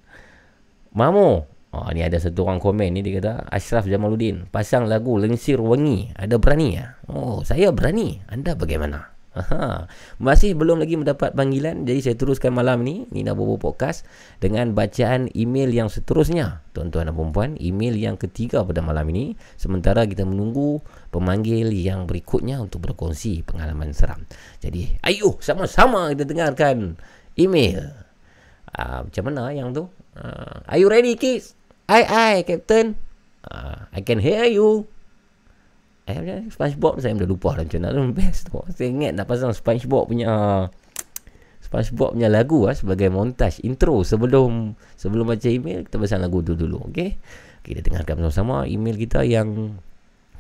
Mamu. 0.96 1.44
Ah 1.72 1.88
ni 1.92 2.00
ada 2.00 2.16
satu 2.16 2.48
orang 2.48 2.60
komen 2.60 2.88
ni 2.92 3.00
dia 3.04 3.20
kata 3.20 3.48
Ashraf 3.48 3.88
Jamaluddin 3.88 4.48
pasang 4.48 4.88
lagu 4.88 5.20
Lensir 5.20 5.60
Wangi. 5.60 6.16
Ada 6.16 6.40
berani 6.40 6.80
ya? 6.80 6.96
Oh, 7.12 7.44
saya 7.44 7.68
berani. 7.76 8.24
Anda 8.28 8.56
bagaimana? 8.56 9.11
Aha. 9.32 9.88
Masih 10.20 10.52
belum 10.52 10.84
lagi 10.84 10.92
mendapat 10.92 11.32
panggilan 11.32 11.88
Jadi 11.88 12.04
saya 12.04 12.16
teruskan 12.20 12.52
malam 12.52 12.84
ni 12.84 13.08
Nina 13.08 13.32
Bobo 13.32 13.56
Podcast 13.56 14.04
Dengan 14.44 14.76
bacaan 14.76 15.32
email 15.32 15.72
yang 15.72 15.88
seterusnya. 15.88 16.60
Tuan-tuan 16.76 17.08
dan 17.08 17.16
perempuan 17.16 17.56
Email 17.56 17.96
yang 17.96 18.20
ketiga 18.20 18.60
pada 18.60 18.84
malam 18.84 19.08
ini. 19.08 19.32
Sementara 19.56 20.04
kita 20.04 20.28
menunggu 20.28 20.84
Pemanggil 21.08 21.72
yang 21.72 22.04
berikutnya 22.04 22.60
Untuk 22.60 22.84
berkongsi 22.84 23.40
pengalaman 23.48 23.96
seram. 23.96 24.20
Jadi 24.60 25.00
ayo 25.00 25.40
sama-sama 25.40 26.12
kita 26.12 26.28
dengarkan 26.28 27.00
Email. 27.40 27.88
Uh, 28.76 29.08
Macam 29.08 29.32
mana 29.32 29.48
yang 29.56 29.72
tu? 29.72 29.88
Uh, 30.12 30.60
Are 30.68 30.76
you 30.76 30.92
ready 30.92 31.16
kids? 31.16 31.56
Aye 31.88 32.04
aye 32.04 32.40
Captain. 32.44 33.00
Uh, 33.48 33.88
I 33.96 34.04
can 34.04 34.20
hear 34.20 34.44
you 34.44 34.91
Eh? 36.10 36.50
SpongeBob 36.50 36.98
saya 36.98 37.14
dah 37.14 37.28
lupa 37.28 37.54
dah 37.54 37.62
macam 37.62 37.80
mana 37.82 38.10
best 38.10 38.50
tu. 38.50 38.58
Saya 38.74 38.90
ingat 38.90 39.12
nak 39.14 39.26
pasang 39.30 39.54
SpongeBob 39.54 40.10
punya 40.10 40.66
SpongeBob 41.62 42.18
punya 42.18 42.26
lagu 42.26 42.66
ah 42.66 42.74
sebagai 42.74 43.06
montaj 43.08 43.62
intro 43.62 44.02
sebelum 44.02 44.74
sebelum 44.98 45.30
baca 45.30 45.46
email 45.46 45.86
kita 45.86 45.96
pasang 46.02 46.20
lagu 46.20 46.42
tu 46.42 46.58
dulu 46.58 46.90
okey. 46.90 47.14
Kita 47.62 47.78
dengarkan 47.86 48.18
bersama-sama 48.18 48.66
email 48.66 48.98
kita 48.98 49.22
yang 49.22 49.78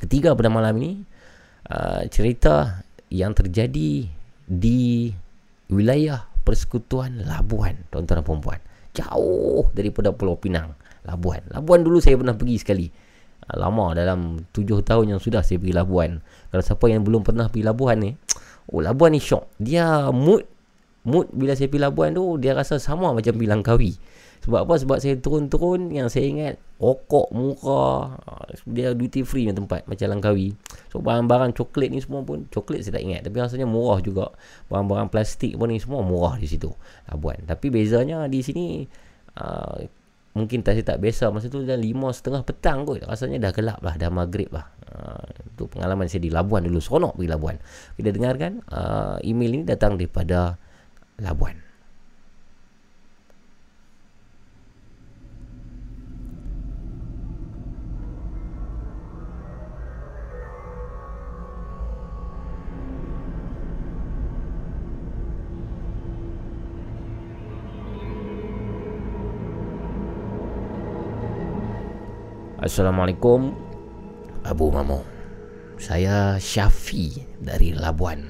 ketiga 0.02 0.34
pada 0.34 0.50
malam 0.50 0.74
ini 0.82 1.06
uh, 1.70 2.02
cerita 2.10 2.82
yang 3.06 3.30
terjadi 3.30 4.10
di 4.42 5.14
wilayah 5.70 6.26
persekutuan 6.42 7.22
Labuan 7.22 7.78
tuan-tuan 7.94 8.20
dan 8.20 8.26
puan 8.26 8.60
Jauh 8.92 9.72
daripada 9.72 10.12
Pulau 10.12 10.36
Pinang, 10.36 10.76
Labuan. 11.08 11.40
Labuan 11.48 11.80
dulu 11.80 11.96
saya 11.96 12.20
pernah 12.20 12.36
pergi 12.36 12.56
sekali. 12.60 12.86
Ah, 13.50 13.58
lama 13.58 13.90
dalam 13.90 14.46
tujuh 14.54 14.86
tahun 14.86 15.16
yang 15.16 15.20
sudah 15.20 15.42
saya 15.42 15.58
pergi 15.58 15.74
Labuan. 15.74 16.22
Kalau 16.54 16.62
siapa 16.62 16.86
yang 16.86 17.02
belum 17.02 17.26
pernah 17.26 17.50
pergi 17.50 17.66
Labuan 17.66 17.96
ni, 17.98 18.10
oh 18.70 18.78
Labuan 18.78 19.10
ni 19.10 19.18
syok. 19.18 19.58
Dia 19.58 20.14
mood 20.14 20.46
mood 21.02 21.26
bila 21.34 21.58
saya 21.58 21.66
pergi 21.66 21.82
Labuan 21.82 22.14
tu 22.14 22.38
dia 22.38 22.54
rasa 22.54 22.78
sama 22.78 23.10
macam 23.10 23.34
pergi 23.34 23.50
Langkawi. 23.50 23.92
Sebab 24.42 24.66
apa? 24.66 24.74
Sebab 24.74 24.98
saya 24.98 25.14
turun-turun 25.22 25.90
yang 25.94 26.10
saya 26.10 26.26
ingat 26.26 26.54
rokok 26.78 27.30
murah. 27.34 28.14
Ah, 28.26 28.46
Dia 28.66 28.94
duty 28.94 29.26
free 29.26 29.50
ni 29.50 29.54
tempat 29.54 29.90
macam 29.90 30.06
Langkawi. 30.06 30.54
So 30.94 31.02
barang-barang 31.02 31.58
coklat 31.58 31.90
ni 31.90 31.98
semua 31.98 32.22
pun 32.22 32.46
coklat 32.46 32.86
saya 32.86 33.02
tak 33.02 33.04
ingat 33.06 33.26
tapi 33.26 33.42
rasanya 33.42 33.66
murah 33.66 33.98
juga. 33.98 34.30
Barang-barang 34.70 35.10
plastik 35.10 35.58
pun 35.58 35.66
ni 35.66 35.82
semua 35.82 36.06
murah 36.06 36.38
di 36.38 36.46
situ. 36.46 36.70
Labuan. 37.10 37.42
Tapi 37.42 37.74
bezanya 37.74 38.30
di 38.30 38.38
sini 38.38 38.86
uh, 39.34 40.01
mungkin 40.34 40.60
tak 40.66 40.76
saya 40.76 40.96
tak 40.96 40.98
biasa. 41.00 41.30
Masa 41.30 41.46
tu 41.48 41.62
dah 41.62 41.78
lima 41.78 42.10
setengah 42.10 42.42
petang 42.42 42.82
kot. 42.82 43.06
Rasanya 43.06 43.38
dah 43.48 43.52
gelap 43.54 43.78
lah 43.80 43.94
dah 43.96 44.10
maghrib 44.10 44.50
lah. 44.50 44.66
Uh, 44.92 45.24
itu 45.54 45.70
pengalaman 45.70 46.10
saya 46.10 46.20
di 46.20 46.30
Labuan 46.34 46.66
dulu. 46.66 46.82
Seronok 46.82 47.16
pergi 47.16 47.30
Labuan. 47.30 47.56
Kita 47.94 48.10
dengarkan 48.10 48.60
uh, 48.68 49.16
email 49.22 49.62
ini 49.62 49.64
datang 49.64 49.94
daripada 49.94 50.58
Labuan 51.22 51.61
Assalamualaikum. 72.62 73.58
Abu 74.46 74.70
Mamo 74.70 75.02
Saya 75.82 76.38
Syafi 76.38 77.10
dari 77.42 77.74
Labuan. 77.74 78.22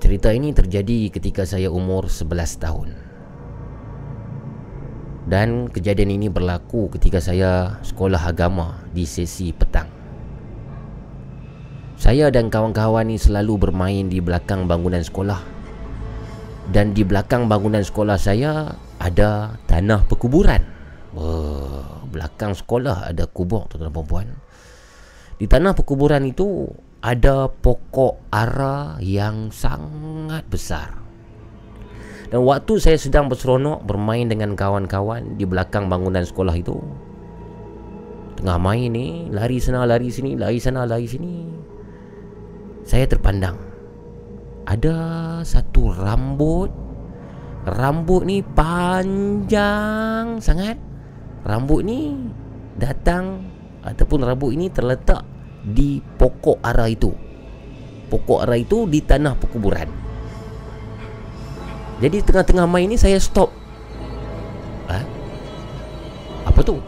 Cerita 0.00 0.32
ini 0.32 0.56
terjadi 0.56 1.12
ketika 1.12 1.44
saya 1.44 1.68
umur 1.68 2.08
11 2.08 2.56
tahun. 2.56 2.88
Dan 5.28 5.68
kejadian 5.68 6.16
ini 6.16 6.32
berlaku 6.32 6.88
ketika 6.96 7.20
saya 7.20 7.84
sekolah 7.84 8.32
agama 8.32 8.80
di 8.96 9.04
sesi 9.04 9.52
petang. 9.52 9.92
Saya 12.00 12.32
dan 12.32 12.48
kawan-kawan 12.48 13.12
ini 13.12 13.20
selalu 13.20 13.68
bermain 13.68 14.08
di 14.08 14.24
belakang 14.24 14.64
bangunan 14.64 15.04
sekolah. 15.04 15.44
Dan 16.72 16.96
di 16.96 17.04
belakang 17.04 17.44
bangunan 17.44 17.84
sekolah 17.84 18.16
saya 18.16 18.72
ada 18.96 19.60
tanah 19.68 20.08
perkuburan 20.08 20.78
Oh, 21.16 21.97
belakang 22.08 22.56
sekolah 22.56 23.12
ada 23.12 23.28
kubur 23.28 23.68
tuan-tuan 23.68 23.92
dan 23.92 24.06
puan 24.08 24.28
Di 25.38 25.46
tanah 25.46 25.76
perkuburan 25.76 26.26
itu 26.26 26.66
ada 26.98 27.46
pokok 27.46 28.26
ara 28.34 28.98
yang 28.98 29.54
sangat 29.54 30.42
besar. 30.50 30.98
Dan 32.28 32.42
waktu 32.42 32.82
saya 32.82 32.98
sedang 32.98 33.30
berseronok 33.30 33.86
bermain 33.86 34.26
dengan 34.26 34.58
kawan-kawan 34.58 35.38
di 35.38 35.46
belakang 35.46 35.86
bangunan 35.86 36.26
sekolah 36.26 36.58
itu, 36.58 36.74
tengah 38.34 38.58
main 38.58 38.90
ni, 38.90 39.30
lari 39.30 39.62
sana 39.62 39.86
lari 39.86 40.10
sini, 40.10 40.34
lari 40.34 40.58
sana 40.58 40.82
lari 40.82 41.06
sini. 41.06 41.34
Saya 42.82 43.06
terpandang 43.06 43.62
ada 44.66 44.98
satu 45.46 45.94
rambut 45.94 46.88
Rambut 47.68 48.24
ni 48.24 48.40
panjang 48.40 50.40
sangat 50.40 50.80
rambut 51.48 51.80
ni 51.80 52.12
datang 52.76 53.40
ataupun 53.80 54.20
rambut 54.20 54.52
ini 54.52 54.68
terletak 54.68 55.24
di 55.64 56.04
pokok 56.04 56.60
ara 56.60 56.84
itu. 56.92 57.08
Pokok 58.12 58.44
ara 58.44 58.60
itu 58.60 58.84
di 58.84 59.00
tanah 59.00 59.32
perkuburan. 59.40 59.88
Jadi 61.98 62.22
tengah-tengah 62.22 62.68
main 62.68 62.86
ni 62.86 63.00
saya 63.00 63.16
stop. 63.18 63.50
Ha? 64.92 65.00
Apa 66.46 66.60
tu? 66.62 66.78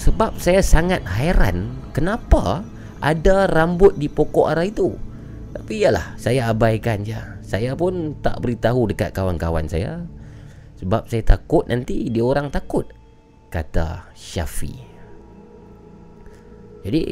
Sebab 0.00 0.40
saya 0.40 0.64
sangat 0.64 1.04
hairan 1.04 1.76
kenapa 1.92 2.64
ada 3.04 3.44
rambut 3.50 3.98
di 4.00 4.08
pokok 4.08 4.46
ara 4.48 4.64
itu. 4.64 4.96
Tapi 5.52 5.84
yalah, 5.84 6.14
saya 6.16 6.54
abaikan 6.54 7.02
je. 7.02 7.18
Saya 7.42 7.74
pun 7.74 8.14
tak 8.22 8.38
beritahu 8.40 8.88
dekat 8.88 9.10
kawan-kawan 9.12 9.66
saya. 9.66 10.06
Sebab 10.80 11.12
saya 11.12 11.36
takut 11.36 11.68
nanti 11.68 12.08
dia 12.08 12.24
orang 12.24 12.48
takut 12.48 12.88
Kata 13.52 14.08
Syafi. 14.16 14.72
Jadi 16.80 17.02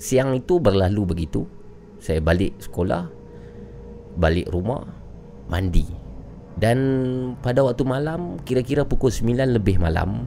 Siang 0.00 0.32
itu 0.32 0.56
berlalu 0.56 1.02
begitu. 1.04 1.44
Saya 2.00 2.24
balik 2.24 2.56
sekolah 2.64 3.04
Balik 4.16 4.48
rumah 4.48 4.88
Mandi. 5.52 5.84
Dan 6.56 6.78
pada 7.44 7.66
waktu 7.66 7.84
malam 7.84 8.40
Kira-kira 8.46 8.86
pukul 8.86 9.10
9 9.10 9.58
lebih 9.58 9.82
malam 9.82 10.24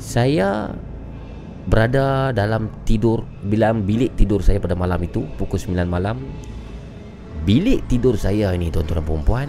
Saya 0.00 0.72
Berada 1.68 2.32
dalam 2.34 2.72
tidur 2.88 3.22
Bila 3.44 3.70
bilik 3.76 4.16
tidur 4.18 4.40
saya 4.42 4.58
pada 4.58 4.74
malam 4.74 4.98
itu 5.04 5.22
Pukul 5.38 5.60
9 5.60 5.86
malam. 5.86 6.18
Bilik 7.42 7.86
tidur 7.90 8.14
saya 8.14 8.54
ini 8.54 8.70
tuan-tuan 8.70 9.02
dan 9.02 9.06
perempuan 9.06 9.48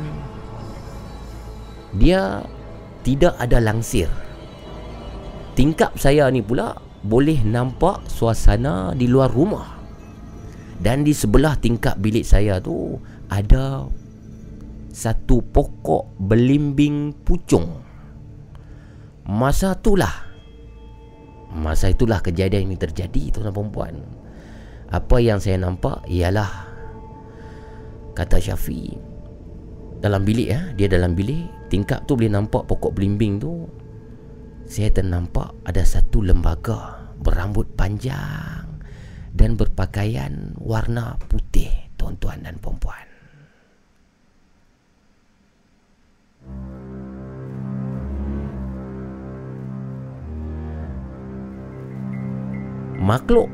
dia 1.98 2.41
tidak 3.06 3.38
ada 3.38 3.61
langsir. 3.61 4.10
Tingkap 5.53 5.99
saya 6.02 6.32
ni 6.34 6.41
pula 6.41 6.74
boleh 7.06 7.45
nampak 7.45 8.07
suasana 8.10 8.98
di 8.98 9.06
luar 9.06 9.30
rumah. 9.30 9.78
Dan 10.82 11.06
di 11.06 11.14
sebelah 11.15 11.56
tingkap 11.61 11.95
bilik 12.02 12.26
saya 12.26 12.60
tu 12.60 12.98
ada 13.30 13.88
satu 14.90 15.40
pokok 15.45 16.18
belimbing 16.18 17.14
pucung. 17.24 17.70
Masa 19.24 19.78
itulah 19.80 20.34
Masa 21.53 21.94
itulah 21.94 22.18
kejadian 22.18 22.65
ini 22.65 22.82
terjadi 22.82 23.30
tuan 23.30 23.45
dan 23.45 23.53
perempuan. 23.53 23.94
Apa 24.90 25.22
yang 25.22 25.38
saya 25.38 25.61
nampak 25.61 26.02
ialah 26.10 26.49
kata 28.18 28.41
Syafi 28.41 29.12
dalam 30.03 30.27
bilik 30.27 30.51
ya, 30.51 30.61
dia 30.75 30.91
dalam 30.91 31.15
bilik 31.15 31.71
tingkap 31.71 32.03
tu 32.03 32.19
boleh 32.19 32.27
nampak 32.27 32.67
pokok 32.67 32.91
belimbing 32.91 33.39
tu. 33.39 33.71
Saya 34.67 34.91
ternampak 34.91 35.55
ada 35.63 35.80
satu 35.80 36.19
lembaga 36.19 37.07
berambut 37.23 37.71
panjang 37.80 38.67
dan 39.31 39.55
berpakaian 39.55 40.59
warna 40.59 41.15
putih 41.31 41.71
tuan-tuan 41.95 42.43
dan 42.43 42.59
puan-puan. 42.59 43.07
Makhluk. 52.99 53.47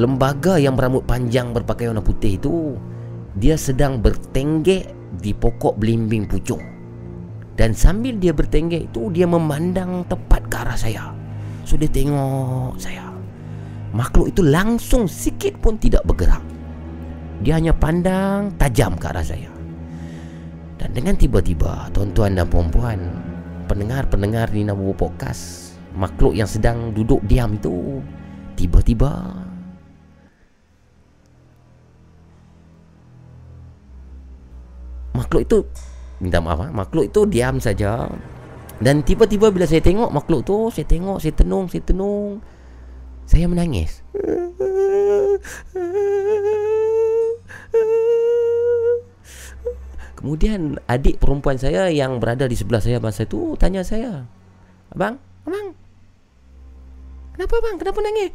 Lembaga 0.00 0.56
yang 0.56 0.80
berambut 0.80 1.04
panjang 1.04 1.52
berpakaian 1.52 1.92
warna 1.92 2.04
putih 2.04 2.40
itu 2.40 2.78
dia 3.38 3.54
sedang 3.54 4.02
bertenggek 4.02 4.90
di 5.22 5.30
pokok 5.30 5.78
belimbing 5.78 6.26
pucung. 6.26 6.60
Dan 7.58 7.74
sambil 7.74 8.18
dia 8.18 8.34
bertenggek 8.34 8.90
itu 8.90 9.10
dia 9.10 9.26
memandang 9.26 10.06
tepat 10.06 10.42
ke 10.46 10.56
arah 10.58 10.78
saya. 10.78 11.04
So 11.62 11.74
dia 11.74 11.90
tengok 11.90 12.78
saya. 12.78 13.10
Makhluk 13.94 14.30
itu 14.34 14.42
langsung 14.46 15.06
sikit 15.10 15.58
pun 15.58 15.78
tidak 15.78 16.06
bergerak. 16.06 16.42
Dia 17.42 17.58
hanya 17.58 17.74
pandang 17.74 18.54
tajam 18.58 18.98
ke 18.98 19.06
arah 19.10 19.26
saya. 19.26 19.50
Dan 20.78 20.94
dengan 20.94 21.18
tiba-tiba, 21.18 21.90
tuan-tuan 21.90 22.38
dan 22.38 22.46
puan-puan, 22.46 22.98
pendengar-pendengar 23.66 24.54
Nina 24.54 24.74
Bobo 24.74 24.94
Podcast, 24.94 25.74
makhluk 25.98 26.38
yang 26.38 26.46
sedang 26.46 26.94
duduk 26.94 27.18
diam 27.26 27.58
itu, 27.58 27.98
tiba-tiba 28.54 29.34
makhluk 35.18 35.42
itu 35.42 35.58
minta 36.22 36.38
maaf 36.38 36.62
ah, 36.62 36.70
makhluk 36.70 37.10
itu 37.10 37.26
diam 37.26 37.58
saja 37.58 38.06
dan 38.78 39.02
tiba-tiba 39.02 39.50
bila 39.50 39.66
saya 39.66 39.82
tengok 39.82 40.14
makhluk 40.14 40.46
tu 40.46 40.70
saya 40.70 40.86
tengok 40.86 41.18
saya 41.18 41.34
tenung 41.34 41.66
saya 41.66 41.82
tenung 41.82 42.38
saya 43.26 43.46
menangis 43.50 44.06
Kemudian 50.18 50.82
adik 50.90 51.22
perempuan 51.22 51.62
saya 51.62 51.86
yang 51.94 52.18
berada 52.18 52.50
di 52.50 52.58
sebelah 52.58 52.82
saya 52.82 52.98
masa 52.98 53.22
itu 53.22 53.54
tanya 53.54 53.86
saya, 53.86 54.26
"Abang, 54.90 55.14
abang, 55.46 55.78
kenapa 57.38 57.54
bang? 57.62 57.76
Kenapa 57.78 57.98
nangis?" 58.02 58.34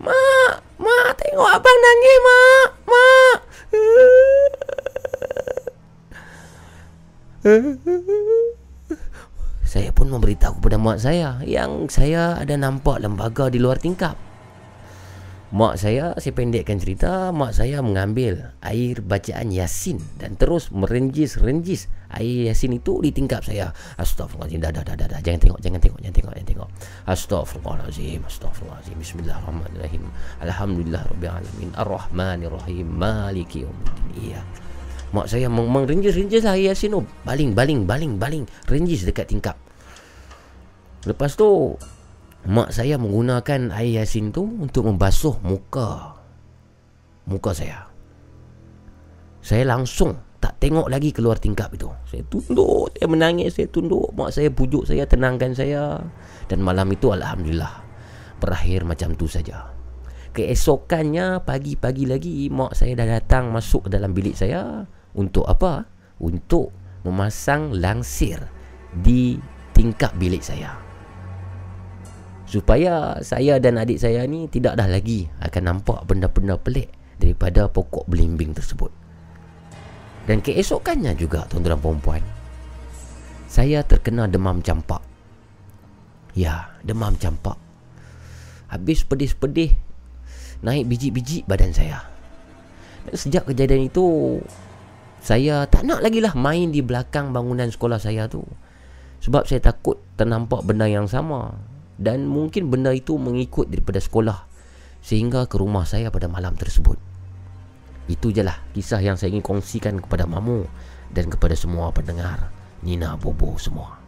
Mak, 0.00 0.80
mak 0.80 1.12
tengok 1.20 1.60
abang 1.60 1.78
nangis, 1.84 2.18
mak, 2.24 2.68
mak. 2.88 3.38
Saya 9.68 9.92
pun 9.92 10.08
memberitahu 10.08 10.56
kepada 10.56 10.80
mak 10.80 11.04
saya 11.04 11.36
yang 11.44 11.92
saya 11.92 12.40
ada 12.40 12.56
nampak 12.56 13.04
lembaga 13.04 13.52
di 13.52 13.60
luar 13.60 13.76
tingkap. 13.76 14.16
Mak 15.52 15.76
saya, 15.76 16.16
saya 16.16 16.32
pendekkan 16.32 16.80
cerita, 16.80 17.28
mak 17.28 17.52
saya 17.52 17.84
mengambil 17.84 18.56
air 18.64 19.04
bacaan 19.04 19.52
Yasin 19.52 20.00
dan 20.16 20.40
terus 20.40 20.72
merenjis-renjis 20.72 21.92
air 22.16 22.50
Yasin 22.50 22.74
itu 22.74 22.98
di 23.04 23.14
tingkap 23.14 23.44
saya. 23.46 23.70
Astagfirullahaladzim, 24.00 24.60
dah, 24.62 24.72
dah, 24.72 24.82
dah, 24.82 25.06
dah. 25.06 25.20
Jangan 25.22 25.40
tengok, 25.42 25.58
jangan 25.62 25.80
tengok, 25.82 26.00
jangan 26.02 26.14
tengok, 26.16 26.32
jangan 26.34 26.48
tengok. 26.48 26.68
Astagfirullahaladzim, 27.06 28.20
astagfirullahaladzim. 28.26 28.96
Bismillahirrahmanirrahim. 28.98 30.02
Alhamdulillah 30.42 31.02
Rabbil 31.10 31.32
Alamin. 31.32 31.70
Ar-Rahmanirrahim. 31.78 32.86
Maliki 32.90 33.58
Yawmiddin. 33.62 34.08
Iya. 34.18 34.40
Mak 35.10 35.26
saya 35.26 35.50
meng- 35.50 35.70
merenjis-renjis 35.70 36.46
lah 36.46 36.54
air 36.54 36.74
Yasin 36.74 36.94
tu. 36.94 37.02
Baling, 37.26 37.54
baling, 37.54 37.86
baling, 37.86 38.18
baling. 38.18 38.44
Renjis 38.66 39.06
dekat 39.06 39.30
tingkap. 39.30 39.58
Lepas 41.08 41.32
tu, 41.32 41.74
Mak 42.48 42.72
saya 42.72 42.96
menggunakan 42.96 43.68
air 43.76 44.00
yasin 44.00 44.32
tu 44.32 44.48
untuk 44.48 44.88
membasuh 44.88 45.36
muka 45.44 46.16
Muka 47.28 47.52
saya 47.52 47.84
Saya 49.44 49.68
langsung 49.68 50.16
tak 50.40 50.56
tengok 50.56 50.88
lagi 50.88 51.12
keluar 51.12 51.36
tingkap 51.36 51.68
itu. 51.76 51.92
Saya 52.08 52.24
tunduk, 52.24 52.96
saya 52.96 53.06
menangis, 53.12 53.60
saya 53.60 53.68
tunduk. 53.68 54.08
Mak 54.16 54.32
saya 54.32 54.48
pujuk 54.48 54.88
saya, 54.88 55.04
tenangkan 55.04 55.52
saya. 55.52 56.00
Dan 56.48 56.64
malam 56.66 56.90
itu 56.90 57.14
Alhamdulillah 57.14 57.86
Berakhir 58.40 58.82
macam 58.82 59.14
tu 59.14 59.28
saja. 59.30 59.70
Keesokannya 60.34 61.42
pagi-pagi 61.46 62.06
lagi 62.06 62.46
Mak 62.50 62.74
saya 62.74 62.98
dah 62.98 63.18
datang 63.18 63.50
masuk 63.50 63.86
ke 63.86 63.98
dalam 63.98 64.14
bilik 64.14 64.38
saya 64.38 64.86
Untuk 65.14 65.42
apa? 65.46 65.90
Untuk 66.22 66.70
memasang 67.02 67.74
langsir 67.74 68.38
Di 68.90 69.38
tingkap 69.74 70.16
bilik 70.18 70.42
saya. 70.42 70.74
Supaya 72.50 73.22
saya 73.22 73.62
dan 73.62 73.78
adik 73.78 74.02
saya 74.02 74.26
ni 74.26 74.50
tidak 74.50 74.74
dah 74.74 74.90
lagi 74.90 75.30
akan 75.38 75.62
nampak 75.70 76.02
benda-benda 76.10 76.58
pelik 76.58 76.90
daripada 77.22 77.70
pokok 77.70 78.10
belimbing 78.10 78.50
tersebut. 78.50 78.90
Dan 80.30 80.38
keesokannya 80.46 81.18
juga 81.18 81.42
tuan-tuan 81.50 81.74
dan 81.74 81.98
puan 81.98 82.22
saya 83.50 83.82
terkena 83.82 84.30
demam 84.30 84.62
campak. 84.62 85.02
Ya, 86.38 86.70
demam 86.86 87.18
campak. 87.18 87.58
Habis 88.70 89.02
pedih-pedih 89.02 89.74
naik 90.62 90.86
biji-biji 90.86 91.42
badan 91.50 91.74
saya. 91.74 92.06
Dan 93.10 93.18
sejak 93.18 93.50
kejadian 93.50 93.90
itu 93.90 94.38
saya 95.18 95.66
tak 95.66 95.82
nak 95.82 95.98
lagi 95.98 96.22
lah 96.22 96.38
main 96.38 96.70
di 96.70 96.78
belakang 96.78 97.34
bangunan 97.34 97.66
sekolah 97.66 97.98
saya 97.98 98.30
tu. 98.30 98.46
Sebab 99.26 99.50
saya 99.50 99.58
takut 99.58 99.98
ternampak 100.14 100.62
benda 100.62 100.86
yang 100.86 101.10
sama 101.10 101.58
dan 101.98 102.30
mungkin 102.30 102.70
benda 102.70 102.94
itu 102.94 103.18
mengikut 103.18 103.66
daripada 103.66 103.98
sekolah 103.98 104.46
sehingga 105.02 105.50
ke 105.50 105.58
rumah 105.58 105.82
saya 105.82 106.06
pada 106.14 106.30
malam 106.30 106.54
tersebut. 106.54 107.09
Itu 108.10 108.34
je 108.34 108.42
lah 108.42 108.58
kisah 108.74 108.98
yang 108.98 109.14
saya 109.14 109.30
ingin 109.30 109.46
kongsikan 109.46 110.02
kepada 110.02 110.26
Mamu 110.26 110.66
dan 111.14 111.30
kepada 111.30 111.54
semua 111.54 111.94
pendengar 111.94 112.50
Nina 112.82 113.14
Bobo 113.14 113.54
semua. 113.54 114.02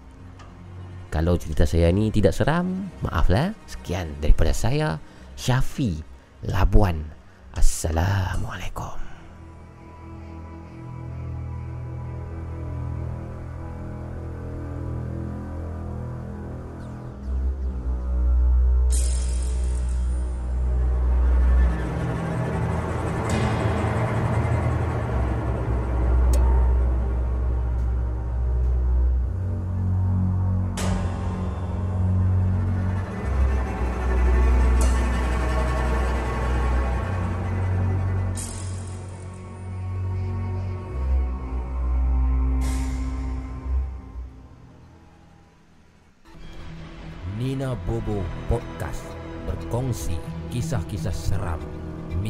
Kalau 1.12 1.38
cerita 1.38 1.68
saya 1.68 1.92
ni 1.94 2.10
tidak 2.10 2.34
seram, 2.34 2.88
maaflah. 3.04 3.54
Sekian 3.68 4.16
daripada 4.18 4.50
saya, 4.50 4.96
Syafi 5.38 6.02
Labuan. 6.48 7.04
Assalamualaikum. 7.52 9.11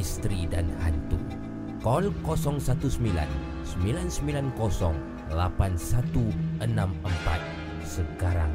Misteri 0.03 0.51
dan 0.51 0.66
hantu. 0.83 1.15
Call 1.79 2.11
019 2.27 2.99
990 3.79 4.51
8164 5.31 7.87
sekarang. 7.87 8.51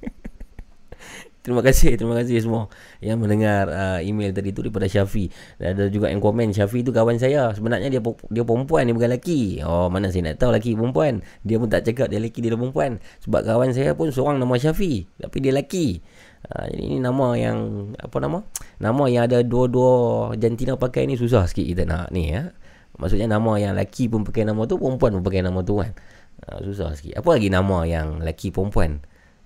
Terima 1.49 1.65
kasih, 1.65 1.97
terima 1.97 2.13
kasih 2.13 2.45
semua 2.45 2.69
yang 3.01 3.17
mendengar 3.25 3.73
uh, 3.73 4.05
email 4.05 4.37
tadi 4.37 4.53
tu 4.53 4.61
daripada 4.61 4.85
Syafi. 4.85 5.33
Dan 5.57 5.81
ada 5.81 5.89
juga 5.89 6.13
yang 6.13 6.21
komen 6.21 6.53
Syafi 6.53 6.85
tu 6.85 6.93
kawan 6.93 7.17
saya. 7.17 7.57
Sebenarnya 7.57 7.89
dia 7.89 8.05
dia 8.05 8.45
perempuan 8.45 8.85
dia 8.85 8.93
bukan 8.93 9.09
lelaki. 9.09 9.65
Oh, 9.65 9.89
mana 9.89 10.13
saya 10.13 10.29
nak 10.29 10.45
tahu 10.45 10.53
lelaki 10.53 10.77
perempuan. 10.77 11.25
Dia 11.49 11.57
pun 11.57 11.73
tak 11.73 11.89
cakap 11.89 12.13
dia 12.13 12.21
lelaki 12.21 12.45
dia 12.45 12.53
perempuan. 12.53 13.01
Sebab 13.25 13.49
kawan 13.49 13.73
saya 13.73 13.97
pun 13.97 14.13
seorang 14.13 14.37
nama 14.37 14.61
Syafi, 14.61 15.09
tapi 15.17 15.37
dia 15.41 15.57
lelaki. 15.57 16.05
Uh, 16.53 16.69
ini 16.69 17.01
nama 17.01 17.33
yang 17.33 17.59
apa 17.97 18.17
nama? 18.21 18.45
Nama 18.77 19.03
yang 19.09 19.23
ada 19.25 19.41
dua-dua 19.41 20.37
jantina 20.37 20.77
pakai 20.77 21.09
ni 21.09 21.17
susah 21.17 21.49
sikit 21.49 21.65
kita 21.65 21.89
nak 21.89 22.13
ni 22.13 22.29
ya. 22.29 22.53
Maksudnya 23.01 23.25
nama 23.25 23.57
yang 23.57 23.73
lelaki 23.73 24.05
pun 24.13 24.21
pakai 24.21 24.45
nama 24.45 24.69
tu, 24.69 24.77
perempuan 24.77 25.17
pun 25.17 25.25
pakai 25.25 25.41
nama 25.41 25.65
tu 25.65 25.81
kan. 25.81 25.97
Uh, 26.45 26.61
susah 26.61 26.93
sikit. 26.93 27.25
Apa 27.25 27.41
lagi 27.41 27.49
nama 27.49 27.89
yang 27.89 28.21
lelaki 28.21 28.53
perempuan? 28.53 29.01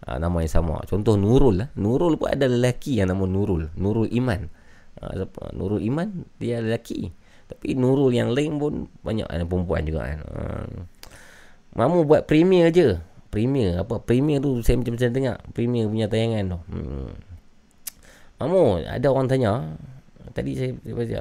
Uh, 0.07 0.19
nama 0.19 0.37
yang 0.43 0.53
sama. 0.53 0.83
Contoh 0.87 1.15
Nurul 1.15 1.63
lah. 1.63 1.69
Nurul 1.79 2.19
pun 2.19 2.31
ada 2.31 2.47
lelaki 2.51 2.99
yang 2.99 3.11
nama 3.11 3.25
Nurul. 3.27 3.71
Nurul 3.79 4.11
Iman. 4.11 4.51
Uh, 4.99 5.27
Nurul 5.55 5.83
Iman 5.83 6.27
dia 6.39 6.59
lelaki. 6.63 7.11
Tapi 7.47 7.77
Nurul 7.77 8.15
yang 8.15 8.33
lain 8.33 8.57
pun 8.57 8.89
banyak 9.05 9.29
ada 9.29 9.45
perempuan 9.47 9.83
juga 9.87 10.09
kan. 10.09 10.21
Uh, 10.27 10.67
Mamu 11.73 12.05
buat 12.05 12.29
premier 12.29 12.69
je. 12.69 13.01
Premier 13.33 13.81
apa? 13.81 13.97
Premier 14.05 14.37
tu 14.45 14.61
saya 14.61 14.77
macam-macam 14.77 15.09
tengok. 15.09 15.39
Premier 15.57 15.85
punya 15.89 16.07
tayangan 16.09 16.45
tu. 16.53 16.59
Hmm. 16.69 17.11
Mamu 18.43 18.85
ada 18.85 19.07
orang 19.09 19.27
tanya. 19.31 19.53
Tadi 20.33 20.57
saya 20.57 20.71
baca 20.77 21.21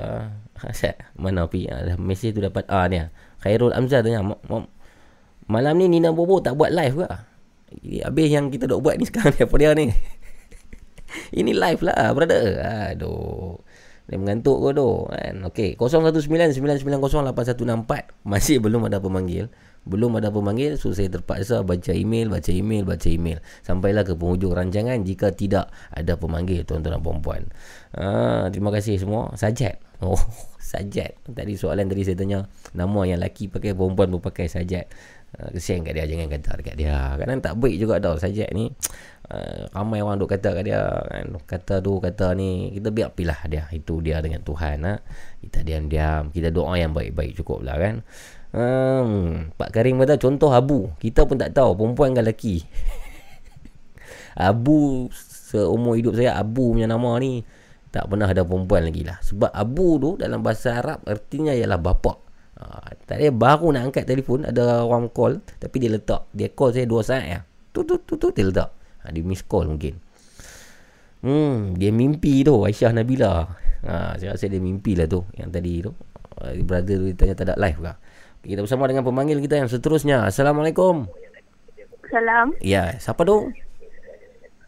uh, 0.72 0.96
mana 1.20 1.48
pi 1.48 1.68
uh, 1.68 1.96
mesej 1.96 2.36
tu 2.36 2.44
dapat 2.44 2.68
ah 2.68 2.88
ni. 2.92 3.00
Khairul 3.42 3.72
Amzal 3.72 4.04
tanya 4.04 4.22
malam 5.52 5.74
ni 5.76 5.92
Nina 5.92 6.16
Bobo 6.16 6.40
tak 6.40 6.56
buat 6.56 6.72
live 6.72 7.04
ke? 7.04 7.31
Habis 7.80 8.28
yang 8.28 8.52
kita 8.52 8.68
dok 8.68 8.84
buat 8.84 9.00
ni 9.00 9.08
sekarang 9.08 9.36
apa 9.36 9.56
dia 9.56 9.72
ni? 9.72 9.88
Ini 11.40 11.52
live 11.56 11.82
lah 11.84 12.12
brother. 12.16 12.60
Aduh. 12.92 13.60
Dia 14.12 14.20
mengantuk 14.20 14.60
ke 14.60 14.76
tu 14.76 15.08
kan. 15.08 15.36
Okey, 15.48 15.80
0199908164 15.80 18.28
masih 18.28 18.60
belum 18.60 18.92
ada 18.92 19.00
pemanggil. 19.00 19.48
Belum 19.82 20.14
ada 20.20 20.30
pemanggil 20.30 20.78
so 20.78 20.94
saya 20.94 21.10
terpaksa 21.10 21.66
baca 21.66 21.90
email, 21.96 22.30
baca 22.30 22.54
email, 22.54 22.86
baca 22.86 23.10
email 23.10 23.42
sampailah 23.66 24.06
ke 24.06 24.14
penghujung 24.14 24.54
rancangan 24.54 25.02
jika 25.02 25.34
tidak 25.34 25.74
ada 25.90 26.22
pemanggil 26.22 26.62
tuan-tuan 26.68 27.00
dan 27.00 27.02
puan-puan. 27.02 27.50
Ah, 27.96 28.52
terima 28.54 28.70
kasih 28.70 29.02
semua. 29.02 29.34
Sajat. 29.40 29.82
Oh, 30.04 30.20
sajat. 30.76 31.18
Tadi 31.26 31.58
soalan 31.58 31.90
tadi 31.90 32.06
saya 32.06 32.14
tanya 32.20 32.46
nama 32.76 33.08
yang 33.10 33.24
lelaki 33.24 33.50
pakai 33.50 33.74
perempuan 33.74 34.14
pun 34.14 34.22
pakai 34.22 34.46
sajat. 34.52 34.92
Kesian 35.32 35.88
kat 35.88 35.96
dia 35.96 36.04
jangan 36.04 36.28
kata 36.28 36.52
dekat 36.60 36.76
dia. 36.76 37.16
Kadang 37.16 37.40
tak 37.40 37.56
baik 37.56 37.80
juga 37.80 38.04
tau 38.04 38.20
sajat 38.20 38.52
ni. 38.52 38.68
Uh, 39.32 39.64
ramai 39.76 40.04
orang 40.04 40.20
duk 40.20 40.28
kata 40.28 40.60
kat 40.60 40.64
dia 40.68 40.84
kan. 40.84 41.26
Kata 41.48 41.80
tu 41.80 42.04
kata 42.04 42.36
ni 42.36 42.76
kita 42.76 42.92
biar 42.92 43.16
pilah 43.16 43.40
dia. 43.48 43.64
Itu 43.72 44.04
dia 44.04 44.20
dengan 44.20 44.44
Tuhan 44.44 44.84
ha. 44.84 45.00
Kita 45.40 45.64
diam-diam, 45.64 46.36
kita 46.36 46.52
doa 46.52 46.76
yang 46.76 46.92
baik-baik 46.92 47.40
cukup 47.40 47.64
lah 47.64 47.80
kan. 47.80 48.04
Hmm, 48.52 49.56
Pak 49.56 49.72
Karim 49.72 50.04
kata 50.04 50.20
contoh 50.20 50.52
Abu. 50.52 50.92
Kita 51.00 51.24
pun 51.24 51.40
tak 51.40 51.56
tahu 51.56 51.80
perempuan 51.80 52.12
ke 52.12 52.20
lelaki. 52.20 52.56
Abu 54.52 55.08
seumur 55.52 55.96
hidup 56.00 56.16
saya 56.16 56.36
Abu 56.40 56.76
punya 56.76 56.88
nama 56.88 57.16
ni 57.20 57.44
tak 57.92 58.08
pernah 58.08 58.28
ada 58.28 58.48
perempuan 58.48 58.88
lagi 58.88 59.04
lah. 59.04 59.20
Sebab 59.20 59.52
Abu 59.52 60.00
tu 60.00 60.10
dalam 60.16 60.40
bahasa 60.40 60.80
Arab 60.80 61.04
artinya 61.04 61.52
ialah 61.52 61.80
bapa. 61.80 62.21
Ha, 62.62 62.94
tadi 63.10 63.26
baru 63.34 63.74
nak 63.74 63.90
angkat 63.90 64.06
telefon 64.06 64.46
ada 64.46 64.86
orang 64.86 65.10
call 65.10 65.42
tapi 65.58 65.82
dia 65.82 65.90
letak. 65.90 66.30
Dia 66.30 66.54
call 66.54 66.78
saya 66.78 66.86
2 66.86 67.02
saat 67.02 67.26
ya. 67.26 67.40
Tu 67.74 67.82
tu 67.82 67.98
tu 68.06 68.14
tu 68.22 68.30
dia 68.30 68.46
letak. 68.46 68.70
Ha, 69.02 69.10
dia 69.10 69.26
miss 69.26 69.42
call 69.42 69.66
mungkin. 69.66 69.98
Hmm, 71.22 71.78
dia 71.78 71.90
mimpi 71.90 72.46
tu 72.46 72.62
Aisyah 72.62 72.94
Nabila. 72.94 73.50
Ha, 73.82 74.18
saya 74.22 74.38
rasa 74.38 74.46
dia 74.46 74.62
mimpi 74.62 74.94
lah 74.94 75.10
tu 75.10 75.26
yang 75.34 75.50
tadi 75.50 75.82
tu. 75.82 75.90
Uh, 76.42 76.58
brother 76.66 76.98
tu 76.98 77.14
tanya 77.18 77.34
tak 77.38 77.54
ada 77.54 77.56
live 77.58 77.78
ke? 77.82 77.94
Kita 78.42 78.66
bersama 78.66 78.90
dengan 78.90 79.06
pemanggil 79.06 79.38
kita 79.42 79.62
yang 79.62 79.70
seterusnya. 79.70 80.26
Assalamualaikum. 80.26 81.06
Salam. 82.10 82.58
Ya, 82.58 82.98
siapa 82.98 83.22
tu? 83.22 83.54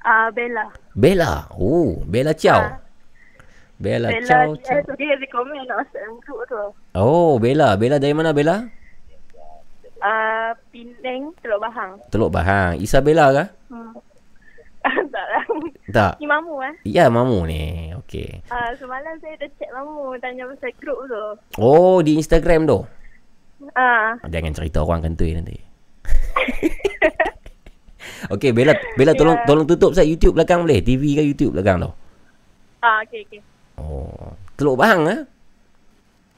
Uh, 0.06 0.30
Bella. 0.30 0.70
Bella. 0.94 1.50
Oh, 1.58 2.06
Bella 2.06 2.38
Chow. 2.38 2.62
Ah. 2.62 2.83
Bella, 3.84 4.08
Bella 4.10 4.24
Chow. 4.24 4.56
dia, 4.56 4.80
Chow. 4.80 4.96
dia 4.96 5.14
recommend 5.20 5.68
nak 5.68 5.78
masuk 5.84 6.02
group 6.24 6.40
tu. 6.48 6.64
Oh, 6.96 7.36
Bella. 7.36 7.76
Bella 7.76 8.00
dari 8.00 8.16
mana 8.16 8.32
Bella? 8.32 8.64
Uh, 10.00 10.52
Penang, 10.70 11.32
Teluk 11.40 11.60
Bahang. 11.60 11.92
Teluk 12.08 12.32
Bahang. 12.32 12.76
Isabella 12.76 13.26
kah? 13.32 13.48
Hmm. 13.68 13.92
tak 15.14 15.26
lah. 15.30 15.44
Tak. 15.90 16.14
Ni 16.20 16.28
mamu 16.28 16.60
eh. 16.60 16.74
Ya, 16.84 17.08
mamu 17.08 17.44
ni. 17.44 17.92
Okey. 18.04 18.44
Uh, 18.48 18.72
semalam 18.76 19.16
saya 19.20 19.36
dah 19.38 19.50
chat 19.56 19.72
mamu 19.72 20.16
tanya 20.20 20.44
pasal 20.46 20.72
group 20.76 21.00
tu. 21.08 21.24
Oh, 21.56 22.00
di 22.00 22.16
Instagram 22.16 22.64
tu. 22.64 22.84
Ah, 23.72 24.20
Jangan 24.24 24.52
cerita 24.52 24.84
orang 24.84 25.00
kantoi 25.02 25.32
nanti. 25.34 25.56
Okey, 28.28 28.52
Bella, 28.52 28.76
Bella 28.96 29.16
tolong 29.16 29.40
Ya. 29.40 29.44
tolong 29.44 29.64
tutup 29.64 29.92
saya 29.92 30.04
YouTube 30.04 30.36
belakang 30.36 30.64
boleh? 30.64 30.80
TV 30.80 31.16
ke 31.16 31.24
YouTube 31.24 31.56
belakang 31.56 31.80
tu? 31.80 31.92
ah, 32.82 33.00
okey 33.08 33.24
okey. 33.24 33.40
Oh, 33.76 34.34
Teluk 34.54 34.78
Bahang 34.78 35.02
ah? 35.08 35.22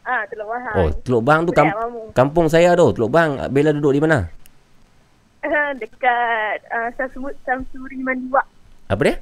Ah, 0.06 0.24
Teluk 0.30 0.48
Bahang. 0.48 0.76
Oh, 0.78 0.90
Teluk 1.02 1.24
Bahang 1.24 1.42
tu 1.44 1.52
kamp- 1.52 1.76
kampung 2.14 2.48
saya 2.48 2.74
tu. 2.74 2.94
Teluk 2.94 3.10
Bahang. 3.10 3.38
Bella 3.50 3.74
duduk 3.74 3.92
di 3.92 4.02
mana? 4.02 4.30
Dekat 5.76 6.58
uh, 6.72 6.90
Samsuri, 6.96 7.36
Samsuri 7.44 8.00
Mandiwak. 8.02 8.46
Apa 8.88 9.02
dia? 9.04 9.16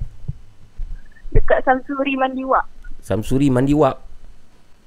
Dekat 1.34 1.60
Samsuri 1.66 2.14
Mandiwak. 2.16 2.64
Samsuri 3.00 3.50
Mandiwak. 3.50 3.98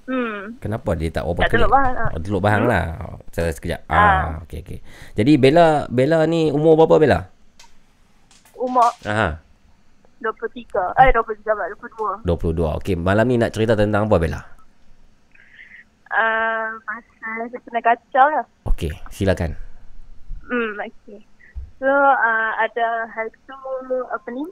Hmm. 0.07 0.55
Kenapa 0.62 0.94
dia 0.94 1.11
tak 1.11 1.27
Kat 1.43 1.51
Teluk 1.51 1.69
Bahang, 1.69 1.94
ah. 1.98 2.09
Oh, 2.15 2.20
Teluk 2.23 2.40
Bahang 2.40 2.65
Hmm. 2.65 2.70
lah. 2.70 2.85
Oh, 3.03 3.19
se- 3.35 3.53
sekejap. 3.53 3.82
Ah. 3.90 3.98
Ah, 3.98 4.27
okey 4.47 4.62
okey. 4.62 4.78
Jadi 5.12 5.32
Bella 5.36 5.90
Bella 5.90 6.23
ni 6.24 6.48
umur 6.48 6.78
berapa 6.78 6.97
Bella? 7.03 7.20
Umur 8.57 8.89
Aha. 9.05 9.43
23. 10.35 10.98
Eh, 10.98 11.11
23 11.15 11.55
pula, 11.55 11.66
22. 12.24 12.57
22. 12.57 12.78
Okey, 12.82 12.94
malam 12.98 13.27
ni 13.31 13.39
nak 13.39 13.55
cerita 13.55 13.78
tentang 13.78 14.11
apa 14.11 14.16
Bella? 14.19 14.40
Uh, 16.07 16.78
pasal 16.86 17.51
saya 17.51 17.61
pernah 17.62 17.82
kacau 17.82 18.27
lah. 18.31 18.44
Okey, 18.66 18.90
silakan. 19.11 19.55
Hmm, 20.47 20.78
okay. 20.78 21.20
So, 21.77 21.90
uh, 21.90 22.53
ada 22.57 23.11
hari 23.12 23.31
tu, 23.44 23.57
apa 24.09 24.28
ni, 24.32 24.44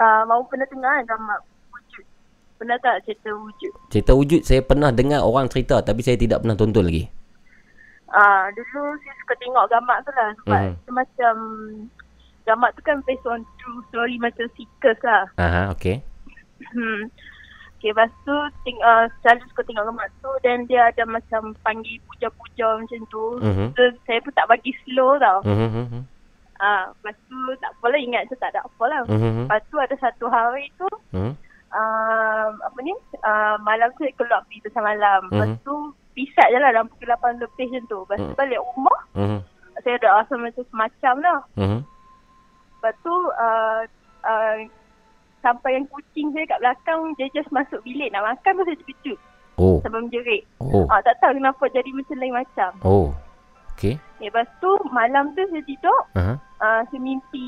uh, 0.00 0.22
mau 0.24 0.40
pernah 0.48 0.66
kan 0.66 1.04
gambar 1.04 1.38
wujud. 1.70 2.04
Pernah 2.56 2.76
tak 2.80 3.04
cerita 3.04 3.30
wujud? 3.36 3.72
Cerita 3.92 4.12
wujud 4.16 4.40
saya 4.42 4.64
pernah 4.64 4.90
dengar 4.90 5.20
orang 5.24 5.46
cerita 5.52 5.80
tapi 5.84 6.00
saya 6.00 6.16
tidak 6.16 6.40
pernah 6.40 6.56
tonton 6.56 6.88
lagi. 6.88 7.04
Ah, 8.10 8.18
uh, 8.18 8.44
dulu 8.50 8.90
saya 9.06 9.14
suka 9.22 9.34
tengok 9.38 9.64
gambar 9.70 9.98
tu 10.02 10.10
lah 10.18 10.30
sebab 10.42 10.60
mm-hmm. 10.66 10.90
macam 10.90 11.34
gambar 12.42 12.70
tu 12.74 12.82
kan 12.82 12.98
based 13.02 13.24
on 13.24 13.42
true 13.56 13.80
story 13.88 14.16
macam 14.16 14.46
Seekers 14.54 15.00
lah. 15.02 15.24
Aha, 15.36 15.62
okey. 15.72 16.00
Hmm. 16.72 17.08
Okay, 17.80 17.96
lepas 17.96 18.12
tu 18.22 18.36
ting, 18.60 18.76
uh, 18.84 19.08
selalu 19.20 19.40
suka 19.48 19.64
tengok 19.64 19.88
gambar 19.88 20.08
tu 20.20 20.28
dan 20.44 20.68
dia 20.68 20.92
ada 20.92 21.08
macam 21.08 21.56
panggil 21.64 21.96
puja-puja 22.04 22.76
macam 22.76 23.00
tu. 23.08 23.24
Mhm. 23.40 23.72
So, 23.72 23.80
saya 24.04 24.20
pun 24.20 24.32
tak 24.36 24.44
bagi 24.46 24.76
slow 24.84 25.16
tau. 25.16 25.40
Mhm. 25.48 26.04
Ah, 26.60 26.92
lepas 26.92 27.16
tu 27.24 27.40
tak 27.56 27.72
apalah 27.72 27.96
ingat 27.96 28.28
je 28.28 28.36
tak 28.36 28.52
ada 28.52 28.60
apa 28.60 28.84
lah. 28.84 29.00
Mhm. 29.08 29.48
Lepas 29.48 29.64
tu 29.72 29.80
ada 29.80 29.96
satu 29.96 30.28
hari 30.28 30.68
tu 30.76 30.84
Mhm. 31.16 31.32
uh, 31.72 32.48
apa 32.52 32.78
ni 32.84 32.92
uh, 33.24 33.56
malam 33.64 33.88
tu 33.96 34.04
saya 34.04 34.12
keluar 34.12 34.44
pergi 34.44 34.68
pasal 34.68 34.84
malam. 34.84 35.20
Lepas 35.32 35.48
Mhm. 35.56 35.60
tu 35.64 35.74
pisat 36.12 36.52
je 36.52 36.60
lah 36.60 36.68
dalam 36.68 36.84
pukul 36.92 37.08
8 37.08 37.40
lebih 37.40 37.64
macam 37.64 37.82
tu. 37.88 37.98
Lepas 38.04 38.18
tu 38.20 38.34
balik 38.36 38.60
rumah 38.60 39.00
Mhm. 39.16 39.40
saya 39.80 39.94
ada 39.96 40.08
rasa 40.20 40.34
macam 40.36 40.64
semacam 40.68 41.14
lah. 41.24 41.38
Lepas 42.80 42.96
tu 42.98 43.12
uh, 43.12 43.84
uh, 44.22 44.56
sampai 45.38 45.70
yang 45.74 45.84
kucing 45.86 46.32
saya 46.32 46.48
kat 46.48 46.58
belakang 46.58 47.12
dia 47.14 47.28
just 47.30 47.48
masuk 47.50 47.76
bilik 47.80 48.08
nak 48.08 48.24
makan 48.26 48.56
tu 48.56 48.64
saya 48.64 48.78
terkejut 48.78 49.18
Oh. 49.54 49.76
sampai 49.84 50.00
menjerit. 50.00 50.42
Oh. 50.56 50.88
Ah, 50.88 51.04
tak 51.04 51.20
tahu 51.20 51.36
kenapa 51.36 51.68
jadi 51.68 51.92
macam 51.92 52.16
lain 52.16 52.32
macam. 52.34 52.70
Oh. 52.80 53.12
Okey. 53.76 54.00
Lepas 54.18 54.48
tu 54.56 54.68
malam 54.88 55.32
tu 55.32 55.44
saya 55.46 55.60
tidur 55.62 56.00
Aha. 56.14 56.40
uh, 56.58 56.80
saya 56.82 56.96
mimpi, 56.98 57.44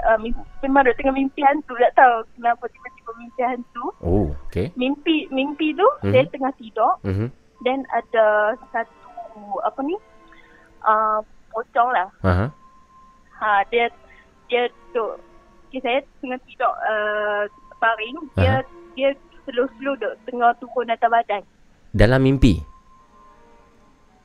uh, 0.00 0.14
mimpi 0.16 0.38
memang 0.62 0.82
duduk 0.82 0.94
tengah 0.96 1.10
mimpi 1.12 1.42
hantu 1.42 1.74
tak 1.76 1.94
tahu 1.94 2.14
kenapa 2.34 2.64
tiba-tiba 2.68 3.10
mimpi 3.16 3.40
hantu. 3.42 3.84
Oh, 3.98 4.30
okey. 4.46 4.70
Mimpi 4.74 5.26
mimpi 5.28 5.74
tu 5.74 5.86
Mhm. 6.02 6.10
saya 6.10 6.24
tengah 6.28 6.52
tidur 6.54 6.92
Mhm. 7.02 7.26
dan 7.62 7.78
ada 7.90 8.26
satu 8.70 9.10
apa 9.62 9.78
ni 9.82 9.94
uh, 10.84 11.18
pocong 11.50 11.90
lah. 11.90 12.06
Aha. 12.22 12.46
Ha 13.34 13.62
dia 13.68 13.90
dia 14.48 14.68
duduk 14.92 15.20
okay, 15.68 15.80
saya 15.82 15.98
tengah 16.20 16.40
tidur 16.46 16.72
uh, 16.86 17.42
baring 17.82 18.16
dia 18.38 18.62
Aha. 18.62 18.68
dia 18.94 19.10
slow-slow 19.44 19.94
duduk 19.98 20.14
tengah 20.28 20.50
turun 20.60 20.92
atas 20.92 21.10
badan. 21.10 21.42
Dalam 21.94 22.20
mimpi. 22.24 22.62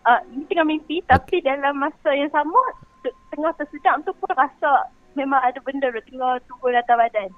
Uh, 0.08 0.22
ni 0.32 0.42
tengah 0.48 0.66
mimpi 0.66 1.04
tapi 1.06 1.44
dalam 1.44 1.76
masa 1.78 2.10
yang 2.16 2.32
sama 2.32 2.58
tengah 3.30 3.52
tersedap 3.60 4.00
tu 4.08 4.12
pun 4.18 4.32
rasa 4.34 4.88
memang 5.14 5.40
ada 5.44 5.60
benda 5.62 5.92
duduk 5.92 6.06
tengah 6.08 6.40
turun 6.48 6.76
atas 6.78 6.96
badan. 6.96 7.30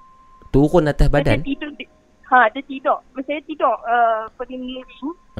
Turun 0.52 0.90
atas 0.90 1.08
badan. 1.08 1.40
Dia 1.42 1.48
tidur 1.56 1.70
di, 1.74 1.84
ha 2.30 2.48
dia 2.52 2.62
tidur. 2.68 2.98
Masa 3.16 3.26
saya 3.32 3.40
tidur 3.48 3.74
uh, 3.88 4.28
beriring 4.36 4.84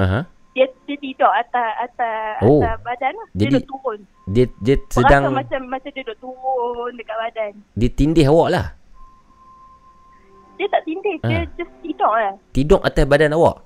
Aha. 0.01 0.21
Dia 0.53 0.67
dia 0.85 0.97
tidur 0.99 1.29
atas 1.29 1.71
atas 1.81 2.45
Oh. 2.45 2.61
atas 2.61 2.77
badan 2.83 3.13
lah. 3.13 3.29
dia 3.33 3.39
Jadi 3.43 3.53
duduk 3.55 3.65
turun. 3.67 3.99
Dia 4.27 4.45
dia 4.61 4.77
Sedang 4.87 5.09
sedang 5.09 5.23
rasa 5.25 5.35
macam 5.35 5.61
macam 5.67 5.91
dia 5.91 6.03
duduk 6.03 6.19
turun 6.21 6.93
dekat 6.95 7.17
badan. 7.19 7.53
dia 7.73 7.89
tindih 7.91 8.27
awak 8.29 8.49
lah. 8.51 8.67
Dia 10.55 10.67
tak 10.69 10.83
tindih, 10.85 11.17
dia 11.23 11.41
Ah. 11.41 11.45
just 11.57 11.73
tidur 11.81 12.13
lah. 12.13 12.35
Tidur 12.53 12.79
atas 12.81 13.05
badan 13.05 13.33
awak. 13.33 13.57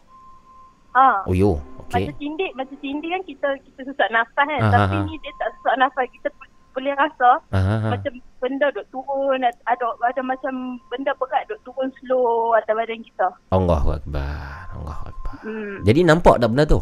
Ha. 0.95 1.27
Oh 1.27 1.35
yo. 1.35 1.61
Macam 1.87 2.03
Okey. 2.03 2.19
tindik, 2.19 2.51
macam 2.57 2.77
tindik 2.81 3.11
kan 3.11 3.23
kita 3.23 3.49
kita 3.63 3.81
susah 3.85 4.09
nafas 4.09 4.45
kan. 4.45 4.59
Ah, 4.59 4.71
Tapi 4.73 4.97
ah, 4.97 5.03
ah. 5.03 5.07
ni 5.07 5.15
dia 5.21 5.33
tak 5.37 5.49
susah 5.55 5.75
nafas. 5.77 6.07
Kita 6.09 6.29
boleh 6.77 6.93
rasa 6.93 7.41
Aha. 7.51 7.75
aha. 7.81 7.89
macam 7.89 8.13
benda 8.37 8.69
duk 8.69 8.85
turun, 8.93 9.41
ada 9.41 9.85
ada 9.97 10.21
macam 10.21 10.53
benda 10.87 11.17
berat 11.17 11.49
duk 11.49 11.57
turun 11.65 11.89
slow 11.99 12.53
atas 12.53 12.77
badan 12.77 13.01
kita. 13.01 13.33
Allahu 13.49 13.97
akbar. 13.97 14.69
Allahu 14.77 15.03
akbar. 15.09 15.37
Hmm. 15.41 15.81
Jadi 15.83 16.05
nampak 16.05 16.37
tak 16.37 16.53
benda 16.53 16.69
tu? 16.69 16.81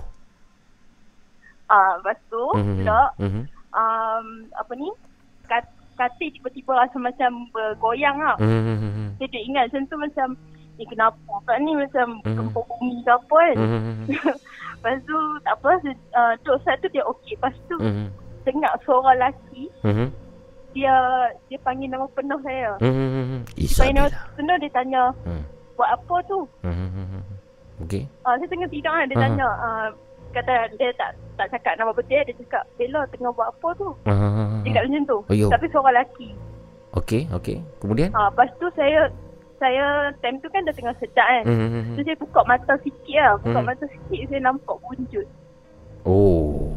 Ah, 1.64 1.96
lepas 1.96 2.18
tu 2.26 2.42
Mhm. 2.52 2.74
pula 2.76 3.00
Mhm. 3.16 3.42
um, 3.72 4.26
apa 4.52 4.72
ni? 4.74 4.88
Kat, 5.44 5.64
katil 5.94 6.28
tiba-tiba 6.32 6.74
rasa 6.74 6.98
macam 6.98 7.46
bergoyang 7.50 8.18
lah. 8.18 8.36
Mhm. 8.36 9.14
Saya 9.16 9.28
duk 9.30 9.44
ingat 9.46 9.64
macam 9.70 9.82
tu 9.86 9.96
macam 9.96 10.28
ni 10.74 10.84
kenapa 10.84 11.32
kat 11.46 11.58
ni 11.62 11.72
macam 11.72 12.06
Mhm. 12.20 12.34
gempa 12.34 12.60
bumi 12.66 12.96
ke 13.00 13.10
apa 13.10 13.38
kan. 13.38 13.56
Mhm. 13.56 14.04
Lepas 14.74 15.00
tu 15.00 15.16
tak 15.40 15.54
apa, 15.56 15.70
uh, 16.12 16.32
duduk 16.42 16.58
satu 16.60 16.86
dia 16.90 17.00
okey. 17.06 17.32
Lepas 17.32 17.54
tu 17.64 17.76
Mhm. 17.78 18.06
Dengar 18.44 18.72
suara 18.80 19.12
lelaki 19.12 19.72
Mhm. 19.82 20.08
dia 20.70 20.94
dia 21.46 21.58
panggil 21.60 21.88
nama 21.88 22.06
penuh 22.10 22.40
saya. 22.40 22.76
Hmm. 22.78 23.42
Panggil 23.46 23.94
nama 23.94 24.08
Isabella. 24.10 24.32
penuh 24.34 24.56
dia 24.58 24.70
tanya, 24.70 25.02
Hmm. 25.22 25.42
buat 25.74 25.88
apa 25.88 26.16
tu? 26.24 26.38
Hmm. 26.60 27.22
Okey. 27.80 28.04
Ah, 28.22 28.34
saya 28.34 28.46
tengah 28.46 28.68
tidur 28.68 28.88
kan, 28.88 29.06
dia 29.06 29.16
Aha. 29.16 29.24
tanya, 29.24 29.46
ah, 29.46 29.86
kata 30.30 30.52
dia 30.74 30.90
tak 30.94 31.10
tak 31.34 31.46
cakap 31.50 31.74
nama 31.74 31.90
betul, 31.90 32.20
dia 32.20 32.34
cakap, 32.36 32.62
Bella 32.74 33.02
tengah 33.08 33.30
buat 33.30 33.48
apa 33.50 33.68
tu? 33.74 33.88
Ah. 34.04 34.62
Dia 34.62 34.70
cakap 34.70 34.82
macam 34.84 35.02
tu. 35.04 35.18
Ayuh. 35.28 35.50
Tapi 35.50 35.66
seorang 35.68 35.90
lelaki. 35.90 36.28
Okey, 36.94 37.22
okey. 37.32 37.56
Kemudian? 37.78 38.10
Ah, 38.12 38.30
lepas 38.30 38.50
tu 38.54 38.66
saya 38.72 39.10
saya 39.54 39.84
time 40.20 40.38
tu 40.38 40.48
kan 40.48 40.62
dah 40.62 40.70
tengah 40.70 40.94
sejak 40.98 41.22
kan. 41.24 41.44
Hmm. 41.44 41.94
So 41.94 42.02
saya 42.02 42.14
buka 42.16 42.40
mata 42.44 42.74
sikit 42.80 43.16
lah. 43.16 43.34
Buka 43.40 43.58
Hmm. 43.58 43.66
mata 43.66 43.84
sikit 43.86 44.20
saya 44.26 44.40
nampak 44.40 44.76
wujud. 44.80 45.26
Oh. 46.04 46.70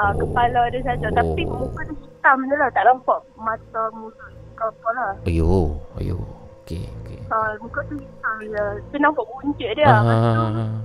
Oh. 0.00 0.18
kepala 0.18 0.60
dia 0.68 0.80
saja. 0.82 1.06
Tapi 1.10 1.42
Oh. 1.44 1.56
muka 1.58 1.80
dia 1.82 1.96
hitam 1.96 2.38
je 2.42 2.54
lah. 2.54 2.68
Tak 2.70 2.84
nampak 2.84 3.18
mata, 3.34 3.82
mulut 3.92 4.14
ke 4.52 4.62
apa 4.62 4.88
lah. 4.92 5.12
Ayo, 5.24 5.76
ayo. 5.96 6.18
Okey, 6.60 6.84
okey. 7.00 7.18
Ah, 7.28 7.56
muka 7.58 7.80
tu 7.84 7.94
hitam 7.94 8.36
je. 8.42 8.64
Saya 8.86 9.00
nampak 9.00 9.24
wujud 9.26 9.70
dia. 9.70 9.88
Lepas 9.88 10.16
tu, 10.18 10.42
Ah. 10.42 10.80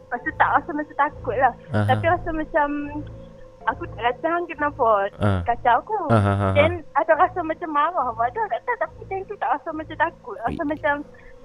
lepas 0.00 0.18
tu 0.18 0.30
tak 0.34 0.50
rasa 0.52 0.70
macam 0.72 0.96
takut 0.96 1.36
lah. 1.36 1.52
Aha. 1.70 1.84
Tapi 1.86 2.04
rasa 2.06 2.28
macam 2.30 2.66
aku 3.66 3.82
tak 3.88 4.02
kata 4.06 4.26
hang 4.30 4.46
kenapa 4.46 4.86
Ah. 5.18 5.40
kacau 5.44 5.74
aku. 5.78 5.98
Ah, 6.08 6.16
ah, 6.16 6.36
ah, 6.40 6.52
Then 6.54 6.72
ada 6.92 7.12
rasa 7.14 7.38
macam 7.42 7.68
marah. 7.68 8.08
Ada 8.08 8.40
kata 8.48 8.70
tapi 8.78 9.00
time 9.04 9.24
tu 9.24 9.36
tak 9.36 9.50
rasa 9.50 9.68
macam 9.70 9.96
takut. 9.96 10.36
Rasa 10.40 10.62
Ui. 10.62 10.68
macam 10.68 10.94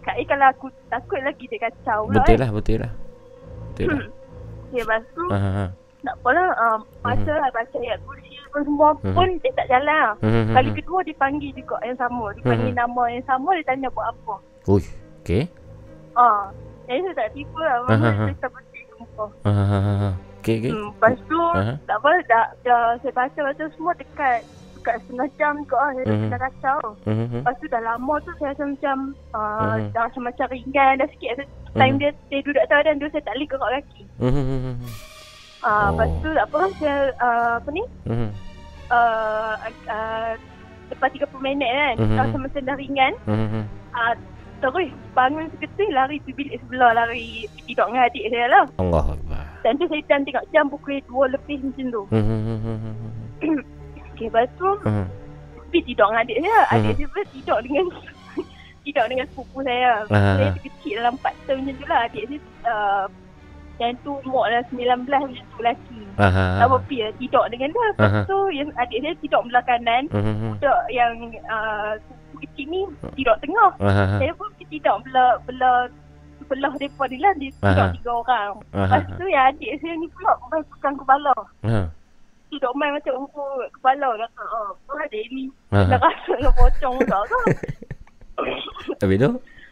Kak 0.02 0.18
Eh 0.18 0.26
kalau 0.26 0.48
aku 0.48 0.66
takut 0.88 1.22
lagi 1.22 1.46
dia 1.46 1.62
kacau 1.62 2.10
pula 2.10 2.18
Betul 2.18 2.34
kan. 2.34 2.42
lah, 2.42 2.50
betul 2.52 2.78
lah. 2.80 2.92
Betul 3.68 3.86
lah. 3.88 4.10
Okay, 4.64 4.82
lepas 4.82 5.02
tu 5.12 5.24
Ah, 5.28 5.38
ah, 5.38 5.70
ah. 6.02 6.04
tak 6.04 6.16
apalah. 6.18 6.50
Um, 6.58 6.80
baca 7.02 7.34
lah 7.38 7.50
baca 7.52 7.78
ayat 7.78 8.00
kursi 8.02 8.34
apa 8.42 8.58
semua 8.62 8.90
Mhm. 8.98 9.14
pun 9.14 9.28
dia 9.40 9.52
tak 9.54 9.68
jalan 9.70 9.86
lah. 9.88 10.10
Mhm, 10.20 10.52
Kali 10.52 10.70
mhm. 10.70 10.78
kedua 10.78 11.00
dia 11.04 11.16
panggil 11.16 11.52
juga 11.54 11.76
yang 11.82 11.96
sama. 11.96 12.26
Dia 12.34 12.44
panggil 12.44 12.74
Mhm. 12.74 12.80
nama 12.80 13.04
yang 13.08 13.26
sama 13.26 13.50
dia 13.56 13.66
tanya 13.66 13.88
buat 13.90 14.08
apa. 14.10 14.36
Ui, 14.68 14.84
okey. 15.22 15.44
Ah, 16.14 16.52
jadi 16.84 17.00
saya 17.02 17.16
tak 17.16 17.30
tipu 17.32 17.58
lah. 17.58 17.76
Ah, 17.78 17.82
Mama 17.88 18.04
ah, 18.04 18.12
ah. 18.12 18.26
saya 18.26 18.36
tak 18.38 18.50
betul 18.52 18.82
jumpa. 18.92 19.26
Okey, 20.42 20.56
okey. 20.58 20.72
Hmm, 20.72 20.88
lepas 20.92 21.16
tu 21.24 21.40
Aha. 21.54 21.74
tak 21.86 21.98
apa 21.98 22.10
dah, 22.26 22.46
dah 22.62 22.84
saya 23.00 23.14
baca-baca 23.14 23.64
semua 23.72 23.94
dekat 23.94 24.40
dekat 24.76 24.98
setengah 25.00 25.30
jam 25.38 25.54
juga 25.62 25.78
lah. 25.78 25.90
Saya 25.94 26.06
Mhm. 26.10 26.28
dah 26.28 26.40
kacau. 26.42 26.80
Mhm, 27.06 27.14
mhm. 27.22 27.40
Lepas 27.40 27.56
tu 27.56 27.66
dah 27.70 27.82
lama 27.82 28.14
tu 28.20 28.32
saya 28.36 28.50
rasa 28.52 28.64
macam 28.66 28.98
uh, 29.32 29.78
Mhm. 29.78 29.94
dah 29.94 30.02
macam 30.04 30.22
macam 30.26 30.46
ringan 30.50 30.92
dah 30.98 31.08
sikit. 31.08 31.46
Time 31.72 31.96
Mhm. 31.96 32.02
dia, 32.02 32.10
dia 32.28 32.40
duduk 32.42 32.60
atas 32.60 32.82
dan 32.84 32.96
dia 32.98 33.08
saya 33.08 33.24
tak 33.24 33.34
boleh 33.38 33.48
gerak 33.48 33.70
kaki. 33.80 34.04
Mhm, 34.20 34.76
Ah, 35.62 35.88
Oh. 35.88 35.94
Lepas 35.94 36.10
tu 36.20 36.30
apa 36.34 36.58
saya 36.76 36.96
uh, 37.18 37.54
apa 37.58 37.70
ni 37.70 37.84
Mhm. 38.06 38.30
uh, 38.90 39.54
uh, 39.88 40.32
lepas 40.90 41.08
30 41.08 41.22
minit 41.40 41.70
kan 41.70 41.96
Mhm. 41.98 42.18
rasa 42.18 42.36
macam 42.36 42.62
dah 42.64 42.76
ringan 42.76 43.14
Mhm, 43.24 43.46
mhm. 43.48 43.64
uh, 43.92 44.14
terus 44.60 44.90
bangun 45.12 45.46
seketul 45.50 45.90
lari 45.92 46.18
pergi 46.20 46.34
bilik 46.36 46.56
sebelah 46.60 46.92
lari 46.94 47.46
pergi 47.48 47.62
tidur 47.68 47.86
dengan 47.88 48.04
adik 48.04 48.26
saya 48.28 48.48
lah. 48.48 48.66
Allah. 48.76 49.04
Dan 49.62 49.78
tu 49.78 49.86
saya 49.86 50.02
time 50.04 50.24
tengok 50.24 50.46
jam 50.50 50.66
pukul 50.66 50.98
2 51.04 51.30
lebih 51.30 51.58
macam 51.64 51.86
tu. 51.88 52.02
Mhm, 52.10 52.22
mhm, 52.40 52.58
mhm, 52.60 52.76
mhm. 52.76 53.60
Okay, 54.12 54.28
lepas 54.28 54.50
tu 54.56 54.70
Mhm. 54.84 55.06
pergi 55.64 55.80
tidur 55.84 56.08
dengan 56.08 56.22
adik 56.22 56.38
saya. 56.38 56.60
Adik 56.68 56.82
Mhm. 56.84 56.96
saya 56.96 57.08
pun 57.08 57.24
tidur 57.32 57.58
dengan 57.62 57.86
tidur 58.84 59.06
dengan 59.08 59.26
sepupu 59.28 59.58
saya. 59.62 59.92
Ah. 60.08 60.36
Saya 60.36 60.50
kecil 60.60 60.94
dalam 60.96 61.14
4 61.16 61.34
tahun 61.44 61.60
macam 61.60 61.76
tu 61.76 61.86
lah. 61.86 62.00
Adik 62.04 62.24
saya 62.24 62.40
uh, 62.68 63.06
yang 63.82 63.98
tu 64.06 64.14
umur 64.22 64.46
dah 64.46 64.62
19 64.70 65.10
macam 65.10 65.34
tu 65.34 65.58
lelaki. 65.58 66.02
Aha. 66.22 66.62
Tak 66.62 66.70
apa 66.70 66.78
lah, 66.78 67.10
tidur 67.18 67.46
dengan 67.50 67.74
dia. 67.74 67.90
Lepas 67.90 68.14
Aha. 68.14 68.22
tu 68.30 68.38
yang 68.54 68.70
adik 68.78 69.02
saya 69.02 69.18
tidur 69.18 69.42
belah 69.50 69.66
kanan. 69.66 70.06
Mhm, 70.14 70.22
mhm. 70.22 70.62
Budak 70.62 70.86
yang 70.94 71.14
uh, 71.50 71.98
kecil 72.46 72.70
ni 72.70 72.86
tidur 73.18 73.34
tengah. 73.42 73.74
Aha. 73.82 74.22
Saya 74.22 74.30
pun 74.38 74.54
tidur 74.62 75.02
belah 75.02 75.42
belah 75.50 75.90
sebelah 76.38 76.70
mereka 76.78 77.10
ni 77.10 77.18
lah. 77.18 77.34
Dia 77.42 77.50
tidur 77.50 77.74
Aha. 77.74 77.90
tiga 77.98 78.12
orang. 78.14 78.54
Aha. 78.70 78.86
Lepas 78.86 79.02
tu 79.18 79.26
yang 79.26 79.50
adik 79.50 79.72
saya 79.82 79.94
ni 79.98 80.06
pula 80.14 80.32
main 80.54 80.62
pegang 80.78 80.96
kepala. 81.02 81.34
Ha. 81.66 81.90
Tidur 82.54 82.72
main 82.78 82.94
macam 82.94 83.26
ukur 83.26 83.66
kepala. 83.82 84.14
Kata, 84.14 84.44
oh, 84.46 84.78
apa 84.78 85.10
adik 85.10 85.26
ni? 85.34 85.50
Aha. 85.74 85.90
Dah 85.90 85.98
rasa 85.98 86.38
dengan 86.38 86.54
pocong? 86.54 87.02
Habis 89.02 89.18
tu? 89.18 89.32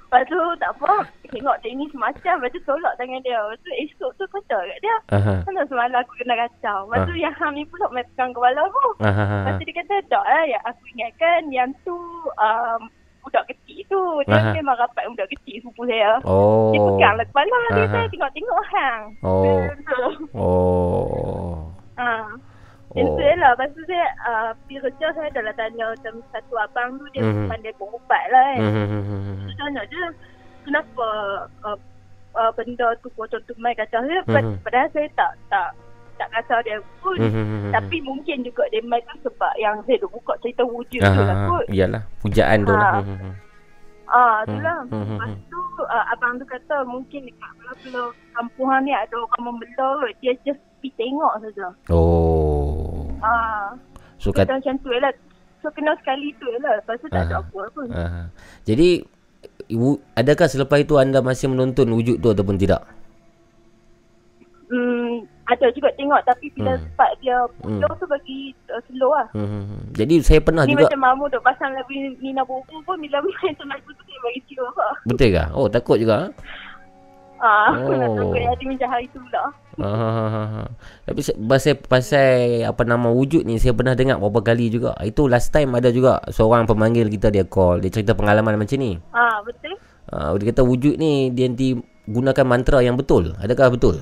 Lepas 0.09 0.25
tu 0.25 0.41
tak 0.57 0.73
apa. 0.73 1.05
Tengok 1.29 1.61
dia 1.61 1.69
ni 1.69 1.85
semacam. 1.93 2.35
Lepas 2.41 2.49
tu 2.49 2.61
tolak 2.65 2.97
tangan 2.97 3.21
dia. 3.21 3.37
Lepas 3.37 3.61
tu 3.61 3.69
esok 3.77 4.11
tu 4.17 4.25
kata 4.25 4.57
kat 4.59 4.79
dia. 4.81 4.95
Aha. 5.13 5.33
Mana 5.45 5.61
semalam 5.69 6.01
aku 6.01 6.17
kena 6.17 6.33
kacau. 6.35 6.89
Lepas 6.89 7.05
tu 7.05 7.13
Ah. 7.13 7.21
yang 7.21 7.35
Ham 7.37 7.53
ni 7.53 7.63
pula 7.63 7.85
main 7.93 8.01
pegang 8.09 8.33
kepala 8.33 8.61
aku. 8.65 8.85
Aha. 9.05 9.25
Lepas 9.45 9.53
tu 9.53 9.63
dia 9.63 9.75
kata, 9.77 9.95
tak 10.09 10.23
lah. 10.25 10.43
Yang 10.43 10.63
aku 10.65 10.81
ingatkan 10.89 11.41
yang 11.53 11.69
tu 11.85 11.93
um, 12.41 12.81
budak 13.21 13.45
kecil 13.45 13.85
tu. 13.85 14.01
Dia 14.25 14.33
Aha. 14.35 14.49
memang 14.57 14.75
rapat 14.75 15.05
budak 15.07 15.29
kecil 15.29 15.61
sepupu 15.61 15.85
saya. 15.85 16.17
Oh. 16.25 16.73
Dia 16.73 16.81
pegang 16.81 17.13
lah 17.13 17.25
kepala. 17.29 17.57
Dia 17.69 17.85
Aha. 17.85 17.93
saya 17.93 18.07
tengok-tengok 18.09 18.61
hang. 18.73 19.01
Oh. 19.21 19.45
Macam. 19.61 20.09
Oh. 20.33 21.53
Ha. 22.01 22.09
Oh. 22.91 22.95
Tu 22.95 23.21
je 23.21 23.31
lah. 23.35 23.53
Lepas 23.53 23.69
tu 23.71 23.81
saya 23.85 24.05
uh, 24.23 24.49
pergi 24.59 24.81
kerja 24.81 25.07
saya 25.13 25.29
dah 25.29 25.43
lah 25.43 25.53
tanya 25.53 25.85
macam 25.89 26.13
satu 26.29 26.53
abang 26.57 26.89
tu 26.95 27.05
dia 27.11 27.21
Mhm. 27.21 27.45
pandai 27.45 27.73
berubat 27.77 28.23
lah 28.29 28.43
kan. 28.49 28.59
Mhm, 28.59 28.85
mhm, 28.87 29.01
mhm. 29.05 29.35
Saya 29.45 29.55
tanya 29.59 29.81
dia 29.85 30.03
kenapa 30.63 31.05
uh, 31.63 31.77
uh, 32.33 32.51
benda 32.51 32.87
tu 32.99 33.07
pocong 33.13 33.43
tu 33.43 33.53
main 33.55 33.73
kacau 33.73 34.01
saya. 34.01 34.21
Mhm. 34.23 34.57
Padahal 34.59 34.89
saya 34.89 35.07
tak 35.13 35.31
tak 35.47 35.67
tak 36.17 36.27
kacau 36.33 36.59
dia 36.61 36.77
pun. 36.99 37.15
Mhm, 37.15 37.29
mhm, 37.29 37.57
mhm. 37.61 37.71
Tapi 37.71 37.95
mungkin 38.01 38.37
juga 38.41 38.63
dia 38.67 38.81
main 38.81 39.05
tu 39.07 39.23
sebab 39.23 39.53
yang 39.55 39.77
saya 39.85 39.97
dah 39.97 40.09
buka 40.09 40.33
cerita 40.39 40.63
wujud 40.63 40.99
tu 40.99 41.21
lah 41.21 41.29
Ah, 41.31 41.47
kot. 41.47 41.65
iyalah 41.69 42.01
pujaan 42.19 42.57
tu 42.63 42.73
lah. 42.73 42.91
Ha. 42.91 42.99
Mhm, 42.99 43.15
mhm. 43.15 43.33
Ah, 44.09 44.37
tu 44.43 44.57
lah. 44.57 44.79
Hmm, 44.89 45.05
Lepas 45.15 45.31
tu 45.45 45.59
uh, 45.79 46.05
abang 46.09 46.33
tu 46.35 46.45
kata 46.45 46.81
mungkin 46.83 47.21
dekat 47.23 47.51
belah-belah 47.55 48.09
kampungan 48.33 48.81
ni 48.81 48.91
ada 48.91 49.13
orang 49.13 49.43
membela 49.47 49.87
kot. 49.95 50.11
Dia 50.19 50.33
just 50.41 50.57
pergi 50.79 50.89
tengok 50.97 51.33
saja. 51.39 51.67
Oh. 51.87 52.68
Ah, 53.19 53.75
So 54.17 54.29
kat 54.29 54.47
macam 54.47 54.75
tu 54.79 54.91
lah. 54.91 55.11
So 55.59 55.71
kena 55.71 55.95
sekali 55.97 56.31
tu 56.35 56.47
lah. 56.57 56.75
Lepas 56.77 56.99
tu 56.99 57.07
tak 57.07 57.23
ada 57.25 57.35
Aha. 57.35 57.43
apa 57.43 57.61
pun. 57.69 57.87
Aha. 57.89 58.21
Jadi 58.63 59.03
adakah 60.13 60.47
selepas 60.47 60.77
itu 60.77 60.95
anda 60.95 61.19
masih 61.19 61.47
menonton 61.47 61.87
wujud 61.89 62.17
tu 62.17 62.27
ataupun 62.27 62.55
tidak? 62.55 62.83
Hmm, 64.69 65.25
ada 65.43 65.65
juga 65.73 65.89
tengok 65.97 66.21
tapi 66.23 66.45
bila 66.53 66.77
Hmm. 66.77 66.85
part 66.93 67.09
dia 67.17 67.33
Hmm. 67.59 67.81
slow 67.81 67.93
tu 67.97 68.05
bagi 68.05 68.39
uh, 68.69 68.77
slow 68.85 69.09
lah. 69.09 69.27
Hmm. 69.33 69.81
Jadi 69.91 70.21
saya 70.21 70.37
pernah 70.39 70.61
Ni 70.61 70.71
juga 70.71 70.85
macam 70.85 71.01
mamu 71.01 71.25
duk 71.27 71.41
pasang 71.41 71.73
lagu 71.73 71.89
Nina 72.21 72.45
Bobo 72.45 72.77
pun 72.79 72.95
bila 72.95 73.17
main 73.19 73.53
tu 73.57 73.65
lagu 73.65 73.89
tu 73.89 74.03
dia 74.05 74.19
bagi 74.21 74.41
slow 74.45 74.69
apa. 74.69 74.87
betul 75.03 75.29
ke? 75.33 75.43
Oh 75.51 75.65
takut 75.65 75.97
juga. 75.97 76.29
Ah, 77.39 77.71
Oh. 77.71 77.87
nak 77.89 78.09
takut 78.13 78.35
jadi 78.35 78.63
macam 78.67 78.87
hari 78.89 79.05
tu 79.09 79.17
pula. 79.17 79.43
Ah. 79.79 80.67
Tapi 81.03 81.19
pasal 81.39 81.73
pasal 81.79 82.29
apa 82.63 82.81
nama 82.83 83.07
wujud 83.07 83.43
ni 83.43 83.55
saya 83.55 83.71
pernah 83.71 83.95
dengar 83.95 84.19
beberapa 84.19 84.51
kali 84.51 84.67
juga. 84.67 84.91
Itu 84.99 85.25
last 85.25 85.49
time 85.49 85.71
ada 85.73 85.87
juga 85.87 86.19
seorang 86.27 86.67
pemanggil 86.67 87.07
kita 87.07 87.27
dia 87.29 87.43
call, 87.43 87.79
dia 87.79 87.87
cerita 87.89 88.11
pengalaman 88.11 88.59
macam 88.59 88.75
ni. 88.75 88.99
Ah, 89.09 89.39
betul. 89.39 89.71
Ah 90.09 90.35
dia 90.35 90.45
kata 90.47 90.61
wujud 90.61 90.95
ni 90.95 91.31
dia 91.31 91.47
nanti 91.47 91.79
gunakan 92.05 92.43
mantra 92.43 92.81
yang 92.81 92.99
betul. 92.99 93.31
Adakah 93.37 93.71
betul? 93.71 93.95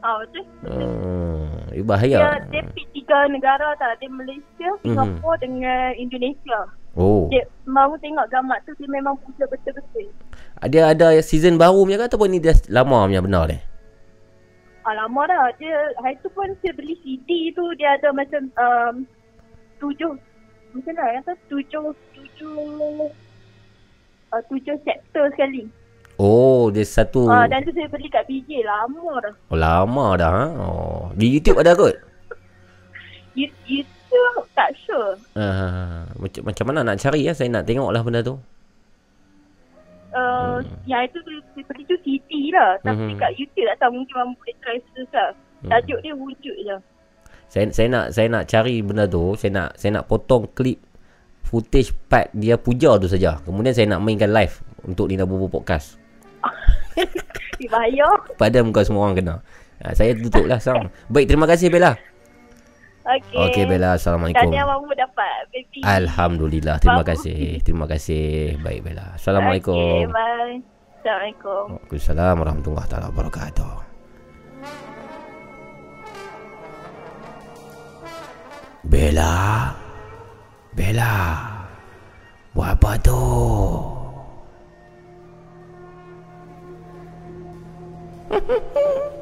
Ah, 0.00 0.18
betul. 0.18 0.42
Hmm, 0.66 1.46
Dia, 1.68 1.78
eh, 1.78 1.84
bahaya. 1.84 2.18
dia 2.50 2.58
pergi 2.64 2.84
tiga 2.92 3.30
negara 3.30 3.70
tak. 3.76 4.02
Dia 4.02 4.10
Malaysia, 4.10 4.68
Mhm. 4.74 4.82
Singapura 4.82 5.38
dengan 5.38 5.94
Indonesia. 5.94 6.58
Oh. 6.92 7.30
Dia 7.30 7.40
mau 7.64 7.94
tengok 7.96 8.26
gambar 8.28 8.58
tu 8.66 8.74
dia 8.74 8.88
memang 8.90 9.14
puja 9.22 9.46
betul-betul. 9.46 10.10
Dia 10.70 10.94
ada 10.94 11.18
season 11.18 11.58
baru 11.58 11.82
punya 11.82 11.98
ke 11.98 12.06
ataupun 12.06 12.30
ni 12.30 12.38
dia 12.38 12.54
lama 12.70 13.06
punya 13.10 13.22
benar 13.22 13.50
ni? 13.50 13.58
Ah, 14.82 14.94
lama 14.98 15.22
dah. 15.26 15.50
Dia, 15.62 15.94
hari 16.02 16.18
tu 16.22 16.30
pun 16.34 16.50
saya 16.58 16.74
beli 16.74 16.98
CD 17.02 17.54
tu 17.54 17.62
dia 17.78 17.94
ada 17.98 18.10
macam 18.10 18.50
um, 18.58 18.94
tujuh, 19.78 20.14
macam 20.74 20.92
mana 20.94 21.22
kata 21.22 21.32
tujuh, 21.46 21.94
tujuh, 22.14 22.58
uh, 24.34 24.42
tujuh 24.50 24.74
chapter 24.82 25.30
sekali. 25.34 25.66
Oh, 26.20 26.70
dia 26.70 26.86
satu 26.86 27.26
Ah, 27.26 27.50
dan 27.50 27.66
tu 27.66 27.74
saya 27.74 27.88
beli 27.90 28.06
kat 28.06 28.26
BJ 28.30 28.62
lama 28.62 29.22
dah. 29.22 29.34
oh, 29.50 29.58
lama 29.58 30.06
dah. 30.18 30.30
Ha? 30.30 30.44
Oh. 30.60 31.02
Di 31.18 31.26
YouTube 31.26 31.58
ada 31.58 31.74
kot? 31.74 31.98
You, 33.32 33.48
YouTube 33.64 34.44
tak 34.52 34.76
sure. 34.84 35.16
Uh, 35.32 36.04
macam 36.20 36.42
macam 36.44 36.64
mana 36.68 36.84
nak 36.84 37.00
cari 37.00 37.26
ya? 37.26 37.32
Saya 37.32 37.48
nak 37.48 37.64
tengok 37.64 37.90
lah 37.90 38.04
benda 38.04 38.20
tu. 38.20 38.36
Uh, 40.12 40.60
Yang 40.84 41.08
itu 41.08 41.18
beli 41.56 41.82
tu 41.88 41.96
CD 42.04 42.52
lah. 42.52 42.76
Tapi 42.80 43.16
Mhm. 43.16 43.18
kat 43.18 43.32
YouTube 43.34 43.64
tak 43.64 43.76
tahu 43.80 43.92
mungkin 43.96 44.14
mampu 44.14 44.36
boleh 44.38 44.56
try 44.60 44.76
search 44.92 45.12
lah. 45.12 45.30
Hmm. 45.64 45.70
Tajuk 45.72 45.98
dia 46.00 46.12
wujud 46.12 46.56
je. 46.58 46.76
Saya 47.48 47.64
saya 47.68 47.88
nak 47.88 48.04
saya 48.12 48.26
nak 48.28 48.44
cari 48.44 48.80
benda 48.80 49.04
tu, 49.04 49.36
saya 49.36 49.50
nak 49.52 49.68
saya 49.76 50.00
nak 50.00 50.08
potong 50.08 50.48
klip 50.52 50.80
footage 51.42 51.92
part 52.08 52.28
dia 52.32 52.56
puja 52.56 52.96
tu 52.96 53.08
saja. 53.08 53.40
Kemudian 53.44 53.72
saya 53.72 53.88
nak 53.88 54.00
mainkan 54.00 54.32
live 54.32 54.60
untuk 54.84 55.08
Nina 55.08 55.24
Bobo 55.24 55.48
podcast. 55.48 55.96
Bahaya. 57.72 58.08
Pada 58.36 58.58
muka 58.60 58.82
semua 58.82 59.06
orang 59.06 59.16
kena. 59.16 59.34
Ha, 59.82 59.94
saya 59.94 60.14
tutup 60.14 60.46
lah 60.46 60.58
sang. 60.58 60.90
Baik, 61.08 61.26
terima 61.30 61.46
kasih 61.46 61.70
Bella. 61.70 61.94
Okey. 63.02 63.34
Okey 63.34 63.64
Bella, 63.66 63.98
Assalamualaikum. 63.98 64.46
Tahniah 64.46 64.62
Mamu 64.62 64.94
dapat 64.94 65.42
baby. 65.50 65.80
Alhamdulillah. 65.82 66.76
Terima 66.78 67.02
Mamu. 67.02 67.10
kasih. 67.10 67.58
Terima 67.66 67.86
kasih. 67.90 68.56
Baik 68.62 68.80
Bella. 68.86 69.18
Assalamualaikum. 69.18 69.74
Okey, 69.74 70.06
bye. 70.14 70.56
Assalamualaikum. 71.02 71.64
Waalaikumsalam 71.82 72.34
warahmatullahi 72.38 72.86
taala 72.86 73.10
wabarakatuh. 73.10 73.74
Bella. 78.86 79.34
Bella. 80.78 81.14
Buat 82.54 82.70
apa 82.78 82.92
tu? 83.02 83.20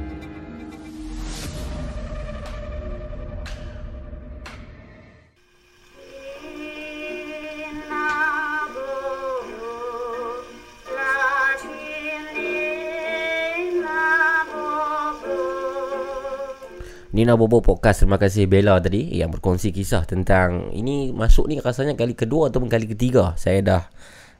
Nina 17.21 17.37
Bobo 17.37 17.61
Podcast 17.61 18.01
Terima 18.01 18.17
kasih 18.17 18.49
Bella 18.49 18.81
tadi 18.81 19.13
Yang 19.13 19.37
berkongsi 19.37 19.69
kisah 19.69 20.09
tentang 20.09 20.73
Ini 20.73 21.13
masuk 21.13 21.53
ni 21.53 21.61
rasanya 21.61 21.93
kali 21.93 22.17
kedua 22.17 22.49
Ataupun 22.49 22.65
kali 22.65 22.89
ketiga 22.89 23.37
Saya 23.37 23.61
dah 23.61 23.83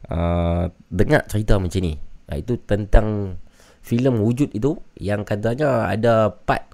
uh, 0.10 0.66
Dengar 0.90 1.30
cerita 1.30 1.62
macam 1.62 1.78
ni. 1.78 2.02
Uh, 2.26 2.41
Itu 2.41 2.58
tentang 2.66 3.38
filem 3.86 4.18
wujud 4.18 4.58
itu 4.58 4.82
Yang 4.98 5.30
katanya 5.30 5.94
ada 5.94 6.34
part 6.34 6.74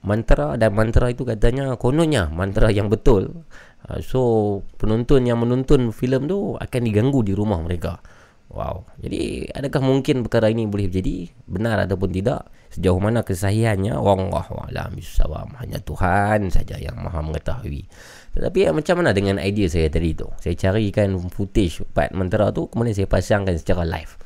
Mantra 0.00 0.56
Dan 0.56 0.72
mantra 0.72 1.12
itu 1.12 1.28
katanya 1.28 1.76
Kononnya 1.76 2.32
mantra 2.32 2.72
yang 2.72 2.88
betul. 2.88 3.44
Uh, 3.84 4.00
So 4.00 4.20
penonton 4.80 5.28
yang 5.28 5.44
menonton 5.44 5.92
filem 5.92 6.24
tu 6.24 6.56
Akan 6.56 6.88
diganggu 6.88 7.20
di 7.20 7.36
rumah 7.36 7.60
mereka. 7.60 8.00
Wow. 8.48 8.88
Jadi 8.96 9.52
adakah 9.52 9.84
mungkin 9.84 10.24
perkara 10.24 10.48
ini 10.48 10.64
boleh 10.64 10.88
jadi 10.88 11.28
Benar 11.44 11.84
ataupun 11.84 12.16
tidak 12.16 12.48
Sejauh 12.74 12.98
mana 12.98 13.22
kesahihannya 13.22 13.94
Allah 13.94 14.50
Alam 14.50 14.98
Bisawam 14.98 15.54
Hanya 15.62 15.78
Tuhan 15.78 16.50
saja 16.50 16.74
yang 16.74 16.98
maha 16.98 17.22
mengetahui. 17.22 17.86
Tetapi 18.34 18.58
eh, 18.66 18.74
macam 18.74 18.98
mana 18.98 19.14
dengan 19.14 19.38
idea 19.38 19.70
saya 19.70 19.86
tadi 19.86 20.10
tu? 20.18 20.26
Saya 20.42 20.58
carikan 20.58 21.14
footage 21.30 21.86
part 21.94 22.10
mentera 22.10 22.50
tu 22.50 22.66
Kemudian 22.66 22.98
saya 22.98 23.06
pasangkan 23.06 23.54
secara 23.54 23.86
live. 23.86 24.18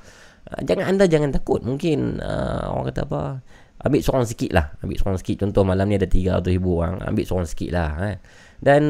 Uh, 0.49 0.65
Jangan 0.65 0.97
anda 0.97 1.05
jangan 1.05 1.29
takut. 1.29 1.61
Mungkin 1.61 2.25
uh, 2.25 2.73
orang 2.73 2.89
kata 2.89 3.05
apa? 3.05 3.45
Ambil 3.85 4.01
seorang 4.01 4.25
sikit 4.25 4.51
lah. 4.57 4.73
Ambil 4.81 4.97
seorang 4.97 5.21
sikit. 5.21 5.45
Contoh 5.45 5.69
malam 5.69 5.85
ni 5.93 6.01
ada 6.01 6.09
300 6.09 6.41
ribu 6.49 6.81
orang. 6.81 7.05
Ambil 7.05 7.29
seorang 7.29 7.45
sikit 7.45 7.69
lah 7.77 8.17
eh. 8.17 8.17
Dan 8.65 8.83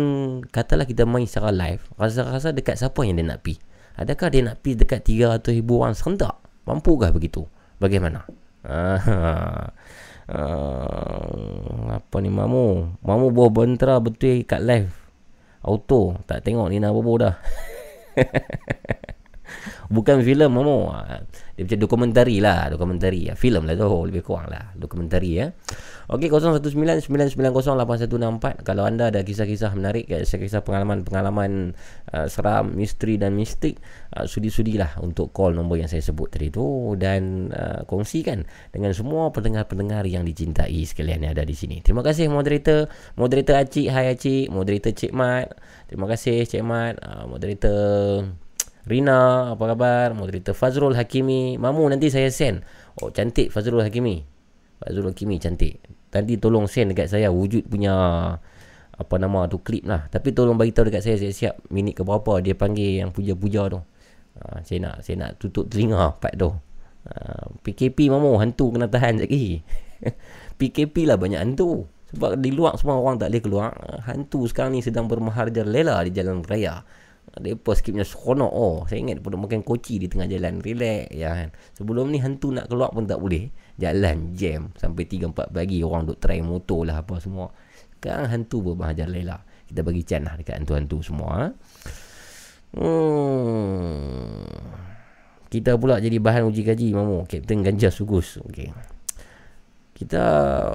katalah 0.55 0.89
kita 0.89 1.05
main 1.05 1.29
secara 1.29 1.53
live 1.53 1.85
Rasa-rasa 2.01 2.57
dekat 2.57 2.81
siapa 2.81 3.05
yang 3.05 3.21
dia 3.21 3.29
nak 3.29 3.45
pi 3.45 3.61
Adakah 4.01 4.33
dia 4.33 4.41
nak 4.41 4.65
pi 4.65 4.73
dekat 4.73 5.05
300 5.05 5.45
ribu 5.51 5.83
orang? 5.83 5.99
Serentak. 5.99 6.39
Mampukah 6.65 7.11
begitu? 7.11 7.45
Bagaimana 7.77 8.25
Ah, 10.29 11.25
apa 11.89 12.17
ni 12.21 12.29
mamu? 12.29 13.01
Mamu 13.01 13.33
bawa 13.33 13.49
bentera 13.49 13.97
betul 13.97 14.45
kat 14.45 14.61
live. 14.61 14.93
Auto, 15.65 16.21
tak 16.29 16.45
tengok 16.45 16.69
Nina 16.69 16.93
Bobo 16.93 17.17
dah. 17.17 17.33
Bukan 19.95 20.21
filem 20.21 20.53
mamu. 20.53 20.93
Ah, 20.93 21.25
Dia 21.57 21.65
macam 21.65 21.79
dokumentari 21.81 22.45
lah, 22.45 22.69
dokumentari. 22.69 23.33
Filem 23.41 23.65
lah 23.65 23.73
tu, 23.73 23.89
lebih 24.05 24.21
kurang 24.21 24.53
lah, 24.53 24.77
dokumentari 24.77 25.31
ya. 25.41 25.49
Okey 26.09 26.33
0199908164 26.33 28.65
kalau 28.65 28.89
anda 28.89 29.13
ada 29.13 29.21
kisah-kisah 29.21 29.77
menarik 29.77 30.09
kisah-kisah 30.09 30.65
pengalaman-pengalaman 30.65 31.77
uh, 32.17 32.25
seram, 32.33 32.73
misteri 32.73 33.21
dan 33.21 33.37
mistik 33.37 33.77
uh, 34.17 34.25
sudi-sudilah 34.25 35.05
untuk 35.05 35.37
call 35.37 35.53
nombor 35.53 35.77
yang 35.77 35.93
saya 35.93 36.01
sebut 36.01 36.33
tadi 36.33 36.49
tu 36.49 36.97
dan 36.97 37.53
uh, 37.53 37.85
kongsikan 37.85 38.49
dengan 38.73 38.97
semua 38.97 39.29
pendengar-pendengar 39.37 40.09
yang 40.09 40.25
dicintai 40.25 40.81
sekalian 40.89 41.29
yang 41.29 41.37
ada 41.37 41.45
di 41.45 41.53
sini. 41.53 41.85
Terima 41.85 42.01
kasih 42.01 42.33
moderator, 42.33 42.89
moderator 43.21 43.61
Acik, 43.61 43.93
hai 43.93 44.17
Acik, 44.17 44.49
moderator 44.49 44.97
Cik 44.97 45.13
Mat. 45.13 45.61
Terima 45.93 46.09
kasih 46.09 46.49
Cik 46.49 46.65
Mat, 46.65 46.97
uh, 47.05 47.29
moderator 47.29 48.25
Rina, 48.89 49.53
apa 49.53 49.77
khabar? 49.77 50.17
Moderator 50.17 50.57
Fazrul 50.57 50.97
Hakimi. 50.97 51.61
Mamu 51.61 51.85
nanti 51.93 52.09
saya 52.09 52.33
send. 52.33 52.65
Oh, 52.97 53.13
cantik 53.13 53.53
Fazrul 53.53 53.85
Hakimi. 53.85 54.25
Fazrul 54.81 55.13
Hakimi 55.13 55.37
cantik. 55.37 55.98
Tadi 56.09 56.41
tolong 56.41 56.65
send 56.65 56.97
dekat 56.97 57.13
saya 57.13 57.29
wujud 57.29 57.69
punya 57.69 57.95
apa 58.99 59.15
nama 59.21 59.47
tu 59.47 59.61
klip 59.61 59.85
lah. 59.85 60.09
Tapi 60.09 60.35
tolong 60.35 60.59
bagi 60.59 60.75
tahu 60.75 60.89
dekat 60.89 61.05
saya 61.05 61.17
saya 61.21 61.33
siap 61.33 61.55
minit 61.71 61.95
ke 61.95 62.03
berapa 62.03 62.41
dia 62.43 62.57
panggil 62.57 63.05
yang 63.05 63.15
puja-puja 63.15 63.71
tu. 63.71 63.81
Ha, 64.39 64.65
saya 64.65 64.79
nak 64.83 64.95
saya 65.05 65.17
nak 65.21 65.31
tutup 65.37 65.69
telinga 65.71 66.17
part 66.19 66.35
tu. 66.35 66.51
Ha, 67.07 67.47
PKP 67.63 68.11
mamu 68.11 68.41
hantu 68.41 68.75
kena 68.75 68.91
tahan 68.91 69.23
lagi. 69.23 69.61
PKP 70.59 71.07
lah 71.07 71.21
banyak 71.21 71.39
hantu. 71.39 71.87
Sebab 72.09 72.41
di 72.41 72.51
luar 72.57 72.81
semua 72.81 72.97
orang 72.97 73.21
tak 73.21 73.29
boleh 73.31 73.43
keluar. 73.45 73.71
Hantu 74.09 74.49
sekarang 74.49 74.75
ni 74.75 74.81
sedang 74.81 75.07
bermaharja 75.07 75.61
lela 75.61 76.01
di 76.03 76.11
jalan 76.17 76.41
raya. 76.41 76.83
Mereka 77.39 77.77
skipnya 77.77 78.09
seronok 78.09 78.49
oh 78.51 78.77
Saya 78.89 79.05
ingat 79.05 79.21
pun 79.21 79.37
makan 79.37 79.61
koci 79.61 80.01
di 80.01 80.09
tengah 80.09 80.25
jalan 80.27 80.65
Relax 80.65 81.13
ya 81.13 81.37
kan 81.37 81.49
Sebelum 81.77 82.09
ni 82.09 82.19
hantu 82.25 82.51
nak 82.51 82.73
keluar 82.73 82.91
pun 82.91 83.05
tak 83.05 83.21
boleh 83.21 83.53
Jalan 83.79 84.35
jam 84.35 84.75
Sampai 84.75 85.07
3-4 85.07 85.55
pagi 85.55 85.81
Orang 85.87 86.11
duk 86.11 86.19
try 86.19 86.43
motor 86.43 86.85
lah 86.85 87.01
apa 87.07 87.23
semua 87.23 87.49
Sekarang 87.97 88.27
hantu 88.29 88.61
berbahagia 88.61 89.07
lela 89.07 89.39
Kita 89.71 89.87
bagi 89.87 90.03
can 90.03 90.27
lah 90.27 90.35
dekat 90.35 90.61
hantu-hantu 90.61 90.99
semua 91.01 91.31
ha? 91.39 91.47
hmm. 92.75 94.45
Kita 95.49 95.81
pula 95.81 95.97
jadi 96.03 96.19
bahan 96.21 96.45
uji 96.51 96.63
kaji 96.67 96.93
Mamu 96.93 97.25
Kapten 97.25 97.63
Ganja 97.65 97.89
Sugus 97.89 98.37
Okay 98.51 98.75
kita 99.99 100.23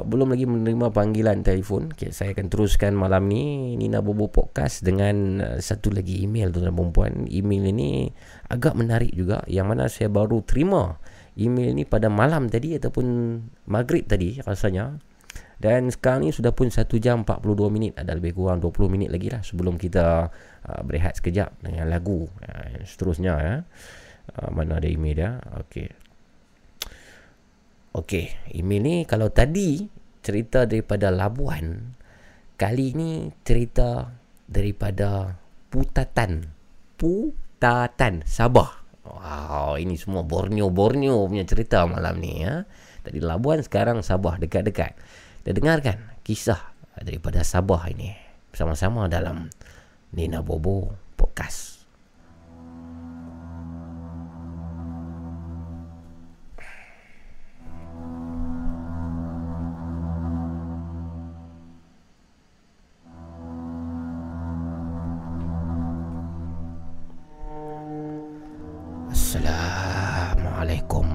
belum 0.03 0.35
lagi 0.35 0.43
menerima 0.43 0.91
panggilan 0.91 1.47
telefon. 1.47 1.95
Okay, 1.95 2.11
saya 2.11 2.35
akan 2.35 2.51
teruskan 2.51 2.91
malam 2.91 3.31
ni 3.31 3.71
Nina 3.79 4.03
Bobo 4.03 4.27
Podcast 4.27 4.83
dengan 4.83 5.39
uh, 5.39 5.59
satu 5.63 5.95
lagi 5.95 6.27
email 6.27 6.51
tuan-tuan 6.51 6.75
dan 6.75 6.91
puan. 6.91 7.13
Email 7.31 7.71
ini 7.71 8.11
agak 8.51 8.75
menarik 8.75 9.15
juga 9.15 9.39
yang 9.47 9.71
mana 9.71 9.87
saya 9.87 10.11
baru 10.11 10.43
terima 10.43 10.99
email 11.39 11.73
ni 11.73 11.83
pada 11.87 12.09
malam 12.11 12.49
tadi 12.49 12.77
ataupun 12.77 13.05
maghrib 13.69 14.05
tadi 14.05 14.39
rasanya. 14.43 14.97
Dan 15.63 15.87
sekarang 15.87 16.27
ni 16.27 16.35
sudah 16.35 16.51
pun 16.51 16.67
1 16.67 16.83
jam 16.99 17.23
42 17.23 17.71
minit 17.71 17.95
Ada 17.95 18.19
lebih 18.19 18.35
kurang 18.35 18.59
20 18.59 18.83
minit 18.91 19.07
lagi 19.07 19.31
lah 19.31 19.39
Sebelum 19.39 19.79
kita 19.79 20.27
uh, 20.67 20.81
berehat 20.83 21.15
sekejap 21.15 21.55
Dengan 21.63 21.87
lagu 21.87 22.27
uh, 22.27 22.83
Seterusnya 22.83 23.33
ya 23.39 23.55
uh, 23.63 24.49
Mana 24.51 24.83
ada 24.83 24.91
email 24.91 25.15
dia 25.15 25.31
Okey 25.63 25.87
Okey, 27.93 28.33
email 28.57 28.81
ni 28.81 28.95
kalau 29.05 29.29
tadi 29.29 29.85
cerita 30.25 30.65
daripada 30.65 31.13
Labuan, 31.13 31.93
kali 32.57 32.97
ni 32.97 33.29
cerita 33.45 34.09
daripada 34.49 35.37
Putatan. 35.69 36.49
Putatan, 36.97 38.25
Sabah. 38.25 38.82
Wow, 39.03 39.75
ini 39.75 39.99
semua 39.99 40.23
Borneo-Borneo 40.23 41.27
punya 41.27 41.43
cerita 41.43 41.83
malam 41.83 42.23
ni 42.23 42.39
ya. 42.39 42.63
Tadi 43.03 43.19
Labuan, 43.19 43.59
sekarang 43.59 43.99
Sabah 43.99 44.39
dekat-dekat. 44.39 44.95
Kita 45.43 45.51
dengarkan 45.51 46.23
kisah 46.23 46.71
daripada 47.03 47.43
Sabah 47.43 47.91
ini 47.91 48.15
bersama-sama 48.53 49.11
dalam 49.11 49.51
Nina 50.15 50.39
Bobo 50.39 50.95
Podcast. 51.19 51.72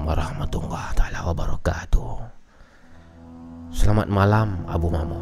Warahmatullahi 0.07 0.95
taala 0.95 1.19
wabarakatuh. 1.27 2.15
Selamat 3.75 4.07
malam 4.07 4.63
Abu 4.71 4.87
Mamu. 4.87 5.19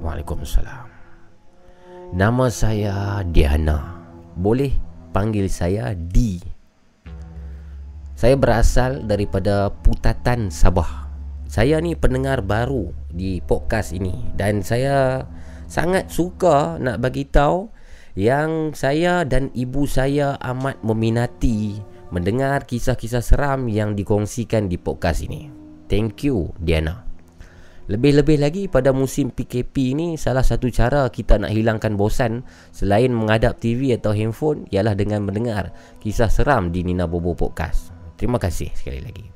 Waalaikumsalam. 0.00 0.88
Nama 2.16 2.46
saya 2.48 3.20
Diana. 3.28 4.00
Boleh 4.40 4.72
panggil 5.12 5.52
saya 5.52 5.92
D. 5.92 6.40
Saya 8.16 8.40
berasal 8.40 9.04
daripada 9.04 9.68
Putatan 9.68 10.48
Sabah. 10.48 11.12
Saya 11.44 11.76
ni 11.84 11.92
pendengar 11.92 12.40
baru 12.40 12.88
di 13.12 13.44
podcast 13.44 13.92
ini 13.92 14.16
dan 14.32 14.64
saya 14.64 15.28
sangat 15.68 16.08
suka 16.08 16.80
nak 16.80 17.04
bagi 17.04 17.28
tahu 17.28 17.68
yang 18.16 18.72
saya 18.72 19.28
dan 19.28 19.52
ibu 19.52 19.84
saya 19.84 20.40
amat 20.40 20.80
meminati 20.80 21.78
mendengar 22.08 22.64
kisah-kisah 22.64 23.20
seram 23.20 23.68
yang 23.68 23.92
dikongsikan 23.92 24.66
di 24.66 24.80
podcast 24.80 25.24
ini. 25.24 25.48
Thank 25.88 26.24
you 26.28 26.52
Diana. 26.60 27.08
Lebih-lebih 27.88 28.36
lagi 28.36 28.62
pada 28.68 28.92
musim 28.92 29.32
PKP 29.32 29.96
ini 29.96 30.08
salah 30.20 30.44
satu 30.44 30.68
cara 30.68 31.08
kita 31.08 31.40
nak 31.40 31.48
hilangkan 31.48 31.96
bosan 31.96 32.44
selain 32.68 33.08
menghadap 33.08 33.56
TV 33.56 33.96
atau 33.96 34.12
handphone 34.12 34.68
ialah 34.68 34.92
dengan 34.92 35.24
mendengar 35.24 35.72
kisah 36.04 36.28
seram 36.28 36.68
di 36.68 36.84
Nina 36.84 37.08
Bobo 37.08 37.32
Podcast. 37.32 37.96
Terima 38.20 38.36
kasih 38.36 38.68
sekali 38.76 39.00
lagi. 39.00 39.26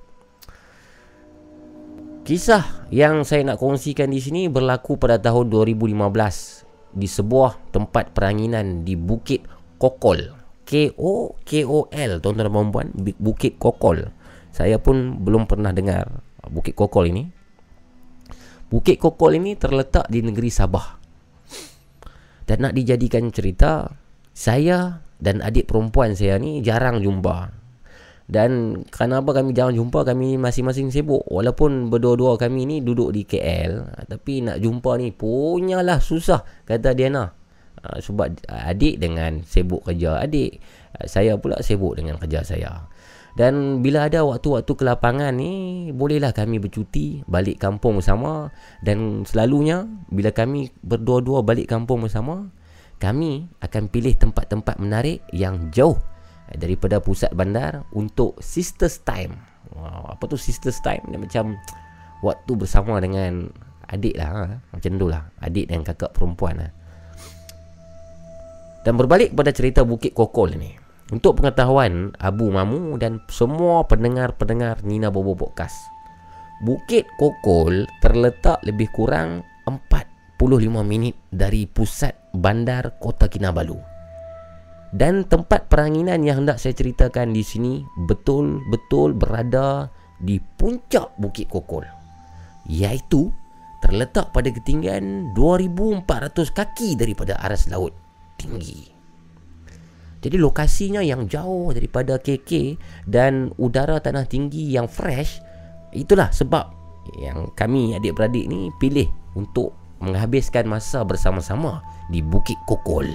Kisah 2.28 2.92
yang 2.92 3.24
saya 3.24 3.42
nak 3.42 3.58
kongsikan 3.58 4.12
di 4.12 4.20
sini 4.20 4.52
berlaku 4.52 5.00
pada 5.00 5.16
tahun 5.16 5.48
2015 5.48 6.92
di 6.92 7.08
sebuah 7.08 7.72
tempat 7.72 8.12
peranginan 8.12 8.84
di 8.84 9.00
Bukit 9.00 9.48
Kokol. 9.80 10.41
K-O-K-O-L 10.72 12.24
tuan-tuan 12.24 12.48
dan 12.48 12.72
puan 12.72 12.88
Bukit 12.96 13.60
Kokol. 13.60 14.08
Saya 14.56 14.80
pun 14.80 15.20
belum 15.20 15.44
pernah 15.44 15.68
dengar 15.68 16.24
Bukit 16.48 16.72
Kokol 16.72 17.12
ini. 17.12 17.28
Bukit 18.72 18.96
Kokol 18.96 19.36
ini 19.36 19.52
terletak 19.52 20.08
di 20.08 20.24
negeri 20.24 20.48
Sabah. 20.48 20.96
Dan 22.48 22.64
nak 22.64 22.72
dijadikan 22.72 23.28
cerita, 23.28 23.92
saya 24.32 25.04
dan 25.20 25.44
adik 25.44 25.68
perempuan 25.68 26.16
saya 26.16 26.40
ni 26.40 26.64
jarang 26.64 27.04
jumpa. 27.04 27.52
Dan 28.32 28.80
kenapa 28.88 29.34
kami 29.34 29.50
jarang 29.50 29.74
jumpa 29.74 30.06
Kami 30.06 30.38
masing-masing 30.38 30.94
sibuk 30.94 31.26
Walaupun 31.26 31.90
berdua-dua 31.90 32.38
kami 32.38 32.70
ni 32.70 32.78
duduk 32.78 33.10
di 33.10 33.26
KL 33.26 34.06
Tapi 34.06 34.46
nak 34.46 34.62
jumpa 34.62 34.94
ni 34.94 35.10
punyalah 35.10 35.98
susah 35.98 36.38
Kata 36.62 36.94
Diana 36.94 37.41
uh, 37.86 37.98
Sebab 37.98 38.46
adik 38.48 39.02
dengan 39.02 39.42
sibuk 39.46 39.86
kerja 39.86 40.22
adik 40.22 40.62
uh, 40.98 41.06
Saya 41.06 41.38
pula 41.38 41.60
sibuk 41.60 41.98
dengan 41.98 42.18
kerja 42.18 42.42
saya 42.42 42.72
dan 43.32 43.80
bila 43.80 44.12
ada 44.12 44.28
waktu-waktu 44.28 44.76
kelapangan 44.76 45.32
ni 45.32 45.88
Bolehlah 45.88 46.36
kami 46.36 46.60
bercuti 46.60 47.24
Balik 47.24 47.64
kampung 47.64 47.96
bersama 47.96 48.52
Dan 48.84 49.24
selalunya 49.24 49.88
Bila 50.12 50.36
kami 50.36 50.68
berdua-dua 50.84 51.40
balik 51.40 51.72
kampung 51.72 52.04
bersama 52.04 52.52
Kami 53.00 53.48
akan 53.64 53.88
pilih 53.88 54.12
tempat-tempat 54.20 54.76
menarik 54.76 55.24
Yang 55.32 55.56
jauh 55.72 55.98
daripada 56.56 57.00
pusat 57.00 57.32
bandar 57.32 57.86
untuk 57.96 58.36
sisters 58.42 59.00
time. 59.04 59.40
Wow, 59.72 60.12
apa 60.16 60.24
tu 60.28 60.36
sisters 60.36 60.80
time? 60.84 61.00
Dia 61.08 61.20
macam 61.20 61.56
waktu 62.20 62.52
bersama 62.56 63.00
dengan 63.00 63.48
adik 63.88 64.16
lah. 64.18 64.28
Ha? 64.28 64.56
Macam 64.74 64.90
tu 65.00 65.06
lah. 65.08 65.22
Adik 65.40 65.70
dan 65.72 65.80
kakak 65.86 66.12
perempuan 66.12 66.60
lah. 66.60 66.70
Dan 68.82 68.98
berbalik 68.98 69.30
pada 69.38 69.54
cerita 69.54 69.86
Bukit 69.86 70.10
Kokol 70.10 70.58
ni. 70.58 70.74
Untuk 71.14 71.38
pengetahuan 71.38 72.10
Abu 72.18 72.50
Mamu 72.50 72.98
dan 72.98 73.22
semua 73.30 73.86
pendengar-pendengar 73.86 74.82
Nina 74.82 75.06
Bobo 75.06 75.38
Podcast. 75.38 75.78
Bukit 76.66 77.06
Kokol 77.14 77.86
terletak 78.02 78.58
lebih 78.66 78.90
kurang 78.90 79.46
45 79.70 80.82
minit 80.82 81.14
dari 81.30 81.70
pusat 81.70 82.34
bandar 82.34 82.98
Kota 82.98 83.30
Kinabalu. 83.30 83.78
Dan 84.90 85.30
tempat 85.30 85.70
peranginan 85.70 86.26
yang 86.26 86.42
hendak 86.42 86.58
saya 86.58 86.74
ceritakan 86.74 87.30
di 87.30 87.46
sini 87.46 87.86
betul-betul 88.10 89.14
berada 89.14 89.94
di 90.18 90.42
puncak 90.42 91.14
Bukit 91.22 91.46
Kokol. 91.46 91.86
Iaitu 92.66 93.30
terletak 93.78 94.34
pada 94.34 94.50
ketinggian 94.50 95.30
2400 95.38 96.50
kaki 96.50 96.98
daripada 96.98 97.38
aras 97.38 97.70
laut 97.70 98.01
tinggi. 98.42 98.90
Jadi 100.22 100.38
lokasinya 100.38 101.02
yang 101.02 101.26
jauh 101.26 101.74
daripada 101.74 102.18
KK 102.18 102.78
dan 103.10 103.50
udara 103.58 103.98
tanah 103.98 104.26
tinggi 104.26 104.70
yang 104.70 104.86
fresh 104.86 105.42
itulah 105.90 106.30
sebab 106.30 106.70
yang 107.18 107.50
kami 107.58 107.98
adik-beradik 107.98 108.46
ni 108.46 108.70
pilih 108.78 109.10
untuk 109.34 109.74
menghabiskan 109.98 110.66
masa 110.70 111.02
bersama-sama 111.02 111.82
di 112.10 112.22
Bukit 112.22 112.58
Kokol. 112.70 113.10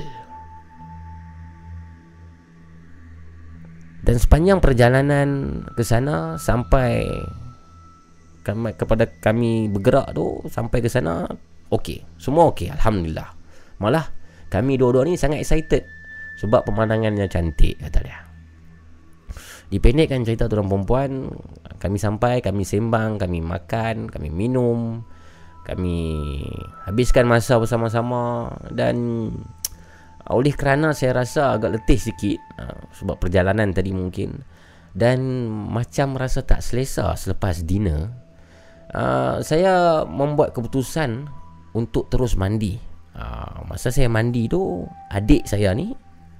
Dan 4.03 4.15
sepanjang 4.15 4.63
perjalanan 4.63 5.59
ke 5.75 5.83
sana 5.83 6.39
sampai 6.39 7.03
kami, 8.43 8.71
kepada 8.75 9.03
kami 9.19 9.67
bergerak 9.67 10.15
tu 10.15 10.43
sampai 10.47 10.79
ke 10.79 10.87
sana 10.87 11.27
okey, 11.71 12.03
semua 12.15 12.47
okey 12.51 12.71
alhamdulillah. 12.71 13.27
Malah 13.83 14.16
kami 14.47 14.79
dua-dua 14.79 15.03
ni 15.03 15.19
sangat 15.19 15.43
excited 15.43 15.83
sebab 16.37 16.63
pemandangannya 16.67 17.27
cantik 17.27 17.81
kata 17.81 17.99
dia. 18.03 18.19
Dipendekkan 19.67 20.23
cerita 20.23 20.47
tuan 20.47 20.71
perempuan, 20.71 21.27
kami 21.75 21.99
sampai, 21.99 22.39
kami 22.39 22.63
sembang, 22.63 23.19
kami 23.19 23.43
makan, 23.43 24.07
kami 24.07 24.31
minum, 24.31 25.03
kami 25.67 26.23
habiskan 26.87 27.27
masa 27.27 27.59
bersama-sama 27.59 28.55
dan 28.71 29.27
oleh 30.27 30.55
kerana 30.55 30.91
saya 30.91 31.23
rasa 31.23 31.55
agak 31.55 31.79
letih 31.79 31.99
sikit 31.99 32.39
uh, 32.59 32.91
Sebab 32.99 33.15
perjalanan 33.15 33.71
tadi 33.71 33.95
mungkin 33.95 34.43
Dan 34.91 35.47
macam 35.47 36.19
rasa 36.19 36.43
tak 36.43 36.59
selesa 36.59 37.15
selepas 37.15 37.63
dinner 37.63 38.11
uh, 38.91 39.39
Saya 39.39 40.03
membuat 40.03 40.51
keputusan 40.51 41.31
untuk 41.71 42.11
terus 42.11 42.35
mandi 42.35 42.75
uh, 43.17 43.65
Masa 43.65 43.89
saya 43.89 44.07
mandi 44.07 44.45
tu 44.47 44.85
Adik 45.09 45.49
saya 45.49 45.73
ni 45.73 45.91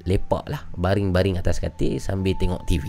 lepak 0.06 0.46
lah 0.48 0.70
Baring-baring 0.78 1.42
atas 1.42 1.60
katil 1.60 1.98
sambil 1.98 2.38
tengok 2.38 2.64
TV 2.70 2.88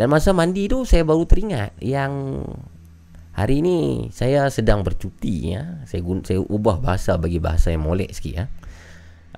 Dan 0.00 0.08
masa 0.08 0.32
mandi 0.32 0.66
tu 0.66 0.88
saya 0.88 1.04
baru 1.04 1.28
teringat 1.28 1.76
Yang 1.78 2.44
hari 3.30 3.62
ni 3.62 4.10
saya 4.12 4.50
sedang 4.52 4.82
bercuti 4.82 5.54
ya. 5.54 5.80
Saya, 5.88 6.02
guna, 6.02 6.20
saya 6.26 6.42
ubah 6.44 6.82
bahasa 6.82 7.16
bagi 7.16 7.40
bahasa 7.40 7.72
yang 7.72 7.86
molek 7.86 8.12
sikit 8.12 8.34
ya. 8.36 8.44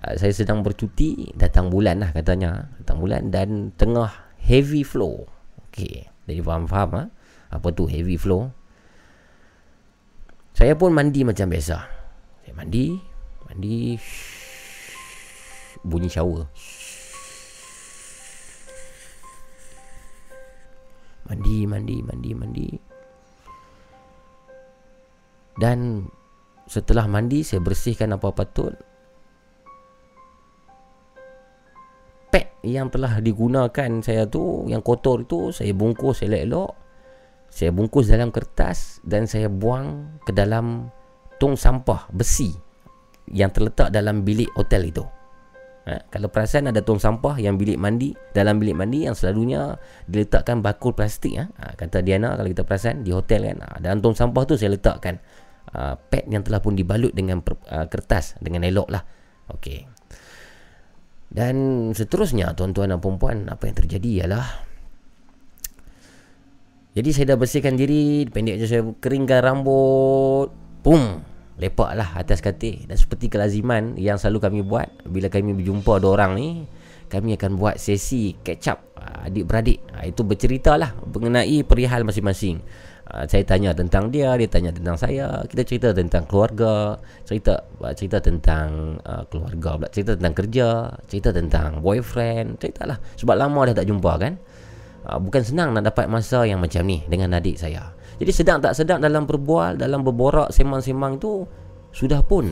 Ah, 0.03 0.19
saya 0.19 0.35
sedang 0.35 0.67
bercuti 0.67 1.31
datang 1.39 1.71
bulan 1.71 2.03
lah 2.03 2.11
katanya 2.11 2.75
datang 2.83 2.99
bulan 2.99 3.31
dan 3.31 3.71
tengah 3.79 4.11
heavy 4.43 4.83
flow 4.83 5.31
okey 5.71 6.11
jadi 6.27 6.43
faham-faham 6.43 6.91
ha? 6.99 7.05
apa 7.55 7.69
tu 7.71 7.87
heavy 7.87 8.19
flow 8.19 8.51
saya 10.59 10.75
pun 10.75 10.91
mandi 10.91 11.23
macam 11.23 11.47
biasa 11.47 12.02
saya 12.53 12.61
mandi. 12.61 13.01
Mandi. 13.49 13.97
Bunyi 15.81 16.09
shower. 16.13 16.45
Mandi 21.33 21.57
mandi 21.65 21.97
mandi 22.05 22.31
mandi. 22.37 22.69
Dan 25.57 26.05
setelah 26.69 27.09
mandi 27.09 27.41
saya 27.41 27.65
bersihkan 27.65 28.13
apa 28.13 28.29
patut 28.37 28.77
pek 32.33 32.61
yang 32.65 32.89
telah 32.89 33.21
digunakan 33.21 34.01
saya 34.01 34.25
tu 34.29 34.65
yang 34.69 34.85
kotor 34.85 35.25
itu 35.25 35.57
saya 35.57 35.73
bungkus 35.73 36.21
elok-elok. 36.21 36.77
Saya 37.53 37.73
bungkus 37.73 38.13
dalam 38.13 38.29
kertas 38.33 39.01
dan 39.05 39.25
saya 39.29 39.49
buang 39.49 40.21
ke 40.25 40.33
dalam 40.33 40.89
tong 41.43 41.59
sampah 41.59 42.07
besi 42.15 42.55
yang 43.35 43.51
terletak 43.51 43.91
dalam 43.91 44.23
bilik 44.23 44.47
hotel 44.55 44.87
itu 44.87 45.03
ha, 45.91 45.99
kalau 46.07 46.31
perasan 46.31 46.71
ada 46.71 46.87
tong 46.87 47.03
sampah 47.03 47.43
yang 47.43 47.59
bilik 47.59 47.75
mandi 47.83 48.15
dalam 48.31 48.63
bilik 48.63 48.79
mandi 48.79 49.11
yang 49.11 49.19
selalunya 49.19 49.75
diletakkan 50.07 50.63
bakul 50.63 50.95
plastik 50.95 51.35
ha. 51.35 51.51
Ha, 51.59 51.75
kata 51.75 52.07
Diana 52.07 52.39
kalau 52.39 52.47
kita 52.47 52.63
perasan 52.63 53.03
di 53.03 53.11
hotel 53.11 53.51
kan 53.51 53.59
ha, 53.59 53.83
dalam 53.83 53.99
tong 53.99 54.15
sampah 54.15 54.43
tu 54.47 54.55
saya 54.55 54.71
letakkan 54.71 55.19
uh, 55.75 55.99
pek 55.99 56.31
yang 56.31 56.47
telah 56.47 56.63
pun 56.63 56.79
dibalut 56.79 57.11
dengan 57.11 57.43
per, 57.43 57.59
uh, 57.67 57.91
kertas 57.91 58.39
dengan 58.39 58.63
elok 58.63 58.87
lah 58.95 59.03
Okey. 59.51 59.85
Dan 61.33 61.57
seterusnya 61.97 62.53
tuan-tuan 62.53 62.93
dan 62.93 63.01
puan 63.01 63.49
apa 63.49 63.65
yang 63.65 63.77
terjadi 63.77 64.09
ialah 64.23 64.47
jadi 66.93 67.09
saya 67.09 67.25
dah 67.33 67.39
bersihkan 67.41 67.73
diri, 67.73 68.29
pendek 68.29 68.61
je 68.61 68.67
saya 68.69 68.85
keringkan 69.01 69.41
rambut, 69.41 70.53
pum, 70.85 71.25
lepaklah 71.63 72.19
atas 72.19 72.43
katil 72.43 72.83
dan 72.91 72.99
seperti 72.99 73.31
kelaziman 73.31 73.95
yang 73.95 74.19
selalu 74.19 74.39
kami 74.43 74.61
buat 74.67 74.91
bila 75.07 75.31
kami 75.31 75.55
berjumpa 75.55 76.03
dua 76.03 76.19
orang 76.19 76.35
ni, 76.35 76.49
kami 77.07 77.39
akan 77.39 77.55
buat 77.55 77.79
sesi 77.79 78.35
catch 78.43 78.67
up 78.75 78.79
uh, 78.99 79.31
adik-beradik. 79.31 79.79
Uh, 79.95 80.11
itu 80.11 80.27
bercerita 80.27 80.75
lah 80.75 80.91
mengenai 81.07 81.63
perihal 81.63 82.03
masing-masing. 82.03 82.59
Uh, 83.07 83.29
saya 83.29 83.47
tanya 83.47 83.71
tentang 83.77 84.11
dia, 84.11 84.35
dia 84.35 84.49
tanya 84.51 84.75
tentang 84.75 84.97
saya. 84.99 85.45
Kita 85.47 85.63
cerita 85.63 85.89
tentang 85.95 86.27
keluarga, 86.27 86.99
cerita 87.23 87.63
cerita 87.95 88.19
tentang 88.19 88.99
uh, 89.07 89.23
keluarga, 89.31 89.79
pula 89.79 89.89
cerita 89.93 90.19
tentang 90.19 90.35
kerja, 90.35 90.69
cerita 91.07 91.31
tentang 91.31 91.85
boyfriend, 91.85 92.59
ceritalah. 92.59 92.99
Sebab 93.21 93.37
lama 93.39 93.71
dah 93.71 93.77
tak 93.79 93.87
jumpa 93.87 94.13
kan. 94.19 94.35
Uh, 95.05 95.19
bukan 95.21 95.43
senang 95.45 95.77
nak 95.77 95.87
dapat 95.93 96.09
masa 96.09 96.49
yang 96.49 96.59
macam 96.59 96.83
ni 96.89 97.05
dengan 97.07 97.37
adik 97.37 97.61
saya. 97.61 97.92
Jadi 98.21 98.33
sedang 98.33 98.59
tak 98.61 98.77
sedang 98.77 99.01
dalam 99.01 99.25
berbual, 99.25 99.81
dalam 99.81 100.05
berborak, 100.05 100.53
sembang-sembang 100.53 101.17
tu 101.17 101.47
sudah 101.93 102.21
pun 102.25 102.49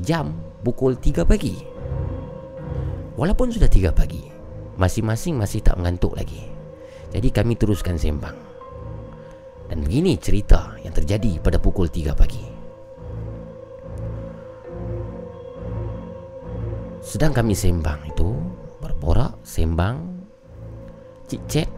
jam 0.00 0.34
pukul 0.62 0.98
3 0.98 1.22
pagi. 1.26 1.56
Walaupun 3.16 3.48
sudah 3.48 3.70
3 3.70 3.96
pagi 3.96 4.36
Masing-masing 4.76 5.40
masih 5.40 5.64
tak 5.64 5.80
mengantuk 5.80 6.12
lagi. 6.12 6.44
Jadi 7.08 7.32
kami 7.32 7.56
teruskan 7.56 7.96
sembang. 7.96 8.36
Dan 9.72 9.80
begini 9.80 10.20
cerita 10.20 10.76
yang 10.84 10.92
terjadi 10.92 11.40
pada 11.40 11.56
pukul 11.56 11.88
3 11.88 12.12
pagi. 12.12 12.44
Sedang 17.00 17.30
kami 17.30 17.54
sembang 17.54 18.02
itu 18.10 18.34
Berborak, 18.82 19.38
sembang 19.46 20.26
Cik-cik 21.30 21.70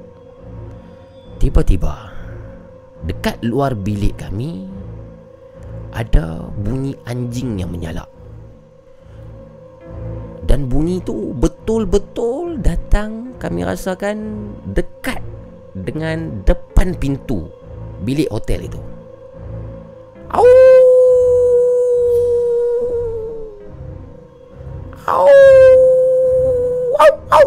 Tiba-tiba 1.37 2.07
Dekat 3.07 3.39
luar 3.47 3.79
bilik 3.79 4.19
kami 4.19 4.66
Ada 5.95 6.51
bunyi 6.51 6.99
anjing 7.07 7.62
yang 7.62 7.70
menyalak 7.70 8.11
dan 10.49 10.65
bunyi 10.65 11.05
tu 11.05 11.37
betul-betul 11.37 12.57
datang 12.65 13.37
kami 13.37 13.69
rasakan 13.69 14.49
dekat 14.73 15.20
dengan 15.77 16.41
depan 16.49 16.97
pintu 16.97 17.53
bilik 18.01 18.33
hotel 18.33 18.65
itu. 18.65 18.81
Au! 20.33 20.45
Au! 25.05 25.29
Au! 26.97 27.12
Au! 27.29 27.47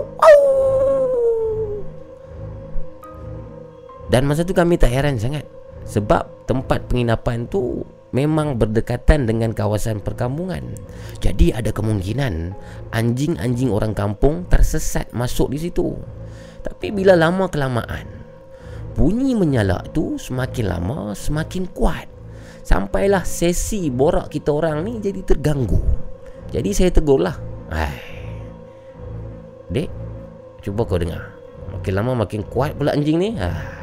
Dan 4.11 4.27
masa 4.27 4.43
tu 4.43 4.51
kami 4.51 4.75
tak 4.75 4.91
heran 4.91 5.15
sangat 5.15 5.47
sebab 5.87 6.45
tempat 6.45 6.91
penginapan 6.91 7.47
tu 7.47 7.87
memang 8.11 8.59
berdekatan 8.59 9.23
dengan 9.23 9.55
kawasan 9.55 10.03
perkampungan. 10.03 10.75
Jadi 11.23 11.55
ada 11.55 11.71
kemungkinan 11.71 12.51
anjing-anjing 12.91 13.71
orang 13.71 13.95
kampung 13.95 14.43
tersesat 14.51 15.09
masuk 15.15 15.55
di 15.55 15.63
situ. 15.63 15.95
Tapi 16.61 16.91
bila 16.91 17.15
lama 17.15 17.47
kelamaan, 17.47 18.05
bunyi 18.99 19.33
menyalak 19.33 19.95
tu 19.95 20.19
semakin 20.19 20.65
lama 20.67 21.15
semakin 21.15 21.71
kuat. 21.71 22.11
Sampailah 22.61 23.25
sesi 23.25 23.89
borak 23.89 24.29
kita 24.29 24.53
orang 24.53 24.85
ni 24.85 25.01
jadi 25.01 25.23
terganggu. 25.25 25.81
Jadi 26.51 26.69
saya 26.75 26.91
tegurlah. 26.93 27.33
Hai. 27.71 27.95
Dek, 29.71 29.89
cuba 30.61 30.83
kau 30.83 30.99
dengar. 30.99 31.31
Makin 31.71 31.93
lama 31.95 32.27
makin 32.27 32.43
kuat 32.43 32.75
pula 32.75 32.91
anjing 32.91 33.17
ni. 33.17 33.39
Ha. 33.39 33.80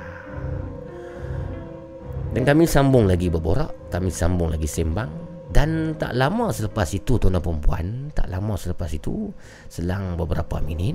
Dan 2.28 2.42
kami 2.44 2.68
sambung 2.68 3.08
lagi 3.08 3.32
berborak 3.32 3.88
Kami 3.88 4.12
sambung 4.12 4.52
lagi 4.52 4.68
sembang. 4.68 5.28
Dan 5.48 5.96
tak 5.96 6.12
lama 6.12 6.52
selepas 6.52 6.92
itu 6.92 7.16
tuan 7.16 7.32
dan 7.32 7.40
perempuan 7.40 8.12
Tak 8.12 8.28
lama 8.28 8.52
selepas 8.52 8.92
itu 8.92 9.32
Selang 9.72 10.20
beberapa 10.20 10.60
minit 10.60 10.92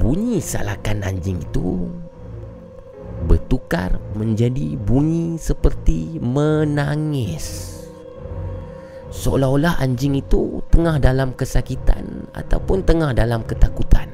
Bunyi 0.00 0.40
salakan 0.40 1.04
anjing 1.04 1.44
itu 1.44 1.92
Bertukar 3.22 4.02
menjadi 4.18 4.74
bunyi 4.74 5.38
seperti 5.38 6.18
menangis. 6.18 7.70
Seolah-olah 9.14 9.78
anjing 9.78 10.18
itu 10.18 10.58
tengah 10.74 10.98
dalam 10.98 11.30
kesakitan 11.36 12.26
Ataupun 12.34 12.82
tengah 12.82 13.14
dalam 13.14 13.46
ketakutan 13.46 14.10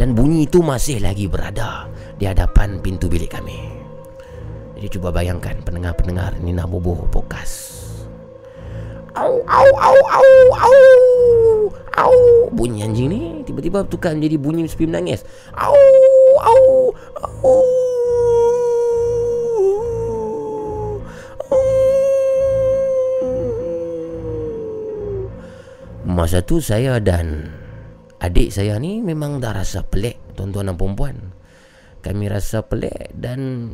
Dan 0.00 0.16
bunyi 0.16 0.48
itu 0.48 0.64
masih 0.64 0.96
lagi 1.04 1.28
berada 1.28 1.84
di 2.16 2.24
hadapan 2.24 2.80
pintu 2.80 3.04
bilik 3.04 3.36
kami. 3.36 3.68
Jadi 4.80 4.96
cuba 4.96 5.12
bayangkan 5.12 5.60
pendengar-pendengar 5.60 6.40
Nina 6.40 6.64
Bobo 6.64 7.04
podcast. 7.12 7.84
Au 9.12 9.44
au 9.44 9.68
au 9.76 10.00
au 10.16 10.32
au. 10.56 10.80
Au 12.00 12.16
bunyi 12.48 12.80
anjing 12.80 13.12
ni 13.12 13.20
tiba-tiba 13.44 13.84
tukar 13.84 14.16
menjadi 14.16 14.40
bunyi 14.40 14.64
sepi 14.64 14.88
menangis. 14.88 15.20
Au 15.52 15.76
au 16.48 16.96
au. 17.44 17.60
Masa 26.08 26.40
tu 26.40 26.64
saya 26.64 26.96
dan 27.04 27.59
adik 28.20 28.52
saya 28.52 28.76
ni 28.76 29.00
memang 29.00 29.40
dah 29.40 29.56
rasa 29.56 29.84
pelik 29.84 30.36
tuan-tuan 30.36 30.68
dan 30.72 30.76
perempuan 30.76 31.16
kami 32.00 32.32
rasa 32.32 32.64
pelik 32.64 33.12
dan 33.12 33.72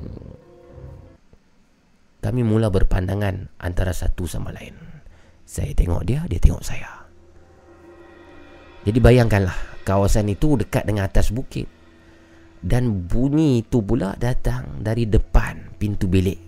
kami 2.27 2.43
mula 2.43 2.75
berpandangan 2.75 3.55
antara 3.63 3.95
satu 3.95 4.27
sama 4.27 4.51
lain. 4.51 4.75
Saya 5.47 5.71
tengok 5.79 6.03
dia, 6.03 6.27
dia 6.27 6.43
tengok 6.43 6.59
saya. 6.59 7.07
Jadi 8.83 8.99
bayangkanlah 8.99 9.87
kawasan 9.87 10.27
itu 10.35 10.59
dekat 10.59 10.91
dengan 10.91 11.07
atas 11.07 11.31
bukit. 11.31 11.71
Dan 12.59 13.07
bunyi 13.07 13.63
itu 13.63 13.79
pula 13.79 14.19
datang 14.19 14.83
dari 14.83 15.07
depan 15.07 15.79
pintu 15.79 16.11
bilik. 16.11 16.43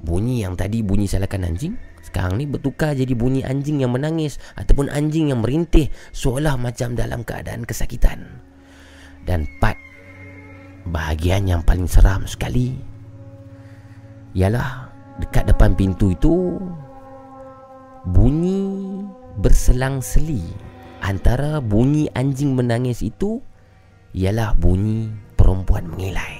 Bunyi 0.00 0.48
yang 0.48 0.56
tadi 0.56 0.80
bunyi 0.80 1.04
salakan 1.04 1.44
anjing, 1.44 1.76
sekarang 2.10 2.42
ni 2.42 2.50
bertukar 2.50 2.98
jadi 2.98 3.14
bunyi 3.14 3.46
anjing 3.46 3.78
yang 3.78 3.94
menangis 3.94 4.42
ataupun 4.58 4.90
anjing 4.90 5.30
yang 5.30 5.46
merintih 5.46 5.88
seolah 6.10 6.58
macam 6.58 6.98
dalam 6.98 7.22
keadaan 7.22 7.62
kesakitan. 7.62 8.50
Dan 9.24 9.44
part 9.60 9.76
Bahagian 10.88 11.44
yang 11.44 11.60
paling 11.60 11.84
seram 11.84 12.24
sekali 12.24 12.72
Ialah 14.32 14.88
Dekat 15.20 15.52
depan 15.52 15.76
pintu 15.76 16.16
itu 16.16 16.56
Bunyi 18.08 19.04
Berselang-seli 19.36 20.40
Antara 21.04 21.60
bunyi 21.60 22.08
anjing 22.16 22.56
menangis 22.56 23.04
itu 23.04 23.44
Ialah 24.16 24.56
bunyi 24.56 25.12
perempuan 25.36 25.84
mengilai 25.84 26.39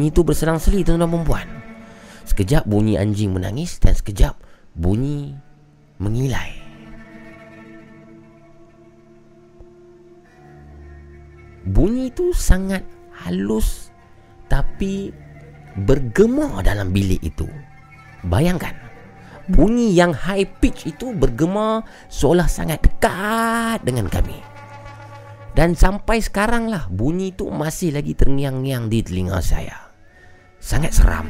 bunyi 0.00 0.16
itu 0.16 0.24
berserang-seli 0.24 0.80
tuan-tuan 0.80 1.12
perempuan 1.12 1.48
Sekejap 2.24 2.64
bunyi 2.64 2.96
anjing 2.96 3.36
menangis 3.36 3.76
Dan 3.76 3.92
sekejap 3.92 4.32
bunyi 4.72 5.36
mengilai. 6.00 6.56
Bunyi 11.68 12.08
itu 12.08 12.32
sangat 12.32 12.80
halus 13.12 13.92
Tapi 14.48 15.12
bergema 15.84 16.64
dalam 16.64 16.96
bilik 16.96 17.20
itu. 17.20 17.44
Bayangkan 18.24 18.72
Bunyi 19.52 19.92
yang 19.92 20.16
high 20.16 20.48
pitch 20.48 20.88
itu 20.88 21.12
bergema 21.12 21.84
Seolah 22.08 22.48
sangat 22.48 22.88
dekat 22.88 23.84
dengan 23.84 24.08
kami. 24.08 24.40
Dan 25.50 25.76
sampai 25.76 26.22
sekarang 26.22 26.72
lah 26.72 26.86
bunyi 26.88 27.36
itu 27.36 27.50
masih 27.50 27.92
lagi 27.92 28.14
terngiang-ngiang 28.14 28.86
di 28.86 29.02
telinga 29.02 29.42
saya. 29.42 29.89
Sangat 30.60 30.92
seram. 30.92 31.26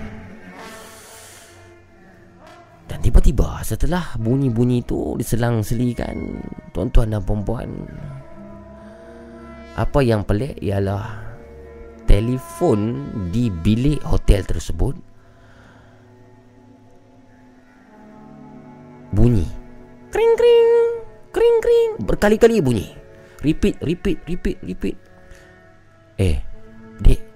Dan 2.91 2.99
tiba-tiba 2.99 3.63
setelah 3.63 4.19
bunyi-bunyi 4.19 4.83
itu 4.83 5.15
diselang-selikan 5.15 6.43
tuan-tuan 6.75 7.15
dan 7.15 7.23
perempuan. 7.23 7.71
Apa 9.79 10.03
yang 10.03 10.27
pelik 10.27 10.59
ialah 10.59 11.31
telefon 12.11 13.07
di 13.31 13.47
bilik 13.47 14.03
hotel 14.03 14.43
tersebut 14.43 14.99
bunyi. 19.15 19.47
Kring 20.11 20.35
kring, 20.35 20.71
kring 21.31 21.57
kring 21.63 21.91
berkali-kali 22.03 22.59
bunyi. 22.59 22.91
Repeat, 23.47 23.79
repeat, 23.79 24.19
repeat, 24.27 24.59
repeat. 24.67 24.97
Eh, 26.19 26.43
dek. 26.99 27.30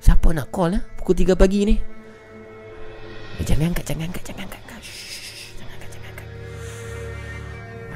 Siapa 0.00 0.32
nak 0.32 0.48
call 0.48 0.80
lah 0.80 0.82
pukul 0.96 1.12
3 1.12 1.36
pagi 1.36 1.68
ni? 1.68 1.76
Eh, 3.40 3.44
jangan 3.44 3.72
angkat, 3.72 3.84
jangan 3.84 4.08
angkat, 4.08 4.24
jangan 4.24 4.48
angkat. 4.48 4.80
Shh, 4.80 5.56
jangan 5.60 5.72
angkat, 5.76 5.90
jangan 5.92 6.08
angkat. 6.12 6.28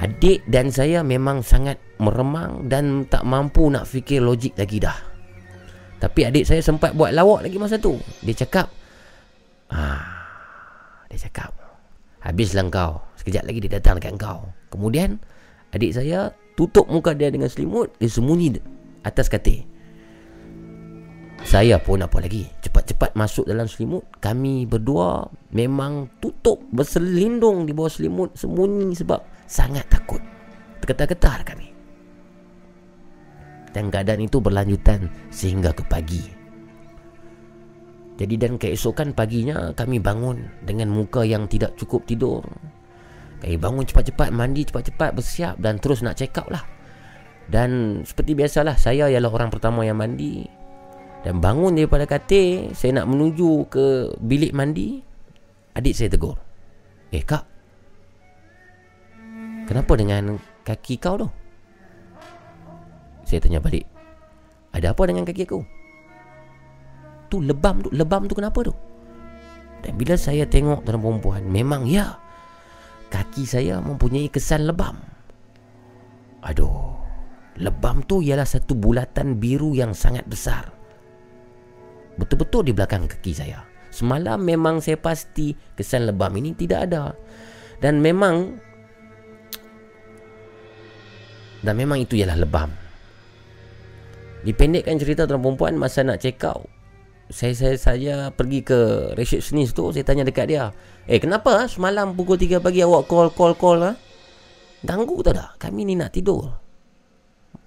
Adik 0.05 0.39
dan 0.49 0.65
saya 0.69 0.99
memang 1.01 1.41
sangat 1.41 1.77
meremang 1.97 2.69
dan 2.69 3.09
tak 3.09 3.25
mampu 3.25 3.69
nak 3.69 3.89
fikir 3.89 4.21
logik 4.21 4.53
lagi 4.57 4.77
dah. 4.81 4.97
Tapi 6.01 6.21
adik 6.29 6.45
saya 6.45 6.61
sempat 6.61 6.93
buat 6.93 7.09
lawak 7.13 7.45
lagi 7.45 7.57
masa 7.57 7.81
tu. 7.81 7.97
Dia 8.21 8.37
cakap, 8.37 8.69
ah, 9.73 10.05
dia 11.09 11.25
cakap, 11.25 11.53
habislah 12.21 12.65
kau. 12.69 13.01
Sekejap 13.17 13.49
lagi 13.49 13.59
dia 13.65 13.81
datang 13.81 13.97
dekat 13.97 14.13
kau. 14.21 14.49
Kemudian, 14.69 15.17
adik 15.73 15.93
saya 15.97 16.29
tutup 16.53 16.85
muka 16.91 17.17
dia 17.17 17.33
dengan 17.33 17.49
selimut, 17.49 17.93
dia 17.97 18.11
sembunyi 18.11 18.61
atas 19.01 19.29
katil. 19.29 19.74
Saya 21.45 21.77
pun 21.77 22.01
apa 22.01 22.17
lagi. 22.17 22.49
Cepat-cepat 22.57 23.13
masuk 23.13 23.45
dalam 23.45 23.69
selimut 23.69 24.01
Kami 24.17 24.65
berdua 24.65 25.29
Memang 25.53 26.09
tutup 26.17 26.57
Berselindung 26.73 27.69
di 27.69 27.71
bawah 27.71 27.93
selimut 27.93 28.33
Sembunyi 28.33 28.97
sebab 28.97 29.21
Sangat 29.45 29.85
takut. 29.85 30.19
Tergetar-getar 30.81 31.45
kami. 31.45 31.69
Dan 33.69 33.93
keadaan 33.93 34.25
itu 34.25 34.41
berlanjutan 34.41 35.05
Sehingga 35.29 35.69
ke 35.69 35.85
pagi. 35.85 36.25
Jadi 38.17 38.35
dan 38.41 38.57
keesokan 38.57 39.13
paginya 39.13 39.69
Kami 39.77 40.01
bangun 40.01 40.49
Dengan 40.65 40.89
muka 40.89 41.21
yang 41.21 41.45
tidak 41.45 41.77
cukup 41.77 42.09
tidur. 42.09 42.41
Kami 43.45 43.53
bangun 43.61 43.85
cepat-cepat 43.85 44.33
Mandi 44.33 44.65
cepat-cepat 44.65 45.13
Bersiap 45.13 45.61
Dan 45.61 45.77
terus 45.77 46.01
nak 46.01 46.17
check 46.17 46.33
out 46.41 46.49
lah. 46.49 46.65
Dan 47.45 48.01
seperti 48.01 48.33
biasalah 48.33 48.81
Saya 48.81 49.05
ialah 49.13 49.29
orang 49.29 49.53
pertama 49.53 49.85
yang 49.85 50.01
mandi 50.01 50.64
dan 51.25 51.41
bangun 51.41 51.73
daripada 51.73 52.05
katil 52.05 52.77
Saya 52.77 53.01
nak 53.01 53.09
menuju 53.09 53.65
ke 53.65 54.13
bilik 54.21 54.53
mandi 54.53 55.01
Adik 55.73 55.97
saya 55.97 56.13
tegur 56.13 56.37
Eh 57.09 57.25
kak 57.25 57.41
Kenapa 59.65 59.97
dengan 59.97 60.37
kaki 60.61 61.01
kau 61.01 61.17
tu? 61.17 61.27
Saya 63.25 63.41
tanya 63.41 63.57
balik 63.57 63.89
Ada 64.69 64.93
apa 64.93 65.03
dengan 65.09 65.25
kaki 65.25 65.49
aku? 65.49 65.65
Tu 67.33 67.41
lebam 67.41 67.81
tu 67.81 67.89
Lebam 67.89 68.29
tu 68.29 68.37
kenapa 68.37 68.61
tu? 68.61 68.73
Dan 69.81 69.97
bila 69.97 70.13
saya 70.21 70.45
tengok 70.45 70.85
tuan 70.85 71.01
perempuan 71.01 71.41
Memang 71.49 71.89
ya 71.89 72.21
Kaki 73.09 73.49
saya 73.49 73.81
mempunyai 73.81 74.29
kesan 74.29 74.69
lebam 74.69 75.01
Aduh 76.45 77.01
Lebam 77.57 78.05
tu 78.05 78.21
ialah 78.21 78.45
satu 78.45 78.77
bulatan 78.77 79.41
biru 79.41 79.73
yang 79.73 79.97
sangat 79.97 80.29
besar 80.29 80.74
Betul-betul 82.15 82.71
di 82.71 82.71
belakang 82.71 83.07
kaki 83.07 83.31
saya. 83.35 83.63
Semalam 83.91 84.43
memang 84.43 84.83
saya 84.83 84.99
pasti 84.99 85.55
Kesan 85.75 86.07
lebam. 86.07 86.31
Ini 86.35 86.55
tidak 86.55 86.79
ada. 86.91 87.15
Dan 87.79 87.99
memang 87.99 88.55
Dan 91.63 91.75
memang 91.75 91.99
itu 91.99 92.19
ialah 92.19 92.39
lebam. 92.39 92.71
Dipendekkan 94.45 94.95
cerita 95.01 95.25
tuan 95.25 95.41
perempuan 95.41 95.73
Masa 95.75 96.05
nak 96.05 96.21
check 96.21 96.39
out 96.45 96.69
saya, 97.25 97.57
saya 97.57 97.73
saya 97.81 98.15
pergi 98.29 98.61
ke 98.61 99.11
receptionist 99.17 99.73
tu 99.73 99.89
Saya 99.89 100.05
tanya 100.05 100.21
dekat 100.21 100.45
dia 100.45 100.69
Eh 101.09 101.17
kenapa 101.17 101.57
ha? 101.57 101.63
semalam 101.65 102.13
pukul 102.13 102.37
3 102.37 102.61
pagi 102.61 102.85
awak 102.85 103.09
call 103.09 103.33
call 103.33 103.57
call 103.57 103.81
ha? 103.81 103.97
Ganggu 104.85 105.25
tak 105.25 105.33
dah 105.33 105.49
Kami 105.57 105.89
ni 105.89 105.97
nak 105.97 106.13
tidur. 106.13 106.45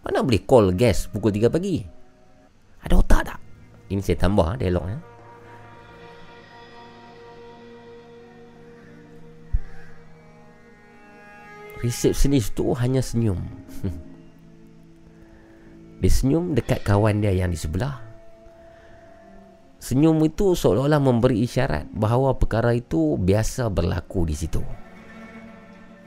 Mana 0.07 0.23
boleh 0.23 0.47
call 0.47 0.79
guest 0.79 1.11
pukul 1.11 1.35
3 1.35 1.51
pagi? 1.51 1.83
Ada 2.87 2.95
otak 3.03 3.23
tak 3.27 3.48
ini 3.89 4.05
saya 4.05 4.20
tambah 4.20 4.44
ha, 4.44 4.55
dialog 4.60 4.85
ya. 4.85 5.01
Resepsionis 11.78 12.52
tu 12.52 12.74
hanya 12.74 13.01
senyum. 13.01 13.39
dia 16.02 16.10
senyum 16.10 16.52
dekat 16.52 16.82
kawan 16.82 17.23
dia 17.23 17.32
yang 17.32 17.55
di 17.55 17.56
sebelah. 17.56 18.02
Senyum 19.78 20.19
itu 20.27 20.59
seolah-olah 20.59 20.98
memberi 20.98 21.47
isyarat 21.47 21.86
bahawa 21.94 22.35
perkara 22.35 22.74
itu 22.74 23.15
biasa 23.15 23.70
berlaku 23.70 24.27
di 24.27 24.35
situ. 24.35 24.60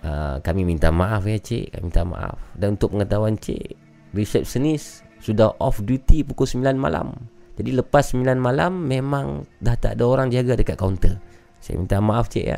Uh, 0.02 0.44
kami 0.44 0.68
minta 0.68 0.92
maaf 0.92 1.24
ya 1.24 1.40
cik, 1.40 1.80
kami 1.80 1.88
minta 1.88 2.04
maaf. 2.04 2.36
Dan 2.52 2.76
untuk 2.76 2.92
pengetahuan 2.92 3.40
cik, 3.40 3.80
resepsionis 4.12 5.08
sudah 5.24 5.56
off 5.56 5.80
duty 5.80 6.28
pukul 6.28 6.46
9 6.46 6.76
malam. 6.76 7.16
Jadi 7.62 7.78
lepas 7.78 8.02
9 8.18 8.42
malam 8.42 8.90
memang 8.90 9.46
dah 9.62 9.78
tak 9.78 9.94
ada 9.94 10.10
orang 10.10 10.34
jaga 10.34 10.58
dekat 10.58 10.82
kaunter. 10.82 11.22
Saya 11.62 11.78
minta 11.78 12.02
maaf 12.02 12.26
cik 12.26 12.42
ya. 12.42 12.58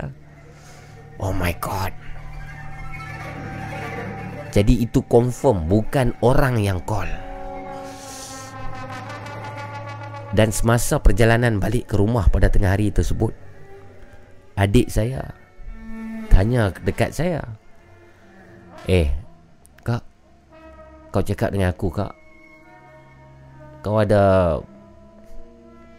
Oh 1.20 1.36
my 1.36 1.52
god. 1.60 1.92
Jadi 4.56 4.80
itu 4.80 5.04
confirm 5.04 5.68
bukan 5.68 6.16
orang 6.24 6.56
yang 6.64 6.80
call. 6.88 7.12
Dan 10.32 10.56
semasa 10.56 11.04
perjalanan 11.04 11.60
balik 11.60 11.92
ke 11.92 12.00
rumah 12.00 12.32
pada 12.32 12.48
tengah 12.48 12.72
hari 12.72 12.88
tersebut, 12.88 13.36
adik 14.56 14.88
saya 14.88 15.36
tanya 16.32 16.72
dekat 16.80 17.12
saya, 17.12 17.44
"Eh, 18.88 19.12
kak, 19.84 20.00
kau 21.12 21.20
cakap 21.20 21.52
dengan 21.52 21.76
aku 21.76 21.92
kak, 21.92 22.16
kau 23.84 24.00
ada 24.00 24.58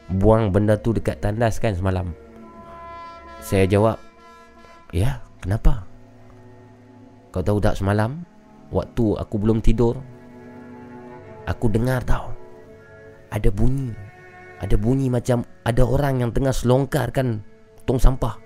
buang 0.08 0.52
benda 0.52 0.76
tu 0.76 0.92
dekat 0.92 1.20
tandas 1.24 1.56
kan 1.56 1.72
semalam? 1.72 2.12
Saya 3.44 3.68
jawab, 3.68 4.00
ya, 4.92 5.20
kenapa? 5.40 5.84
Kau 7.32 7.44
tahu 7.44 7.60
tak 7.60 7.76
semalam, 7.76 8.24
waktu 8.72 9.16
aku 9.20 9.36
belum 9.36 9.60
tidur, 9.60 10.00
aku 11.44 11.66
dengar 11.68 12.00
tau, 12.04 12.32
ada 13.28 13.50
bunyi. 13.52 13.92
Ada 14.62 14.80
bunyi 14.80 15.12
macam 15.12 15.44
ada 15.66 15.82
orang 15.84 16.24
yang 16.24 16.30
tengah 16.32 16.54
selongkarkan 16.54 17.42
tong 17.84 18.00
sampah. 18.00 18.38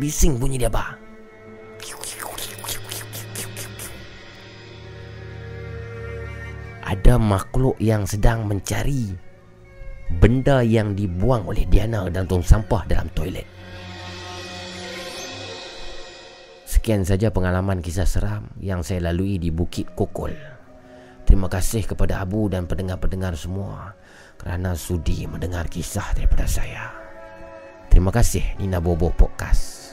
Bising 0.00 0.40
bunyi 0.40 0.56
dia, 0.56 0.72
bah. 0.72 0.96
Ada 6.84 7.18
makhluk 7.18 7.76
yang 7.82 8.08
sedang 8.08 8.46
mencari 8.48 9.12
benda 10.18 10.64
yang 10.64 10.94
dibuang 10.94 11.48
oleh 11.48 11.66
Diana 11.66 12.06
dan 12.08 12.24
tong 12.28 12.44
sampah 12.44 12.82
dalam 12.86 13.10
toilet. 13.12 13.46
Sekian 16.64 17.04
saja 17.04 17.32
pengalaman 17.32 17.80
kisah 17.80 18.04
seram 18.04 18.52
yang 18.60 18.84
saya 18.84 19.08
lalui 19.08 19.40
di 19.40 19.48
Bukit 19.48 19.96
Kokol. 19.96 20.36
Terima 21.24 21.48
kasih 21.48 21.88
kepada 21.88 22.20
Abu 22.20 22.52
dan 22.52 22.68
pendengar-pendengar 22.68 23.32
semua 23.40 23.96
kerana 24.36 24.76
sudi 24.76 25.24
mendengar 25.24 25.66
kisah 25.72 26.12
daripada 26.12 26.44
saya. 26.44 26.92
Terima 27.88 28.12
kasih 28.12 28.44
Nina 28.60 28.82
Bobo 28.84 29.08
Podcast. 29.14 29.83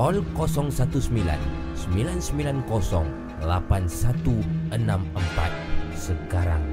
Call 0.00 0.24
019 0.32 0.80
990 1.92 3.44
8164 3.44 5.92
sekarang. 5.92 6.64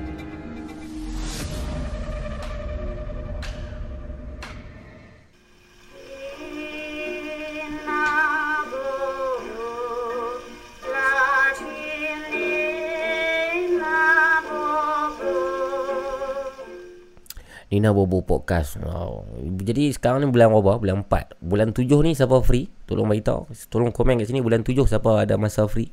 Nina 17.67 17.91
Bobo 17.91 18.23
Podcast. 18.23 18.79
Wow. 18.79 19.27
Jadi 19.59 19.91
sekarang 19.91 20.23
ni 20.23 20.31
bulan 20.31 20.49
berapa? 20.49 20.79
Bulan 20.79 21.03
4. 21.03 21.36
Bulan 21.47 21.71
7 21.71 21.87
ni 22.03 22.11
siapa 22.11 22.43
free? 22.43 22.67
Tolong 22.83 23.07
beritahu. 23.07 23.47
Tolong 23.71 23.95
komen 23.95 24.19
kat 24.19 24.27
sini 24.27 24.43
bulan 24.43 24.67
7 24.67 24.83
siapa 24.83 25.23
ada 25.23 25.39
masa 25.39 25.63
free. 25.71 25.87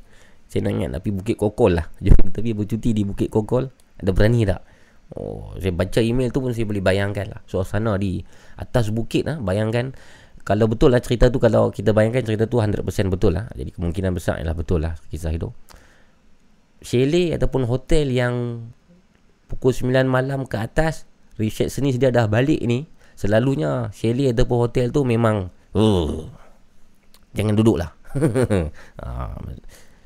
Saya 0.51 0.67
nak 0.67 0.71
ingat 0.75 0.89
tapi 0.99 1.09
Bukit 1.15 1.39
Kokol 1.39 1.79
lah. 1.79 1.87
Jom 2.03 2.29
tapi 2.35 2.51
bercuti 2.51 2.91
di 2.91 3.07
Bukit 3.07 3.31
Kokol. 3.31 3.71
Ada 4.03 4.11
berani 4.11 4.43
tak? 4.43 4.61
Oh, 5.15 5.55
saya 5.55 5.71
baca 5.71 6.01
email 6.03 6.33
tu 6.33 6.43
pun 6.43 6.51
saya 6.51 6.67
boleh 6.67 6.83
bayangkan 6.83 7.31
lah. 7.31 7.39
Suasana 7.47 7.95
di 7.95 8.19
atas 8.59 8.91
bukit 8.91 9.23
lah. 9.23 9.39
Bayangkan. 9.39 9.95
Kalau 10.43 10.67
betul 10.67 10.91
lah 10.91 10.99
cerita 10.99 11.31
tu. 11.31 11.39
Kalau 11.39 11.71
kita 11.71 11.95
bayangkan 11.95 12.25
cerita 12.25 12.51
tu 12.51 12.59
100% 12.59 12.83
betul 13.07 13.39
lah. 13.39 13.47
Jadi 13.55 13.71
kemungkinan 13.71 14.11
besar 14.11 14.43
ialah 14.43 14.57
betul 14.57 14.83
lah 14.83 14.99
kisah 15.07 15.31
itu. 15.31 15.55
Chalet 16.83 17.33
ataupun 17.33 17.63
hotel 17.65 18.11
yang 18.11 18.67
pukul 19.47 19.71
9 19.71 20.05
malam 20.05 20.43
ke 20.45 20.57
atas 20.59 21.07
receptionist 21.39 22.01
dia 22.01 22.09
dah 22.11 22.25
balik 22.25 22.59
ni 22.65 22.89
selalunya 23.15 23.89
chalet 23.95 24.35
ataupun 24.35 24.57
hotel 24.67 24.91
tu 24.91 25.07
memang 25.07 25.49
uh, 25.73 26.27
jangan 27.35 27.55
duduk 27.55 27.79
lah 27.79 27.91
Ah, 29.03 29.35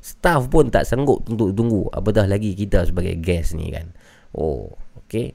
staff 0.02 0.50
pun 0.50 0.72
tak 0.72 0.88
sanggup 0.88 1.22
untuk 1.30 1.54
tunggu 1.54 1.86
apatah 1.94 2.26
lagi 2.26 2.56
kita 2.58 2.82
sebagai 2.88 3.14
guest 3.20 3.54
ni 3.54 3.70
kan. 3.70 3.94
Oh 4.34 4.74
okay 5.06 5.34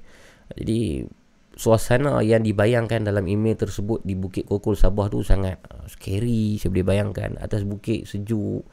jadi 0.53 1.07
suasana 1.55 2.19
yang 2.19 2.43
dibayangkan 2.43 3.07
dalam 3.07 3.25
email 3.31 3.55
tersebut 3.55 4.03
di 4.03 4.13
Bukit 4.13 4.43
Kokol 4.45 4.75
Sabah 4.75 5.07
tu 5.07 5.23
sangat 5.23 5.63
uh, 5.71 5.87
scary 5.87 6.59
saya 6.59 6.69
boleh 6.75 6.85
bayangkan. 6.85 7.39
Atas 7.39 7.63
bukit 7.63 8.05
sejuk 8.05 8.67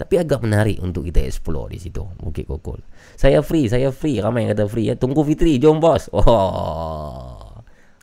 tapi 0.00 0.18
agak 0.18 0.42
menarik 0.42 0.80
untuk 0.82 1.06
kita 1.06 1.22
explore 1.22 1.70
di 1.70 1.78
situ 1.78 2.02
Bukit 2.18 2.48
Kokol. 2.48 2.80
Saya 3.14 3.44
free 3.44 3.68
saya 3.68 3.92
free 3.92 4.18
ramai 4.18 4.48
yang 4.48 4.56
kata 4.56 4.64
free. 4.66 4.88
Ya 4.88 4.96
tunggu 4.96 5.22
Fitri 5.22 5.60
jom 5.60 5.78
bos. 5.78 6.08
Oh 6.16 7.31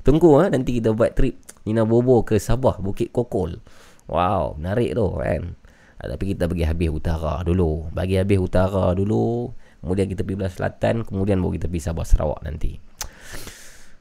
tunggu 0.01 0.39
ha? 0.39 0.51
nanti 0.51 0.79
kita 0.79 0.95
buat 0.95 1.15
trip 1.15 1.37
Nina 1.67 1.83
Bobo 1.83 2.23
ke 2.23 2.39
Sabah 2.39 2.79
Bukit 2.79 3.11
Kokol 3.11 3.59
wow 4.07 4.55
menarik 4.57 4.95
tu 4.95 5.07
kan 5.19 5.59
Ah, 5.99 6.07
tapi 6.15 6.31
kita 6.31 6.47
pergi 6.47 6.63
habis 6.63 6.87
utara 6.95 7.43
dulu 7.43 7.91
bagi 7.91 8.15
habis 8.15 8.39
utara 8.39 8.95
dulu 8.95 9.51
kemudian 9.83 10.07
kita 10.07 10.23
pergi 10.23 10.37
belah 10.39 10.53
selatan 10.55 11.03
kemudian 11.03 11.43
baru 11.43 11.59
kita 11.59 11.67
pergi 11.67 11.83
Sabah 11.91 12.05
Sarawak 12.07 12.39
nanti 12.47 12.79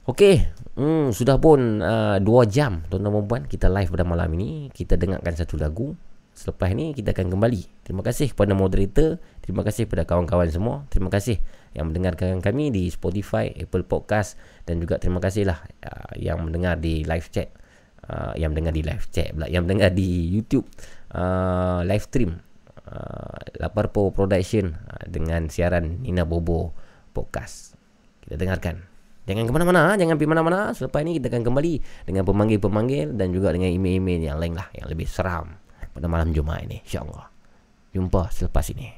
Okey, 0.09 0.41
hmm, 0.81 1.13
sudah 1.13 1.37
pun 1.37 1.85
uh, 1.85 2.17
2 2.17 2.25
jam 2.49 2.81
tuan-tuan 2.89 3.13
dan 3.13 3.29
puan 3.29 3.43
kita 3.45 3.69
live 3.69 3.93
pada 3.93 4.09
malam 4.09 4.33
ini. 4.41 4.73
Kita 4.73 4.97
dengarkan 4.97 5.37
satu 5.37 5.61
lagu. 5.61 5.93
Selepas 6.33 6.73
ni 6.73 6.97
kita 6.97 7.13
akan 7.13 7.29
kembali. 7.29 7.85
Terima 7.85 8.01
kasih 8.01 8.33
kepada 8.33 8.57
moderator, 8.57 9.21
terima 9.45 9.61
kasih 9.69 9.85
kepada 9.85 10.09
kawan-kawan 10.09 10.49
semua. 10.49 10.89
Terima 10.89 11.13
kasih 11.13 11.45
yang 11.77 11.91
mendengarkan 11.93 12.41
kami 12.41 12.71
di 12.73 12.89
Spotify, 12.89 13.53
Apple 13.57 13.85
Podcast 13.85 14.39
dan 14.65 14.81
juga 14.81 15.01
terima 15.01 15.19
kasihlah 15.19 15.59
uh, 15.85 16.13
yang 16.17 16.41
mendengar 16.45 16.77
di 16.81 17.05
live 17.05 17.29
chat. 17.33 17.53
Uh, 18.09 18.33
yang 18.41 18.57
mendengar 18.57 18.73
di 18.73 18.81
live 18.81 19.05
chat 19.13 19.37
pula, 19.37 19.53
yang 19.53 19.69
mendengar 19.69 19.93
di 19.93 20.33
YouTube 20.33 20.65
uh, 21.13 21.85
live 21.85 22.09
stream 22.09 22.41
uh, 22.89 23.37
Laparpo 23.61 24.09
Production 24.17 24.73
uh, 24.73 25.05
dengan 25.05 25.53
siaran 25.53 26.01
Nina 26.01 26.25
Bobo 26.25 26.73
Podcast. 27.13 27.77
Kita 28.25 28.41
dengarkan. 28.41 28.81
Jangan 29.29 29.45
ke 29.45 29.53
mana-mana, 29.53 29.93
jangan 30.01 30.17
pergi 30.17 30.31
mana-mana. 30.33 30.73
Selepas 30.73 31.05
ini 31.05 31.21
kita 31.21 31.29
akan 31.29 31.45
kembali 31.45 31.75
dengan 32.09 32.25
pemanggil-pemanggil 32.25 33.13
dan 33.13 33.29
juga 33.29 33.53
dengan 33.53 33.69
email-email 33.69 34.25
yang 34.25 34.41
lain 34.41 34.57
lah, 34.57 34.73
yang 34.73 34.89
lebih 34.89 35.05
seram 35.05 35.61
pada 35.93 36.09
malam 36.09 36.33
Jumaat 36.33 36.65
ini, 36.65 36.81
insyaAllah. 36.81 37.29
Jumpa 37.93 38.33
selepas 38.33 38.65
ini. 38.73 38.98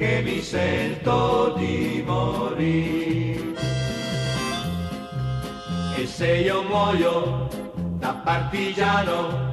che 0.00 0.22
mi 0.22 0.40
sento 0.40 1.54
di 1.58 2.02
morire. 2.06 3.52
E 5.94 6.06
se 6.06 6.36
io 6.36 6.62
muoio 6.62 7.48
da 7.98 8.14
partigiano, 8.24 9.52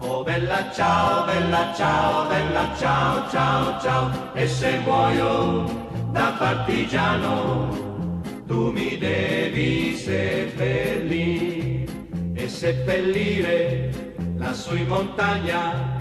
oh 0.00 0.22
bella 0.22 0.70
ciao, 0.70 1.24
bella 1.24 1.72
ciao, 1.74 2.26
bella 2.28 2.74
ciao, 2.76 3.26
ciao, 3.30 3.80
ciao. 3.80 4.10
E 4.34 4.46
se 4.46 4.80
muoio 4.84 5.64
da 6.12 6.34
partigiano, 6.38 8.12
tu 8.46 8.70
mi 8.72 8.98
devi 8.98 9.96
seppellire 9.96 11.86
e 12.34 12.48
seppellire 12.50 13.90
lassù 14.36 14.76
in 14.76 14.88
montagna 14.88 15.95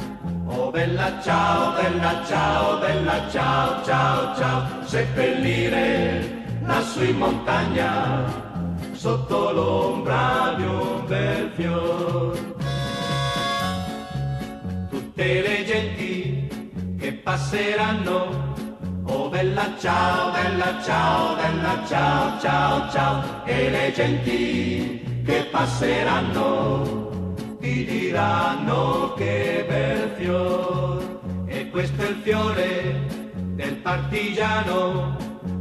Oh 0.47 0.69
bella 0.69 1.19
ciao, 1.23 1.73
bella 1.73 2.23
ciao, 2.25 2.79
bella 2.79 3.29
ciao, 3.31 3.83
ciao, 3.83 4.35
ciao, 4.35 4.85
seppellire 4.85 6.43
lassù 6.61 7.03
in 7.03 7.17
montagna, 7.17 8.23
sotto 8.91 9.51
l'ombra 9.51 10.53
di 10.55 10.63
un 10.63 11.05
bel 11.07 11.51
fior. 11.55 12.37
Tutte 14.89 15.41
le 15.41 15.65
genti 15.65 16.95
che 16.99 17.13
passeranno, 17.13 18.53
oh 19.07 19.29
bella 19.29 19.73
ciao, 19.79 20.31
bella 20.31 20.81
ciao, 20.83 21.35
bella 21.35 21.83
ciao, 21.87 22.39
ciao, 22.39 22.91
ciao, 22.91 23.45
e 23.45 23.69
le 23.71 23.91
genti 23.93 25.23
che 25.25 25.47
passeranno 25.51 27.04
ti 27.65 27.83
diranno 27.83 29.15
che 29.17 29.65
bel 29.67 30.13
fior. 30.17 31.19
E 31.47 31.67
questo 31.71 32.03
è 32.03 32.09
il 32.09 32.17
fiore 32.21 33.07
del 33.55 33.77
partigiano. 33.77 35.17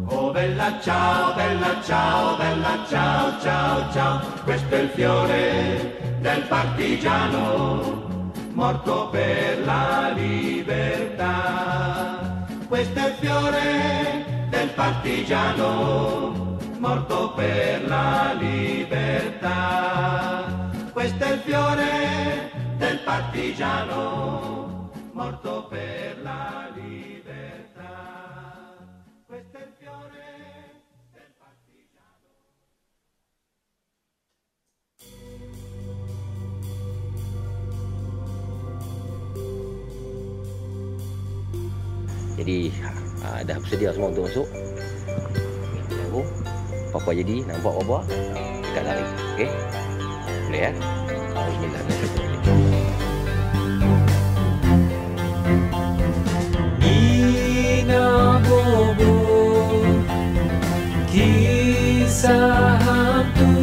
Oh 0.07 0.31
bella 0.31 0.79
ciao 0.83 1.33
bella 1.35 1.81
ciao 1.83 2.37
bella 2.37 2.85
ciao 2.91 3.41
ciao 3.41 3.91
ciao. 3.93 4.21
Questo 4.45 4.75
è 4.75 4.81
il 4.81 4.89
fiore 4.91 6.19
del 6.21 6.43
partigiano 6.43 8.21
morto 8.53 9.09
per 9.11 9.65
la 9.65 10.13
libertà. 10.15 11.33
Questo 12.69 12.99
è 12.99 13.07
il 13.09 13.15
fiore 13.15 14.47
del 14.51 14.69
partigiano 14.75 16.59
morto 16.79 17.33
per 17.35 17.89
la 17.89 18.37
libertà 18.39 20.34
questo 20.95 21.25
è 21.25 21.33
il 21.33 21.41
fiore 21.41 22.51
del 22.79 23.01
partigiano 23.01 24.91
morto 25.13 25.67
per 25.69 26.23
la 26.23 26.71
libertà. 26.73 27.83
Questo 29.27 29.59
è 29.59 29.63
il 29.63 29.73
fiore 29.77 30.23
del 31.13 31.35
partigiano. 31.35 32.31
Jadi 42.37 42.71
uh, 43.19 43.43
dah 43.43 43.59
bersedia 43.59 43.91
semua 43.91 44.15
untuk 44.15 44.31
masuk. 44.31 44.47
Tunggu. 45.91 46.23
Apa-apa 46.95 47.11
jadi, 47.11 47.43
nampak 47.43 47.75
apa-apa, 47.83 47.99
kita 48.63 48.81
lari. 48.87 49.03
Okey? 49.35 49.84
Boleh 50.45 50.61
ya? 50.69 50.73
Kisah 61.15 62.75
hantu 62.83 63.55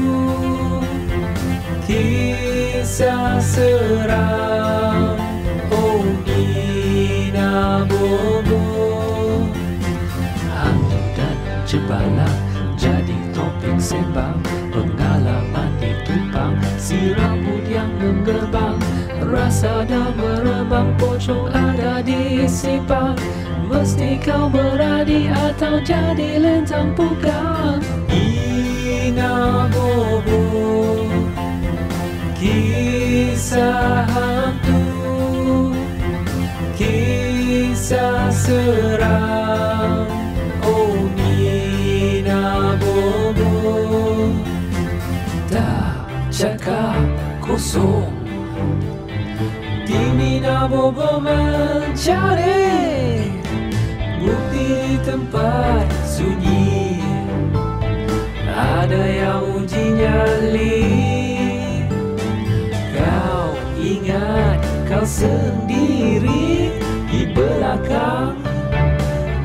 Kisah 1.84 3.44
seram. 3.44 5.20
Oh 5.68 6.06
Nina 6.24 7.84
Bobo 7.90 8.64
Hantu 10.48 10.99
dan 11.20 11.38
jebala 11.68 12.30
Jadi 12.80 13.20
topik 13.36 13.76
sembang 13.84 14.40
rasa 19.32 19.88
dah 19.88 20.12
merebam 20.20 20.91
pocong 20.99 21.48
ada 21.56 22.03
di 22.03 22.44
sipang 22.45 23.16
Mesti 23.72 24.20
kau 24.20 24.52
beradi 24.52 25.32
atau 25.32 25.80
jadi 25.80 26.44
lentang 26.44 26.91
pukang 26.91 27.80
Ina 28.12 29.72
bobo 29.72 30.52
Kisah 32.41 34.02
hantu. 34.10 34.82
Kisah 36.74 38.34
seram. 38.34 40.10
Oh 40.66 41.06
ina 41.22 42.74
bobo. 42.82 43.53
Tak 45.53 46.10
cakap 46.34 47.06
kosong. 47.45 48.10
Nak 50.41 50.73
bobo 50.73 51.22
mencari 51.22 52.65
Bukti 54.18 54.97
tempat 55.05 55.85
sunyi. 56.01 56.97
Ada 58.49 59.01
yang 59.05 59.45
uji 59.53 60.01
nyali. 60.01 60.81
Kau 62.89 63.53
ingat 63.77 64.57
kau 64.89 65.05
sendiri 65.05 66.73
Di 67.05 67.22
belakang 67.38 68.41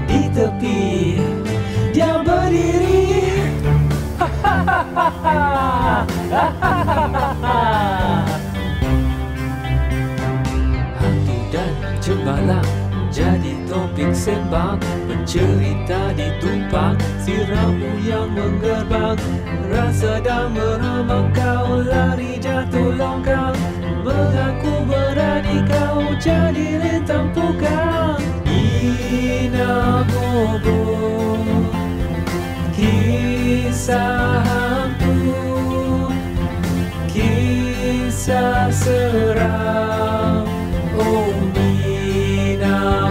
Di 0.08 0.32
tepi 0.32 1.20
Dia 1.92 2.24
berdiri. 2.24 3.04
Hantu 6.56 7.20
sembang 14.26 14.82
Pencerita 15.06 16.10
ditumpang 16.18 16.98
Siramu 17.22 17.94
yang 18.02 18.34
menggerbang 18.34 19.14
Rasa 19.70 20.18
dan 20.18 20.50
meremang 20.50 21.30
Kau 21.30 21.82
lari 21.86 22.36
jatuh 22.42 22.94
longkang. 22.94 23.54
Mengaku 24.06 24.86
berani 24.86 25.66
kau 25.66 26.14
jadi 26.22 26.78
rentang 26.78 27.34
pukang. 27.34 28.22
Ina 28.46 30.06
Bobo 30.06 30.78
Kisah 32.70 34.46
hantu. 34.46 35.18
Kisah 37.10 38.70
seram. 38.70 40.46
Oh 40.94 41.34
Nina 41.50 43.10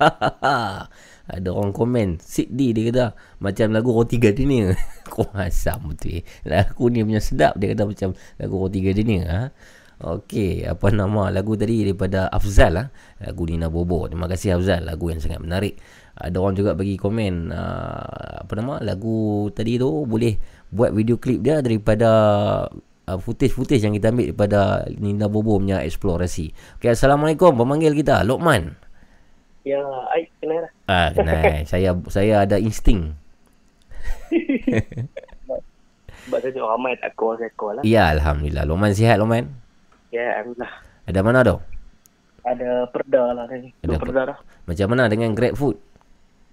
Ada 1.34 1.48
orang 1.54 1.70
komen 1.70 2.08
Sid 2.18 2.50
D 2.50 2.74
dia 2.74 2.90
kata 2.90 3.06
Macam 3.38 3.66
lagu 3.70 3.94
roti 3.94 4.16
gardenia. 4.18 4.74
Kau 5.12 5.28
asam 5.36 5.92
betul 5.92 6.20
eh? 6.20 6.22
Lagu 6.48 6.90
ni 6.90 7.04
punya 7.06 7.22
sedap 7.22 7.54
Dia 7.60 7.76
kata 7.76 7.84
macam 7.86 8.08
Lagu 8.40 8.54
roti 8.58 8.78
gardenia 8.82 9.22
ha? 9.28 9.42
Okey 10.00 10.64
Apa 10.66 10.90
nama 10.90 11.28
lagu 11.30 11.54
tadi 11.54 11.86
Daripada 11.86 12.26
Afzal 12.32 12.74
ha? 12.80 12.84
Lagu 13.22 13.46
Nina 13.46 13.68
Bobo. 13.70 14.08
Terima 14.10 14.26
kasih 14.26 14.58
Afzal. 14.58 14.82
Lagu 14.82 15.12
yang 15.12 15.20
sangat 15.22 15.40
menarik. 15.44 15.78
Ada 16.18 16.36
orang 16.36 16.54
juga 16.58 16.74
bagi 16.74 16.98
komen 16.98 17.54
uh, 17.54 18.42
Apa 18.44 18.52
nama 18.58 18.82
Lagu 18.82 19.48
tadi 19.54 19.78
tu 19.78 20.04
Boleh 20.08 20.34
Buat 20.72 20.92
video 20.96 21.16
klip 21.20 21.44
dia 21.46 21.62
Daripada 21.62 22.10
uh, 23.06 23.18
Footage-footage 23.22 23.86
yang 23.86 23.94
kita 23.94 24.10
ambil 24.10 24.34
Daripada 24.34 24.60
Nina 24.98 25.30
Bobo 25.30 25.62
punya 25.62 25.78
eksplorasi. 25.86 26.50
Okey 26.82 26.90
Assalamualaikum. 26.90 27.54
Pemanggil 27.54 27.94
kita 27.94 28.26
Lokman 28.26 28.89
Ya, 29.60 29.80
ai 30.16 30.24
kenal 30.40 30.64
lah. 30.64 30.72
Ah, 30.88 31.08
kenal. 31.12 31.42
saya 31.70 31.92
saya 32.08 32.34
ada 32.48 32.56
insting. 32.56 33.12
Sebab 36.28 36.38
saya 36.40 36.52
tengok 36.52 36.70
ramai 36.70 36.96
tak 36.96 37.12
call 37.16 37.36
saya 37.36 37.52
call 37.56 37.80
lah. 37.80 37.82
Ya, 37.84 38.08
alhamdulillah. 38.12 38.64
Loman 38.64 38.96
sihat, 38.96 39.20
Loman? 39.20 39.52
Ya, 40.10 40.42
Alhamdulillah. 40.42 40.72
Ada 41.06 41.20
mana 41.22 41.38
tu? 41.46 41.56
Ada 42.42 42.88
perda 42.88 43.22
lah 43.36 43.44
ni. 43.52 43.70
Ada 43.84 43.86
Dua 43.86 43.96
perda 44.00 44.20
dah. 44.34 44.38
Macam 44.66 44.86
mana 44.90 45.06
dengan 45.12 45.30
Grab 45.36 45.54
Food? 45.54 45.76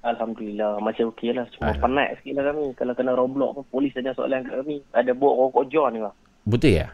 Alhamdulillah. 0.03 0.77
Macam 0.83 1.09
okey 1.15 1.31
lah. 1.33 1.47
Cuma 1.55 1.73
Alhamdulillah. 1.73 1.81
penat 1.81 2.09
sikit 2.21 2.33
lah 2.37 2.43
kami. 2.53 2.65
Kalau 2.75 2.93
kena 2.93 3.11
roblox 3.15 3.51
pun 3.57 3.65
polis 3.71 3.91
tanya 3.95 4.11
soalan 4.13 4.43
kat 4.45 4.55
kami. 4.61 4.77
Ada 4.93 5.11
bawa 5.15 5.47
rokok 5.47 5.65
John 5.71 5.95
ke? 5.95 6.11
Betul 6.45 6.71
ya? 6.83 6.87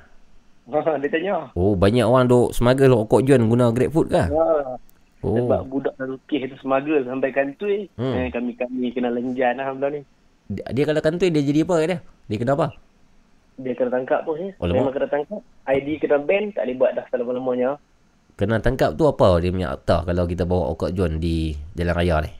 dia 1.03 1.09
tanya. 1.11 1.51
Oh, 1.57 1.75
banyak 1.75 2.05
orang 2.05 2.29
duk 2.31 2.55
smuggle 2.55 2.93
rokok 2.95 3.25
John 3.27 3.49
guna 3.49 3.73
Grab 3.73 3.91
Food 3.91 4.07
kah? 4.13 4.27
Ha. 4.29 4.92
Oh. 5.23 5.39
Sebab 5.39 5.71
budak 5.71 5.95
satu 5.95 6.19
kes 6.27 6.51
tu 6.51 6.55
smuggle 6.59 7.07
sampai 7.07 7.31
kantoi. 7.31 7.87
Hmm. 7.95 8.11
Eh, 8.11 8.27
kami-kami 8.27 8.91
kena 8.91 9.07
lenjan 9.07 9.55
lah 9.55 9.71
Alhamdulillah 9.71 9.91
ni. 9.95 10.01
Dia, 10.51 10.67
dia 10.75 10.83
kalau 10.83 10.99
kantoi 10.99 11.31
dia 11.31 11.39
jadi 11.39 11.63
apa 11.63 11.75
dia? 11.87 11.97
Dia 12.27 12.37
kena 12.43 12.53
apa? 12.59 12.67
Dia 13.55 13.71
kena 13.71 13.89
tangkap 13.95 14.19
tu 14.27 14.35
eh. 14.35 14.51
Oh, 14.59 14.67
Memang 14.67 14.91
kena 14.91 15.07
tangkap. 15.07 15.39
ID 15.63 15.87
kena 16.03 16.19
ban 16.19 16.51
tak 16.51 16.67
boleh 16.67 16.75
buat 16.75 16.91
dah 16.99 17.05
selama-lamanya. 17.07 17.71
Kena 18.35 18.59
tangkap 18.59 18.99
tu 18.99 19.07
apa 19.07 19.39
dia 19.39 19.53
punya 19.55 19.71
akta 19.71 20.03
kalau 20.03 20.27
kita 20.27 20.43
bawa 20.43 20.75
rokok 20.75 20.91
John 20.91 21.23
di 21.23 21.55
jalan 21.77 21.95
raya 21.95 22.15
ni? 22.27 22.31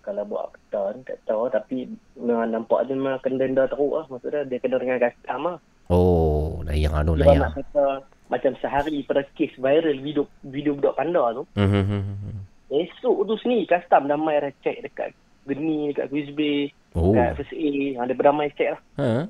Kalau 0.00 0.24
buat 0.24 0.48
akta 0.48 0.96
ni 0.96 1.00
tak 1.04 1.20
tahu 1.28 1.44
tapi 1.52 1.92
nampak 2.24 2.88
dia 2.88 2.96
memang 2.96 3.20
kena 3.20 3.36
denda 3.44 3.68
teruk 3.68 3.92
lah. 3.92 4.04
Maksudnya 4.08 4.48
dia 4.48 4.56
kena 4.64 4.80
dengan 4.80 4.96
custom 4.96 5.40
lah. 5.44 5.56
Oh, 5.88 6.60
layang 6.68 6.92
Sebab 6.92 7.16
layang. 7.16 7.40
nak 7.48 7.52
kata 7.56 7.84
macam 8.28 8.52
sehari 8.60 9.00
pada 9.08 9.24
kes 9.32 9.56
viral 9.56 9.96
video 10.04 10.28
video 10.44 10.76
budak 10.76 11.00
panda 11.00 11.32
tu. 11.32 11.42
Hmm. 11.56 12.44
Esok 12.68 13.24
tu 13.24 13.34
sini 13.40 13.64
custom 13.64 14.04
dah 14.04 14.20
mai 14.20 14.36
dah 14.36 14.52
check 14.60 14.84
dekat 14.84 15.16
Geni, 15.48 15.88
dekat 15.90 16.12
Quizbay, 16.12 16.68
Oh. 16.92 17.16
dekat 17.16 17.40
First 17.40 17.56
A. 17.56 17.72
Ha, 17.96 18.00
dia 18.04 18.14
dah 18.20 18.34
mai 18.36 18.52
check 18.52 18.76
lah. 18.76 18.80
Ha? 19.00 19.24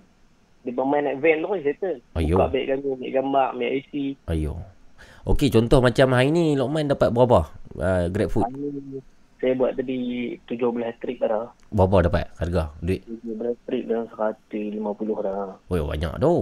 Dia 0.67 0.73
bermain 0.75 1.07
naik 1.07 1.23
van 1.23 1.39
tu 1.39 1.55
settle. 1.63 2.03
Ayuh. 2.19 2.35
Buka 2.35 2.51
beg 2.51 2.65
kami, 2.67 2.89
ambil 2.99 3.11
gambar, 3.15 3.47
ambil 3.55 3.71
IC. 3.79 3.93
Ayo. 4.27 4.53
Okey, 5.23 5.55
contoh 5.55 5.79
macam 5.79 6.11
hari 6.11 6.35
ni 6.35 6.59
Lokman 6.59 6.91
dapat 6.91 7.15
berapa? 7.15 7.47
Uh, 7.79 8.11
Grab 8.11 8.35
Food. 8.35 8.51
Hari 8.51 8.99
saya 9.39 9.53
buat 9.55 9.73
tadi 9.73 9.99
17 10.45 10.59
trip 10.99 11.19
dah. 11.21 11.47
Berapa 11.69 11.97
dapat 12.05 12.27
harga? 12.37 12.75
Duit? 12.79 13.03
17 13.05 13.55
trip 13.65 13.85
dalam 13.85 14.07
150 14.11 14.83
dah. 15.21 15.55
Oh, 15.65 15.87
banyak 15.87 16.13
tu. 16.19 16.35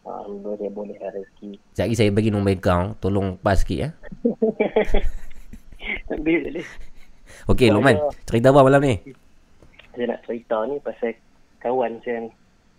Alhamdulillah 0.00 0.56
saya 0.56 0.70
boleh 0.72 0.96
lah 0.96 1.10
rezeki. 1.12 1.50
Sekejap 1.68 1.84
lagi 1.84 1.96
saya 1.96 2.10
bagi 2.10 2.30
nombor 2.30 2.52
account. 2.52 2.88
Tolong 2.98 3.36
pas 3.36 3.54
sikit 3.54 3.78
ya. 3.80 3.88
Boleh, 6.10 6.38
boleh. 6.44 6.66
Okey, 7.46 7.66
Saya- 7.66 7.74
Lokman. 7.74 7.96
Cerita 8.24 8.48
apa 8.48 8.60
malam 8.60 8.80
ni? 8.80 8.94
Saya 9.90 10.04
nak 10.06 10.20
cerita 10.22 10.56
ni 10.64 10.76
pasal 10.78 11.14
kawan 11.58 11.98
saya 12.00 12.18
ni. 12.20 12.30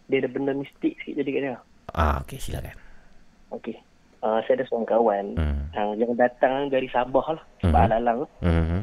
Dia 0.06 0.20
ada 0.20 0.30
benda 0.30 0.52
mistik 0.54 0.96
sikit 0.98 1.18
jadi 1.18 1.30
kat 1.30 1.42
dia. 1.42 1.56
Ah, 1.90 2.20
okey, 2.22 2.38
silakan. 2.38 2.76
Okey. 3.50 3.76
Uh, 4.22 4.38
saya 4.46 4.54
ada 4.56 4.66
seorang 4.66 4.86
kawan 4.88 5.26
Hmm. 5.34 5.62
uh, 5.74 5.94
yang 5.96 6.14
datang 6.14 6.70
dari 6.70 6.86
Sabah 6.88 7.26
lah. 7.32 7.44
Sebab 7.60 7.74
Mhm. 7.76 7.86
Alalang. 7.90 8.20
Hmm. 8.40 8.82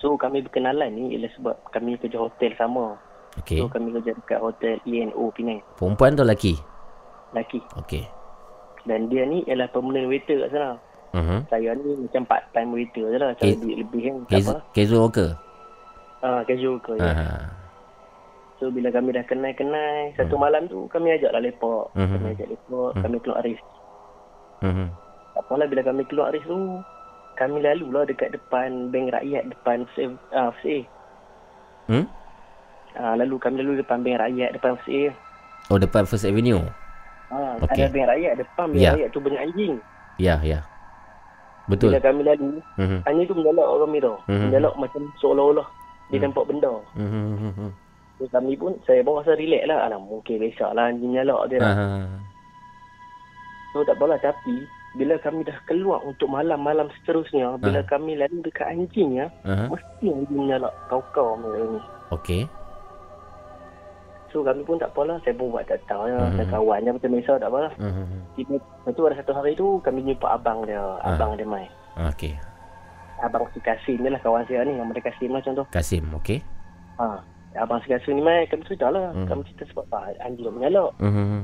So 0.00 0.16
kami 0.16 0.40
berkenalan 0.40 0.96
ni 0.96 1.12
ialah 1.12 1.28
sebab 1.36 1.54
kami 1.70 2.00
kerja 2.00 2.16
hotel 2.16 2.56
sama. 2.56 2.96
Okey. 3.36 3.60
So 3.60 3.68
kami 3.68 3.92
kerja 3.92 4.16
dekat 4.16 4.40
hotel 4.40 4.80
ENO 4.82 5.28
Penang. 5.30 5.60
Perempuan 5.76 6.16
tu 6.16 6.24
lelaki? 6.24 6.54
Laki. 7.36 7.60
Okey. 7.76 8.08
Dan 8.88 9.12
dia 9.12 9.28
ni 9.28 9.44
ialah 9.44 9.68
permanent 9.68 10.08
waiter 10.08 10.48
kat 10.48 10.56
sana. 10.56 10.72
Mhm. 11.12 11.38
Saya 11.52 11.76
ni 11.76 12.00
macam 12.00 12.22
part 12.24 12.48
time 12.50 12.72
waiter 12.72 13.04
je 13.06 13.18
lah. 13.20 13.30
Cari 13.36 13.52
Kes- 13.52 13.60
duit 13.60 13.76
lebih 13.76 14.00
kan. 14.00 14.16
Casual, 14.72 15.00
worker? 15.04 15.30
Ah, 16.24 16.40
casual 16.48 16.80
ke 16.80 16.92
ya. 16.96 17.12
So 18.56 18.68
bila 18.68 18.88
kami 18.88 19.12
dah 19.12 19.24
kenal-kenal, 19.24 20.12
satu 20.16 20.36
malam 20.36 20.68
tu 20.68 20.84
kami 20.88 21.12
ajak 21.12 21.32
lah 21.32 21.40
lepak. 21.40 21.92
Mhm. 21.92 22.16
Kami 22.16 22.28
ajak 22.34 22.48
lepak, 22.48 22.90
Mhm. 22.92 23.02
kami 23.04 23.16
keluar 23.20 23.38
aris. 23.40 23.60
Mhm. 24.60 24.86
Tak 25.32 25.42
apalah 25.44 25.66
bila 25.68 25.82
kami 25.84 26.02
keluar 26.04 26.28
aris 26.28 26.44
tu, 26.44 26.56
kami 27.40 27.64
lalu 27.64 27.88
lah 27.88 28.04
dekat 28.04 28.36
depan 28.36 28.92
bank 28.92 29.16
rakyat, 29.16 29.48
depan 29.48 29.88
First 29.96 30.20
A. 30.30 30.36
Ah, 30.36 30.48
First 30.52 30.68
A. 30.68 30.78
Hmm? 31.88 32.04
Ah, 32.92 33.14
lalu 33.16 33.40
kami 33.40 33.64
lalu 33.64 33.80
depan 33.80 34.04
bank 34.04 34.20
rakyat, 34.20 34.50
depan 34.52 34.76
First 34.76 34.92
A. 34.92 35.02
Oh, 35.72 35.78
depan 35.80 36.04
First 36.04 36.28
Avenue. 36.28 36.60
Ah, 37.32 37.56
Okey. 37.64 37.88
Ada 37.88 37.94
bank 37.96 38.06
rakyat, 38.12 38.32
depan 38.36 38.66
bank 38.68 38.82
Ya. 38.84 38.92
rakyat 38.92 39.08
tu 39.08 39.20
banyak 39.24 39.40
anjing. 39.40 39.74
Ya, 40.20 40.36
ya. 40.44 40.60
Betul. 41.64 41.96
Bila 41.96 42.02
kami 42.04 42.22
lalu, 42.28 42.60
Mhm. 42.76 42.98
Anjing 43.08 43.26
tu 43.30 43.34
menyalak 43.34 43.64
orang 43.64 43.88
kami 43.88 43.98
tau. 44.04 44.16
Mhm. 44.28 44.40
Menyalak 44.50 44.74
macam 44.76 45.02
seolah-olah 45.16 45.66
dia 46.12 46.18
Mhm. 46.20 46.24
nampak 46.28 46.44
benda. 46.44 46.72
Mhm. 46.98 47.70
So, 48.20 48.28
kami 48.28 48.52
pun, 48.52 48.76
saya 48.84 49.00
pun 49.00 49.16
rasa 49.16 49.32
relax 49.32 49.64
lah. 49.64 49.88
Alah, 49.88 49.96
mungkin 49.96 50.44
besok 50.44 50.76
lah 50.76 50.92
anjing 50.92 51.16
menyalak 51.16 51.40
dia 51.48 51.56
lah. 51.56 51.72
Ah. 51.72 52.04
So 53.70 53.86
tak 53.86 54.02
apalah 54.02 54.18
tapi 54.18 54.66
bila 54.90 55.14
kami 55.18 55.46
dah 55.46 55.54
keluar 55.64 56.02
untuk 56.02 56.26
malam-malam 56.26 56.90
seterusnya, 57.00 57.54
bila 57.56 57.80
Ah. 57.80 57.86
kami 57.86 58.18
lalu 58.18 58.42
dekat 58.42 58.66
anjing 58.66 59.16
ya, 59.16 59.26
Aha. 59.44 59.70
mesti 59.70 60.06
anjing 60.06 60.34
menyalak 60.36 60.74
kau-kau 60.86 61.38
ni. 61.38 61.78
Okey. 62.10 62.42
So 64.30 64.46
kami 64.46 64.62
pun 64.62 64.78
tak 64.78 64.90
apalah, 64.90 65.18
saya 65.22 65.34
pun 65.34 65.50
buat 65.50 65.66
tak 65.66 65.82
tahu 65.86 66.06
ya, 66.06 66.18
saya 66.38 66.46
kawan 66.48 66.86
je 66.86 66.90
macam 66.94 67.10
biasa 67.10 67.32
tak 67.36 67.50
apalah. 67.50 67.72
Tiba 68.34 68.54
lepas 68.54 68.92
tu 68.94 69.02
ada 69.02 69.14
satu 69.18 69.32
hari 69.34 69.52
tu 69.54 69.82
kami 69.82 70.06
jumpa 70.06 70.26
abang 70.30 70.62
dia, 70.62 70.78
Ah. 71.02 71.14
abang 71.14 71.34
dia 71.34 71.46
mai. 71.46 71.66
Okey. 72.10 72.34
Abang 73.20 73.44
si 73.52 73.58
Kasim 73.60 74.00
ni 74.00 74.08
lah 74.08 74.18
kawan 74.18 74.46
saya 74.46 74.62
ni, 74.62 74.74
nama 74.74 74.90
dia 74.90 75.02
Kasim 75.02 75.30
lah 75.30 75.42
contoh. 75.42 75.66
Kasim, 75.68 76.06
okey. 76.18 76.40
Ha. 76.96 77.20
Abang 77.58 77.82
si 77.82 77.90
Kasim 77.90 78.16
ni 78.16 78.22
mai, 78.22 78.46
kami 78.46 78.62
cerita 78.64 78.86
lah. 78.88 79.10
Mhm. 79.12 79.26
Kami 79.26 79.42
cerita 79.50 79.66
sebab 79.68 79.84
apa 79.90 80.14
anjing 80.18 80.46
dia 80.46 80.54
menyalak. 80.54 80.90
Mhm. 81.02 81.38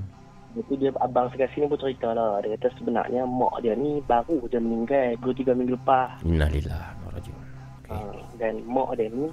Lepas 0.56 0.72
tu 0.72 0.74
dia 0.74 0.88
abang 0.98 1.28
si 1.28 1.36
Kasim 1.36 1.60
ni 1.60 1.68
pun 1.68 1.76
cerita 1.76 2.16
lah. 2.16 2.40
Dia 2.40 2.56
kata 2.56 2.72
sebenarnya 2.80 3.28
mak 3.28 3.60
dia 3.60 3.76
ni 3.76 4.00
baru 4.02 4.40
je 4.48 4.56
meninggal 4.56 5.12
2-3 5.20 5.52
minggu 5.52 5.76
lepas. 5.76 6.16
Innalillah 6.24 6.96
wa 6.96 7.12
rajiun. 7.12 7.42
Ha, 7.86 7.96
dan 8.40 8.64
mak 8.64 8.96
dia 8.96 9.12
ni 9.12 9.28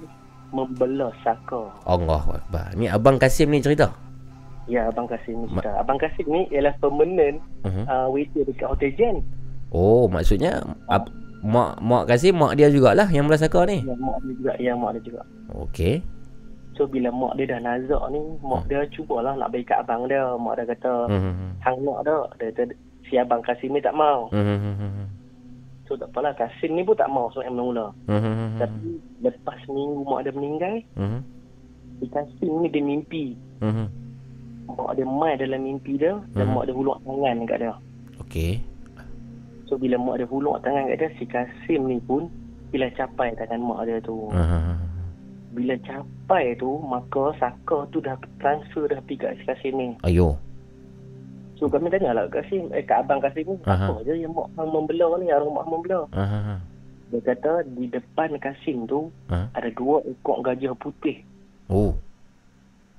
membelah 0.52 1.16
saka. 1.24 1.72
Allahu 1.82 2.36
akbar. 2.36 2.76
Ni 2.76 2.86
abang 2.86 3.16
Kasim 3.16 3.48
ni 3.48 3.58
cerita. 3.58 3.88
Ya, 4.64 4.84
Abang 4.86 5.04
Kasim 5.04 5.40
ni 5.40 5.48
cerita. 5.50 5.76
Abang 5.76 5.96
Kasim 5.96 6.24
ni 6.26 6.44
ialah 6.48 6.76
permanent 6.76 7.40
Mhm. 7.64 7.84
uh, 7.84 8.08
waiter 8.08 8.44
dekat 8.44 8.68
Hotel 8.68 8.92
Jen. 8.92 9.16
Oh, 9.72 10.04
maksudnya 10.06 10.60
ab, 10.86 11.08
mak 11.40 11.80
mak 11.80 12.04
Kasim 12.04 12.36
mak 12.36 12.52
dia 12.54 12.68
jugalah 12.68 13.08
yang 13.08 13.24
belah 13.24 13.40
saka 13.40 13.64
ni. 13.64 13.80
Ya, 13.80 13.96
mak 13.96 14.20
dia 14.20 14.32
juga. 14.36 14.52
Ya, 14.56 14.72
mak 14.72 14.90
dia 14.94 15.02
juga. 15.04 15.22
Okey. 15.56 16.04
So, 16.74 16.90
bila 16.90 17.14
mak 17.14 17.38
dia 17.38 17.54
dah 17.54 17.60
nazak 17.62 18.02
ni, 18.10 18.18
mak 18.42 18.66
dia 18.66 18.82
cubalah 18.90 19.38
nak 19.38 19.54
bagi 19.54 19.62
kat 19.62 19.86
abang 19.86 20.10
dia. 20.10 20.34
Mak 20.34 20.54
dia 20.58 20.74
kata, 20.74 21.06
Mhm. 21.06 21.62
hang 21.62 21.78
nak 21.86 21.98
tak? 22.02 22.26
Dia 22.38 22.46
kata, 22.50 22.62
si 23.06 23.14
Abang 23.14 23.42
Kasim 23.46 23.70
ni 23.70 23.78
tak 23.78 23.94
mau. 23.94 24.26
Mhm. 24.34 25.06
So, 25.86 25.94
tak 25.94 26.10
apalah. 26.10 26.34
Kasim 26.34 26.74
ni 26.74 26.82
pun 26.82 26.96
tak 26.98 27.12
mau 27.12 27.30
so 27.30 27.44
yang 27.44 27.54
mula-mula. 27.54 27.94
Mhm. 28.10 28.58
Tapi, 28.58 28.88
lepas 29.22 29.58
minggu 29.70 30.02
mak 30.02 30.26
dia 30.26 30.32
meninggal, 30.34 30.74
Mhm. 30.98 31.20
si 32.02 32.06
Kasim 32.10 32.52
ni 32.58 32.68
dia 32.68 32.82
mimpi. 32.82 33.38
Mhm. 33.62 33.86
Mak 34.74 34.96
dia 34.96 35.06
mai 35.06 35.36
dalam 35.38 35.60
mimpi 35.62 35.94
dia 35.94 36.18
dan 36.34 36.48
Mhm. 36.50 36.54
mak 36.56 36.64
dia 36.66 36.74
hulur 36.74 36.96
tangan 37.04 37.36
kat 37.46 37.58
dia. 37.62 37.74
Okey. 38.18 38.52
So 39.68 39.76
bila 39.76 40.00
mak 40.00 40.18
dia 40.18 40.26
hulur 40.26 40.56
tangan 40.60 40.88
kat 40.90 40.96
dia 40.98 41.10
Si 41.16 41.24
Kasim 41.24 41.88
ni 41.88 42.00
pun 42.00 42.28
Bila 42.72 42.90
capai 42.92 43.32
tangan 43.38 43.60
mak 43.62 43.86
dia 43.86 44.00
tu 44.02 44.28
Aha. 44.34 44.74
Bila 45.54 45.78
capai 45.80 46.58
tu 46.58 46.82
Maka 46.82 47.30
Saka 47.38 47.86
tu 47.88 47.98
dah 47.98 48.18
transfer 48.36 48.84
dah 48.84 48.98
pergi 49.00 49.16
kat 49.16 49.32
si 49.38 49.44
Kasim 49.44 49.72
ni 49.74 49.88
Ayo. 50.02 50.34
So 51.54 51.70
kami 51.70 51.86
tanya 51.88 52.10
lah 52.10 52.26
kat 52.26 52.44
Kasim 52.44 52.74
Eh 52.74 52.82
kat 52.82 53.00
abang 53.00 53.22
Kasim 53.22 53.46
ni 53.46 53.56
Aha. 53.64 53.86
Apa 53.88 54.02
je 54.02 54.18
yang 54.18 54.34
mak 54.34 54.50
hang 54.52 54.68
membelah 54.68 55.14
ni 55.16 55.30
Arwah 55.30 55.62
mak 55.62 55.66
membelah 55.66 56.04
Aha. 56.10 56.58
Dia 57.08 57.20
kata 57.22 57.62
di 57.70 57.86
depan 57.86 58.34
Kasim 58.36 58.84
tu 58.84 59.14
Ha? 59.30 59.54
Ada 59.54 59.70
dua 59.70 60.02
ekor 60.02 60.42
gajah 60.42 60.74
putih 60.74 61.22
Oh. 61.70 61.94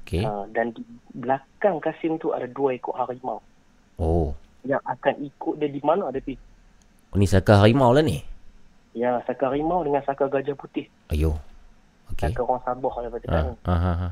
Okey. 0.01 0.23
ha, 0.23 0.47
Dan 0.49 0.71
di 0.71 0.81
belakang 1.13 1.77
Kasim 1.77 2.15
tu 2.15 2.31
Ada 2.31 2.47
dua 2.47 2.73
ekor 2.73 2.95
harimau 2.95 3.43
Oh. 3.99 4.31
Yang 4.63 4.81
akan 4.81 5.13
ikut 5.21 5.53
dia 5.55 5.67
di 5.67 5.83
mana 5.83 6.07
dia 6.09 6.19
pergi 6.19 6.39
Oh, 7.11 7.17
ni 7.17 7.25
saka 7.25 7.59
harimau 7.59 7.91
lah 7.91 8.03
ni. 8.03 8.19
Ya 8.91 9.23
saka 9.23 9.47
harimau 9.47 9.83
dengan 9.83 9.99
saka 10.01 10.25
gajah 10.25 10.51
putih 10.53 10.87
Ayo. 11.07 11.35
Okey. 12.07 12.29
Saka 12.29 12.41
orang 12.41 12.61
Sabah 12.61 12.91
kata 12.91 13.27
Ah. 13.27 13.41
ni 13.41 13.53
Aha. 13.65 13.91
aha. 13.93 14.09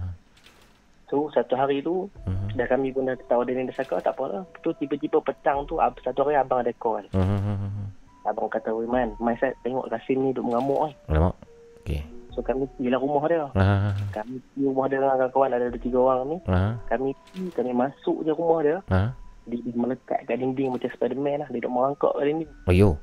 So 1.08 1.30
satu 1.30 1.54
hari 1.54 1.80
tu 1.80 2.10
Mhm. 2.24 2.56
Dah 2.56 2.66
kami 2.66 2.90
pun 2.90 3.06
dah 3.06 3.18
tahu 3.24 3.44
dia 3.44 3.54
ni 3.54 3.66
dah 3.66 3.76
saka 3.76 3.98
Tak 4.00 4.14
apalah 4.14 4.42
Tu 4.60 4.74
tiba-tiba 4.76 5.18
petang 5.20 5.62
tu 5.64 5.78
ab- 5.78 5.98
Satu 6.00 6.24
hari 6.24 6.36
abang 6.36 6.60
ada 6.60 6.74
call 6.74 7.06
Mhm. 7.08 7.94
Abang 8.24 8.48
kata 8.48 8.72
Wiman 8.72 9.14
Mai 9.18 9.36
Sat 9.36 9.54
tengok 9.62 9.86
Kasim 9.88 10.20
ni 10.20 10.32
duk 10.32 10.42
mengamuk 10.44 10.80
kan 10.84 10.92
Alamak. 11.08 11.36
Okey. 11.80 12.02
So 12.30 12.42
kami 12.42 12.66
pergilah 12.72 12.98
rumah 12.98 13.24
dia 13.28 13.46
Aha. 13.52 13.94
Kami 14.12 14.36
pergi 14.40 14.62
rumah 14.64 14.86
dia 14.88 14.98
dengan 14.98 15.18
kawan-kawan 15.20 15.50
Ada 15.52 15.66
dua 15.70 15.82
tiga 15.82 16.00
orang 16.00 16.20
ni 16.28 16.38
Aha. 16.48 16.70
Kami 16.88 17.10
pergi 17.14 17.44
Kami 17.52 17.72
masuk 17.72 18.18
je 18.20 18.32
rumah 18.32 18.60
dia 18.60 18.78
Aha. 18.90 19.08
Dia, 19.44 19.60
dia 19.60 19.76
melekat 19.76 20.20
kat 20.24 20.36
dinding 20.36 20.70
Macam 20.72 20.90
Spiderman 20.90 21.36
lah 21.38 21.48
Dia 21.48 21.60
duk 21.60 21.70
merangkak 21.70 22.10
kat 22.12 22.24
dinding 22.24 22.50
Ayo. 22.66 22.98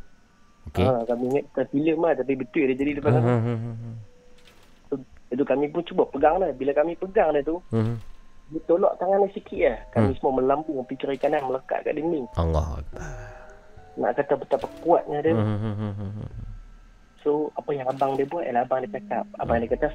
Okey. 0.67 0.83
ha, 0.83 1.05
Kami 1.05 1.23
ingat 1.29 1.45
kita 1.47 1.63
filem 1.69 1.99
lah 2.01 2.13
Tapi 2.13 2.33
betul 2.35 2.65
dia 2.65 2.75
jadi 2.75 2.91
depan 2.97 3.11
kami 3.15 3.29
Mhm. 3.31 3.55
so, 3.55 4.10
Itu 5.31 5.43
kami 5.47 5.71
pun 5.71 5.87
cuba 5.87 6.05
pegang 6.11 6.43
lah 6.43 6.51
Bila 6.53 6.75
kami 6.75 6.95
pegang 6.95 7.31
dia 7.33 7.43
tu 7.43 7.63
Mhm. 7.71 7.97
Dia 8.51 8.61
tolak 8.67 8.99
tangan 8.99 9.23
dia 9.23 9.31
sikit 9.31 9.61
lah 9.63 9.79
Kami 9.95 10.11
Hmm. 10.11 10.17
semua 10.19 10.33
melambung 10.43 10.83
Pergi 10.85 11.01
kiri 11.01 11.17
kanan 11.17 11.47
melekat 11.47 11.87
kat 11.87 11.95
dinding 11.95 12.27
Allah. 12.35 12.83
Nak 13.95 14.13
kata 14.15 14.35
betapa 14.35 14.67
kuatnya 14.83 15.19
dia 15.23 15.35
Mhm. 15.35 16.27
So 17.21 17.53
apa 17.53 17.71
yang 17.77 17.85
abang 17.85 18.17
dia 18.17 18.25
buat 18.25 18.49
ialah 18.49 18.65
abang 18.65 18.81
dia 18.81 18.97
cakap 18.97 19.29
abang 19.37 19.61
dia 19.61 19.69
kata 19.69 19.87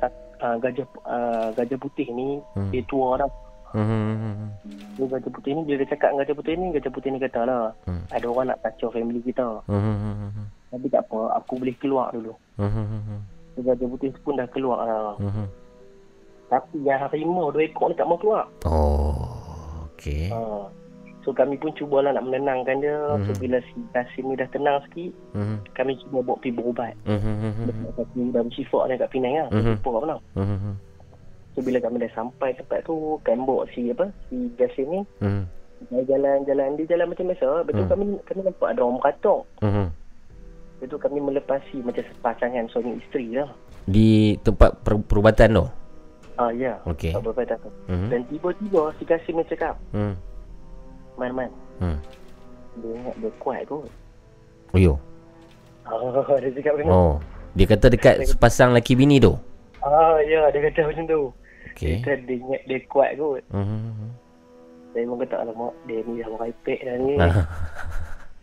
uh, 0.45 0.55
gajah 0.61 0.85
uh, 1.09 1.49
gajah 1.57 1.79
putih 1.81 2.05
ni 2.13 2.37
Hmm. 2.53 2.69
dia 2.69 2.85
tua 2.85 3.17
dah. 3.17 3.31
So, 4.95 5.03
gajah 5.03 5.27
putih 5.27 5.51
ni 5.51 5.67
bila 5.67 5.83
dia 5.83 5.91
cakap 5.91 6.15
gajah 6.15 6.31
putih 6.31 6.53
ni 6.55 6.71
gajah 6.71 6.91
putih 6.93 7.09
ni 7.11 7.19
kata 7.19 7.43
lah 7.43 7.73
Hmm. 7.83 8.05
ada 8.07 8.25
orang 8.29 8.53
nak 8.53 8.61
kacau 8.61 8.87
family 8.87 9.19
kita. 9.19 9.43
Mhm. 9.67 10.47
Tapi 10.69 10.85
tak 10.87 11.03
apa 11.09 11.19
aku 11.35 11.59
boleh 11.59 11.75
keluar 11.75 12.07
dulu. 12.13 12.31
Mhm. 12.55 13.19
So, 13.55 13.63
gajah 13.63 13.87
putih 13.87 14.11
pun 14.21 14.35
dah 14.35 14.47
keluar 14.51 14.83
lah. 14.83 15.15
Mhm. 15.17 15.47
Tapi 16.45 16.77
yang 16.83 17.01
harimau 17.01 17.49
dua 17.49 17.65
ekor 17.65 17.89
ni 17.89 17.97
tak 17.97 18.05
mau 18.05 18.19
keluar. 18.19 18.45
Oh. 18.67 19.17
Okey. 19.95 20.29
Ha. 20.29 20.69
So 21.25 21.33
kami 21.33 21.57
pun 21.57 21.73
cubalah 21.73 22.13
nak 22.13 22.29
menenangkan 22.29 22.85
dia. 22.85 22.93
So 23.25 23.33
Mhm. 23.33 23.41
bila 23.41 23.57
si 23.73 23.81
Kasim 23.89 24.29
ni 24.29 24.37
dah 24.37 24.45
tenang 24.53 24.77
sikit, 24.85 25.09
Mhm. 25.33 25.57
kami 25.73 25.97
cuba 26.05 26.21
bawa 26.21 26.37
pergi 26.37 26.53
berubat. 26.53 26.93
Mhm. 27.09 27.65
Dekat 27.65 27.91
satu 27.97 28.19
dalam 28.29 28.49
sifat 28.53 28.83
dia 28.93 29.01
kat 29.01 29.09
Penang 29.09 29.33
lah. 29.33 29.47
Kat 29.49 29.89
mana. 29.89 30.15
Mhm. 30.37 30.71
So 31.55 31.63
bila 31.63 31.79
kami 31.81 32.03
dah 32.03 32.11
sampai 32.11 32.51
tempat 32.51 32.83
tu 32.83 33.15
Kami 33.23 33.47
bawa 33.47 33.63
si 33.71 33.87
apa 33.87 34.11
Si 34.27 34.51
Jasim 34.59 34.91
ni 34.91 35.01
Mhm. 35.23 35.43
Dia 35.87 36.03
jalan-jalan 36.03 36.75
Dia 36.75 36.85
jalan 36.91 37.07
macam 37.15 37.31
biasa 37.31 37.47
Betul 37.63 37.83
Hmm. 37.87 37.91
kami 37.95 38.05
kami 38.27 38.39
nampak 38.43 38.67
ada 38.75 38.79
orang 38.83 38.99
meratok 38.99 39.41
Mhm. 39.63 39.85
Lepas 40.75 40.87
tu 40.87 40.97
kami 40.97 41.19
melepasi 41.19 41.79
Macam 41.79 42.03
sepasangan 42.05 42.67
suami 42.67 42.97
isteri 42.97 43.31
lah 43.33 43.49
Di 43.83 44.35
tempat 44.39 44.81
per- 44.81 44.99
perubatan 44.99 45.49
tu. 45.53 45.65
Ah 46.35 46.51
ya 46.51 46.75
Okey. 46.83 47.11
Tak 47.11 47.23
berapa 47.23 47.55
tu 47.55 47.69
Mhm. 47.87 48.07
Dan 48.09 48.21
tiba-tiba 48.27 48.91
si 48.93 49.03
Kasim 49.03 49.35
ni 49.35 49.45
cakap 49.45 49.79
Mhm. 49.91 50.13
Man 51.15 51.31
man 51.33 51.51
Hmm. 51.75 51.99
Dia 52.77 52.91
ingat 52.93 53.15
dia 53.17 53.31
kuat 53.37 53.63
tu 53.63 53.87
Ayo. 54.71 54.99
Ah 55.81 55.95
dia 56.41 56.51
cakap 56.53 56.75
macam 56.75 56.91
Oh. 56.91 57.15
Dia 57.51 57.65
kata 57.65 57.87
dekat 57.87 58.15
sepasang 58.25 58.71
laki 58.71 58.93
bini 58.93 59.15
tu. 59.17 59.31
Ah 59.79 60.19
ya 60.19 60.49
dia 60.49 60.59
kata 60.61 60.91
macam 60.91 61.05
tu 61.05 61.21
Okey. 61.71 61.87
Dia 61.93 62.03
kata 62.05 62.21
dia 62.21 62.35
ingat 62.37 62.61
dia 62.65 62.79
kuat 62.85 63.09
kot 63.15 63.43
Mhm. 63.49 64.11
Saya 64.91 65.03
pun 65.05 65.17
kata 65.19 65.35
alamak 65.37 65.73
Dia 65.85 65.99
ni 66.01 66.13
dah 66.17 66.29
merepek 66.29 66.79
dah 66.81 66.95
ni 66.97 67.13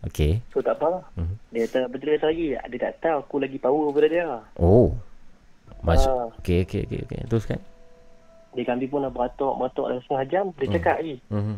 Okey. 0.03 0.43
So 0.51 0.59
tak 0.59 0.77
apa 0.77 0.99
lah 0.99 1.03
Mhm. 1.15 1.35
Dia 1.51 1.63
kata 1.65 1.81
betul 1.87 2.09
kata 2.13 2.27
lagi 2.29 2.47
Dia 2.59 2.79
tak 2.81 2.95
tahu 3.01 3.17
aku 3.23 3.37
lagi 3.39 3.57
power 3.57 3.83
daripada 3.89 4.09
dia 4.09 4.27
Oh. 4.57 4.91
Masuk. 5.81 6.11
Ah. 6.11 6.27
Okey 6.39 6.63
okey 6.63 6.81
okey 6.85 7.01
okey. 7.05 7.21
Teruskan. 7.27 7.59
Dia 8.53 8.65
kami 8.65 8.85
pun 8.85 9.01
dah 9.01 9.09
beratok 9.09 9.55
Beratok 9.57 9.87
dalam 9.89 10.03
setengah 10.03 10.27
jam 10.29 10.45
Dia 10.53 10.65
Hmm. 10.65 10.75
cakap 10.75 10.97
lagi 10.99 11.17
Mhm. 11.29 11.57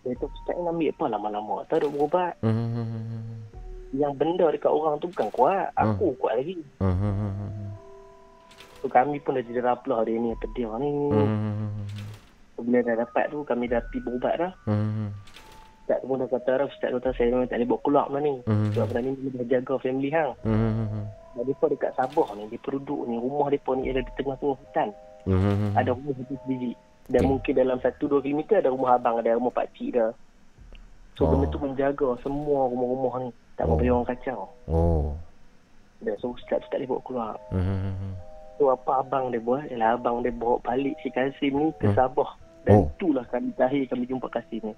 Dia 0.00 0.12
tu 0.14 0.26
ustaz 0.26 0.54
ni 0.54 0.64
ambil 0.64 0.88
apa 0.90 1.04
lama-lama 1.08 1.56
Tak 1.66 1.76
duk 1.80 1.92
berubat 1.92 2.32
Mhm. 2.40 3.42
Yang 3.94 4.12
benda 4.14 4.46
dekat 4.48 4.68
orang 4.68 4.94
tu 4.98 5.06
bukan 5.08 5.28
kuat 5.30 5.66
Aku 5.74 6.14
kuat 6.16 6.34
lagi 6.36 6.58
Mhm. 6.78 7.74
So 8.78 8.86
kami 8.86 9.16
pun 9.18 9.34
dah 9.34 9.42
jadi 9.42 9.60
raplah 9.60 10.02
dia 10.02 10.14
ni 10.14 10.30
Apa 10.30 10.46
dia 10.52 10.70
ni 10.76 10.90
Mhm. 11.10 11.72
so, 12.52 12.60
Bila 12.60 12.78
dah 12.82 12.96
dapat 13.00 13.24
tu 13.28 13.42
Kami 13.42 13.64
dah 13.66 13.80
pergi 13.82 13.98
berubat 14.00 14.34
dah 14.36 14.52
Mhm. 14.64 15.08
Ustaz 15.84 16.00
pun 16.00 16.16
dah 16.16 16.24
kata 16.26 16.50
dah 16.56 16.66
Ustaz 16.66 16.88
kata 16.90 17.08
saya 17.12 17.28
memang 17.28 17.44
tak 17.44 17.60
boleh 17.60 17.68
bawa 17.68 17.80
keluar 17.84 18.04
benda 18.08 18.20
ni 18.22 18.34
Mhm. 18.42 18.66
Sebab 18.72 18.86
benda 18.88 19.00
ni 19.02 19.10
dia 19.14 19.30
dah 19.30 19.46
jaga 19.52 19.74
family 19.78 20.08
hang 20.08 20.32
Mhm. 20.40 21.02
Dan 21.34 21.42
mereka 21.44 21.64
dekat 21.68 21.90
Sabah 21.92 22.28
ni 22.32 22.42
Dia 22.48 22.58
penduduk 22.58 23.00
ni 23.04 23.16
Rumah 23.18 23.44
mereka 23.44 23.70
ni 23.74 23.84
ada 23.86 24.00
di 24.00 24.12
tengah-tengah 24.16 24.56
hutan 24.56 24.88
Mhm. 25.28 25.68
Ada 25.76 25.90
rumah 25.92 26.12
satu 26.14 26.34
sendiri 26.40 26.72
Dan 27.04 27.20
Okey. 27.20 27.28
mungkin 27.28 27.52
dalam 27.54 27.76
1-2 27.78 28.24
kilometer 28.24 28.56
Ada 28.56 28.70
rumah 28.72 28.90
abang 28.96 29.16
Ada 29.20 29.36
rumah 29.36 29.52
pakcik 29.52 29.88
dia 29.92 30.08
So 31.14 31.20
Oh. 31.20 31.30
benda 31.30 31.46
tu 31.46 31.60
menjaga 31.60 32.08
semua 32.18 32.60
rumah-rumah 32.66 33.14
ni 33.20 33.30
Tak 33.54 33.64
Oh. 33.68 33.76
boleh 33.76 33.92
orang 33.92 34.08
kacau 34.08 34.40
Oh. 34.64 35.12
Dan 36.00 36.16
so 36.16 36.32
ustaz 36.32 36.64
tak 36.64 36.80
boleh 36.80 36.88
bawa 36.88 37.00
keluar 37.04 37.34
Mhm. 37.52 38.12
So 38.56 38.72
apa 38.72 39.04
abang 39.04 39.28
dia 39.28 39.36
buat 39.38 39.68
Ialah 39.68 40.00
abang 40.00 40.24
dia 40.24 40.32
bawa 40.32 40.56
balik 40.60 40.96
si 40.98 41.12
Kasim 41.12 41.52
ni 41.52 41.68
ke 41.76 41.92
Hmm. 41.92 41.96
Sabah 41.98 42.30
Dan 42.64 42.72
Oh. 42.72 42.88
itulah 42.88 43.28
kali 43.28 43.52
terakhir 43.52 43.84
kami 43.86 44.08
jumpa 44.08 44.32
Kasim 44.32 44.64
ni 44.64 44.74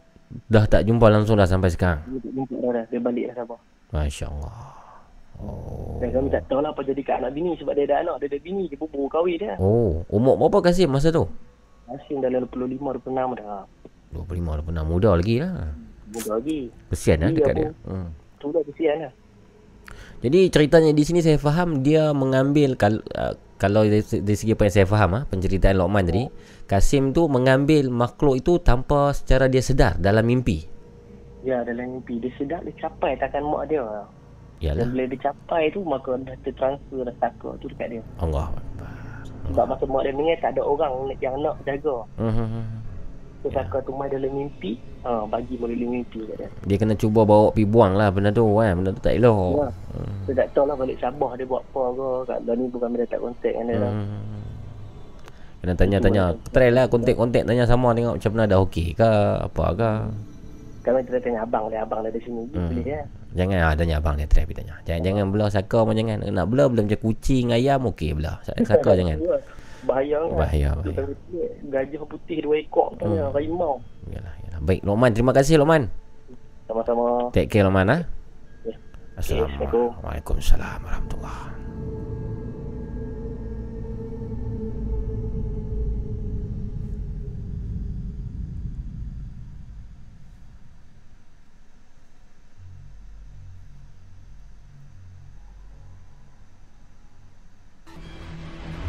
Dah 0.50 0.64
tak 0.66 0.82
jumpa 0.86 1.06
langsung 1.08 1.38
dah 1.38 1.46
sampai 1.46 1.70
sekarang. 1.70 2.02
Dia 2.06 2.18
tak 2.18 2.32
jumpa 2.34 2.54
dah, 2.58 2.70
dah 2.74 2.84
Dia 2.90 3.00
balik 3.00 3.24
dah 3.30 3.34
Sabah 3.42 3.60
Masya 3.94 4.26
Allah. 4.26 4.58
Oh. 5.36 6.00
Dan 6.00 6.10
kami 6.16 6.28
tak 6.32 6.48
tahu 6.48 6.64
lah 6.64 6.72
apa 6.72 6.80
jadi 6.80 7.00
kat 7.04 7.20
anak 7.20 7.32
bini 7.36 7.52
sebab 7.60 7.76
dia 7.76 7.84
ada 7.92 7.96
anak, 8.02 8.24
dia 8.24 8.28
ada 8.32 8.38
bini, 8.40 8.64
dia 8.72 8.76
baru 8.80 9.04
kahwin 9.06 9.36
dia. 9.36 9.54
Oh, 9.60 10.02
umur 10.08 10.34
berapa 10.40 10.64
Kasim 10.64 10.88
masa 10.88 11.12
tu? 11.12 11.28
Masih 11.86 12.18
dalam 12.18 12.48
25, 12.48 13.04
26 13.04 13.38
dah. 13.38 13.62
25 14.16 14.64
26 14.64 14.90
muda 14.90 15.10
lagi 15.12 15.36
lah. 15.44 15.70
Muda 16.10 16.30
lagi. 16.40 16.60
Kesian 16.88 17.18
lah 17.20 17.30
Dia 17.30 17.36
dekat 17.36 17.54
apa? 17.54 17.60
dia. 17.60 17.70
Hmm. 17.84 18.08
Tu 18.40 18.46
dah 18.48 18.62
kesian 18.64 18.96
lah. 19.06 19.12
Jadi 20.24 20.40
ceritanya 20.50 20.90
di 20.96 21.02
sini 21.04 21.20
saya 21.20 21.38
faham 21.38 21.84
dia 21.84 22.10
mengambil 22.16 22.74
kal, 22.74 23.04
kalau 23.56 23.88
dari, 23.88 24.04
dari 24.04 24.36
segi 24.36 24.52
apa 24.52 24.68
yang 24.68 24.74
saya 24.76 24.86
faham 24.88 25.10
ah 25.16 25.22
penceritaan 25.24 25.80
Lokman 25.80 26.04
tadi, 26.04 26.28
Kasim 26.68 27.16
tu 27.16 27.24
mengambil 27.30 27.88
makhluk 27.88 28.36
itu 28.40 28.60
tanpa 28.60 29.16
secara 29.16 29.48
dia 29.48 29.64
sedar 29.64 29.96
dalam 29.96 30.28
mimpi. 30.28 30.68
Ya, 31.40 31.64
dalam 31.64 31.96
mimpi. 31.96 32.20
Dia 32.20 32.32
sedap 32.36 32.60
dia 32.68 32.74
capai 32.76 33.16
takkan 33.16 33.46
mak 33.46 33.72
dia. 33.72 33.84
Yalah. 34.60 34.84
Dan 34.84 34.92
bila 34.92 35.04
dia 35.08 35.20
capai 35.30 35.68
tu, 35.72 35.80
maka 35.84 36.16
dah 36.20 36.36
tertransfer 36.44 37.00
dah 37.06 37.16
saka 37.22 37.48
tu 37.60 37.66
dekat 37.72 37.96
dia. 37.96 38.02
Allah. 38.20 38.52
Sebab 39.46 39.64
masa 39.68 39.84
mak 39.86 40.02
dia 40.04 40.12
meninggal 40.12 40.38
tak 40.42 40.50
ada 40.58 40.62
orang 40.66 40.92
yang 41.22 41.34
nak 41.40 41.56
jaga. 41.64 41.96
Hmm. 42.18 42.85
So 43.46 43.54
saka 43.54 43.78
tu 43.86 43.94
mai 43.94 44.10
dalam 44.10 44.26
mimpi, 44.34 44.74
ha, 45.06 45.22
bagi 45.22 45.54
melalui 45.54 46.02
mimpi 46.02 46.18
kat 46.26 46.34
dia. 46.34 46.48
Dia 46.66 46.76
kena 46.82 46.98
cuba 46.98 47.22
bawa 47.22 47.54
pergi 47.54 47.70
buang 47.70 47.94
lah 47.94 48.10
benda 48.10 48.34
tu 48.34 48.42
kan. 48.58 48.74
Benda 48.74 48.90
tu 48.90 48.98
tak 49.06 49.14
elok. 49.22 49.54
Ya. 49.54 49.68
Saya 50.26 50.34
tak 50.42 50.48
tahu 50.50 50.64
lah 50.66 50.74
balik 50.74 50.98
Sabah 50.98 51.30
dia 51.38 51.46
buat 51.46 51.62
apa 51.62 51.82
ke. 51.94 52.08
Kat 52.26 52.38
dah 52.42 52.54
ni 52.58 52.64
bukan 52.66 52.90
dia 52.98 53.06
tak 53.06 53.22
kontak 53.22 53.54
dia 53.54 53.78
lah. 53.78 53.92
Hmm. 53.94 54.50
Kena 55.62 55.72
tanya-tanya. 55.78 56.24
Try 56.50 56.74
lah 56.74 56.90
kontak-kontak 56.90 57.46
tanya 57.46 57.62
sama 57.70 57.94
tengok 57.94 58.18
macam 58.18 58.30
mana 58.34 58.50
dah 58.50 58.58
okey 58.66 58.88
ke 58.98 59.10
apa 59.46 59.64
ke. 59.78 59.90
Kami 60.82 60.98
kita 61.06 61.18
tanya 61.22 61.38
abang 61.46 61.70
dia, 61.70 61.86
abang 61.86 62.02
dia 62.02 62.10
di 62.10 62.20
sini. 62.26 62.42
Hmm. 62.50 62.66
Boleh 62.66 62.82
ya. 62.82 63.02
Jangan 63.38 63.58
ah, 63.62 63.74
tanya 63.78 63.94
abang 64.02 64.18
dia 64.18 64.26
try 64.26 64.42
pergi 64.42 64.58
tanya. 64.58 64.74
Jangan 64.90 65.02
jangan 65.06 65.24
belah 65.30 65.50
saka 65.54 65.78
pun 65.86 65.94
jangan. 65.94 66.18
Nak 66.34 66.46
belah 66.50 66.66
belah 66.66 66.82
macam 66.82 66.98
kucing 66.98 67.54
ayam 67.54 67.86
okey 67.94 68.10
belah. 68.10 68.42
Saka 68.42 68.90
jangan. 68.98 69.22
Ya. 69.86 69.88
Bahaya 69.88 70.18
kan. 70.18 70.34
Bahaya, 70.34 70.68
bahaya. 70.74 70.92
kata, 70.98 71.14
Gajah 71.70 72.02
putih 72.10 72.38
dua 72.42 72.56
ekor 72.58 72.90
Hmm. 72.98 73.30
harimau. 73.30 73.78
Yalah, 74.10 74.34
yalah. 74.42 74.60
Baik 74.60 74.82
Lokman, 74.82 75.14
terima 75.14 75.30
kasih 75.30 75.62
Lokman. 75.62 75.86
Sama-sama. 76.66 77.30
Take 77.30 77.46
care 77.48 77.62
Lokman 77.62 77.86
ah. 77.86 78.02
Ya. 78.66 78.74
Assalamualaikum. 79.14 79.94
Waalaikumsalam 80.02 80.82
warahmatullahi. 80.82 81.54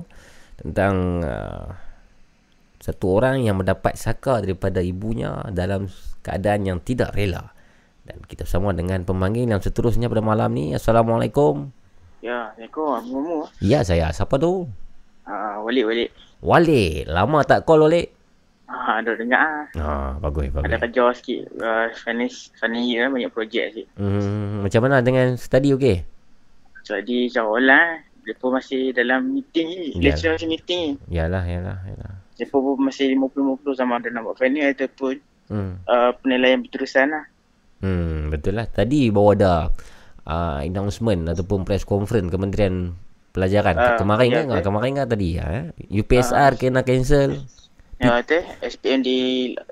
Tentang 0.60 1.24
uh, 1.24 1.72
satu 2.80 3.20
orang 3.20 3.44
yang 3.44 3.60
mendapat 3.60 4.00
saka 4.00 4.40
daripada 4.40 4.80
ibunya 4.80 5.44
dalam 5.52 5.92
keadaan 6.24 6.64
yang 6.64 6.80
tidak 6.80 7.12
rela. 7.12 7.52
Dan 8.08 8.24
kita 8.24 8.48
bersama 8.48 8.72
dengan 8.72 9.04
pemanggil 9.04 9.48
yang 9.48 9.60
seterusnya 9.60 10.08
pada 10.08 10.24
malam 10.24 10.56
ni. 10.56 10.72
Assalamualaikum. 10.72 11.76
Ya, 12.20 12.52
Assalamualaikum. 12.56 13.48
Ya, 13.64 13.80
saya. 13.84 14.12
Siapa 14.12 14.40
tu? 14.40 14.68
Ah, 15.28 15.60
Walid, 15.64 15.88
Walid. 15.88 16.10
Walid. 16.40 17.12
Lama 17.12 17.44
tak 17.44 17.68
call 17.68 17.84
Walid? 17.84 18.19
Ah, 18.70 19.02
ada 19.02 19.18
dengar 19.18 19.42
ah. 19.42 19.66
Ha, 19.74 19.90
bagus, 20.22 20.54
bagus. 20.54 20.70
Ada 20.70 20.78
kerja 20.78 21.04
sikit. 21.18 21.42
Uh, 21.58 21.90
finish, 21.98 22.54
finish 22.54 22.86
year 22.86 23.10
banyak 23.10 23.34
projek 23.34 23.74
sikit. 23.74 23.88
Hmm, 23.98 24.62
macam 24.62 24.86
mana 24.86 25.02
dengan 25.02 25.34
study 25.36 25.74
okey? 25.74 26.06
Jadi, 26.86 27.26
insyaAllah, 27.28 28.06
mereka 28.22 28.46
masih 28.46 28.94
dalam 28.94 29.26
meeting 29.26 29.68
ni. 29.74 29.90
Lecture 29.98 30.38
masih 30.38 30.50
meeting 30.50 30.80
ni. 30.86 31.18
Yalah, 31.18 31.42
yalah, 31.46 31.82
yalah. 31.82 32.14
Pun 32.40 32.78
masih 32.80 33.18
50-50 33.18 33.74
sama 33.74 33.98
ada 33.98 34.08
nak 34.14 34.24
buat 34.24 34.38
final 34.38 34.70
ataupun 34.70 35.18
Hmm. 35.50 35.82
uh, 35.90 36.14
penilaian 36.22 36.62
berterusan 36.62 37.10
lah. 37.10 37.26
Hmm, 37.82 38.30
betul 38.30 38.54
lah. 38.54 38.70
Tadi 38.70 39.10
baru 39.10 39.34
ada 39.34 39.54
uh, 40.30 40.62
announcement 40.62 41.26
ataupun 41.26 41.66
press 41.66 41.82
conference 41.82 42.30
Kementerian 42.30 42.94
Pelajaran. 43.34 43.74
Ah, 43.74 43.98
kemarin 43.98 44.30
ya, 44.30 44.42
kan? 44.46 44.62
Kemarin 44.62 44.92
kan 44.94 45.08
tadi 45.10 45.42
ya. 45.42 45.46
eh? 45.50 45.66
UPSR 45.90 46.54
kena 46.54 46.86
cancel. 46.86 47.46
Ya, 48.00 48.24
betul. 48.24 48.42
SPM 48.64 49.04
di, 49.04 49.18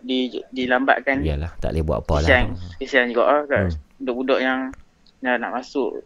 di, 0.03 0.17
dilambatkan. 0.51 1.23
Yalah, 1.23 1.55
tak 1.63 1.71
boleh 1.71 1.83
buat 1.87 1.99
apa 2.03 2.13
lah. 2.19 2.27
Kesian, 2.27 2.45
kesian 2.75 3.05
juga 3.11 3.23
lah 3.23 3.41
kat 3.47 3.61
Hmm. 3.71 3.79
budak-budak 4.03 4.39
yang 4.43 4.59
nak, 5.23 5.35
nak 5.39 5.51
masuk. 5.55 6.03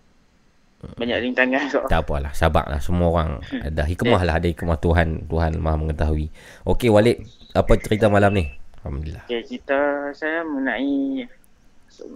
Banyak 0.82 1.18
rintangan 1.22 1.66
so. 1.70 1.82
Tak 1.86 2.06
apalah, 2.06 2.34
sabarlah 2.34 2.82
semua 2.82 3.10
orang 3.14 3.32
ada 3.54 3.86
hikmah 3.86 4.22
lah, 4.22 4.42
ada 4.42 4.50
hikmah 4.50 4.78
Tuhan, 4.82 5.30
Tuhan 5.30 5.62
Maha 5.62 5.78
mengetahui. 5.78 6.34
Okey 6.66 6.90
Walid, 6.90 7.22
apa 7.54 7.74
cerita 7.78 8.10
malam 8.10 8.34
ni? 8.34 8.50
Alhamdulillah. 8.82 9.30
Okay, 9.30 9.46
cerita 9.46 10.10
saya 10.18 10.42
mengenai 10.42 11.26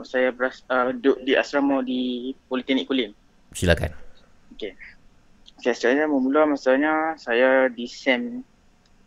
saya 0.01 0.33
beras, 0.33 0.65
uh, 0.65 0.89
duduk 0.97 1.21
di 1.21 1.37
asrama 1.37 1.85
di 1.85 2.33
Politeknik 2.49 2.89
Kulim. 2.89 3.13
Silakan. 3.53 3.93
Okay. 4.57 4.73
Okay, 5.61 5.73
sebenarnya 5.77 6.09
bermula 6.09 6.49
masanya 6.49 7.13
saya 7.21 7.69
di 7.69 7.85
SEM 7.85 8.41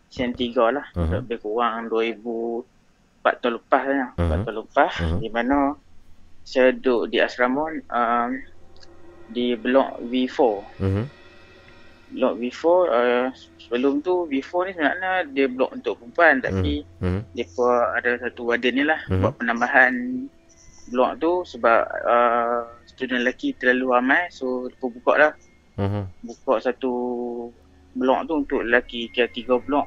SEM 0.08 0.32
3 0.32 0.72
lah. 0.72 0.86
Mhm. 0.96 1.24
Lebih 1.24 1.38
kurang 1.40 1.88
2004 1.88 2.64
tahun 3.40 3.54
lepas 3.60 3.82
lah. 3.84 4.08
Mhm. 4.16 4.24
4 4.28 4.38
tahun 4.44 4.56
lepas. 4.64 4.92
Mhm. 5.00 5.18
Di 5.20 5.28
mana 5.28 5.58
saya 6.42 6.68
duduk 6.72 7.12
di 7.12 7.18
asrama 7.20 7.68
um, 7.92 8.28
di 9.28 9.52
blok 9.54 10.00
V4. 10.08 10.40
Mhm. 10.80 11.04
Blok 12.08 12.34
V4 12.40 12.64
uh, 12.88 13.28
sebelum 13.60 14.00
tu 14.00 14.24
V4 14.24 14.52
ni 14.64 14.72
sebenarnya 14.72 15.12
dia 15.28 15.44
blok 15.44 15.76
untuk 15.76 16.00
perempuan 16.00 16.40
tapi 16.40 16.80
Mhm. 17.04 17.20
Mereka 17.36 17.68
ada 17.92 18.10
satu 18.16 18.48
warden 18.48 18.72
ni 18.72 18.84
lah 18.88 18.96
Mhm. 19.12 19.20
buat 19.20 19.32
penambahan 19.36 19.92
blok 20.88 21.20
tu 21.20 21.44
sebab 21.44 21.84
uh, 21.84 22.64
student 22.88 23.20
lelaki 23.20 23.52
terlalu 23.60 23.92
ramai 23.92 24.24
so 24.32 24.64
mereka 24.64 24.86
buka 24.88 25.12
lah 25.20 25.32
Mhm. 25.76 26.02
buka 26.24 26.54
satu 26.64 26.92
blok 27.92 28.24
tu 28.24 28.32
untuk 28.40 28.60
lelaki 28.64 29.12
kira 29.12 29.28
tiga 29.28 29.60
blok 29.60 29.84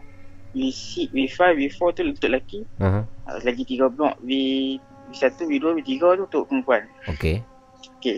V6, 0.51 1.09
V5, 1.09 1.39
V4 1.55 1.79
tu 1.91 2.01
untuk 2.03 2.23
lelaki 2.23 2.59
Mhm. 2.77 3.01
uh, 3.25 3.37
lagi 3.41 3.63
tiga 3.63 3.87
blok 3.87 4.19
V, 4.19 4.31
V1, 5.09 5.37
V2, 5.41 5.65
V3 5.79 5.89
tu 5.91 6.23
untuk 6.23 6.43
perempuan 6.45 6.83
Okey. 7.07 7.39
Okay 7.97 8.17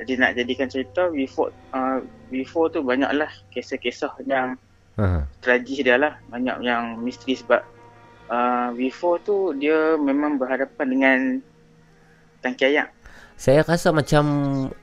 jadi 0.00 0.16
nak 0.16 0.32
jadikan 0.32 0.64
cerita 0.64 1.12
V4 1.12 1.38
uh, 1.76 1.98
V4 2.32 2.54
tu 2.72 2.80
banyak 2.80 3.10
lah 3.12 3.28
kisah-kisah 3.50 4.16
yang 4.24 4.56
Ha. 4.98 5.24
tragis 5.40 5.80
dia 5.80 5.96
lah 5.96 6.20
banyak 6.28 6.60
yang 6.60 7.00
misteri 7.00 7.32
sebab 7.32 7.64
uh, 8.28 8.68
V4 8.70 9.00
tu 9.22 9.36
dia 9.54 9.96
memang 9.96 10.36
berhadapan 10.36 10.86
dengan 10.86 11.18
tangki 12.38 12.64
ayak 12.66 12.92
Saya 13.32 13.64
rasa 13.64 13.92
macam 13.92 14.24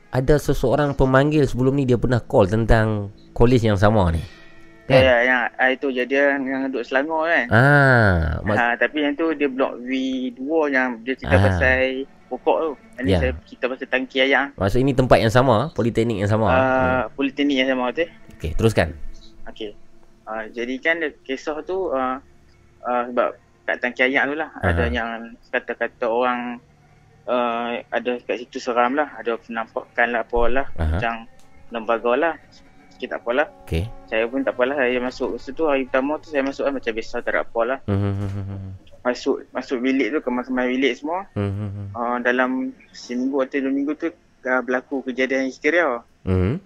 ada 0.10 0.36
seseorang 0.38 0.94
pemanggil 0.94 1.46
sebelum 1.46 1.78
ni 1.78 1.86
dia 1.86 2.02
pernah 2.02 2.18
call 2.18 2.50
tentang 2.50 3.14
kolej 3.30 3.62
yang 3.62 3.78
sama 3.78 4.10
ni. 4.10 4.22
Kan? 4.90 5.02
ya, 5.02 5.16
yang 5.22 5.40
ah, 5.52 5.70
itu 5.70 5.88
jadi 5.90 6.14
yang 6.34 6.68
duduk 6.68 6.82
Selangor 6.82 7.26
kan 7.26 7.46
Ah, 7.50 8.40
mak- 8.42 8.56
ha, 8.56 8.66
tapi 8.74 9.02
yang 9.02 9.14
tu 9.14 9.32
dia 9.32 9.46
blok 9.46 9.76
V2 9.80 10.40
yang 10.70 11.00
dia 11.02 11.14
cerita 11.14 11.36
Ah. 11.36 11.44
pasal 11.44 11.78
pokok 12.26 12.58
tu 12.58 12.70
ini 12.98 13.10
Ya. 13.10 13.20
saya 13.20 13.32
cerita 13.44 13.66
pasal 13.68 13.88
tangki 13.88 14.18
ayak 14.20 14.52
maksud 14.54 14.80
ini 14.80 14.92
tempat 14.92 15.18
yang 15.18 15.30
sama, 15.30 15.70
politeknik 15.72 16.18
yang 16.18 16.28
sama. 16.28 16.46
uh, 16.46 16.56
Hmm. 16.58 17.04
politeknik 17.14 17.58
yang 17.58 17.70
sama 17.70 17.92
tu 17.92 18.04
Okey, 18.34 18.52
teruskan. 18.54 18.88
Okey. 19.46 19.72
Uh, 20.24 20.44
jadi 20.50 20.76
kan 20.78 20.96
dia- 20.98 21.16
kisah 21.22 21.60
tu 21.62 21.90
uh, 21.90 22.20
uh, 22.82 23.02
sebab 23.06 23.32
kat 23.64 23.78
tangki 23.78 24.02
ayak 24.06 24.24
tu 24.26 24.36
lah 24.36 24.50
Aha. 24.56 24.70
ada 24.70 24.84
yang 24.88 25.10
kata-kata 25.46 26.06
orang 26.06 26.60
uh, 27.26 27.76
ada 27.88 28.12
kat 28.22 28.40
situ 28.40 28.58
seram 28.58 28.94
lah 28.94 29.12
ada 29.14 29.36
penampakan 29.38 30.08
lah 30.10 30.22
apa 30.22 30.40
lah 30.48 30.68
Aha. 30.74 30.84
macam 30.90 31.14
lembaga 31.70 32.12
lah 32.14 32.34
sikit 32.98 33.14
tak 33.14 33.22
apalah. 33.22 33.48
Okey. 33.70 33.86
Saya 34.10 34.26
pun 34.26 34.42
tak 34.42 34.58
apalah. 34.58 34.76
Saya 34.82 34.98
masuk 34.98 35.38
situ 35.38 35.70
hari 35.70 35.86
pertama 35.86 36.18
tu 36.18 36.34
saya 36.34 36.42
masuk 36.42 36.66
kan 36.66 36.74
macam 36.74 36.92
biasa 36.98 37.22
tak 37.22 37.32
ada 37.38 37.46
apa 37.46 37.62
lah. 37.62 37.80
Mhm. 37.86 38.60
Masuk 39.06 39.46
masuk 39.54 39.78
bilik 39.80 40.10
tu 40.18 40.20
kemas-kemas 40.26 40.66
bilik 40.66 40.94
semua. 40.98 41.30
Mhm. 41.38 41.94
Uh, 41.94 42.18
dalam 42.26 42.74
seminggu 42.90 43.46
atau 43.46 43.62
dua 43.62 43.72
minggu 43.72 43.94
tu 43.94 44.10
uh, 44.10 44.62
berlaku 44.66 45.06
kejadian 45.06 45.46
histeria. 45.46 46.02
Mhm. 46.26 46.58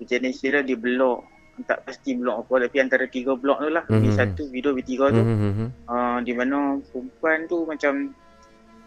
Kejadian 0.00 0.32
histeria 0.32 0.64
di 0.64 0.72
blok. 0.72 1.28
Tak 1.68 1.88
pasti 1.88 2.16
blok 2.16 2.48
apa 2.48 2.68
tapi 2.68 2.76
antara 2.80 3.04
tiga 3.08 3.36
blok 3.36 3.60
tu 3.60 3.68
lah. 3.68 3.84
Mhm. 3.86 4.00
B1, 4.00 4.28
B2, 4.48 4.66
B3 4.80 4.90
tu. 5.12 5.22
Mhm. 5.22 5.66
Uh, 5.84 6.18
di 6.24 6.32
mana 6.32 6.80
perempuan 6.80 7.44
tu 7.44 7.68
macam 7.68 8.16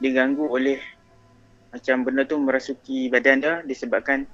diganggu 0.01 0.49
oleh 0.49 0.81
macam 1.69 2.01
benda 2.01 2.25
tu 2.25 2.37
merasuki 2.41 3.13
badan 3.13 3.37
dia 3.45 3.53
disebabkan 3.61 4.25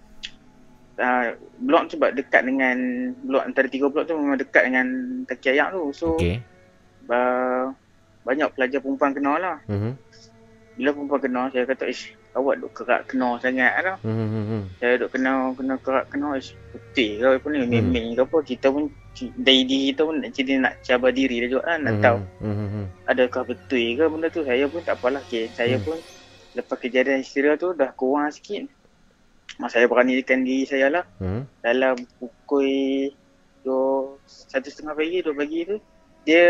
uh, 0.99 1.25
blok 1.59 1.87
tu 1.87 1.99
sebab 1.99 2.15
dekat 2.15 2.41
dengan 2.45 2.77
blok 3.23 3.43
antara 3.43 3.67
tiga 3.67 3.87
blok 3.91 4.07
tu 4.07 4.15
memang 4.15 4.39
dekat 4.39 4.63
dengan 4.67 4.87
kaki 5.27 5.47
ayak 5.55 5.75
tu. 5.75 5.83
So 5.91 6.15
Okey. 6.15 6.39
uh, 7.09 7.71
banyak 8.25 8.49
pelajar 8.57 8.79
perempuan 8.81 9.13
kena 9.13 9.33
lah. 9.37 9.57
Mhm. 9.69 9.91
Bila 10.75 10.89
perempuan 10.91 11.21
kena 11.21 11.41
saya 11.53 11.63
kata 11.63 11.87
ish 11.87 12.11
awak 12.35 12.59
duk 12.59 12.71
kerak 12.75 13.07
kena 13.07 13.39
sangat 13.39 13.71
lah. 13.79 13.97
Mhm. 14.03 14.75
Saya 14.81 14.93
duk 14.99 15.09
kena 15.13 15.55
kena 15.55 15.75
kerak 15.79 16.05
kena 16.11 16.35
ish 16.35 16.51
putih 16.73 17.21
ke 17.21 17.25
apa 17.39 17.47
ni 17.47 17.57
Hmm. 17.63 17.71
memeng 17.71 18.07
ke 18.17 18.21
apa 18.25 18.37
kita 18.43 18.67
pun 18.67 18.91
dari 19.15 19.63
diri 19.63 19.95
kita 19.95 20.03
pun 20.03 20.19
jadi 20.27 20.51
nak 20.59 20.83
cabar 20.83 21.15
diri 21.15 21.39
dia 21.39 21.47
juga 21.47 21.71
kan 21.71 21.79
nak 21.87 21.95
Mhm. 21.95 22.03
tahu 22.03 22.19
Mhm. 22.43 22.83
adakah 23.07 23.43
betul 23.47 23.85
ke 23.95 24.03
benda 24.11 24.27
tu 24.27 24.43
saya 24.43 24.65
pun 24.67 24.81
tak 24.83 24.99
apalah 24.99 25.23
okay. 25.23 25.47
saya 25.55 25.79
Hmm. 25.79 25.87
pun 25.87 25.97
lepas 26.51 26.75
kejadian 26.75 27.23
histeria 27.23 27.55
tu 27.55 27.71
dah 27.71 27.95
kurang 27.95 28.27
sikit 28.27 28.67
saya 29.65 29.85
beranikan 29.85 30.41
diri 30.41 30.63
saya 30.63 30.91
lah 30.91 31.03
Mhm. 31.17 31.41
dalam 31.59 31.95
pukul 32.19 33.09
dua 33.61 34.13
satu 34.25 34.67
setengah 34.67 34.93
pagi 34.93 35.19
dua 35.19 35.33
pagi 35.33 35.59
tu 35.65 35.77
dia 36.21 36.45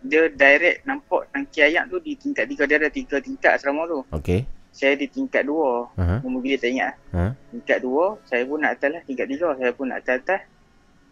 dia 0.00 0.22
direct 0.28 0.82
nampak 0.82 1.26
tangki 1.30 1.60
ayak 1.60 1.86
tu 1.86 1.98
di 1.98 2.14
tingkat 2.14 2.46
tiga 2.46 2.62
dia 2.64 2.76
ada 2.78 2.88
tiga 2.88 3.16
tingkat 3.18 3.52
asrama 3.54 3.82
tu 3.84 4.00
Okey. 4.10 4.46
saya 4.70 4.94
di 4.94 5.06
tingkat 5.06 5.42
dua 5.42 5.86
Aha. 5.94 6.18
nombor 6.20 6.40
bilik 6.40 6.58
tak 6.58 6.70
ingat 6.70 6.94
Ha. 7.10 7.34
tingkat 7.50 7.78
dua 7.80 8.18
saya 8.22 8.42
pun 8.42 8.58
nak 8.58 8.72
atas 8.74 8.88
lah 8.88 9.02
tingkat 9.02 9.26
tiga 9.26 9.48
saya 9.52 9.70
pun 9.70 9.86
nak 9.86 9.98
atas 10.00 10.16
atas 10.20 10.40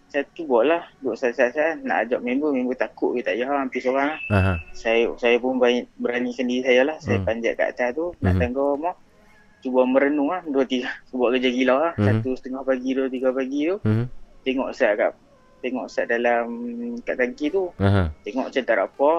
saya 0.04 0.22
tu 0.30 0.46
buat 0.46 0.62
lah 0.62 0.82
duduk 1.00 1.16
saya 1.18 1.74
nak 1.76 2.06
ajak 2.06 2.20
member 2.20 2.54
member 2.54 2.76
takut 2.76 3.18
ke 3.18 3.20
tak 3.20 3.34
payah 3.34 3.50
hampir 3.52 3.80
seorang 3.82 4.08
lah 4.10 4.20
Aha. 4.30 4.54
saya 4.70 5.10
saya 5.16 5.36
pun 5.36 5.58
berani, 5.58 5.82
beranikan 5.96 6.46
diri 6.46 6.62
saya 6.62 6.82
lah 6.84 6.96
saya 6.98 7.18
Hmm. 7.18 7.26
panjat 7.26 7.52
kat 7.54 7.68
atas 7.72 7.88
tu 7.92 8.06
nak 8.18 8.32
Mhm. 8.32 8.40
tangga 8.40 8.62
rumah 8.74 8.94
cuba 9.64 9.80
merenung 9.82 10.28
lah 10.28 10.44
dua 10.44 10.62
tiga 10.62 10.92
buat 11.10 11.32
kerja 11.32 11.48
gila 11.48 11.74
lah 11.74 11.92
Mhm. 11.94 12.04
satu 12.06 12.28
setengah 12.34 12.62
pagi 12.62 12.90
dua 12.92 13.08
tiga 13.08 13.28
pagi 13.30 13.60
tu 13.64 13.76
Mhm. 13.80 14.04
tengok 14.42 14.68
sat 14.70 14.92
kat 14.94 15.12
tengok 15.58 15.86
sat 15.88 16.04
dalam 16.06 16.44
kat 17.00 17.16
tangki 17.16 17.48
tu 17.48 17.72
Aha. 17.78 18.12
tengok 18.20 18.44
macam 18.46 18.62
tak 18.62 18.76
apa 18.78 19.10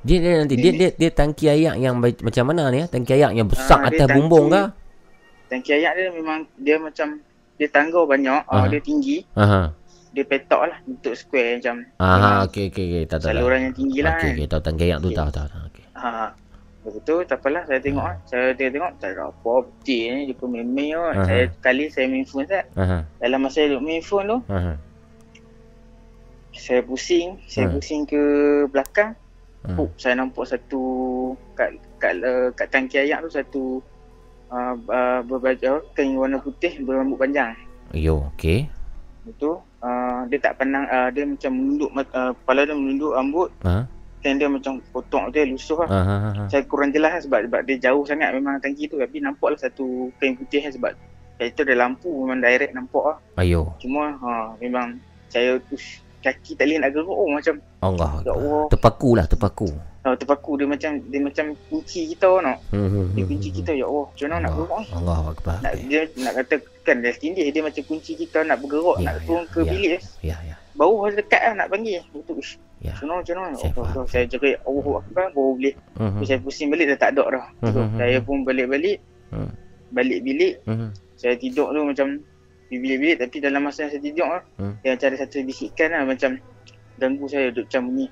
Dia, 0.00 0.18
dia 0.18 0.32
nanti 0.38 0.54
dia, 0.54 0.68
dia 0.70 0.88
dia 0.90 1.10
tangki 1.10 1.44
ayak 1.46 1.76
yang 1.78 1.96
macam 1.96 2.44
mana 2.44 2.68
ni 2.68 2.76
ya? 2.78 2.86
Tangki 2.86 3.12
ayak 3.14 3.32
yang 3.32 3.44
besar 3.46 3.78
Ah, 3.78 3.88
dia 3.88 3.88
atas 3.94 4.00
tangki- 4.06 4.16
bumbung 4.18 4.46
kah? 4.50 4.68
tangki 5.46 5.70
ayak 5.74 5.92
dia 5.94 6.08
memang 6.10 6.38
dia 6.54 6.76
macam 6.76 7.08
dia 7.54 7.68
tangga 7.68 8.00
banyak 8.02 8.40
uh, 8.42 8.52
Aha. 8.54 8.68
dia 8.68 8.80
tinggi 8.80 9.24
Aha. 9.32 9.72
dia 10.10 10.24
petok 10.24 10.62
lah 10.62 10.76
bentuk 10.82 11.14
square 11.14 11.56
macam 11.56 11.76
Aha, 11.98 12.44
okey 12.44 12.68
okey 12.68 12.84
okey. 12.86 13.04
Tak 13.06 13.18
tahu. 13.18 13.28
saluran 13.30 13.58
yang 13.62 13.74
tinggi 13.74 14.00
lah 14.00 14.12
Okey 14.14 14.22
kan 14.22 14.32
okey, 14.34 14.46
tahu 14.46 14.60
tangki 14.62 14.82
ayak 14.84 14.98
tu 14.98 15.08
Okey. 15.08 15.16
tahu 15.16 15.30
tahu. 15.30 15.46
tahu. 15.46 15.62
Okey. 15.66 15.84
Ha. 15.94 16.10
Lepas 16.84 17.00
tu 17.00 17.16
tak 17.24 17.40
apalah 17.40 17.64
saya 17.64 17.80
tengok 17.80 18.04
lah. 18.04 18.16
Saya 18.28 18.52
tengok, 18.52 18.76
tengok 18.76 18.92
tak 19.00 19.10
ada 19.16 19.32
apa 19.32 19.52
betul 19.64 20.04
ni 20.12 20.20
dia 20.28 20.36
pun 20.36 20.48
memang 20.52 20.88
kot. 20.92 21.14
Aha. 21.16 21.24
Saya 21.24 21.44
kali 21.64 21.84
saya 21.88 22.06
main 22.12 22.26
phone 22.28 22.44
Zat. 22.44 22.64
Aha. 22.76 22.98
Dalam 23.24 23.40
masa 23.40 23.56
saya 23.56 23.72
duduk 23.72 23.84
main 23.88 24.04
phone 24.04 24.26
tu, 24.28 24.38
Aha. 24.52 24.72
saya 26.52 26.80
pusing, 26.84 27.40
saya 27.48 27.66
Ha. 27.66 27.72
pusing 27.72 28.04
ke 28.04 28.22
belakang. 28.68 29.16
Ha. 29.64 29.80
Oh, 29.80 29.88
saya 29.96 30.20
nampak 30.20 30.44
satu 30.44 30.82
kat 31.56 31.72
kat 31.96 32.20
uh, 32.20 32.52
kat 32.52 32.68
tangki 32.68 33.00
ayak 33.00 33.24
tu 33.24 33.30
satu 33.32 33.62
uh, 34.52 34.76
uh, 34.76 35.24
berbaju 35.24 35.80
kain 35.96 36.12
warna 36.20 36.36
putih 36.36 36.84
berambut 36.84 37.16
panjang. 37.16 37.56
Yo, 37.96 38.28
okey. 38.36 38.68
Itu 39.24 39.56
uh, 39.80 40.20
dia 40.28 40.36
tak 40.36 40.60
pandang 40.60 40.84
uh, 40.92 41.08
dia 41.08 41.24
macam 41.24 41.48
menunduk 41.56 41.90
uh, 41.96 42.36
kepala 42.44 42.68
dia 42.68 42.76
menunduk 42.76 43.16
rambut 43.16 43.48
Ha. 43.64 43.88
Dan 44.24 44.40
dia 44.40 44.48
macam 44.48 44.80
potong 44.88 45.28
dia 45.28 45.44
lusuh 45.44 45.76
lah. 45.78 45.88
Aha. 45.92 46.48
saya 46.48 46.64
kurang 46.64 46.88
jelas 46.88 47.12
lah 47.12 47.20
sebab, 47.20 47.40
sebab 47.44 47.60
dia 47.62 47.76
jauh 47.78 48.02
sangat 48.02 48.32
memang 48.32 48.56
tangki 48.56 48.88
tu 48.88 48.96
tapi 48.96 49.20
nampaklah 49.20 49.60
satu 49.60 49.84
kain 50.16 50.32
putih 50.32 50.64
lah 50.64 50.72
sebab 50.72 50.90
situ 51.36 51.60
ada 51.60 51.74
lampu 51.76 52.08
memang 52.08 52.40
direct 52.40 52.72
nampak 52.72 53.04
lah 53.04 53.16
Ayo. 53.36 53.76
cuma 53.76 54.16
ha, 54.16 54.30
memang 54.56 54.96
saya 55.26 55.60
ush, 55.68 56.00
kaki 56.18 56.54
tak 56.54 56.64
boleh 56.64 56.78
nak 56.78 56.90
gerak 56.90 57.10
oh 57.10 57.28
macam 57.28 57.54
Allah. 57.78 58.10
ya 58.18 58.32
Allah 58.32 58.64
Terpaku 58.66 59.10
lah, 59.12 59.26
terpaku. 59.26 59.68
ha, 60.00 60.16
terpaku 60.16 60.56
dia 60.56 60.64
macam 60.64 60.90
dia 61.04 61.20
macam 61.20 61.44
kunci 61.68 62.00
kita 62.08 62.40
nak 62.40 62.56
Hmm. 62.72 63.12
dia 63.12 63.24
kunci 63.24 63.52
kita 63.52 63.70
ya 63.70 63.84
Allah 63.84 64.08
macam 64.08 64.24
mana 64.26 64.36
nak 64.40 64.52
gerak 64.56 64.80
eh? 64.80 64.88
Allah 64.94 65.18
Akbar. 65.28 65.56
nak 65.60 65.72
dia 65.84 66.00
nak 66.16 66.32
kata 66.34 66.54
kan 66.80 66.96
dia 66.98 67.12
tindih 67.12 67.46
dia 67.46 67.60
macam 67.60 67.82
kunci 67.82 68.12
kita 68.14 68.40
nak 68.40 68.56
bergerak 68.58 68.96
Ya, 68.98 69.04
nak 69.04 69.14
turun 69.22 69.44
ke 69.46 69.60
ya. 69.60 69.68
bilik. 69.68 70.00
Ya, 70.22 70.36
ya. 70.42 70.56
bau 70.72 70.96
harus 70.98 71.14
dekat 71.14 71.42
lah 71.42 71.54
nak 71.54 71.68
panggil 71.68 72.00
betul. 72.08 72.40
Ya. 72.84 72.92
mana 73.00 73.24
macam 73.24 73.34
mana 73.40 73.56
Saya 73.56 73.72
Allah, 73.72 73.86
faham. 73.96 74.04
Saya 74.04 74.24
jerit 74.28 74.56
Allah 74.60 74.94
Akbar 75.00 75.26
baru 75.32 75.50
boleh 75.56 75.74
Mhm. 75.96 76.20
Lepas 76.20 76.26
saya 76.28 76.38
pusing 76.44 76.68
balik 76.68 76.86
dah 76.92 76.98
tak 77.00 77.10
ada 77.16 77.24
dah. 77.32 77.46
Hmm, 77.64 77.96
saya 77.96 78.18
hmm. 78.20 78.26
pun 78.28 78.36
balik-balik. 78.44 78.98
Hmm. 79.32 79.50
Balik 79.94 80.18
bilik. 80.20 80.54
Mhm. 80.68 80.88
Saya 81.16 81.34
tidur 81.40 81.72
tu 81.72 81.80
macam 81.80 82.08
di 82.68 82.76
bilik-bilik 82.76 83.16
tapi 83.24 83.36
dalam 83.40 83.60
masa 83.64 83.88
yang 83.88 83.92
saya 83.96 84.02
tidur. 84.04 84.28
Dia 84.84 84.90
macam 84.92 85.06
ada 85.08 85.16
satu 85.16 85.36
bisikan 85.48 85.88
lah 85.96 86.02
macam 86.04 86.30
ganggu 87.00 87.24
saya 87.24 87.48
duduk 87.48 87.64
macam 87.72 87.82
bunyi. 87.88 88.06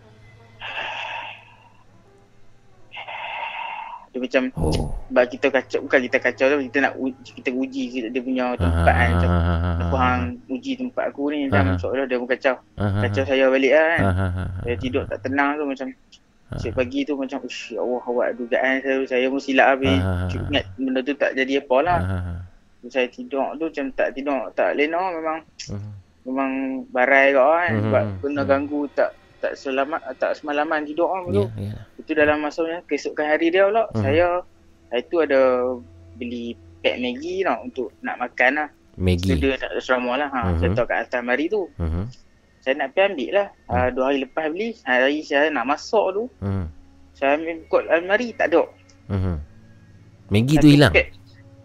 Dia 4.12 4.20
macam 4.20 4.42
Oh. 4.54 4.92
sebab 5.08 5.24
kita 5.26 5.46
kacau 5.48 5.78
bukan 5.82 6.00
kita 6.04 6.18
kacau 6.18 6.46
tu 6.46 6.56
kita 6.62 6.78
nak 6.80 6.92
uji, 6.94 7.30
kita 7.34 7.48
uji 7.50 7.82
kita- 7.88 8.10
dia 8.10 8.20
punya 8.20 8.44
tempat 8.54 8.92
kan 8.94 9.08
macam 9.10 9.30
Ah, 9.32 9.76
apa 9.82 9.96
hang 9.98 10.22
uji 10.46 10.72
tempat 10.76 11.04
aku 11.08 11.32
ni 11.32 11.48
macam 11.48 11.64
Ah. 11.66 11.76
seolah 11.76 12.04
dia 12.04 12.16
pun 12.16 12.28
kacau 12.28 12.54
ah, 12.76 13.00
kacau 13.00 13.24
saya 13.24 13.48
balik 13.48 13.72
lah 13.72 13.86
kan 13.88 14.00
ah, 14.02 14.12
ah, 14.12 14.32
ah. 14.38 14.48
saya 14.62 14.76
tidur 14.76 15.02
tak 15.06 15.18
tenang 15.22 15.56
tu 15.56 15.64
macam 15.64 15.88
Ah. 16.48 16.60
Cik 16.60 16.76
pagi 16.76 17.00
tu 17.00 17.16
macam 17.16 17.40
Ush 17.40 17.72
ya 17.72 17.80
Allah 17.80 18.04
awak 18.04 18.36
dugaan 18.36 18.76
saya 18.78 19.00
Saya 19.06 19.24
pun 19.26 19.40
silap 19.40 19.72
habis 19.72 19.96
Ah. 19.96 20.28
Ingat 20.28 20.64
benda 20.76 21.00
tu 21.00 21.14
tak 21.14 21.32
jadi 21.32 21.52
apa 21.58 21.76
lah 21.80 21.98
Ah, 21.98 22.12
ah, 22.28 22.38
Saya 22.84 23.08
tidur 23.08 23.56
tu 23.56 23.64
macam 23.64 23.86
tak 23.90 24.12
tidur 24.12 24.36
Tak 24.52 24.76
lena 24.76 25.00
memang 25.10 25.40
Mhm. 25.66 25.92
Memang 26.22 26.50
barai 26.92 27.32
kau 27.32 27.48
kan 27.50 27.70
Mhm. 27.70 27.80
Sebab 27.82 28.02
kena 28.20 28.42
Mhm. 28.42 28.48
ganggu 28.52 28.80
tak 28.92 29.10
tak 29.42 29.52
selamat 29.52 30.00
tak 30.16 30.32
semalaman 30.32 30.86
tidur 30.86 31.10
kan 31.10 31.20
Ya, 31.26 31.34
tu. 31.34 31.44
ya. 31.58 31.74
Itu 31.98 32.10
dalam 32.14 32.38
masanya 32.38 32.78
keesokan 32.86 33.26
hari 33.26 33.50
dia 33.50 33.66
pula 33.66 33.90
Mhm. 33.90 33.98
saya 33.98 34.26
hari 34.88 35.02
tu 35.04 35.18
ada 35.18 35.40
beli 36.14 36.54
pack 36.78 36.96
Maggi 36.96 37.42
tau 37.42 37.58
untuk 37.60 37.88
nak 37.98 38.16
makan 38.18 38.52
lah. 38.56 38.68
Maggi. 38.94 39.34
Sedia 39.34 39.56
tak 39.56 39.72
asrama 39.72 40.14
lah. 40.14 40.28
Ha, 40.28 40.40
Mhm. 40.46 40.56
Saya 40.56 40.68
tahu 40.72 40.86
kat 40.86 40.98
atas 41.02 41.20
mari 41.20 41.46
tu. 41.46 41.66
Mhm. 41.74 42.04
Saya 42.58 42.74
nak 42.76 42.88
pergi 42.90 43.06
ambil 43.08 43.30
lah. 43.32 43.48
Uh, 43.66 43.88
dua 43.90 44.04
hari 44.06 44.18
lepas 44.20 44.46
beli. 44.46 44.68
Hari 44.80 45.18
saya 45.20 45.46
nak 45.48 45.66
masak 45.66 46.06
tu. 46.12 46.24
Mhm. 46.38 46.64
Saya 47.12 47.30
ambil 47.34 47.56
kot 47.66 47.84
almari 47.88 48.28
tak 48.32 48.46
ada. 48.48 48.62
Mhm. 49.08 49.34
Maggi 50.28 50.54
tu 50.56 50.68
hilang. 50.70 50.92
pack. 50.92 51.08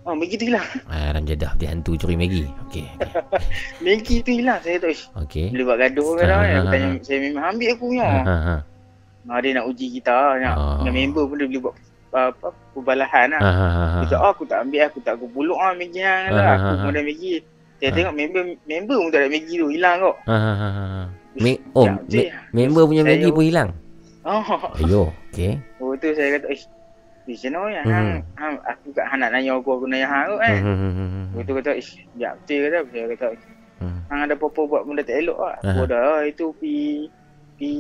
Oh, 0.08 0.16
Maggi 0.16 0.40
tu 0.40 0.48
hilang. 0.48 0.64
Ah, 0.88 1.12
Ram 1.12 1.28
jadah 1.28 1.52
dia 1.54 1.68
hantu 1.68 2.00
curi 2.00 2.16
Maggi. 2.16 2.48
Okey. 2.64 2.88
Maggi 3.84 4.24
tu 4.24 4.32
hilang. 4.32 4.64
Saya 4.64 4.80
ish, 4.88 5.12
Okey. 5.14 5.52
boleh 5.52 5.66
buat 5.68 5.78
gaduh 5.78 6.10
ke 6.16 6.24
Ah, 6.24 6.26
dah. 6.26 6.40
Aku 6.40 6.48
ah, 6.58 6.72
tanya, 6.72 6.88
ah. 6.88 6.96
saya 7.04 7.18
memang 7.20 7.44
ambil 7.46 7.68
aku 7.70 7.84
punya. 7.86 8.08
Ha 8.08 8.24
ha. 8.24 8.38
ha. 8.40 8.56
Ha, 9.28 9.32
dia 9.44 9.52
nak 9.52 9.66
uji 9.68 9.88
kita. 9.94 10.16
Nak, 10.40 10.56
Ah. 10.56 10.80
dengan 10.80 10.94
member 10.96 11.24
pun 11.28 11.36
dia 11.36 11.46
boleh 11.46 11.62
buat 11.62 11.76
uh, 12.14 12.30
apa, 12.32 12.48
perbalahan 12.72 13.28
lah. 13.36 13.42
Ha 13.44 13.52
ha 13.52 13.68
ha. 13.68 13.84
Dia 13.84 14.00
ha. 14.00 14.08
cakap, 14.08 14.22
oh, 14.22 14.32
aku 14.32 14.44
tak 14.48 14.60
ambil, 14.64 14.82
aku 14.82 15.00
tak 15.04 15.14
aku 15.20 15.28
puluk 15.28 15.60
lah 15.60 15.76
Maggi 15.76 16.00
yang 16.00 16.22
Ah, 16.24 16.32
lah. 16.32 16.40
ah, 16.42 16.56
Aku 16.56 16.64
ah, 16.64 16.76
pun 16.80 16.90
ada 16.90 17.02
Maggi. 17.04 17.32
Saya 17.78 17.84
Ah. 17.84 17.94
tengok 17.94 18.14
member 18.16 18.42
member 18.64 18.98
pun 18.98 19.10
tak 19.12 19.20
ada 19.20 19.30
Maggi 19.30 19.54
tu. 19.54 19.68
Hilang 19.68 19.98
kok. 20.00 20.16
Ha 20.24 20.38
ha 20.40 20.54
ha. 20.56 20.70
ha. 20.72 21.02
Me- 21.38 21.62
oh, 21.76 21.86
Ya, 21.86 21.94
me- 22.10 22.32
member 22.56 22.84
punya 22.88 23.04
Maggi 23.04 23.28
pun 23.30 23.44
hilang. 23.44 23.70
Oh. 24.24 24.44
Ayo, 24.80 25.12
okey. 25.30 25.60
Oh 25.78 25.92
tu 25.94 26.08
saya 26.12 26.40
kata, 26.40 26.48
ish, 27.28 27.44
you 27.44 27.52
know, 27.52 27.68
yang 27.68 27.84
Mhm. 27.84 27.94
hang, 27.94 28.10
hang, 28.40 28.56
aku 28.64 28.88
kat 28.96 29.06
hang 29.12 29.20
nak 29.20 29.32
nanya 29.36 29.60
aku, 29.60 29.70
aku 29.76 29.86
nanya 29.86 30.08
hang 30.08 30.26
kot 30.32 30.40
kan. 30.42 30.56
Mhm, 30.64 30.76
mhm, 30.76 30.92
mhm. 30.92 31.24
Lepas 31.36 31.44
tu 31.44 31.54
kata, 31.60 31.72
ish, 31.76 31.92
ya 32.16 32.30
betul 32.40 32.58
kata, 32.66 32.80
saya 32.88 33.06
kata, 33.14 33.28
Mhm. 33.84 34.00
hang 34.10 34.20
ada 34.26 34.34
apa-apa 34.34 34.62
buat 34.66 34.82
benda 34.88 35.04
tak 35.04 35.18
elok 35.22 35.40
lah. 35.40 35.56
Aku 35.62 35.82
dah, 35.86 36.02
ah, 36.02 36.20
itu 36.24 36.46
pi 36.58 36.74
pi 37.58 37.72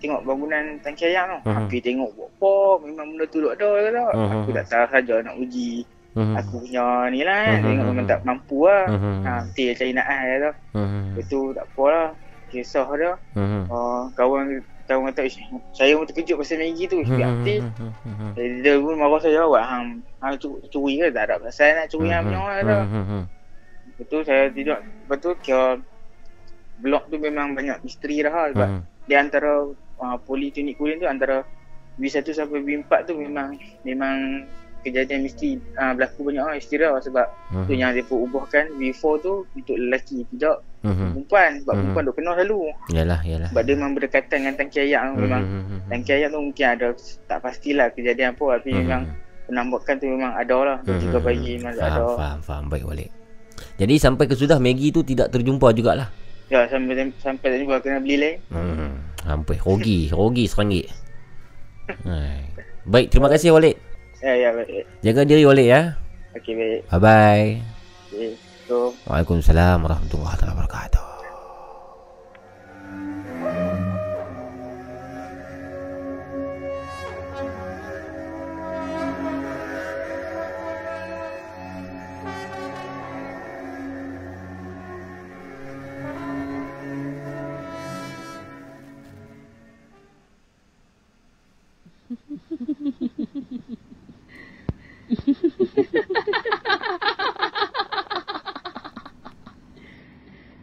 tengok 0.00 0.24
bangunan 0.24 0.80
tangki 0.80 1.04
air 1.04 1.24
tu. 1.28 1.38
Mhm. 1.48 1.68
Pi 1.68 1.78
tengok 1.84 2.10
buat 2.16 2.30
apa, 2.36 2.52
memang 2.88 3.06
benda 3.12 3.24
tu 3.28 3.38
duk 3.44 3.52
ada 3.54 3.68
kata. 3.76 4.04
Mhm. 4.16 4.30
Aku 4.42 4.48
tak 4.56 4.66
tahu 4.66 4.86
saja 4.88 5.14
nak 5.20 5.36
uji 5.36 5.72
Mhm. 6.16 6.34
aku 6.34 6.54
punya 6.64 6.86
ni 7.12 7.20
lah 7.22 7.38
kan. 7.44 7.58
Mhm. 7.60 7.66
Tengok 7.68 7.86
memang 7.92 8.06
tak 8.08 8.20
mampu 8.24 8.58
lah. 8.66 8.84
Mhm. 8.88 9.14
Ha, 9.22 9.30
betul 9.46 9.70
cari 9.76 9.92
nak 9.94 10.06
ah 10.08 10.20
kata. 10.24 10.50
Mhm. 10.74 11.00
Lepas 11.14 11.24
tu 11.28 11.40
tak 11.54 11.66
apa 11.68 11.84
lah. 11.92 12.08
Kisah 12.48 12.88
dia. 12.96 13.12
Mhm. 13.36 13.62
Uh, 13.68 14.02
kawan 14.16 14.44
kawan 14.88 15.12
kata, 15.12 15.28
saya 15.70 15.92
pun 15.92 16.04
terkejut 16.04 16.34
pasal 16.34 16.58
Maggi 16.58 16.84
tu. 16.86 16.96
Ish, 16.96 17.06
Mhm, 17.06 17.14
biar 17.14 17.30
betul. 17.36 17.60
mhm, 17.60 17.88
mhm. 18.02 18.30
Jadi 18.32 18.54
dia 18.58 18.72
pun 18.78 18.94
marah 18.96 19.20
saya 19.20 19.32
jawab 19.36 19.62
hang 19.62 19.86
hang 20.18 20.34
cu- 20.36 20.60
curi 20.66 20.94
ke 20.96 21.06
tak 21.10 21.24
ada 21.26 21.36
pasal 21.38 21.68
nak 21.74 21.86
curi 21.86 22.08
hang 22.08 22.24
punya. 22.24 22.40
Lepas 23.88 24.04
tu 24.06 24.18
saya 24.22 24.42
tidur 24.48 24.78
lepas 24.78 25.18
tu 25.18 25.30
kira 25.38 25.64
blok 26.78 27.04
tu 27.06 27.16
memang 27.18 27.52
banyak 27.52 27.82
misteri 27.82 28.22
dah 28.22 28.48
sebab 28.48 28.68
Hmm. 28.68 28.82
di 29.04 29.14
antara 29.14 29.66
uh, 29.98 30.16
politeknik 30.20 30.74
kuliah 30.74 30.96
tu 30.96 31.06
antara 31.06 31.42
B1 31.96 32.22
sampai 32.24 32.62
B4 32.62 33.02
tu 33.04 33.18
memang 33.18 33.52
memang 33.82 34.46
kejadian 34.78 35.26
misteri 35.26 35.58
uh, 35.74 35.90
berlaku 35.90 36.22
banyak 36.24 36.54
misteri 36.54 36.86
lah 36.86 37.02
sebab 37.02 37.26
Mhm. 37.50 37.64
tu 37.66 37.72
yang 37.74 37.90
mereka 37.90 38.14
ubahkan 38.14 38.64
B4 38.72 39.02
tu 39.18 39.32
untuk 39.50 39.74
lelaki 39.74 40.22
tidak 40.30 40.62
Mhm. 40.78 41.10
perempuan 41.12 41.50
sebab 41.58 41.72
Mhm. 41.72 41.80
perempuan 41.82 42.02
duk 42.04 42.16
kenal 42.16 42.34
selalu 42.34 42.60
Yalah, 42.88 43.20
yalah. 43.22 43.50
sebab 43.50 43.62
dia 43.62 43.74
memang 43.74 43.92
berdekatan 43.94 44.36
dengan 44.38 44.54
tangki 44.54 44.78
ayak 44.80 45.00
Mhm, 45.04 45.14
memang 45.18 45.42
mhm, 45.42 45.60
mhm. 45.60 45.78
tangki 45.88 46.10
ayak 46.12 46.28
tu 46.28 46.38
mungkin 46.38 46.66
ada 46.68 46.86
tak 47.24 47.38
pastilah 47.40 47.86
kejadian 47.90 48.30
apa 48.32 48.46
tapi 48.56 48.70
Mhm. 48.70 48.78
memang 48.80 49.02
penambakan 49.44 49.94
tu 49.96 50.06
memang 50.06 50.32
ada 50.32 50.56
lah 50.56 50.78
Mhm. 50.78 50.88
ketika 50.92 51.18
bayi 51.18 51.50
memang 51.56 51.74
Faham, 51.74 51.88
ada 51.88 52.02
faham, 52.14 52.38
faham. 52.40 52.64
Baik 52.68 52.84
balik. 52.84 53.10
Jadi 53.74 53.94
sampai 53.96 54.24
ke 54.24 54.34
sudah 54.34 54.58
Maggie 54.58 54.90
tu 54.90 55.02
tidak 55.02 55.28
terjumpa 55.28 55.72
jugalah. 55.72 56.08
ya 56.48 56.64
sampai 56.64 57.12
sampai 57.18 57.46
tak 57.46 57.58
jumpa 57.60 57.76
kena 57.78 57.98
beli 57.98 58.16
lain 58.16 58.34
Hmm. 58.48 58.92
Sampai 59.20 59.58
rogi, 59.58 60.08
rogi 60.14 60.46
seranggit. 60.46 60.88
Hai. 62.02 62.40
Baik, 62.84 63.10
terima 63.10 63.28
kasih 63.28 63.52
Walid. 63.52 63.76
ya 64.18 64.32
ya 64.32 64.50
baik 64.50 64.82
Jaga 64.98 65.22
diri 65.22 65.44
Walid 65.44 65.68
ya. 65.68 65.94
okey 66.34 66.82
baik 66.90 67.62
Bye 68.68 68.74
bye. 68.74 68.84
okay. 68.84 68.94
so 68.94 68.94
Waalaikumsalam 69.08 69.82
warahmatullahi 69.82 70.36
wabarakatuh. 70.44 71.08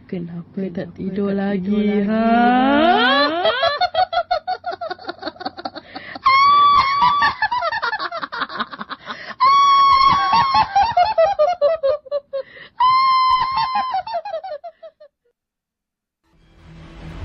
Kenapa 0.06 0.70
tak 0.70 0.94
tidur 0.94 1.34
lagi, 1.34 2.06
ha? 2.06 2.30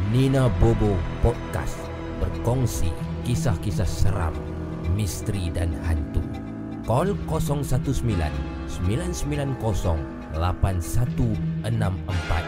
Nina 0.10 0.50
Bobo 0.58 0.98
Podcast 1.22 1.78
berkongsi 2.18 2.90
kisah-kisah 3.30 3.86
seram, 3.86 4.34
misteri 4.98 5.54
dan 5.54 5.70
hantu. 5.86 6.26
Call 6.90 7.14
019 7.30 7.94
990 8.90 10.02
8164 10.34 12.41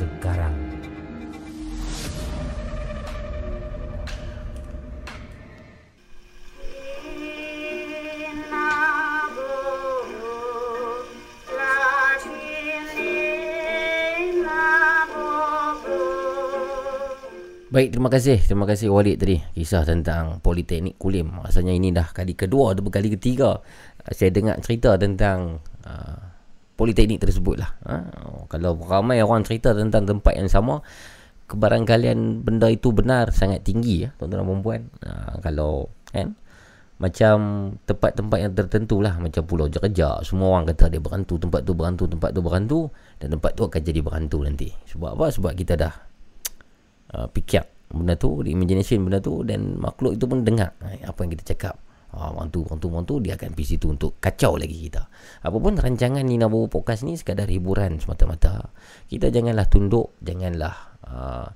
sekarang. 0.00 0.54
Baik, 17.70 17.94
terima 17.94 18.10
kasih. 18.10 18.42
Terima 18.42 18.66
kasih 18.66 18.90
Walid 18.90 19.22
tadi. 19.22 19.38
Kisah 19.54 19.86
tentang 19.86 20.42
Politeknik 20.42 20.98
Kulim. 20.98 21.30
Maksudnya 21.38 21.70
ini 21.70 21.94
dah 21.94 22.10
kali 22.10 22.34
kedua 22.34 22.74
atau 22.74 22.82
kali 22.90 23.14
ketiga 23.14 23.62
saya 24.10 24.34
dengar 24.34 24.58
cerita 24.58 24.98
tentang 24.98 25.62
uh, 25.86 26.29
Politeknik 26.80 27.20
tersebut 27.20 27.60
lah. 27.60 27.76
Ha? 27.84 27.94
Kalau 28.48 28.80
ramai 28.80 29.20
orang 29.20 29.44
cerita 29.44 29.76
tentang 29.76 30.08
tempat 30.08 30.32
yang 30.40 30.48
sama, 30.48 30.80
kebarangkalian 31.44 32.40
benda 32.40 32.72
itu 32.72 32.88
benar 32.96 33.28
sangat 33.36 33.60
tinggi 33.60 34.08
ya, 34.08 34.16
tuan-tuan 34.16 34.40
dan 34.40 34.48
perempuan. 34.48 34.80
Uh, 35.04 35.36
kalau 35.44 35.92
kan 36.08 36.32
macam 37.00 37.36
tempat-tempat 37.88 38.38
yang 38.44 38.52
tertentu 38.52 39.00
lah 39.00 39.16
macam 39.16 39.40
Pulau 39.48 39.72
Jerejak 39.72 40.20
semua 40.20 40.52
orang 40.52 40.68
kata 40.68 40.92
dia 40.92 41.00
berhantu 41.00 41.40
tempat 41.40 41.64
tu 41.64 41.72
berhantu 41.72 42.04
tempat 42.04 42.30
tu 42.36 42.40
berhantu 42.44 42.78
dan 43.16 43.32
tempat 43.32 43.56
tu 43.56 43.64
akan 43.64 43.80
jadi 43.80 44.00
berhantu 44.04 44.38
nanti 44.44 44.68
sebab 44.84 45.16
apa 45.16 45.32
sebab 45.32 45.52
kita 45.56 45.80
dah 45.80 45.96
uh, 47.16 47.26
fikir 47.32 47.64
benda 47.88 48.20
tu 48.20 48.44
imagination 48.44 49.00
benda 49.00 49.16
tu 49.16 49.40
dan 49.48 49.80
makhluk 49.80 50.12
itu 50.12 50.28
pun 50.28 50.44
dengar 50.44 50.76
eh, 50.84 51.00
apa 51.08 51.18
yang 51.24 51.32
kita 51.32 51.56
cakap 51.56 51.80
ah 52.10 52.34
wantu 52.34 52.66
wantu 52.66 52.90
wantu 52.90 53.14
dia 53.22 53.38
akan 53.38 53.54
pergi 53.54 53.76
situ 53.76 53.86
untuk 53.90 54.18
kacau 54.18 54.58
lagi 54.58 54.74
kita 54.74 55.06
apapun 55.46 55.78
rancangan 55.78 56.26
Nina 56.26 56.50
Bobo 56.50 56.66
Podcast 56.66 57.06
ni 57.06 57.14
sekadar 57.14 57.46
hiburan 57.46 58.02
semata-mata 58.02 58.74
kita 59.06 59.30
janganlah 59.30 59.66
tunduk 59.70 60.18
janganlah 60.18 60.74
uh, 61.06 61.46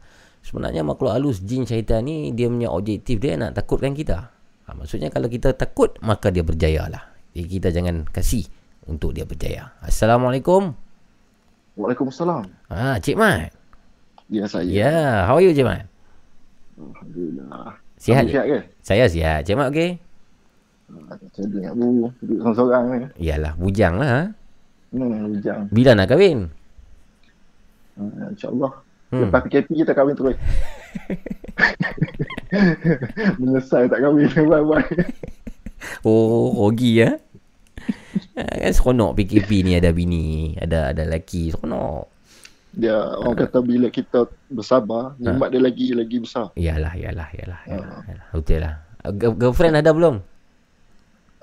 sebenarnya 0.46 0.86
makhluk 0.86 1.10
halus 1.10 1.42
jin 1.42 1.66
syaitan 1.66 2.06
ni 2.06 2.30
dia 2.30 2.46
punya 2.46 2.70
objektif 2.70 3.18
dia 3.18 3.34
nak 3.34 3.58
takutkan 3.58 3.98
kita 3.98 4.30
ha, 4.30 4.68
maksudnya 4.78 5.10
kalau 5.10 5.26
kita 5.26 5.58
takut 5.58 5.98
maka 6.06 6.30
dia 6.30 6.46
berjaya 6.46 6.86
lah 6.86 7.02
jadi 7.34 7.46
kita 7.50 7.68
jangan 7.74 8.06
kasih 8.06 8.46
untuk 8.86 9.10
dia 9.10 9.26
berjaya 9.26 9.74
Assalamualaikum 9.82 10.70
Waalaikumsalam. 11.74 12.46
ah 12.70 12.94
Cik 13.02 13.18
Mat 13.18 13.64
Ya 14.32 14.48
saya. 14.48 14.64
Ya, 14.64 14.88
yeah. 14.88 15.14
how 15.28 15.36
are 15.36 15.44
you 15.44 15.52
Cik 15.52 15.68
Mat? 15.68 15.84
Alhamdulillah. 16.80 17.76
Sihat? 18.00 18.24
Sihat 18.24 18.44
ke? 18.48 18.58
Saya 18.80 19.04
sihat. 19.04 19.44
Cik 19.44 19.56
Mat 19.60 19.68
okey? 19.68 20.00
Saya 21.34 21.46
dengar 21.48 21.72
bu, 21.74 22.08
duduk 22.20 22.38
seorang-seorang 22.40 22.82
ni. 22.86 23.06
Iyalah, 23.18 23.52
bujang 23.56 23.94
lah. 23.98 24.08
ha? 24.08 24.22
Hmm, 24.94 25.26
hujang. 25.26 25.60
Bila 25.68 25.90
nak 25.92 26.06
kahwin? 26.06 26.46
Uh, 27.98 28.30
InsyaAllah. 28.30 28.72
Hmm. 29.10 29.14
Hmm. 29.14 29.22
Lepas 29.26 29.40
PKP 29.44 29.68
kita 29.82 29.92
kahwin 29.92 30.14
terus. 30.14 30.36
Menyesal 33.38 33.86
tak 33.86 34.00
kahwin. 34.00 34.30
Bye-bye. 34.50 34.88
Oh, 36.02 36.54
rogi 36.56 37.02
ya. 37.02 37.18
Ah, 38.34 38.46
kan 38.60 38.72
seronok 38.72 39.18
PKP 39.18 39.50
ni 39.62 39.72
ada 39.74 39.90
bini, 39.90 40.54
ada 40.56 40.90
ada 40.90 41.02
lelaki. 41.04 41.50
Seronok. 41.50 42.10
Dia 42.74 42.94
orang 43.14 43.38
kata 43.38 43.62
bila 43.62 43.86
kita 43.86 44.26
bersabar, 44.50 45.14
nikmat 45.16 45.54
dia 45.54 45.62
lagi 45.62 45.94
lagi 45.94 46.16
besar. 46.18 46.50
Iyalah, 46.54 46.94
iyalah, 46.94 47.28
iyalah. 47.30 47.60
iyalah, 47.66 47.98
iyalah. 48.02 48.26
Betul 48.32 48.58
lah. 48.58 48.74
Girl- 49.14 49.36
Girlfriend 49.36 49.78
ada 49.78 49.94
belum? 49.94 50.18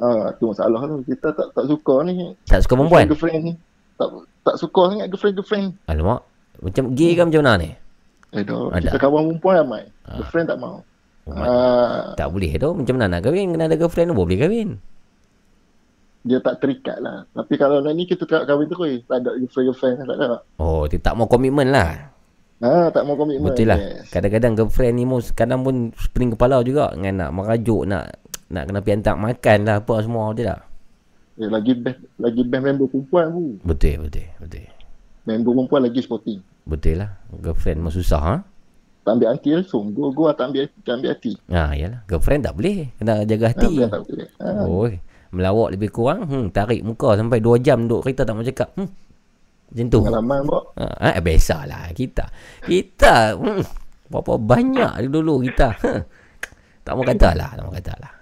Ah, 0.01 0.33
tu 0.35 0.49
masalah 0.49 0.81
tu. 0.83 1.05
Kita 1.05 1.29
tak 1.29 1.53
tak 1.53 1.65
suka 1.65 2.01
ni. 2.03 2.33
Tak 2.43 2.65
suka 2.65 2.73
perempuan? 2.75 3.05
Girlfriend 3.05 3.41
ni. 3.43 3.53
Tak 3.95 4.09
tak 4.41 4.55
suka 4.57 4.81
sangat 4.89 5.07
girlfriend-girlfriend. 5.07 5.67
Alamak. 5.85 6.21
Macam 6.57 6.83
gay 6.91 7.13
ke 7.13 7.21
macam 7.21 7.41
mana 7.41 7.53
ni? 7.59 7.69
Eh 8.31 8.41
dah, 8.41 8.71
Ada. 8.71 8.81
kita 8.83 8.97
kawan 8.97 9.21
perempuan 9.29 9.53
ramai. 9.59 9.83
Girlfriend 10.07 10.47
tak 10.47 10.57
mau. 10.57 10.81
Oh, 11.21 11.37
Ah, 11.37 12.17
Tak 12.17 12.33
boleh 12.33 12.49
tu. 12.57 12.73
Macam 12.73 12.97
mana 12.97 13.05
nak 13.07 13.21
kahwin? 13.23 13.53
Kena 13.53 13.69
ada 13.69 13.77
girlfriend 13.77 14.09
tu 14.09 14.17
boleh 14.17 14.37
kahwin. 14.37 14.69
dia 16.21 16.37
tak 16.37 16.61
terikat 16.61 16.97
lah. 16.97 17.25
Tapi 17.31 17.53
kalau 17.57 17.81
nak 17.81 17.93
ni 17.93 18.05
kita 18.05 18.25
tak 18.25 18.45
kahwin 18.45 18.65
terus. 18.65 19.05
Tak 19.05 19.21
ada 19.21 19.37
girlfriend-girlfriend. 19.37 19.95
Tak 20.01 20.17
ada. 20.17 20.41
Oh, 20.57 20.85
dia 20.85 20.97
tak 20.97 21.13
mau 21.13 21.25
komitmen 21.25 21.69
lah. 21.69 22.09
Ah, 22.57 22.89
tak 22.89 23.05
mau 23.05 23.13
komitmen. 23.13 23.49
Betul 23.49 23.69
lah. 23.69 23.77
Yes. 23.77 24.09
Kadang-kadang 24.09 24.53
girlfriend 24.55 24.95
ni 24.95 25.05
pun 25.05 25.21
kadang 25.31 25.61
pun 25.61 25.75
spring 25.95 26.29
kepala 26.31 26.61
juga 26.61 26.93
dengan 26.93 27.25
nak 27.25 27.29
merajuk, 27.33 27.85
nak 27.85 28.17
nak 28.51 28.67
kena 28.67 28.79
piantak 28.83 29.15
makan 29.15 29.57
lah 29.63 29.75
apa 29.79 29.95
semua 30.03 30.35
betul 30.35 30.45
tak? 30.51 30.61
Eh, 31.39 31.49
lagi 31.49 31.73
best 31.73 31.99
lagi 32.19 32.41
best 32.43 32.61
member 32.61 32.87
perempuan 32.91 33.25
tu. 33.31 33.45
Betul, 33.63 33.95
betul, 34.05 34.27
betul. 34.43 34.67
Member 35.25 35.51
perempuan 35.55 35.81
lagi 35.87 35.99
sporting. 36.03 36.39
Betul 36.67 37.01
lah. 37.01 37.11
Girlfriend 37.31 37.81
memang 37.81 37.95
susah 37.95 38.21
ha? 38.21 38.35
Tak 39.01 39.17
ambil 39.17 39.33
hati 39.33 39.49
langsung. 39.57 39.95
Gua 39.95 40.13
gua 40.13 40.29
tak 40.35 40.53
ambil 40.53 40.69
tak 40.85 40.93
ambil 41.01 41.09
hati. 41.15 41.33
Ha, 41.49 41.73
yalah. 41.73 42.01
Girlfriend 42.05 42.41
tak 42.45 42.53
boleh. 42.53 42.77
Kena 43.01 43.13
jaga 43.25 43.45
hati. 43.49 43.65
Ah, 43.65 43.71
bukan 43.71 43.89
tak 43.89 44.03
boleh. 44.05 44.27
Ah. 44.37 44.63
Oh, 44.67 44.87
melawak 45.33 45.69
lebih 45.73 45.89
kurang. 45.89 46.21
Hmm, 46.29 46.45
tarik 46.53 46.85
muka 46.85 47.17
sampai 47.17 47.39
2 47.41 47.65
jam 47.65 47.89
duduk 47.89 48.05
kereta 48.05 48.21
tak 48.27 48.33
mau 48.37 48.45
cakap. 48.45 48.69
Hmm. 48.77 48.89
Macam 49.71 49.85
tu. 49.87 49.99
Pengalaman 50.03 50.39
bok. 50.45 50.63
Ha, 50.77 51.15
eh, 51.15 51.23
biasalah 51.23 51.83
kita. 51.95 52.25
Kita 52.67 53.39
hmm, 53.39 53.63
berapa 54.11 54.33
banyak 54.37 54.91
dulu 55.07 55.41
kita. 55.47 55.69
Ha. 55.81 55.93
Tak 56.81 56.93
mau 56.97 57.05
kata 57.05 57.29
lah, 57.37 57.49
tak 57.53 57.63
mau 57.63 57.73
kata 57.73 57.93
lah. 58.01 58.20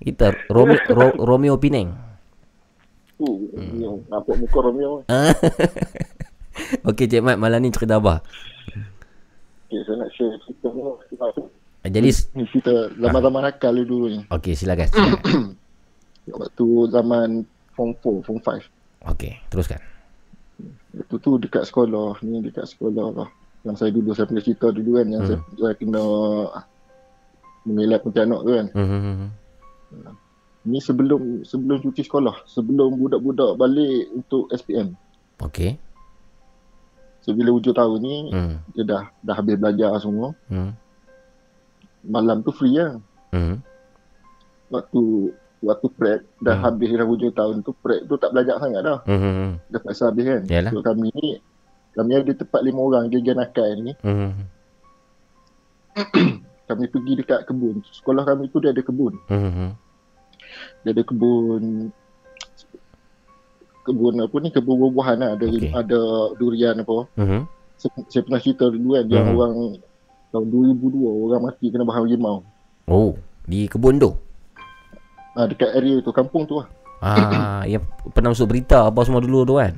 Kita 0.00 0.32
Romeo, 0.48 0.80
Ro, 0.88 1.06
Romeo 1.14 1.54
Pineng. 1.60 1.92
Tu, 3.20 3.28
hmm. 3.52 4.08
nampak 4.08 4.34
muka 4.40 4.58
Romeo. 4.58 5.04
Okey 6.88 7.04
Cik 7.04 7.20
Mat, 7.20 7.36
malam 7.36 7.60
ni 7.60 7.68
cerita 7.68 8.00
apa? 8.00 8.24
Okay, 9.68 9.80
saya 9.86 9.96
nak 10.00 10.10
share 10.10 10.34
cerita 10.42 10.66
ni. 10.72 10.82
Jadi 11.86 12.10
ni 12.34 12.44
cerita 12.48 12.72
zaman-zaman 12.96 13.44
nakal 13.44 13.76
dulu 13.76 14.08
ni. 14.08 14.20
Okey, 14.26 14.56
silakan. 14.56 14.88
silakan. 14.88 15.56
Waktu 16.40 16.66
zaman 16.90 17.28
form 17.72 17.90
4, 17.96 18.26
form 18.26 18.38
5. 18.40 19.12
Okey, 19.14 19.32
teruskan. 19.48 19.80
Itu 20.92 21.16
tu 21.16 21.36
dekat 21.36 21.64
sekolah, 21.64 22.18
ni 22.20 22.40
dekat 22.40 22.66
sekolah 22.66 23.08
lah. 23.14 23.28
yang 23.60 23.76
saya 23.76 23.92
dulu 23.92 24.16
saya 24.16 24.24
punya 24.24 24.40
cerita 24.40 24.72
dulu 24.72 24.96
kan 24.96 25.06
yang 25.12 25.20
Hmm. 25.20 25.36
saya, 25.36 25.38
saya 25.60 25.74
kena 25.76 26.00
mengelak 27.62 28.00
Pontianak 28.00 28.40
tu 28.40 28.50
kan. 28.56 28.66
Mhm. 28.72 29.28
Ni 30.60 30.76
sebelum 30.76 31.40
sebelum 31.40 31.80
cuti 31.80 32.04
sekolah, 32.04 32.44
sebelum 32.44 32.92
budak-budak 32.94 33.56
balik 33.56 34.12
untuk 34.12 34.44
SPM. 34.52 34.92
Okey. 35.40 35.80
So 37.20 37.32
bila 37.32 37.52
hujung 37.52 37.72
tahun 37.72 37.98
ni 38.00 38.16
Hmm. 38.32 38.60
dia 38.72 38.84
dah 38.84 39.02
dah 39.20 39.34
habis 39.36 39.56
belajar 39.56 39.92
semua. 40.00 40.36
Hmm. 40.48 40.72
Malam 42.00 42.40
tu 42.40 42.52
free 42.52 42.76
lah. 42.76 43.00
Hmm. 43.32 43.60
Waktu 44.68 45.32
waktu 45.60 45.86
prep 45.92 46.20
dah 46.40 46.56
Hmm. 46.56 46.64
habis 46.64 46.88
dah 46.92 47.04
hujung 47.04 47.32
tahun 47.32 47.60
tu 47.60 47.72
prep 47.76 48.04
tu 48.04 48.16
tak 48.16 48.32
belajar 48.32 48.56
sangat 48.60 48.80
dah. 48.84 48.98
Mhm. 49.04 49.60
Dah 49.68 49.80
paksa 49.80 50.08
habis 50.08 50.24
kan. 50.24 50.42
Yalah. 50.44 50.72
So 50.72 50.80
kami 50.80 51.08
ni 51.12 51.40
kami 51.92 52.10
ada 52.16 52.32
tempat 52.32 52.60
lima 52.64 52.80
orang 52.80 53.08
geng 53.08 53.24
nakal 53.32 53.68
ni. 53.80 53.92
Mhm. 54.00 54.32
Kami 56.70 56.86
pergi 56.86 57.12
dekat 57.18 57.40
kebun. 57.44 57.82
Sekolah 57.84 58.22
kami 58.22 58.46
tu 58.46 58.62
dia 58.62 58.70
ada 58.70 58.78
kebun. 58.78 59.18
Mhm. 59.26 59.68
Dia 60.80 60.90
ada 60.92 61.02
kebun 61.02 61.90
kebun 63.80 64.14
apa 64.20 64.36
ni 64.38 64.48
kebun 64.48 64.76
buah-buahan 64.78 65.16
lah. 65.18 65.30
Ada 65.34 65.46
Okey. 65.48 65.70
ada 65.72 66.00
durian 66.36 66.78
apa. 66.78 67.10
Mhm. 67.16 67.40
Saya, 67.74 67.90
saya 68.06 68.22
pernah 68.22 68.38
cerita 68.38 68.64
dulu 68.68 68.94
kan 68.94 69.04
yang 69.04 69.26
Mhm. 69.26 69.34
orang 69.34 69.54
tahun 70.30 70.46
2002 70.46 71.10
orang 71.26 71.42
mati 71.42 71.66
kena 71.68 71.82
bahan 71.82 72.06
rimau. 72.06 72.46
Oh, 72.86 73.18
di 73.42 73.66
kebun 73.66 73.98
tu. 73.98 74.14
Ah 75.32 75.46
dekat 75.46 75.74
area 75.74 75.98
tu 75.98 76.12
kampung 76.12 76.44
tu 76.44 76.54
lah. 76.54 76.66
Ah, 77.00 77.62
yang 77.72 77.82
pernah 78.12 78.30
masuk 78.30 78.46
berita 78.46 78.86
apa 78.86 79.00
semua 79.02 79.18
dulu 79.18 79.42
tu 79.42 79.54
kan. 79.56 79.74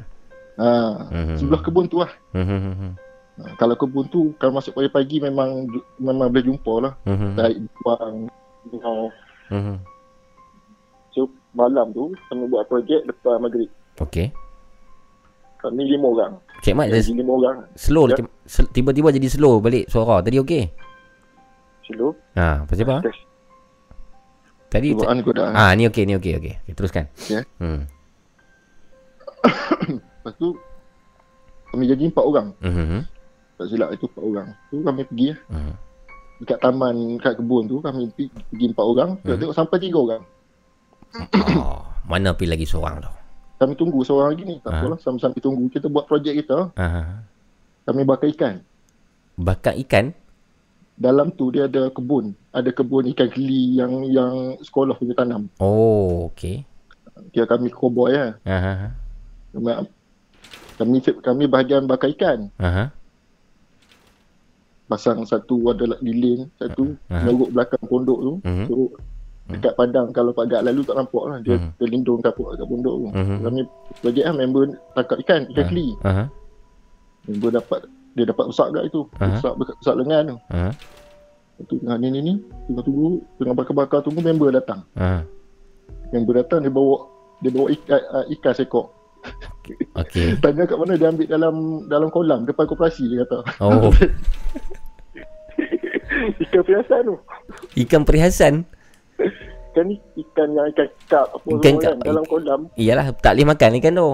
Ah 0.55 1.09
Mhm. 1.09 1.37
sebelah 1.39 1.61
kebun 1.62 1.89
tu 1.89 2.05
lah. 2.05 2.12
Mhm. 2.33 3.01
Ah, 3.43 3.55
kalau 3.59 3.75
kebun 3.75 4.07
tu 4.07 4.31
kalau 4.39 4.55
masuk 4.55 4.73
pagi-pagi 4.73 5.19
memang 5.19 5.67
memang 5.99 6.31
boleh 6.31 6.45
jumpa 6.47 6.75
lah. 6.79 6.93
Mhm. 7.05 7.35
Tarik 7.35 7.57
buang. 7.83 8.17
Mhm. 9.51 9.77
So 11.12 11.27
malam 11.53 11.91
tu 11.91 12.15
kami 12.31 12.47
buat 12.47 12.65
projek 12.67 13.03
lepas 13.05 13.37
maghrib. 13.37 13.69
Okey. 13.99 14.31
Kami 15.59 15.83
lima 15.87 16.07
orang. 16.09 16.33
Cik 16.62 16.75
Mat 16.75 16.91
Jadi 16.91 17.15
lima 17.15 17.33
orang. 17.39 17.57
slow 17.75 18.07
Ya. 18.07 18.19
Cik, 18.19 18.27
sel- 18.47 18.71
tiba-tiba 18.71 19.11
jadi 19.11 19.29
slow 19.31 19.59
balik 19.59 19.87
suara. 19.87 20.19
Tadi 20.23 20.39
okey? 20.43 20.65
Slow. 21.87 22.15
Ha, 22.35 22.67
pasal 22.67 22.87
apa? 22.87 22.97
Test. 23.07 23.23
Tadi 24.73 24.97
Cubaan 24.97 25.21
godaan. 25.21 25.53
Ah, 25.53 25.71
ni 25.77 25.85
okey, 25.85 26.03
ni 26.09 26.17
okey, 26.17 26.33
okey. 26.41 26.55
Okay, 26.65 26.73
teruskan. 26.73 27.05
Okey. 27.15 27.45
Hmm. 27.61 27.85
Lepas 30.23 30.35
tu 30.39 30.55
kami 31.69 31.85
jadi 31.87 32.09
empat 32.09 32.25
orang. 32.25 32.47
Mhm. 32.59 33.05
Tak 33.62 33.70
silap 33.70 33.94
itu 33.94 34.10
empat 34.10 34.24
orang. 34.26 34.49
Tu 34.66 34.76
kami 34.82 35.02
pergi 35.07 35.26
lah. 35.31 35.39
Mhm. 35.55 35.74
Dekat 36.42 36.58
taman, 36.58 36.94
dekat 37.15 37.34
kebun 37.39 37.65
tu 37.70 37.76
kami 37.78 38.02
pergi, 38.10 38.26
pergi 38.50 38.66
empat 38.74 38.82
orang. 38.82 39.10
Kita 39.23 39.31
Mhm. 39.31 39.39
tengok 39.39 39.55
sampai 39.55 39.76
tiga 39.78 39.99
orang. 40.02 40.23
Oh, 41.55 41.86
mana 42.02 42.34
pergi 42.34 42.50
lagi 42.50 42.66
seorang 42.66 42.99
tu? 42.99 43.12
Kami 43.62 43.78
tunggu 43.78 44.02
seorang 44.02 44.34
lagi 44.34 44.42
ni. 44.42 44.58
Tak 44.58 44.74
Ah. 44.74 44.78
apalah. 44.82 44.99
Sambil-sambil 44.99 45.39
tunggu. 45.39 45.65
Kita 45.70 45.86
buat 45.86 46.10
projek 46.10 46.34
kita. 46.42 46.74
Ah. 46.74 47.23
Kami 47.86 48.02
bakar 48.02 48.26
ikan. 48.34 48.55
Bakar 49.39 49.78
ikan? 49.78 50.10
Dalam 50.99 51.31
tu 51.31 51.55
dia 51.55 51.70
ada 51.70 51.86
kebun. 51.86 52.34
Ada 52.50 52.74
kebun 52.74 53.07
ikan 53.15 53.31
keli 53.31 53.78
yang 53.78 54.02
yang 54.05 54.58
sekolah 54.58 54.99
punya 54.99 55.15
tanam. 55.15 55.47
Oh, 55.62 56.26
okey. 56.34 56.66
Kira 57.31 57.47
kami 57.47 57.70
cowboy 57.70 58.10
lah. 58.10 58.34
Ah. 58.42 58.91
Kami, 59.55 59.70
kami, 60.74 60.97
kami 61.23 61.44
bahagian 61.47 61.86
bakar 61.86 62.10
ikan. 62.10 62.50
Ah. 62.58 62.91
Pasang 64.93 65.25
satu 65.25 65.73
ada 65.73 65.89
lilin. 66.05 66.53
Satu 66.61 66.93
Ah. 67.09 67.25
nyeruk 67.25 67.49
belakang 67.57 67.81
pondok 67.89 68.19
tu. 68.21 68.33
Mhm. 68.45 68.65
So, 68.69 68.75
dekat 69.49 69.73
padang 69.73 70.12
kalau 70.12 70.37
pagat 70.37 70.61
lalu 70.69 70.85
tak 70.85 71.01
nampak 71.01 71.25
lah. 71.25 71.39
Dia 71.41 71.57
Mhm. 71.57 71.71
terlindung 71.81 72.21
kapuk 72.21 72.53
kat 72.53 72.69
pondok 72.69 72.95
tu. 73.01 73.09
Mhm. 73.17 73.37
Kami 73.41 73.61
projek 74.05 74.25
lah 74.29 74.35
member 74.37 74.62
tangkap 74.93 75.17
ikan. 75.25 75.41
Ikan 75.49 75.65
Ah. 75.65 75.69
keli. 75.73 75.89
Ah. 76.05 76.27
Member 77.25 77.51
dapat 77.57 77.81
dia 78.12 78.25
dapat 78.29 78.45
besar 78.53 78.69
kat 78.69 78.85
itu. 78.85 79.01
Aha. 79.17 79.41
Besar 79.41 79.53
besar 79.57 79.95
lengan 79.97 80.23
tu. 80.29 80.39
Ah. 80.53 80.73
Tu 81.65 81.75
tengah 81.81 81.97
ni 81.97 82.09
ni 82.12 82.21
ni. 82.21 82.35
Tengah 82.69 82.83
tunggu. 82.85 83.25
Tengah 83.41 83.55
bakar-bakar 83.57 84.05
tunggu 84.05 84.21
member 84.21 84.53
datang. 84.53 84.85
Ah. 84.93 85.25
Member 86.12 86.45
datang 86.45 86.61
dia 86.61 86.69
bawa 86.69 87.09
dia 87.41 87.49
bawa 87.49 87.73
ikan, 87.73 88.01
uh, 88.12 88.25
ikan 88.29 88.53
sekok. 88.53 88.87
Okey. 89.92 90.41
Tanya 90.41 90.65
kat 90.67 90.76
mana 90.76 90.99
dia 90.99 91.09
ambil 91.12 91.26
dalam 91.28 91.55
dalam 91.86 92.09
kolam 92.10 92.41
depan 92.49 92.67
koperasi 92.67 93.07
dia 93.07 93.23
kata. 93.25 93.39
Oh. 93.62 93.92
ikan 96.49 96.62
perhiasan 96.65 97.01
tu. 97.07 97.15
Ikan 97.78 98.02
perhiasan? 98.05 98.55
Kan 99.73 99.84
ni 99.89 99.97
ikan 100.18 100.49
yang 100.52 100.68
ikan 100.76 100.89
kap 101.09 101.26
apa 101.33 101.47
Ikan 101.49 101.75
kap. 101.81 101.84
kan 101.84 101.97
dalam 102.05 102.25
kolam. 102.28 102.60
Iyalah, 102.76 103.07
tak 103.17 103.33
boleh 103.36 103.47
makan 103.49 103.78
ikan 103.81 103.94
tu. 103.97 104.09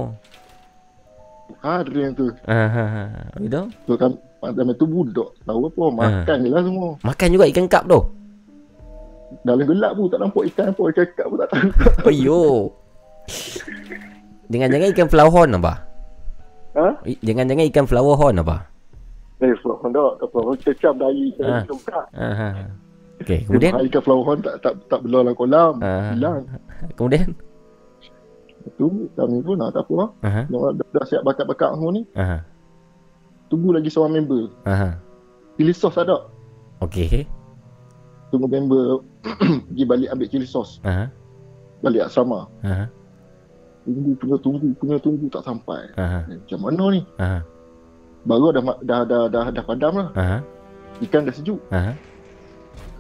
Ha 1.65 1.71
ada 1.83 1.99
yang 1.99 2.15
tu. 2.15 2.27
Ah, 2.45 2.69
ah. 2.69 3.09
Itu? 3.41 3.63
Tu 3.89 3.95
kan 3.99 4.13
dalam 4.39 4.77
tu 4.79 4.87
budak 4.87 5.35
tahu 5.43 5.67
apa 5.67 5.85
makan 5.91 6.37
je 6.45 6.49
lah 6.53 6.63
semua. 6.63 6.89
Makan 7.03 7.29
juga 7.35 7.45
ikan 7.51 7.67
kap 7.67 7.85
tu. 7.89 8.01
Dalam 9.45 9.67
gelap 9.67 9.93
pun 9.99 10.09
tak 10.09 10.21
nampak 10.23 10.45
ikan 10.55 10.67
apa 10.71 10.83
ikan 10.95 11.07
kap 11.17 11.27
pun 11.27 11.39
tak 11.43 11.49
tahu. 11.51 11.69
Ayo. 12.07 12.43
Jangan-jangan 14.49 14.89
ikan 14.97 15.09
flower 15.13 15.33
horn 15.33 15.51
apa? 15.61 15.75
Ha? 16.77 16.87
Jangan-jangan 17.21 17.65
ikan 17.69 17.87
flower 17.87 18.17
horn 18.17 18.37
apa? 18.41 18.57
Eh, 19.45 19.53
flower 19.61 19.79
horn 19.85 19.93
tak 19.93 20.29
apa. 20.29 20.39
Cecam 20.65 20.95
dari 20.97 21.33
ikan 21.37 21.69
kap. 21.85 22.07
Ah. 22.17 22.33
ah. 22.33 22.53
Okey, 23.19 23.51
kemudian 23.51 23.75
Ha, 23.75 23.83
ikan 23.83 24.03
flower 24.03 24.25
horn 24.25 24.41
tak 24.41 24.63
tak 24.63 24.73
tak 24.89 25.01
belah 25.05 25.27
dalam 25.27 25.37
kolam. 25.37 25.75
Ah. 25.85 26.15
Hilang. 26.17 26.49
kemudian 26.97 27.35
Tu 28.77 28.87
kami 29.17 29.41
pun 29.41 29.57
nak 29.57 29.73
tak 29.73 29.87
apa 29.89 29.93
lah. 29.97 30.11
Aha. 30.29 30.43
Dah, 30.51 30.61
dah, 30.77 30.87
dah 30.93 31.05
siap 31.09 31.23
bakar-bakar 31.25 31.73
semua 31.73 31.91
ni. 31.95 32.03
Aha. 32.19 32.45
Tunggu 33.49 33.73
lagi 33.73 33.89
seorang 33.89 34.21
member. 34.21 34.53
Aha. 34.69 34.99
Chili 35.57 35.73
sauce 35.73 35.97
ada. 35.97 36.29
Okey. 36.85 37.25
Tunggu 38.29 38.45
member 38.45 39.01
pergi 39.73 39.85
balik 39.89 40.09
ambil 40.13 40.29
chili 40.29 40.45
sauce. 40.45 40.85
Aha. 40.85 41.09
Balik 41.81 42.11
asrama. 42.11 42.45
Aha. 42.61 42.93
Tunggu, 43.89 44.13
punya 44.21 44.37
tunggu, 44.37 44.69
punya 44.77 44.97
tunggu 45.01 45.27
tak 45.33 45.49
sampai. 45.49 45.81
Aha. 45.97 46.21
Eh, 46.29 46.37
Macam 46.37 46.61
mana 46.61 46.85
ni? 46.93 47.01
Aha. 47.17 47.41
Baru 48.29 48.53
dah 48.53 48.61
dah 48.85 49.01
dah 49.09 49.23
dah, 49.33 49.45
dah 49.49 49.65
padam 49.65 49.93
lah. 49.97 50.09
Aha. 50.13 50.39
Ikan 51.01 51.25
dah 51.25 51.33
sejuk. 51.33 51.57
Aha. 51.73 51.97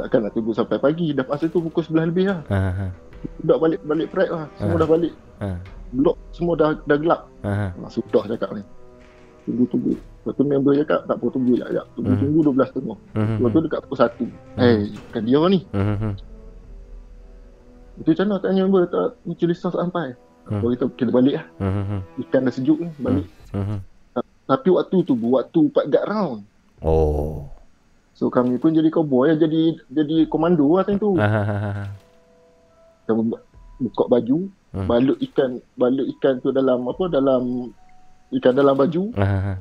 Takkan 0.00 0.24
nak 0.24 0.32
tunggu 0.32 0.56
sampai 0.56 0.80
pagi. 0.80 1.12
Dah 1.12 1.28
masa 1.28 1.44
tu 1.44 1.60
pukul 1.60 1.84
11 1.84 2.08
lebih 2.08 2.24
lah. 2.32 2.40
Aha. 2.48 2.88
Budak 3.44 3.58
balik 3.60 3.80
balik 3.84 4.08
prep 4.08 4.32
lah. 4.32 4.48
Semua 4.56 4.72
Ah. 4.72 4.80
dah 4.80 4.88
balik. 4.88 5.12
Ah. 5.44 5.58
Blok 5.92 6.16
semua 6.32 6.54
dah 6.56 6.68
dah 6.88 6.96
gelap. 6.96 7.20
Aha. 7.44 7.66
Ah, 7.76 7.90
Sudah 7.92 8.24
cakap 8.24 8.50
ni. 8.56 8.62
Tunggu 9.44 9.64
tunggu. 9.68 9.92
Lepas 9.92 10.32
tu 10.36 10.42
member 10.48 10.72
cakap 10.72 11.00
tak 11.04 11.16
apa 11.20 11.26
tunggu 11.28 11.52
jap 11.52 11.68
jap. 11.68 11.86
Tunggu 11.92 12.12
Mhm. 12.16 12.20
tunggu 12.24 12.38
12 12.48 12.68
tengah. 12.72 12.98
Mhm. 13.12 13.36
Lepas 13.36 13.50
tu 13.52 13.60
dekat 13.60 13.80
pukul 13.84 13.98
1. 14.00 14.24
Eh, 14.56 14.76
kan 15.12 15.22
dia 15.24 15.40
ni. 15.52 15.58
Mhm. 15.68 16.12
Itu 17.98 18.08
macam 18.14 18.24
mana 18.30 18.40
tanya 18.40 18.60
member 18.64 18.82
tak 18.88 19.06
ni 19.26 19.34
tak 19.36 19.72
sampai. 19.76 20.08
Hmm. 20.48 20.58
Baru 20.58 20.72
kita 20.72 20.84
kita 20.96 21.10
balik 21.10 21.34
lah. 21.36 21.46
Mhm. 21.60 21.98
Ikan 22.18 22.40
dah 22.42 22.52
sejuk 22.52 22.78
ni 22.78 22.88
balik. 22.96 23.26
Mhm. 23.52 23.78
Tapi 24.44 24.68
waktu 24.70 24.96
tu 25.02 25.12
waktu 25.14 25.60
Pak 25.68 25.86
Gad 25.86 26.04
round. 26.04 26.40
Oh. 26.80 27.44
So 28.12 28.26
kami 28.28 28.56
pun 28.56 28.72
jadi 28.72 28.88
cowboy 28.88 29.30
jadi 29.34 29.76
jadi 29.86 30.24
komando 30.26 30.64
lah 30.70 30.82
time 30.82 30.96
tu. 30.96 31.14
Aha. 31.14 31.86
Kami 33.04 33.20
bu- 33.24 33.44
buka 33.78 34.04
baju, 34.08 34.38
Hmm. 34.70 34.86
balut 34.86 35.18
ikan 35.22 35.50
balut 35.74 36.08
ikan 36.16 36.40
tu 36.40 36.48
dalam 36.48 36.82
apa 36.84 37.04
dalam 37.06 37.70
ikan 38.32 38.52
dalam 38.52 38.74
baju. 38.74 39.12
Aha. 39.14 39.54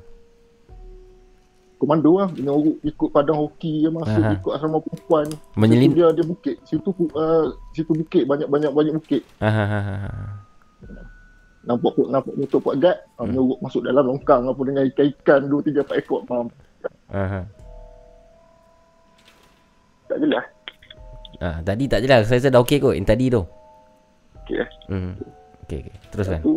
Komando 1.77 2.17
lah 2.17 2.25
Menyorok 2.33 2.82
ikut 2.82 3.09
padang 3.14 3.38
hoki 3.38 3.85
yang 3.85 3.93
masuk 3.93 4.17
Aha. 4.17 4.33
ikut 4.33 4.49
asrama 4.49 4.82
perempuan. 4.82 5.30
Menyelin- 5.53 5.93
Situ 5.93 5.98
dia 5.99 6.07
dia 6.09 6.25
bukit. 6.25 6.56
Situ 6.66 6.90
uh, 7.14 7.45
situ 7.69 7.91
bukit 7.93 8.25
banyak-banyak 8.25 8.72
banyak 8.74 8.93
bukit. 8.98 9.22
Aha. 9.38 10.47
Nampak 11.68 11.92
pun 11.94 12.08
nampak 12.08 12.34
motor 12.34 12.60
Pak 12.60 12.76
Gad, 12.80 12.96
hmm. 12.96 13.12
Hmm. 13.14 13.26
menyorok 13.28 13.60
masuk 13.60 13.82
dalam 13.84 14.04
longkang 14.06 14.42
apa 14.42 14.62
dengan 14.64 14.84
ikan-ikan 14.88 15.42
2 15.46 15.68
3 15.68 15.84
4 15.84 16.00
ekor. 16.00 16.22
Mam. 16.26 16.48
Aha. 17.10 17.42
Tak 20.08 20.18
jelas. 20.18 20.46
Ah, 21.38 21.60
tadi 21.62 21.86
tak 21.86 22.02
jelas. 22.02 22.26
Saya 22.26 22.40
rasa 22.40 22.50
dah 22.50 22.64
okey 22.64 22.80
kot 22.80 22.96
yang 22.96 23.04
tadi 23.04 23.28
tu. 23.28 23.44
Okey 24.42 24.58
eh. 24.58 24.70
Hmm. 24.88 25.14
Okey, 25.68 25.84
okey. 25.84 25.96
Teruskan. 26.10 26.40
Tu 26.40 26.56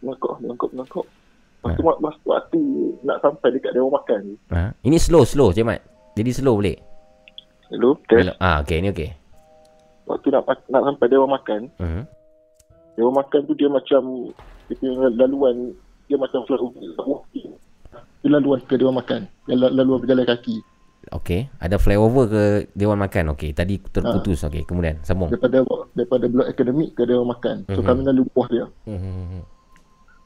melangkau, 0.00 0.32
melangkau, 0.40 0.68
melangkau. 0.72 1.04
Lepas 1.62 1.68
Ha. 1.68 1.78
tu, 1.78 1.84
waktu, 1.84 2.18
waktu 2.26 2.60
nak 3.04 3.22
sampai 3.22 3.48
dekat 3.54 3.70
dewan 3.70 3.92
makan 3.92 4.18
ni. 4.24 4.34
Ha? 4.50 4.74
Ini 4.82 4.98
slow, 4.98 5.22
slow, 5.22 5.54
Cik 5.54 5.62
Mat. 5.62 5.78
Jadi 6.12 6.30
slow 6.34 6.58
boleh? 6.58 6.74
Hello, 7.70 7.94
test. 8.04 8.34
Ah, 8.36 8.58
okey, 8.60 8.82
ni 8.82 8.90
okey. 8.90 9.14
Waktu 10.02 10.26
nak, 10.28 10.42
nak 10.66 10.82
sampai 10.82 11.06
dewan 11.06 11.30
makan, 11.30 11.70
Mhm. 11.78 12.02
Dewan 12.94 13.14
makan 13.16 13.40
tu 13.44 13.54
dia 13.54 13.68
macam, 13.68 14.02
dia 14.66 14.74
punya 14.76 14.92
laluan, 15.16 15.72
dia 16.06 16.16
macam 16.16 16.44
flyover. 16.44 17.24
Dia 18.22 18.30
laluan 18.30 18.62
ke 18.62 18.78
Dewan 18.78 18.94
Makan. 18.94 19.26
La- 19.50 19.74
laluan 19.74 19.98
berjalan 19.98 20.22
kaki. 20.22 20.62
Okey. 21.10 21.50
Ada 21.58 21.82
flyover 21.82 22.30
ke 22.30 22.42
Dewan 22.70 22.94
Makan? 22.94 23.34
Okey. 23.34 23.50
Tadi 23.50 23.82
terputus. 23.82 24.46
Okey. 24.46 24.62
Kemudian 24.62 25.02
sambung. 25.02 25.26
Daripada 25.26 25.66
daripada 25.90 26.30
blok 26.30 26.46
akademik 26.46 26.94
ke 26.94 27.02
Dewan 27.02 27.26
Makan. 27.26 27.66
So 27.66 27.82
Mhm. 27.82 27.86
kami 27.90 28.00
lalu 28.06 28.22
buah 28.30 28.46
dia. 28.46 28.66
Hmm. 28.86 29.42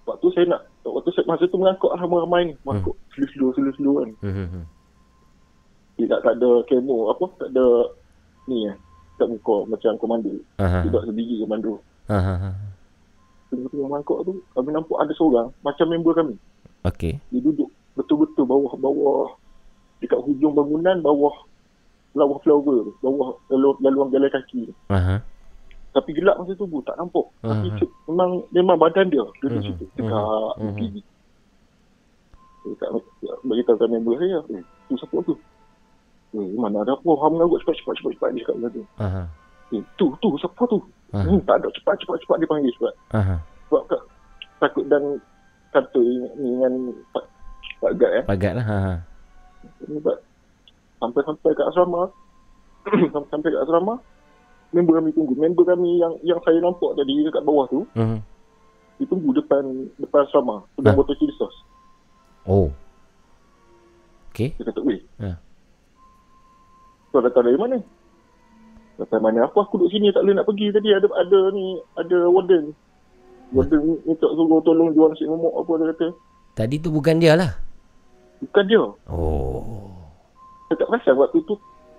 Waktu 0.05 0.27
saya 0.37 0.45
nak, 0.47 0.61
waktu 0.85 1.09
saya 1.11 1.25
masa 1.25 1.49
tu 1.49 1.57
mengangkut 1.57 1.91
ramai-ramai 1.91 2.53
ni. 2.53 2.55
Mengangkut 2.63 2.95
slow-slow, 3.17 3.51
slow-slow 3.57 3.95
kan. 4.05 4.11
Hmm. 4.21 4.65
Dia 5.97 6.07
tak, 6.13 6.21
tak 6.21 6.35
ada 6.37 6.51
kemo, 6.69 7.09
apa, 7.09 7.25
tak 7.41 7.49
ada 7.57 7.67
ni 8.45 8.69
eh. 8.69 8.77
Tak 9.17 9.33
muka 9.33 9.65
macam 9.65 9.97
komando. 9.97 10.29
Aha. 10.61 10.85
Tidak 10.85 11.03
sendiri 11.09 11.41
komando. 11.41 11.81
Aha. 12.07 12.55
Tengah-tengah 13.51 13.89
mangkuk 13.91 14.19
tu, 14.27 14.33
kami 14.55 14.71
nampak 14.75 14.99
ada 14.99 15.13
seorang 15.15 15.49
macam 15.63 15.87
member 15.91 16.13
kami. 16.15 16.35
Okey. 16.87 17.19
Dia 17.31 17.41
duduk 17.43 17.71
betul-betul 17.95 18.45
bawah-bawah 18.47 19.35
dekat 19.99 20.21
hujung 20.23 20.53
bangunan 20.53 21.01
bawah 21.01 21.33
bawah 22.13 22.39
flower 22.41 22.87
tu, 22.87 22.93
bawah 23.03 23.37
lalu- 23.51 23.81
laluan 23.83 24.09
jalan 24.09 24.31
kaki 24.31 24.71
tu. 24.71 24.75
Aha. 24.89 25.21
Tapi 25.93 26.11
gelap 26.13 26.37
masa 26.37 26.53
tu 26.53 26.69
bu, 26.69 26.85
tak 26.85 26.97
nampak. 27.01 27.25
Tapi 27.41 27.69
Aha. 27.73 27.79
tu, 27.81 27.87
memang 28.09 28.31
memang 28.53 28.77
badan 28.77 29.09
dia 29.09 29.25
duduk 29.41 29.61
Mhm. 29.61 29.67
situ. 29.67 29.85
Mhm. 29.85 29.97
Dekat 29.97 30.55
Mhm. 30.61 30.77
TV. 30.77 30.95
Dekat 32.67 32.89
bagi 33.47 33.63
tahu 33.65 33.77
kan 33.79 33.89
member 33.89 34.15
saya, 34.19 34.39
eh, 34.53 34.65
tu 34.87 34.95
siapa 34.99 35.17
tu? 35.25 35.35
Eh, 36.37 36.49
mana 36.59 36.83
ada 36.85 36.93
apa, 36.93 37.11
hang 37.23 37.33
mengarut 37.33 37.63
cepat 37.63 37.75
cepat 37.81 37.95
cepat 37.97 38.11
cepat 38.13 38.29
dia 38.35 38.41
cakap 38.45 38.55
macam 38.59 38.71
tu. 38.75 38.83
Aha. 38.99 39.23
Eh, 39.71 39.83
tu 39.97 40.15
tu 40.21 40.29
siapa 40.37 40.63
tu? 40.67 40.79
Aha. 41.11 41.23
Hmm, 41.23 41.41
tak 41.43 41.59
ada 41.59 41.69
cepat 41.73 41.95
cepat 41.99 42.17
cepat 42.23 42.37
dia 42.39 42.49
panggil 42.49 42.73
cepat. 42.77 42.95
Aha. 43.15 43.37
Sebab 43.67 43.83
tak, 43.89 44.03
takut 44.59 44.85
dan 44.87 45.03
kata 45.71 46.03
dengan 46.35 46.73
Pak 47.11 47.25
Pak 47.79 47.93
Gad 47.99 48.13
eh. 48.15 48.25
Pagat 48.25 48.53
lah. 48.57 48.67
Aha. 48.67 48.95
Sebab 49.83 50.17
sampai-sampai 50.97 51.51
kat 51.53 51.67
asrama 51.67 52.03
sampai 53.31 53.49
kat 53.51 53.63
asrama 53.63 53.99
member 54.71 54.99
kami 54.99 55.11
tunggu. 55.11 55.35
Member 55.35 55.65
kami 55.65 55.99
yang 55.99 56.15
yang 56.23 56.39
saya 56.43 56.59
nampak 56.59 56.95
tadi 56.95 57.23
dekat 57.23 57.43
bawah 57.43 57.67
tu 57.67 57.83
Mhm. 57.95 58.19
dia 58.97 59.07
tunggu 59.07 59.31
depan 59.33 59.63
depan 59.99 60.23
asrama 60.23 60.63
pegang 60.75 60.95
Ha. 60.95 60.99
botol 60.99 61.17
chili 61.17 61.35
sauce. 61.35 61.59
Oh. 62.47 62.71
Okey. 64.31 64.53
Dia 64.57 64.69
kata, 64.69 64.81
"Weh, 64.81 65.01
Ha. 65.19 65.33
kau 67.09 67.21
datang 67.21 67.45
dari 67.45 67.57
mana?" 67.57 67.77
Datang 68.97 69.21
mana 69.21 69.45
aku 69.45 69.61
aku 69.61 69.77
duduk 69.77 69.93
sini 69.93 70.09
tak 70.09 70.25
boleh 70.25 70.37
nak 70.41 70.47
pergi 70.49 70.73
tadi 70.73 70.89
ada 70.93 71.05
ada 71.13 71.41
ni 71.53 71.77
ada 72.01 72.19
warden. 72.33 72.73
Warden 73.53 73.81
minta 74.09 74.27
suruh 74.33 74.61
tolong 74.65 74.91
jual 74.97 75.13
nasi 75.13 75.29
momok 75.29 75.53
apa 75.63 75.73
dia 75.77 75.87
kata. 75.93 76.09
Tadi 76.57 76.77
tu 76.81 76.89
bukan 76.89 77.21
dia 77.21 77.37
lah. 77.37 77.53
Bukan 78.41 78.65
dia. 78.65 78.81
Oh. 79.13 79.93
Saya 80.67 80.81
tak 80.81 80.89
perasan 80.89 81.15
waktu 81.21 81.39
tu 81.45 81.55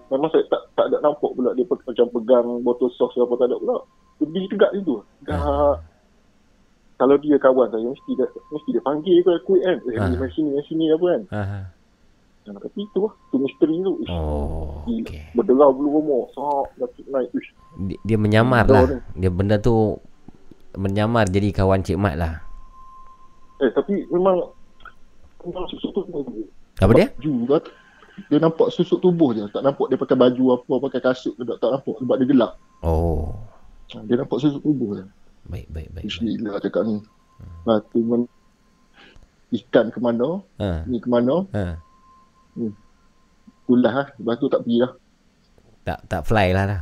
Memang 0.08 0.32
saya 0.32 0.44
tak 0.48 0.62
tak 0.80 0.86
ada 0.88 1.04
nampak 1.04 1.36
pula 1.36 1.52
dia 1.52 1.68
macam 1.68 2.08
pegang 2.16 2.48
botol 2.64 2.88
sos 2.96 3.12
apa 3.20 3.36
tak 3.36 3.52
ada 3.52 3.60
pula. 3.60 3.78
Dia 4.24 4.48
tegak 4.48 4.72
situ. 4.72 5.04
Tegak. 5.20 5.84
Kalau 6.98 7.16
dia 7.22 7.38
kawan 7.38 7.68
saya 7.70 7.86
mesti 7.86 8.12
dia 8.16 8.26
mesti 8.50 8.70
dia 8.72 8.82
panggil 8.82 9.20
ke 9.20 9.32
aku 9.36 9.60
kan. 9.60 9.78
Eh, 9.86 10.00
Ah. 10.00 10.08
ni 10.08 10.16
main 10.16 10.32
sini, 10.32 10.56
sini 10.66 10.86
apa 10.90 11.06
kan. 11.06 11.22
Aha. 11.36 11.60
Dan 12.48 12.56
tapi 12.56 12.80
itu 12.82 13.00
lah. 13.02 13.12
Tu 13.28 13.36
misteri 13.38 13.76
tu. 13.78 13.94
Ish, 14.00 14.10
Oh. 14.10 14.88
okay. 14.88 15.28
Berderau 15.34 15.70
bulu 15.70 15.90
rumah. 15.94 16.24
Sok. 16.32 16.80
Naik. 17.06 17.28
Ish. 17.30 17.50
Dia, 17.84 17.98
dia 18.02 18.18
menyamar 18.18 18.64
Betul 18.64 18.74
lah. 18.74 18.86
ni. 18.88 18.98
Dia 19.20 19.30
benda 19.30 19.56
tu 19.58 20.00
menyamar 20.74 21.28
jadi 21.28 21.52
kawan 21.52 21.84
Cik 21.84 21.98
Mat 21.98 22.16
lah. 22.16 22.40
Eh 23.58 23.68
tapi 23.70 24.08
memang 24.08 24.48
memang 25.42 25.66
susuk 25.68 25.92
tu. 25.92 26.02
Apa 26.78 26.92
dia? 26.94 27.12
Baju 27.12 27.34
kan. 27.50 27.64
Dia 28.26 28.40
nampak 28.40 28.72
susuk 28.72 28.98
tubuh 28.98 29.30
je. 29.32 29.44
Tak 29.48 29.62
nampak 29.62 29.90
dia 29.90 29.98
pakai 29.98 30.16
baju 30.16 30.44
apa, 30.56 30.74
pakai 30.82 31.02
kasut 31.04 31.34
ke 31.34 31.44
tak, 31.44 31.58
tak 31.60 31.70
nampak 31.72 31.96
sebab 31.98 32.16
dia 32.16 32.28
gelap. 32.28 32.52
Oh. 32.80 33.36
Dia 33.90 34.16
nampak 34.16 34.40
susuk 34.40 34.62
tubuh 34.62 34.96
je. 34.96 35.06
Baik, 35.46 35.68
baik, 35.70 35.90
baik. 35.92 36.06
Ish, 36.06 36.20
gila 36.20 36.58
cakap 36.58 36.84
ni. 36.84 36.98
Lepas 37.38 37.84
tu 37.88 38.00
men- 38.00 38.32
ikan 39.50 39.88
ke 39.88 39.98
mana, 39.98 40.44
Ha. 40.58 40.84
ni 40.84 40.98
ke 40.98 41.08
mana, 41.08 41.46
Ha. 41.50 41.80
Hmm. 42.58 42.74
Kulah 43.70 43.94
lah. 43.94 44.08
Lepas 44.18 44.36
tu 44.42 44.50
tak 44.50 44.66
pergi 44.66 44.78
lah. 44.82 44.92
Tak 45.86 46.00
tak 46.10 46.22
fly 46.26 46.48
lah 46.52 46.66
lah. 46.66 46.82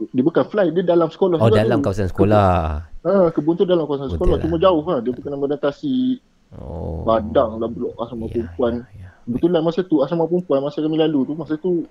Dia 0.00 0.22
bukan 0.24 0.44
fly, 0.48 0.72
dia 0.72 0.84
dalam 0.84 1.08
sekolah. 1.12 1.36
Oh, 1.40 1.48
juga 1.48 1.60
dalam 1.64 1.80
tu. 1.80 1.84
kawasan 1.88 2.08
sekolah. 2.08 2.52
Ha, 3.00 3.32
kebun 3.32 3.54
tu 3.56 3.64
dalam 3.68 3.84
kawasan 3.84 4.12
Betul 4.12 4.16
sekolah. 4.16 4.36
lah. 4.36 4.42
Cuma 4.44 4.56
jauh 4.56 4.84
lah. 4.84 4.98
Dia 5.04 5.12
bukan 5.12 5.32
menatasi 5.36 6.20
Oh. 6.50 7.06
Padang 7.06 7.62
lah 7.62 7.70
blok 7.70 7.94
asrama 7.94 8.26
Ya, 8.26 8.42
perempuan. 8.42 8.82
Kebetulan 9.22 9.62
masa 9.62 9.80
tu 9.86 10.02
asrama 10.02 10.26
perempuan, 10.26 10.58
masa 10.66 10.82
kami 10.82 10.98
lalu 10.98 11.22
tu, 11.22 11.32
masa 11.38 11.54
tu 11.54 11.86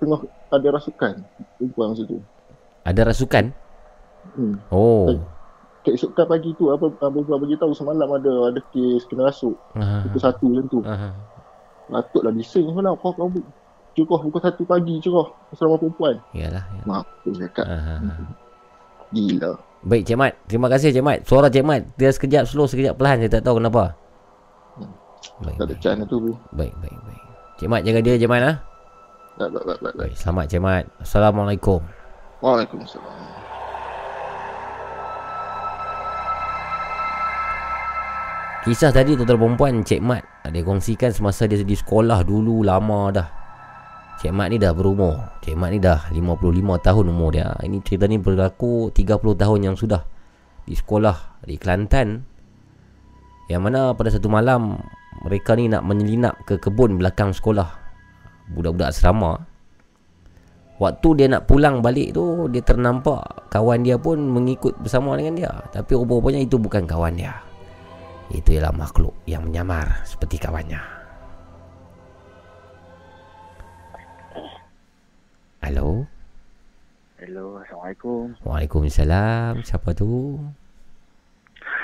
tengah 0.00 0.24
ada 0.48 0.68
rasukan 0.72 1.20
perempuan 1.60 1.92
masa 1.92 2.02
tu. 2.08 2.16
Ada 2.88 3.00
rasukan? 3.12 3.52
Hmm. 4.32 4.56
Oh. 4.72 5.20
Keesokan 5.82 6.24
pagi 6.30 6.54
tu, 6.56 6.70
apa 6.72 6.88
Abang 7.04 7.26
bagi 7.26 7.58
tahu 7.58 7.74
semalam 7.74 8.06
ada 8.16 8.54
ada 8.54 8.60
kes 8.72 9.04
kena 9.10 9.28
rasuk. 9.28 9.58
Aha. 9.76 10.08
Pukul 10.08 10.20
satu 10.22 10.44
macam 10.48 10.66
tu. 10.72 10.80
Aha. 10.86 11.10
Patutlah 11.90 12.32
bising 12.32 12.66
semalam. 12.70 12.94
Kau 12.98 13.12
kau 13.14 13.28
cerah 13.92 14.20
pukul 14.24 14.40
satu 14.40 14.62
pagi 14.64 14.96
cerah 15.02 15.28
asrama 15.52 15.76
perempuan. 15.76 16.16
Yalah. 16.32 16.64
Ya. 16.64 16.82
Maaf, 16.88 17.06
aku 17.22 17.36
cakap. 17.36 17.66
Aha. 17.68 17.94
Gila. 19.12 19.52
Baik 19.82 20.02
Cik 20.08 20.16
Mat. 20.16 20.32
Terima 20.48 20.66
kasih 20.70 20.88
Cik 20.94 21.04
Mat. 21.04 21.18
Suara 21.26 21.52
Cik 21.52 21.64
Mat 21.66 21.82
dia 21.98 22.08
sekejap 22.08 22.46
slow, 22.48 22.64
sekejap 22.70 22.94
pelan. 22.96 23.20
Saya 23.20 23.30
tak 23.38 23.42
tahu 23.44 23.58
kenapa. 23.60 23.92
Baik, 25.42 25.54
Tak 25.58 25.66
ada 25.70 25.74
chance 25.78 26.02
tu. 26.10 26.18
baik, 26.54 26.72
baik, 26.82 26.98
baik. 27.06 27.22
Cik 27.60 27.68
Mat 27.68 27.80
jaga 27.84 28.00
dia 28.00 28.14
Cik 28.16 28.30
Mat 28.30 28.42
ah. 28.42 28.56
Tak, 29.36 29.48
tak, 29.52 29.62
tak, 29.64 29.78
tak. 29.84 29.92
Baik, 29.98 30.14
selamat 30.16 30.44
Cik 30.48 30.62
Mat. 30.62 30.84
Assalamualaikum. 31.02 31.80
Waalaikumsalam. 32.40 33.10
Kisah 38.62 38.94
tadi 38.94 39.18
tuan-tuan 39.18 39.38
perempuan 39.42 39.74
Cik 39.82 40.00
Mat 40.00 40.22
Dia 40.50 40.66
kongsikan 40.66 41.14
semasa 41.14 41.46
dia 41.46 41.62
di 41.62 41.76
sekolah 41.78 42.26
dulu 42.26 42.66
lama 42.66 43.14
dah. 43.14 43.28
Cik 44.18 44.34
Mat 44.34 44.50
ni 44.50 44.58
dah 44.58 44.74
berumur. 44.74 45.38
Cik 45.42 45.54
Mat 45.54 45.70
ni 45.70 45.78
dah 45.78 46.10
55 46.10 46.82
tahun 46.82 47.04
umur 47.10 47.30
dia. 47.30 47.54
Ini 47.62 47.78
cerita 47.86 48.10
ni 48.10 48.18
berlaku 48.18 48.90
30 48.90 49.22
tahun 49.38 49.60
yang 49.62 49.76
sudah. 49.78 50.02
Di 50.66 50.74
sekolah 50.74 51.46
di 51.46 51.54
Kelantan. 51.58 52.26
Yang 53.46 53.62
mana 53.62 53.80
pada 53.98 54.08
satu 54.14 54.30
malam 54.30 54.78
Mereka 55.26 55.58
ni 55.58 55.66
nak 55.66 55.82
menyelinap 55.86 56.42
ke 56.42 56.58
kebun 56.58 56.98
belakang 56.98 57.30
sekolah. 57.30 57.70
Budak-budak 58.50 58.90
asrama. 58.90 59.46
Waktu 60.82 61.08
dia 61.22 61.26
nak 61.30 61.46
pulang 61.46 61.78
balik 61.78 62.10
tu 62.18 62.50
Dia 62.50 62.64
ternampak 62.64 63.46
kawan 63.54 63.86
dia 63.86 63.94
pun 63.94 64.18
mengikut 64.18 64.74
bersama 64.82 65.14
dengan 65.14 65.38
dia. 65.38 65.52
Tapi 65.70 65.94
rupa-rupanya 65.94 66.42
itu 66.42 66.58
bukan 66.58 66.82
kawan 66.90 67.14
dia 67.14 67.51
itu 68.32 68.56
ialah 68.56 68.72
makhluk 68.72 69.12
yang 69.28 69.44
menyamar 69.44 70.02
seperti 70.08 70.40
kawannya. 70.40 70.80
Halo. 75.62 76.08
Hello, 77.22 77.62
Assalamualaikum. 77.62 78.34
Waalaikumsalam. 78.42 79.62
Siapa 79.62 79.94
tu? 79.94 80.42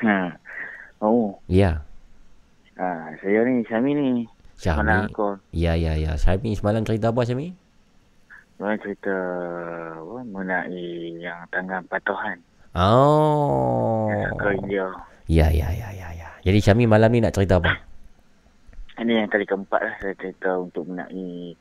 Ha. 0.03 0.35
Oh, 0.99 1.39
Ya. 1.47 1.87
ha, 2.75 3.15
saya 3.23 3.47
ni 3.47 3.63
Syami 3.71 3.95
ni. 3.95 4.11
Kau? 5.15 5.39
Ya, 5.55 5.79
ya, 5.79 5.95
ya. 5.95 6.19
Syahmi 6.19 6.59
semalam 6.59 6.83
cerita 6.83 7.15
apa 7.15 7.23
Syahmi? 7.23 7.55
Mana 8.59 8.75
cerita 8.83 9.15
apa, 9.95 10.19
mengenai 10.27 11.15
yang 11.23 11.39
tangan 11.55 11.87
patuhan. 11.87 12.43
Oh. 12.75 14.11
Ya, 15.31 15.47
ya, 15.55 15.71
ya, 15.71 15.89
ya, 15.95 16.09
ya. 16.19 16.29
Jadi 16.41 16.59
Syahmi 16.59 16.85
malam 16.85 17.11
ni 17.11 17.19
nak 17.19 17.33
cerita 17.33 17.59
apa? 17.59 17.73
Ini 18.99 19.23
yang 19.23 19.31
kali 19.31 19.45
keempat 19.45 19.79
lah 19.79 19.95
saya 19.99 20.15
cerita 20.15 20.59
untuk 20.59 20.87
mengenai 20.87 21.55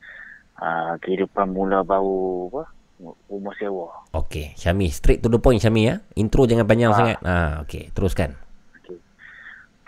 uh, 0.58 0.94
kehidupan 0.98 1.50
mula 1.50 1.82
baru 1.82 2.50
apa, 2.50 2.62
rumah 3.28 3.54
sewa. 3.54 3.90
Okey, 4.12 4.54
Syahmi. 4.54 4.90
Straight 4.90 5.22
to 5.22 5.30
the 5.30 5.38
point 5.38 5.58
Syahmi 5.58 5.86
ya. 5.86 6.02
Intro 6.14 6.44
jangan 6.44 6.66
panjang 6.66 6.90
Ah. 6.90 6.96
sangat. 6.96 7.16
Ah, 7.22 7.52
okey. 7.62 7.94
Teruskan. 7.94 8.34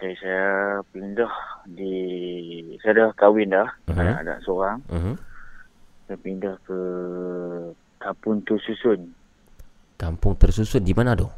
Okay, 0.00 0.16
saya 0.16 0.80
pindah 0.88 1.28
di... 1.68 1.92
Saya 2.80 3.04
dah 3.04 3.08
kahwin 3.12 3.52
dah. 3.52 3.68
Mhm. 3.84 3.98
Ada 3.98 4.12
anak 4.24 4.38
seorang. 4.40 4.78
Mhm. 4.88 5.14
Saya 6.08 6.18
pindah 6.18 6.54
ke 6.64 6.78
Kampung 8.00 8.40
Tu 8.42 8.56
Susun 8.64 9.12
Kampung 9.94 10.32
tersusun 10.34 10.80
di 10.80 10.90
mana 10.90 11.12
tu? 11.12 11.28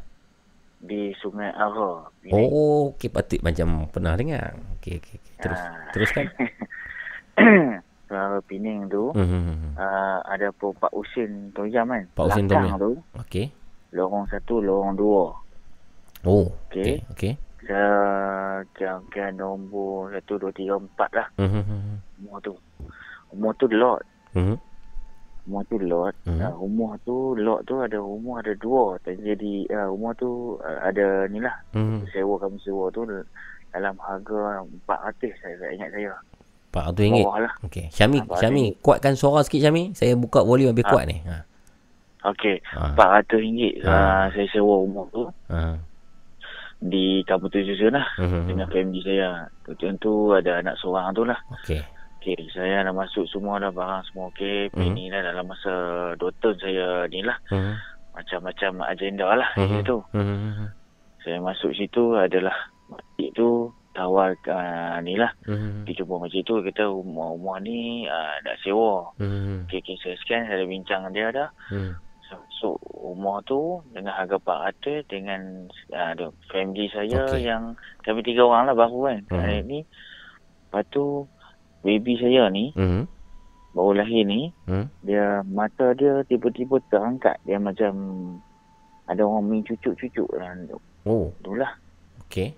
Di 0.83 1.15
Sungai 1.15 1.47
Ara. 1.49 2.11
Oh, 2.29 2.91
okey 2.91 3.07
patut 3.07 3.39
macam 3.39 3.87
pernah 3.87 4.13
dengar. 4.13 4.51
Okey, 4.77 4.99
okey. 4.99 5.15
okey. 5.15 5.33
Terus. 5.39 5.61
Ah. 5.63 5.87
Teruskan. 5.95 6.25
Sungai 8.05 8.43
Pening 8.45 8.91
tu 8.91 9.09
Mhm. 9.15 9.73
uh, 9.73 10.19
ada 10.27 10.51
apa 10.51 10.65
Pak 10.75 10.91
Usin 10.91 11.49
Toyam 11.51 11.87
kan. 11.87 12.03
Pak 12.13 12.25
Usin 12.29 12.45
Tom 12.45 12.67
tu 12.77 12.91
Okey. 13.17 13.49
lorong 13.91 14.27
satu, 14.27 14.59
lorong 14.59 14.93
dua. 14.93 15.33
Oh, 16.23 16.51
Okey. 16.69 16.99
okey. 16.99 16.99
Okey. 17.09 17.33
Saya 17.63 17.87
kira-kira 18.75 19.31
nombor 19.31 20.11
satu, 20.11 20.35
dua, 20.35 20.51
tiga, 20.51 20.75
empat 20.75 21.09
lah. 21.15 21.27
Mhm. 21.39 21.63
Umur 22.21 22.37
tu. 22.43 22.53
Umur 23.31 23.55
tu 23.55 23.71
lot. 23.71 24.03
Mhm. 24.35 24.59
Umur 25.43 25.61
tu 25.65 25.75
lot. 25.77 26.15
Mhm. 26.23 26.39
Uh, 26.39 26.53
umur 26.57 26.91
tu 27.03 27.15
lot 27.35 27.59
tu 27.63 27.75
ada 27.77 27.99
umur 27.99 28.39
ada 28.39 28.55
dua. 28.55 28.95
Jadi 29.03 29.67
uh, 29.67 29.91
umur 29.91 30.15
tu 30.15 30.29
uh, 30.57 30.79
ada 30.81 31.27
ni 31.27 31.37
lah. 31.37 31.51
Mhm. 31.71 32.07
Sewa 32.09 32.35
kami 32.37 32.57
sewa 32.59 32.87
tu 32.89 33.03
dalam 33.69 33.95
harga 33.97 34.63
400 34.87 35.35
saya 35.35 35.55
tak 35.57 35.69
ingat 35.73 35.89
saya. 35.91 36.13
RM400. 36.71 37.21
Bawah 37.21 37.37
lah. 37.39 37.53
Okey. 37.61 37.85
Syami, 37.89 38.17
Ah, 38.23 38.39
Syami, 38.39 38.63
kuatkan 38.79 39.13
suara 39.13 39.43
sikit 39.43 39.61
Syami. 39.61 39.93
Saya 39.93 40.15
buka 40.15 40.41
volume 40.41 40.71
lebih 40.71 40.85
Ah. 40.85 40.89
kuat 40.89 41.05
ni. 41.05 41.17
Ha. 41.21 41.37
Okey. 42.25 42.57
Ah. 42.71 42.95
RM400 42.95 43.83
Ah. 43.83 43.91
uh, 43.91 44.25
saya 44.31 44.47
sewa 44.49 44.75
umur 44.79 45.05
tu. 45.09 45.23
Ha. 45.49 45.77
di 46.83 47.23
kampung 47.23 47.47
tujuh 47.47 47.79
sana 47.79 47.95
lah 47.95 48.07
Mhm. 48.19 48.43
dengan 48.43 48.67
family 48.67 48.99
saya. 48.99 49.47
Kebetulan 49.63 49.95
tu 49.97 50.13
ada 50.35 50.59
anak 50.59 50.75
seorang 50.75 51.15
tu 51.15 51.23
lah. 51.23 51.39
Okey. 51.55 51.79
Okey, 52.23 52.39
saya 52.55 52.87
dah 52.87 52.95
masuk 52.95 53.27
semua 53.27 53.59
dah 53.59 53.67
barang 53.67 54.07
semua 54.07 54.31
okey. 54.31 54.71
Mhm. 54.71 54.95
Ini 54.95 55.03
dah 55.11 55.21
dalam 55.27 55.43
masa 55.43 55.73
2 56.15 56.31
tahun 56.39 56.55
saya 56.63 56.87
ni 57.11 57.19
lah. 57.19 57.35
Mhm. 57.51 57.75
Macam-macam 58.15 58.71
agenda 58.87 59.27
lah 59.35 59.49
Mhm. 59.59 59.67
mm 59.67 59.71
situ. 59.75 59.97
Mhm. 60.15 60.65
Saya 61.19 61.37
masuk 61.43 61.75
situ 61.75 62.15
adalah 62.15 62.55
makcik 62.87 63.35
tu 63.35 63.75
tawar 63.91 64.39
uh, 64.39 65.03
ni 65.03 65.19
lah. 65.19 65.35
Mhm. 65.51 65.83
Dia 65.83 65.99
jumpa 65.99 66.15
makcik 66.23 66.47
tu 66.47 66.63
kata 66.63 66.87
rumah-rumah 66.87 67.59
ni 67.59 68.07
uh, 68.07 68.39
dah 68.39 68.55
sewa. 68.63 69.11
Mhm. 69.19 69.67
Okey, 69.67 69.83
okay, 69.83 69.95
saya 69.99 70.15
scan, 70.23 70.47
saya 70.47 70.63
dah 70.63 70.69
bincang 70.71 71.03
dia 71.11 71.27
dah. 71.27 71.51
Mhm. 71.75 71.99
So, 72.63 72.79
rumah 72.95 73.43
tu 73.43 73.83
dengan 73.91 74.15
harga 74.15 74.39
400 74.39 75.03
dengan 75.11 75.67
uh, 75.91 76.15
ada 76.15 76.31
family 76.47 76.87
saya 76.87 77.27
okay. 77.27 77.51
yang 77.51 77.75
kami 78.07 78.23
tiga 78.23 78.47
orang 78.47 78.71
lah 78.71 78.75
baru 78.79 79.11
kan. 79.11 79.19
Mhm. 79.27 79.35
Hari 79.43 79.59
ni. 79.67 79.79
Lepas 80.71 80.87
tu 80.87 81.27
baby 81.83 82.15
saya 82.15 82.47
ni 82.47 82.71
Mhm. 82.73 83.03
baru 83.73 83.91
lahir 83.99 84.23
ni 84.23 84.49
Mhm. 84.65 84.85
dia 85.03 85.43
mata 85.45 85.91
dia 85.93 86.23
tiba-tiba 86.25 86.79
terangkat. 86.87 87.37
Dia 87.43 87.59
macam 87.59 87.93
ada 89.05 89.21
orang 89.21 89.43
main 89.45 89.63
cucuk-cucuk 89.63 90.31
lah. 90.33 90.55
Oh. 91.03 91.29
Itulah. 91.37 91.75
Okey. 92.27 92.55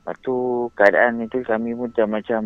Lepas 0.00 0.16
tu 0.24 0.32
keadaan 0.74 1.20
itu 1.20 1.44
kami 1.44 1.76
pun 1.76 1.92
macam 1.92 2.08
macam 2.10 2.42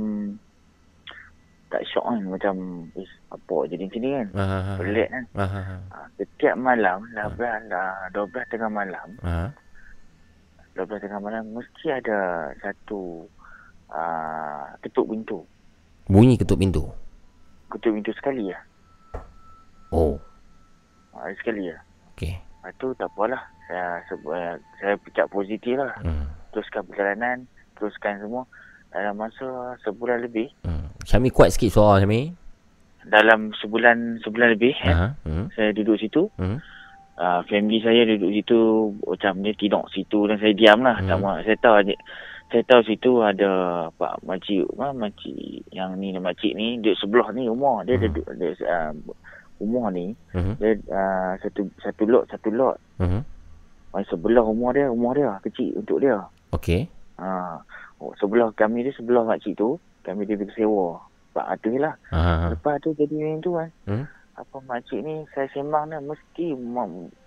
tak 1.70 1.82
syok 1.86 2.04
kan. 2.04 2.20
Macam 2.28 2.54
eh, 2.94 3.08
apa 3.30 3.56
jadi 3.66 3.82
macam 3.86 4.00
ni 4.00 4.10
kan. 4.10 4.28
Ah. 4.34 4.76
Pelik 4.76 5.08
kan. 5.08 5.24
Ah, 5.32 5.42
ah, 5.42 5.64
ah. 5.64 5.80
Ha, 5.90 5.98
Setiap 6.14 6.54
malam, 6.54 6.98
12, 7.10 7.62
lah, 7.70 8.10
12 8.10 8.42
tengah 8.46 8.70
malam, 8.70 9.08
Ah. 9.22 9.50
12 10.74 10.98
tengah 10.98 11.18
malam, 11.18 11.42
mesti 11.50 11.86
ada 11.88 12.18
satu 12.58 13.26
uh, 13.94 14.74
ketuk 14.82 15.06
pintu. 15.06 15.38
Bunyi 16.10 16.34
ketuk 16.36 16.58
pintu. 16.58 16.90
Ketuk 17.70 17.94
pintu 17.94 18.10
sekali 18.18 18.50
lah. 18.50 18.62
Oh. 19.94 20.18
Uh, 21.14 21.30
sekali 21.38 21.70
lah. 21.70 21.80
Okey. 22.12 22.34
Lepas 22.34 22.72
tu 22.82 22.86
tak 22.98 23.08
apalah. 23.14 23.42
Saya, 23.64 24.02
saya, 24.10 24.50
saya 24.82 24.94
picak 25.00 25.30
positif 25.32 25.78
lah. 25.80 25.94
Hmm. 26.04 26.28
Teruskan 26.52 26.84
perjalanan, 26.84 27.48
teruskan 27.78 28.20
semua. 28.20 28.44
Dalam 28.94 29.18
masa 29.18 29.74
sebulan 29.82 30.22
lebih, 30.22 30.54
Syami 31.04 31.28
kuat 31.34 31.52
sikit 31.52 31.76
suara 31.76 32.00
Syami. 32.00 32.32
dalam 33.04 33.52
sebulan 33.60 34.24
sebulan 34.24 34.56
lebih, 34.56 34.72
eh, 34.80 34.94
Aha. 34.94 35.08
Hmm. 35.26 35.46
saya 35.52 35.74
duduk 35.76 36.00
situ. 36.00 36.30
Hmm. 36.40 36.62
Uh, 37.14 37.42
family 37.46 37.78
saya 37.78 38.06
duduk 38.06 38.30
situ 38.34 38.58
macam 39.06 39.38
dia 39.42 39.54
tidur 39.54 39.86
situ 39.90 40.30
dan 40.30 40.38
saya 40.38 40.54
diam 40.56 40.80
lah. 40.80 40.96
Hmm. 40.98 41.10
Hmm. 41.10 41.26
Tak, 41.26 41.42
saya 41.44 41.56
tahu. 41.58 41.74
Saya 42.54 42.70
tahu 42.70 42.82
situ 42.86 43.18
ada 43.18 43.50
pak 43.98 44.22
makcik, 44.22 44.62
ah, 44.78 44.94
makcik 44.94 45.66
yang 45.74 45.98
ni 45.98 46.14
makcik 46.14 46.54
ni 46.54 46.78
duduk 46.78 46.94
sebelah 47.02 47.34
ni 47.34 47.50
rumah. 47.50 47.82
Dia 47.82 47.98
Hmm. 47.98 48.14
duduk 48.14 48.26
dia, 48.38 48.54
uh, 48.62 48.94
rumah 49.58 49.90
ni 49.90 50.14
Mhm. 50.30 50.62
dia 50.62 50.78
uh, 50.86 51.34
satu 51.42 51.66
satu 51.82 52.06
lot 52.06 52.30
satu 52.30 52.54
lot. 52.54 52.78
Mhm. 53.02 53.26
Uh, 53.90 54.04
sebelah 54.06 54.46
rumah 54.46 54.70
dia 54.70 54.86
rumah 54.86 55.18
dia 55.18 55.34
kecil 55.42 55.82
untuk 55.82 55.98
dia. 55.98 56.22
Okey. 56.54 56.86
Ha. 57.18 57.58
Oh, 57.98 58.14
sebelah 58.22 58.54
kami 58.54 58.86
dia 58.86 58.94
sebelah 58.94 59.26
makcik 59.26 59.58
tu 59.58 59.74
kami 60.06 60.22
dia 60.22 60.38
pergi 60.38 60.62
sewa. 60.62 61.02
Pak 61.34 61.58
Atuh 61.58 61.74
lah. 61.82 61.98
Ah. 62.14 62.54
Lepas 62.54 62.78
tu 62.86 62.94
jadi 62.94 63.10
macam 63.18 63.42
tu 63.42 63.50
kan. 63.58 63.70
Hmm. 63.90 64.06
Apa 64.38 64.62
makcik 64.62 65.02
ni 65.02 65.26
saya 65.34 65.50
sembang 65.50 65.90
dia 65.90 65.98
mesti 65.98 66.54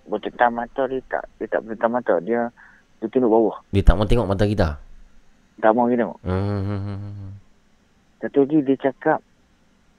bertentang 0.07 0.55
mata 0.55 0.87
dia 0.87 1.03
tak 1.11 1.27
dia 1.35 1.51
tak 1.51 1.67
bertentang 1.67 1.91
mata 1.99 2.15
dia 2.23 2.47
dia 3.03 3.07
tunduk 3.11 3.27
bawah. 3.27 3.59
Dia 3.75 3.83
tak 3.83 3.99
mau 3.99 4.07
tengok 4.07 4.31
mata 4.31 4.47
kita. 4.47 4.86
Tak 5.57 5.71
mau 5.73 5.89
tengok. 5.89 6.19
Hmm. 6.21 7.33
Satu 8.17 8.45
lagi 8.45 8.57
dia 8.61 8.77
cakap 8.79 9.19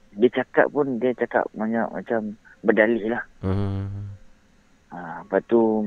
dia 0.09 0.29
cakap 0.33 0.67
pun 0.73 0.97
dia 0.97 1.13
cakap 1.13 1.45
banyak 1.53 1.85
macam 1.91 2.35
berdalih 2.63 3.11
lah. 3.11 3.23
Hmm. 3.43 4.09
Ha, 4.89 5.21
lepas 5.21 5.43
tu 5.45 5.85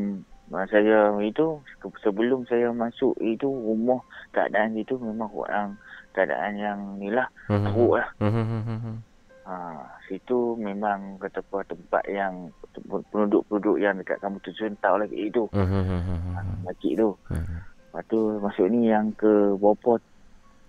ah, 0.55 0.65
saya 0.71 1.11
itu 1.21 1.59
sebelum 2.01 2.47
saya 2.47 2.71
masuk 2.71 3.17
itu 3.19 3.49
rumah 3.49 3.99
keadaan 4.31 4.79
itu 4.79 4.95
memang 4.97 5.29
orang 5.33 5.75
keadaan 6.13 6.55
yang 6.55 6.79
ni 7.01 7.09
lah 7.11 7.27
Mhm. 7.51 7.65
teruk 7.67 7.93
lah. 7.99 8.09
Hmm. 8.21 9.01
Ha, 9.43 9.55
situ 10.07 10.55
memang 10.55 11.19
kata 11.19 11.43
apa 11.43 11.67
tempat 11.67 12.05
yang 12.07 12.53
penduduk-penduduk 13.11 13.77
yang 13.83 13.99
dekat 13.99 14.23
kamu 14.23 14.39
tujuan 14.47 14.73
tahu 14.79 14.97
lagi 15.03 15.19
itu. 15.19 15.43
Hmm. 15.51 16.63
Makcik 16.63 16.95
tu. 16.95 17.11
Lepas 17.93 18.05
tu 18.07 18.19
masuk 18.39 18.67
ni 18.67 18.89
yang 18.89 19.13
ke 19.13 19.29
berapa 19.55 20.01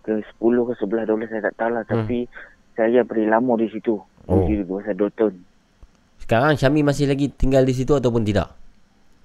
ke 0.03 0.19
10 0.19 0.67
ke 0.67 0.73
11 0.75 1.07
12 1.07 1.31
saya 1.31 1.41
tak 1.45 1.55
tahu 1.55 1.69
lah 1.71 1.83
tapi 1.85 2.27
saya 2.73 2.99
beri 3.01 3.23
lama 3.25 3.55
di 3.55 3.67
situ. 3.69 3.95
Oh. 4.25 4.43
Di 4.43 4.59
situ 4.59 4.67
pasal 4.67 4.91
2 4.93 5.07
tahun. 5.13 5.33
Sekarang 6.19 6.53
Syami 6.53 6.83
masih 6.83 7.05
lagi 7.05 7.27
tinggal 7.29 7.63
di 7.63 7.71
situ 7.71 7.91
ataupun 7.91 8.23
tidak? 8.23 8.51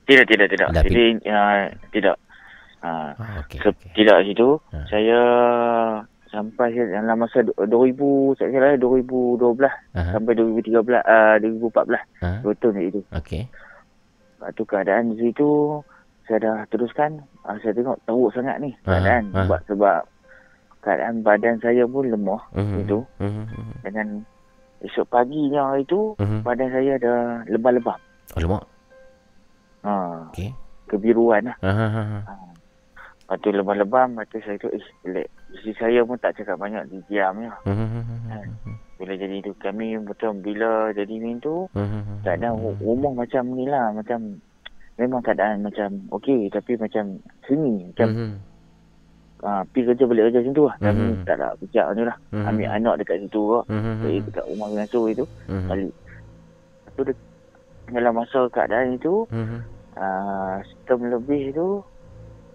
Tidak 0.05 0.25
tidak 0.25 0.47
tidak. 0.49 0.69
Dah, 0.71 0.83
Jadi 0.83 1.05
uh, 1.25 1.59
tidak. 1.91 2.17
Ha, 2.79 2.91
Ah, 3.13 3.43
okey. 3.43 3.59
se- 3.59 3.91
tidak 3.93 4.23
situ. 4.23 4.63
Saya 4.87 5.21
sampai 6.29 6.71
dalam 6.77 7.19
masa 7.19 7.43
du- 7.43 7.57
2000 7.59 7.99
saya 8.35 8.49
kira 8.49 8.69
2012 8.77 9.67
Aha. 9.97 10.15
sampai 10.15 10.33
2013 10.35 10.79
uh, 11.03 11.35
2014. 11.43 11.99
Ah. 12.23 12.39
Dua 12.39 12.55
tahun 12.55 12.79
itu. 12.81 13.01
Okey. 13.11 13.51
Lepas 14.39 14.51
tu 14.55 14.63
keadaan 14.63 15.11
di 15.11 15.17
situ 15.21 15.83
saya 16.25 16.39
dah 16.41 16.57
teruskan 16.69 17.19
uh, 17.49 17.57
saya 17.59 17.73
tengok 17.73 17.97
teruk 18.05 18.31
sangat 18.31 18.57
ni 18.61 18.71
Ah, 18.85 18.95
keadaan 18.95 19.23
ah. 19.29 19.43
sebab 19.43 19.61
sebab 19.67 20.01
keadaan 20.79 21.17
badan 21.21 21.57
saya 21.59 21.83
pun 21.85 22.05
lemah 22.05 22.43
Mhm. 22.53 22.77
itu 22.85 22.99
Mhm. 23.19 23.45
dengan 23.83 24.07
esok 24.81 25.07
paginya 25.09 25.75
itu 25.75 26.15
Mhm. 26.17 26.45
badan 26.45 26.69
saya 26.71 26.91
ada 26.95 27.15
lebam-lebam. 27.47 27.99
Alamak. 28.37 28.63
Ha, 29.81 29.93
Okey. 30.29 30.51
kebiruan 30.87 31.49
lah. 31.49 31.57
Ah, 31.61 31.71
ah, 31.71 31.93
ah, 31.95 32.09
ah. 32.27 32.39
Lepas 33.29 33.37
tu 33.39 33.51
lebam-lebam, 33.51 34.09
lepas 34.15 34.25
tu 34.27 34.41
saya 34.41 34.57
tu, 34.57 34.69
eh, 34.69 34.81
pelik. 35.03 35.29
Isteri 35.51 35.73
saya 35.77 36.01
pun 36.01 36.17
tak 36.17 36.33
cakap 36.35 36.57
banyak, 36.57 36.81
dia 36.87 37.01
diam 37.07 37.37
je. 37.39 37.53
Mhm. 37.67 38.73
Bila 38.97 39.13
jadi 39.15 39.37
tu, 39.39 39.53
kami 39.55 40.01
betul 40.01 40.33
bila 40.35 40.89
jadi 40.91 41.13
ni 41.13 41.37
tu, 41.39 41.69
Mhm. 41.71 42.25
keadaan 42.25 42.57
ru- 42.57 42.81
rumah 42.81 43.13
macam 43.15 43.45
ni 43.53 43.69
lah, 43.69 43.93
macam, 43.93 44.41
memang 44.99 45.23
keadaan 45.23 45.63
macam 45.63 46.11
okey, 46.11 46.51
tapi 46.51 46.75
macam 46.75 47.23
sunyi, 47.47 47.95
macam, 47.95 48.09
Mhm. 48.11 48.31
ah, 49.47 49.63
pergi 49.71 49.87
kerja 49.95 50.05
balik 50.11 50.23
kerja 50.29 50.39
macam 50.43 50.55
tu 50.59 50.65
lah. 50.67 50.77
Kami 50.83 51.05
Mhm. 51.07 51.25
tak 51.25 51.37
nak 51.39 51.53
pijak 51.63 51.87
ni 51.95 52.03
lah. 52.03 52.17
Mhm. 52.35 52.47
Ambil 52.51 52.69
anak 52.69 52.95
dekat 52.99 53.17
situ. 53.23 53.43
Mhm. 53.71 53.95
Jadi 54.03 54.17
dekat 54.27 54.45
rumah 54.51 54.67
pengasuh 54.75 55.05
itu, 55.07 55.25
Mhm. 55.47 55.69
balik. 55.71 55.95
Lepas 56.89 57.03
tu, 57.07 57.13
dalam 57.89 58.13
masa 58.13 58.41
keadaan 58.51 58.89
itu, 58.99 59.15
Mhm. 59.31 59.59
ah, 59.97 60.57
setahun 60.61 61.09
lebih 61.15 61.43
tu, 61.55 61.69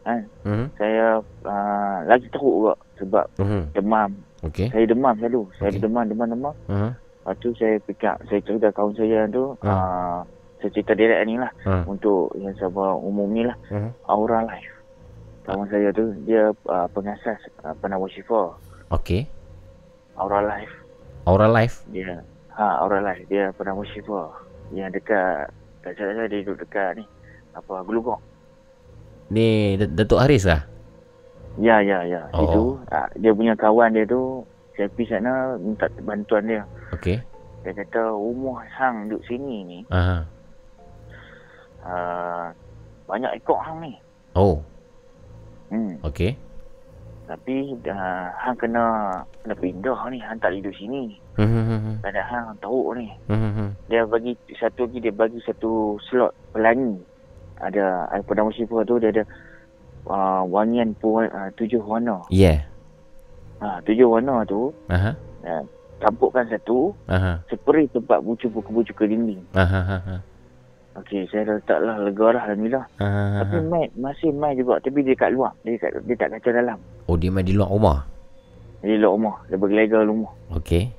kan, 0.03 0.27
Mhm. 0.43 0.65
saya 0.75 1.23
ah, 1.47 1.97
lagi 2.03 2.27
teruk 2.27 2.53
juga 2.59 2.73
sebab 2.99 3.25
Mhm. 3.39 3.63
demam. 3.71 4.11
Okey. 4.43 4.67
Saya 4.67 4.83
demam 4.83 5.15
selalu. 5.15 5.47
Saya 5.55 5.71
Okey. 5.71 5.79
demam, 5.79 6.03
demam, 6.11 6.27
demam. 6.27 6.55
Ah. 6.67 6.91
Lepas 7.23 7.39
tu 7.39 7.55
saya 7.55 7.79
fikir, 7.87 8.19
saya 8.27 8.39
cerita 8.43 8.67
kawan 8.75 8.99
saya 8.99 9.31
tu, 9.31 9.55
Ah. 9.63 9.71
ah, 9.71 10.19
saya 10.63 10.71
cerita 10.71 10.95
direct 10.95 11.27
ni 11.27 11.35
lah. 11.35 11.51
Ah. 11.67 11.83
Untuk 11.83 12.31
yang 12.39 12.55
sahabat 12.55 12.95
umum 13.03 13.27
ni 13.35 13.43
lah. 13.43 13.59
Mhm. 13.67 13.91
Aura 14.07 14.39
Life. 14.47 14.71
Kawan 15.43 15.67
saya 15.67 15.91
tu, 15.91 16.15
dia 16.23 16.55
uh, 16.71 16.87
pengasas 16.95 17.35
uh, 17.67 17.75
penawar 17.83 18.07
syifa. 18.07 18.55
Okey. 18.95 19.27
Aura 20.15 20.39
Life. 20.39 20.71
Aura 21.27 21.51
Life. 21.51 21.83
Dia, 21.91 22.23
ha, 22.55 22.79
Aura 22.79 23.03
Life. 23.03 23.27
Dia 23.27 23.51
penawar 23.51 23.83
syifa. 23.91 24.31
Yang 24.71 25.03
dekat, 25.03 25.51
tak 25.83 25.99
salah 25.99 26.15
saya, 26.15 26.31
dia 26.31 26.47
duduk 26.47 26.63
dekat 26.63 26.95
ni. 26.95 27.05
Apa, 27.59 27.83
Gelugong. 27.83 28.23
Ni 29.27 29.75
Datuk 29.75 30.23
Haris 30.23 30.47
lah? 30.47 30.63
Ya, 31.59 31.83
ya, 31.83 32.07
ya. 32.07 32.31
Oh. 32.31 32.47
Itu, 32.47 32.61
uh, 32.87 33.07
dia 33.19 33.35
punya 33.35 33.53
kawan 33.59 33.99
dia 33.99 34.07
tu, 34.07 34.47
saya 34.79 34.87
pergi 34.95 35.11
sana 35.11 35.59
minta 35.59 35.91
bantuan 36.07 36.47
dia. 36.47 36.63
Okey. 36.95 37.19
Dia 37.67 37.71
kata, 37.75 38.15
rumah 38.15 38.63
hang 38.79 39.11
duduk 39.11 39.27
sini 39.27 39.67
ni, 39.67 39.79
Ah. 39.91 40.23
Uh, 41.83 42.49
banyak 43.07 43.31
ekor 43.37 43.59
hang 43.61 43.79
ni. 43.83 43.93
Oh. 44.33 44.63
Hmm. 45.69 45.99
Okey. 46.03 46.35
Tapi 47.23 47.75
uh, 47.87 48.27
hang 48.35 48.57
kena 48.59 48.83
kena 49.43 49.55
pindah 49.55 49.99
ni, 50.11 50.19
hang 50.19 50.39
tak 50.43 50.55
hidup 50.55 50.75
sini. 50.75 51.15
Hmm, 51.39 51.97
ada 52.03 52.21
hang 52.23 52.57
teruk 52.59 52.99
ni. 52.99 53.09
Hmm, 53.31 53.51
hmm. 53.55 53.69
Dia 53.89 54.03
bagi 54.05 54.35
satu 54.59 54.85
lagi 54.85 54.97
dia 55.01 55.13
bagi 55.15 55.39
satu 55.41 55.97
slot 56.09 56.35
pelangi. 56.51 56.99
Ada 57.63 58.11
uh, 58.11 58.21
pada 58.27 58.43
musim 58.43 58.67
tu 58.67 58.99
dia 58.99 59.09
ada 59.09 59.23
uh, 60.07 60.43
wangian 60.45 60.91
pu, 60.99 61.23
uh, 61.23 61.49
tujuh 61.55 61.79
warna. 61.79 62.19
Yeah. 62.27 62.67
Ha, 63.63 63.79
tujuh 63.87 64.11
warna 64.11 64.43
tu 64.43 64.75
Aha. 64.91 65.15
uh, 65.47 65.63
campurkan 66.03 66.51
satu, 66.51 66.91
Aha. 67.07 67.39
spray 67.47 67.87
tempat 67.87 68.19
bucu-bucu 68.19 68.91
ke 68.91 69.07
dinding. 69.07 69.39
Aha. 69.55 70.03
Aha. 70.03 70.15
Okey, 70.93 71.25
saya 71.27 71.57
letaklah 71.57 71.97
lega 71.99 72.27
lah 72.29 72.41
Alhamdulillah. 72.45 72.85
Aha. 73.01 73.41
Tapi 73.41 73.57
mai 73.65 73.89
masih 73.97 74.29
mai 74.29 74.53
juga 74.53 74.77
tapi 74.77 75.01
dia 75.01 75.17
kat 75.17 75.33
luar. 75.33 75.49
Dia 75.65 75.81
kat, 75.81 76.05
dia 76.05 76.15
tak 76.15 76.37
kacau 76.37 76.53
dalam. 76.53 76.77
Oh, 77.09 77.17
dia 77.17 77.33
main 77.33 77.41
di 77.41 77.57
luar 77.57 77.69
rumah. 77.69 77.97
Dia 78.85 79.01
luar 79.01 79.13
rumah. 79.17 79.35
Dia 79.49 79.57
berlega 79.57 79.97
rumah. 80.05 80.31
Okey. 80.53 80.93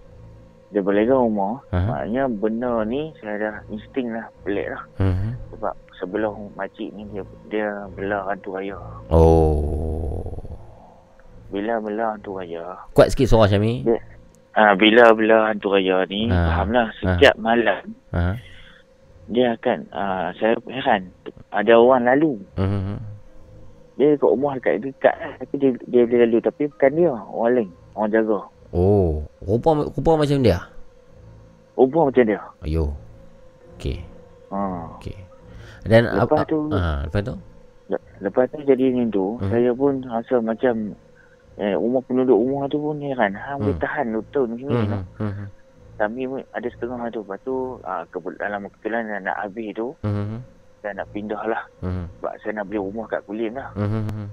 Dia 0.74 0.82
berlega 0.82 1.14
rumah. 1.14 1.62
Aha. 1.70 1.86
Maknanya 1.86 2.22
benda 2.26 2.82
ni 2.82 3.14
saya 3.22 3.34
dah 3.38 3.54
insting 3.70 4.10
lah. 4.10 4.26
Pelik 4.42 4.66
lah. 4.66 4.82
Mhm. 4.98 5.30
Sebab 5.54 5.74
sebelum 6.02 6.32
makcik 6.58 6.90
ni 6.90 7.06
dia 7.14 7.22
dia 7.46 7.68
bela 7.94 8.26
hantu 8.26 8.58
raya. 8.58 8.78
Oh. 9.14 10.26
Bila 11.48 11.78
bela 11.78 12.18
hantu 12.18 12.42
raya. 12.42 12.82
Kuat 12.90 13.14
sikit 13.14 13.30
suara 13.30 13.46
Syami. 13.46 13.86
Dia, 13.86 13.98
ah 14.58 14.74
bila 14.74 15.14
bela 15.14 15.46
hantu 15.46 15.70
raya 15.70 16.02
ni, 16.10 16.26
Ah. 16.26 16.50
fahamlah 16.50 16.86
setiap 16.98 17.34
malam 17.38 17.82
Ha. 18.10 18.34
Dia 19.26 19.54
akan 19.54 19.78
ah, 19.90 20.28
saya 20.34 20.54
heran 20.66 21.08
ada 21.48 21.72
orang 21.74 22.04
lalu. 22.06 22.32
Mhm. 22.56 22.96
Dia 23.94 24.14
kat 24.14 24.26
rumah 24.26 24.52
dekat 24.54 24.82
dekat 24.82 25.14
tapi 25.38 25.54
dia 25.54 25.70
dia 25.86 26.02
boleh 26.02 26.26
lalu 26.26 26.38
tapi 26.40 26.62
bukan 26.66 26.90
dia, 26.92 27.12
orang 27.30 27.52
lain, 27.54 27.68
orang 27.94 28.10
jaga. 28.10 28.40
Oh, 28.70 29.22
rupa 29.40 29.70
rupa 29.86 30.12
macam 30.16 30.38
dia. 30.40 30.58
Rupa 31.72 31.98
macam 32.04 32.24
dia. 32.24 32.40
Ayo. 32.60 32.90
Okey. 33.74 34.02
Ha. 34.50 34.58
Okey. 34.98 35.14
Dan 35.84 36.08
Lepas 36.08 36.42
ap- 36.42 36.48
tu- 36.48 36.70
ha, 36.70 37.02
lepas 37.02 37.22
tu? 37.22 37.34
Le- 37.86 38.04
Lepas 38.18 38.48
tu 38.48 38.58
jadi 38.62 38.84
ni 38.88 39.04
tu, 39.08 39.36
Hmm. 39.36 39.46
saya 39.48 39.70
pun 39.70 40.00
rasa 40.02 40.40
macam 40.40 40.74
eh, 41.54 41.70
rumah 41.72 42.02
penduduk 42.02 42.34
rumah 42.34 42.66
tu 42.66 42.82
pun 42.82 42.98
heran. 42.98 43.30
Ha, 43.30 43.54
boleh 43.54 43.70
Hmm. 43.70 43.78
tahan 43.78 44.06
tahun 44.28 44.46
ni 44.50 44.56
sini. 44.58 44.74
Mhm. 44.74 45.02
Mhm. 45.20 45.46
Kami 45.94 46.22
ada 46.50 46.68
setengah 46.74 47.06
tu. 47.14 47.22
Lepas 47.22 47.38
tu, 47.46 47.54
ah, 47.86 48.02
kebul- 48.10 48.38
dalam 48.38 48.66
kebetulan 48.66 49.06
dah 49.06 49.20
nak 49.30 49.36
habis 49.46 49.70
tu, 49.78 49.94
Mhm. 50.02 50.38
saya 50.82 50.92
nak 50.98 51.08
pindah 51.14 51.42
lah. 51.46 51.62
Mhm. 51.80 52.04
Sebab 52.18 52.32
saya 52.42 52.52
nak 52.58 52.64
beli 52.66 52.80
rumah 52.82 53.06
kat 53.06 53.20
Kulim 53.24 53.54
lah. 53.54 53.70
Mhm. 53.78 54.26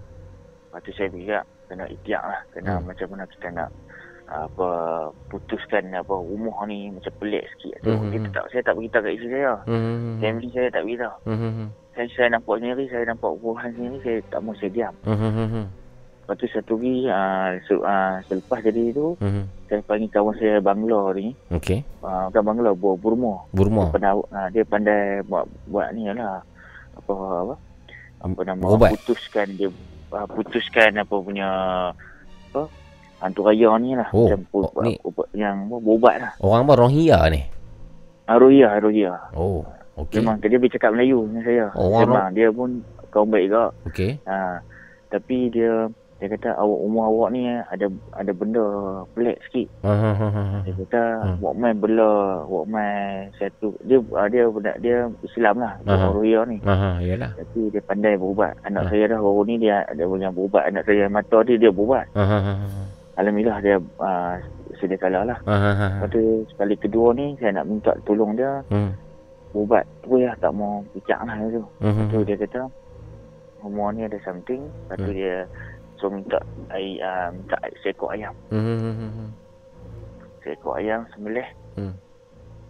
Lepas 0.72 0.80
tu 0.82 0.92
saya 0.98 1.08
fikir 1.14 1.42
kena 1.70 1.86
ikhtiar 1.88 2.24
lah. 2.26 2.42
Kena 2.56 2.80
Hmm. 2.80 2.86
macam 2.88 3.08
mana 3.14 3.24
kita 3.30 3.48
nak 3.54 3.70
ah, 4.32 4.48
apa 4.48 4.68
putuskan 5.28 5.92
apa 5.92 6.16
rumah 6.16 6.64
ni 6.64 6.88
macam 6.88 7.12
pelik 7.20 7.44
sikit. 7.52 7.84
So, 7.84 8.00
Mhm. 8.00 8.16
kita 8.16 8.28
tak, 8.32 8.46
saya 8.56 8.64
tak 8.64 8.80
beritahu 8.80 9.04
kat 9.04 9.14
isteri 9.20 9.44
saya. 9.44 9.54
Mhm. 9.68 10.24
Family 10.24 10.50
saya 10.56 10.68
tak 10.72 10.84
beritahu. 10.88 11.16
Mhm. 11.28 11.66
Saya, 11.92 12.08
saya 12.16 12.28
nampak 12.32 12.56
sendiri, 12.64 12.84
saya 12.88 13.04
nampak 13.12 13.30
perubahan 13.36 13.70
sendiri, 13.76 13.98
saya 14.00 14.18
tak 14.32 14.40
mau 14.40 14.56
saya 14.56 14.72
diam. 14.72 14.96
Mhm. 15.04 15.81
Lepas 16.32 16.48
tu 16.48 16.56
satu 16.56 16.80
lagi, 16.80 17.12
uh, 17.12 17.48
se, 17.60 17.74
uh, 17.76 18.16
selepas 18.24 18.64
jadi 18.64 18.96
tu, 18.96 19.20
Mhm. 19.20 19.44
saya 19.68 19.84
panggil 19.84 20.08
kawan 20.08 20.32
saya 20.40 20.64
Bangla 20.64 21.12
ni. 21.12 21.36
Okey. 21.52 21.84
Uh, 22.00 22.32
bukan 22.32 22.44
Bangla, 22.48 22.72
Bur 22.72 22.96
Burma. 22.96 23.44
Burma. 23.52 23.84
Dia 23.84 23.92
pandai, 23.92 24.16
uh, 24.16 24.48
dia 24.48 24.64
pandai 24.64 25.02
buat, 25.28 25.44
buat 25.68 25.92
ni 25.92 26.08
lah. 26.08 26.40
Apa, 26.96 27.12
apa, 27.12 27.56
apa 28.24 28.40
nama, 28.48 28.64
Berubat. 28.64 28.96
putuskan 28.96 29.44
dia, 29.52 29.68
uh, 30.08 30.24
putuskan 30.26 30.96
apa 30.96 31.16
punya, 31.20 31.50
apa, 32.48 32.62
hantu 33.20 33.42
raya 33.44 33.76
ni 33.76 33.92
lah. 33.92 34.08
Oh, 34.16 34.24
Macam, 34.24 34.40
oh, 34.56 34.72
pu- 34.72 34.84
ni- 34.88 35.00
ubat, 35.04 35.28
yang 35.36 35.68
berubat 35.68 36.16
lah. 36.16 36.32
Orang 36.40 36.64
apa? 36.64 36.72
Orang 36.80 36.96
Hia 36.96 37.28
ni? 37.28 37.44
Aroya, 38.24 38.72
Aroya. 38.72 39.20
Oh, 39.36 39.68
okey. 40.00 40.24
Memang 40.24 40.40
dia 40.40 40.56
boleh 40.56 40.72
cakap 40.72 40.96
Melayu 40.96 41.28
dengan 41.28 41.44
saya. 41.44 41.66
Oh, 41.76 42.00
Memang 42.00 42.32
orang- 42.32 42.32
dia 42.32 42.48
pun 42.48 42.80
kaum 43.12 43.28
baik 43.28 43.52
juga. 43.52 43.76
Okey. 43.84 44.16
Ha, 44.24 44.64
tapi 45.12 45.52
dia 45.52 45.92
dia 46.22 46.30
kata 46.30 46.54
awak 46.54 46.80
umur 46.86 47.04
awak 47.10 47.34
ni 47.34 47.50
ada 47.50 47.90
ada 48.14 48.30
benda 48.30 48.62
pelik 49.18 49.42
sikit. 49.50 49.74
Ha 49.82 49.90
ha 49.90 50.12
ha. 50.14 50.44
Dia 50.62 50.74
kata 50.86 51.02
Hmm. 51.26 51.38
Walkman 51.42 51.82
bela 51.82 52.46
Walkman 52.46 53.34
satu 53.36 53.74
dia 53.82 53.98
ah, 54.14 54.30
dia 54.30 54.46
dia, 54.62 54.74
dia 54.78 54.98
Islam 55.26 55.66
lah 55.66 55.82
dia 55.82 55.98
Aha. 55.98 56.14
Roya 56.14 56.46
ni. 56.46 56.62
Ha 56.62 56.74
ha, 56.78 56.90
iyalah. 57.02 57.34
Tapi 57.34 57.74
dia 57.74 57.82
pandai 57.82 58.22
berubat. 58.22 58.54
Anak 58.62 58.94
saya 58.94 59.10
dah 59.10 59.18
baru 59.18 59.42
ni 59.50 59.58
dia 59.58 59.82
ada 59.82 60.06
yang 60.06 60.30
berubat. 60.32 60.70
Anak 60.70 60.86
saya 60.86 61.10
mata 61.10 61.42
dia 61.42 61.58
dia 61.58 61.74
berubat. 61.74 62.06
Ha 62.14 62.22
ha 62.22 62.38
ha. 62.38 62.54
ha. 62.54 62.82
Alhamdulillah 63.18 63.58
dia 63.60 63.76
uh, 63.98 64.34
sedia 64.78 65.02
kala 65.02 65.26
lah. 65.26 65.38
Lepas 65.42 66.06
tu 66.14 66.22
sekali 66.54 66.78
kedua 66.78 67.18
ni 67.18 67.34
saya 67.42 67.58
nak 67.58 67.66
minta 67.66 67.98
tolong 68.06 68.38
dia 68.38 68.62
Hmm. 68.70 68.94
berubat. 69.58 69.90
Tu 70.06 70.22
ya 70.22 70.38
tak 70.38 70.54
mau 70.54 70.86
picak 70.94 71.18
lah 71.18 71.34
tu. 71.50 71.66
Mhm. 71.82 72.14
Tu 72.14 72.18
dia 72.24 72.38
kata 72.38 72.62
rumah 73.62 73.90
ni 73.90 74.06
ada 74.06 74.18
something. 74.22 74.62
Lepas 74.64 74.98
tu 75.02 75.12
dia 75.12 75.46
so 76.02 76.10
minta 76.10 76.42
ai 76.74 76.98
uh, 76.98 77.30
minta 77.30 77.56
seekor 77.80 78.10
ayam. 78.12 78.34
Mhm. 78.50 79.30
Seekor 80.42 80.82
ayam 80.82 81.06
sembelih. 81.14 81.46
Hmm. 81.78 81.94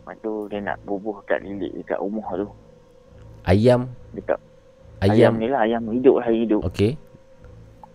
Lepas 0.04 0.16
tu 0.20 0.32
dia 0.52 0.60
nak 0.60 0.78
bubuh 0.84 1.24
kat 1.24 1.40
lilik 1.40 1.72
dekat 1.74 1.98
rumah 1.98 2.28
tu. 2.36 2.48
Ayam. 3.48 3.88
Dekat 4.12 4.38
ayam, 5.00 5.34
Ayam. 5.34 5.34
ni 5.40 5.48
lah 5.48 5.62
ayam 5.64 5.82
hidup 5.90 6.20
lah 6.20 6.28
hidup. 6.28 6.62
Okey. 6.68 6.94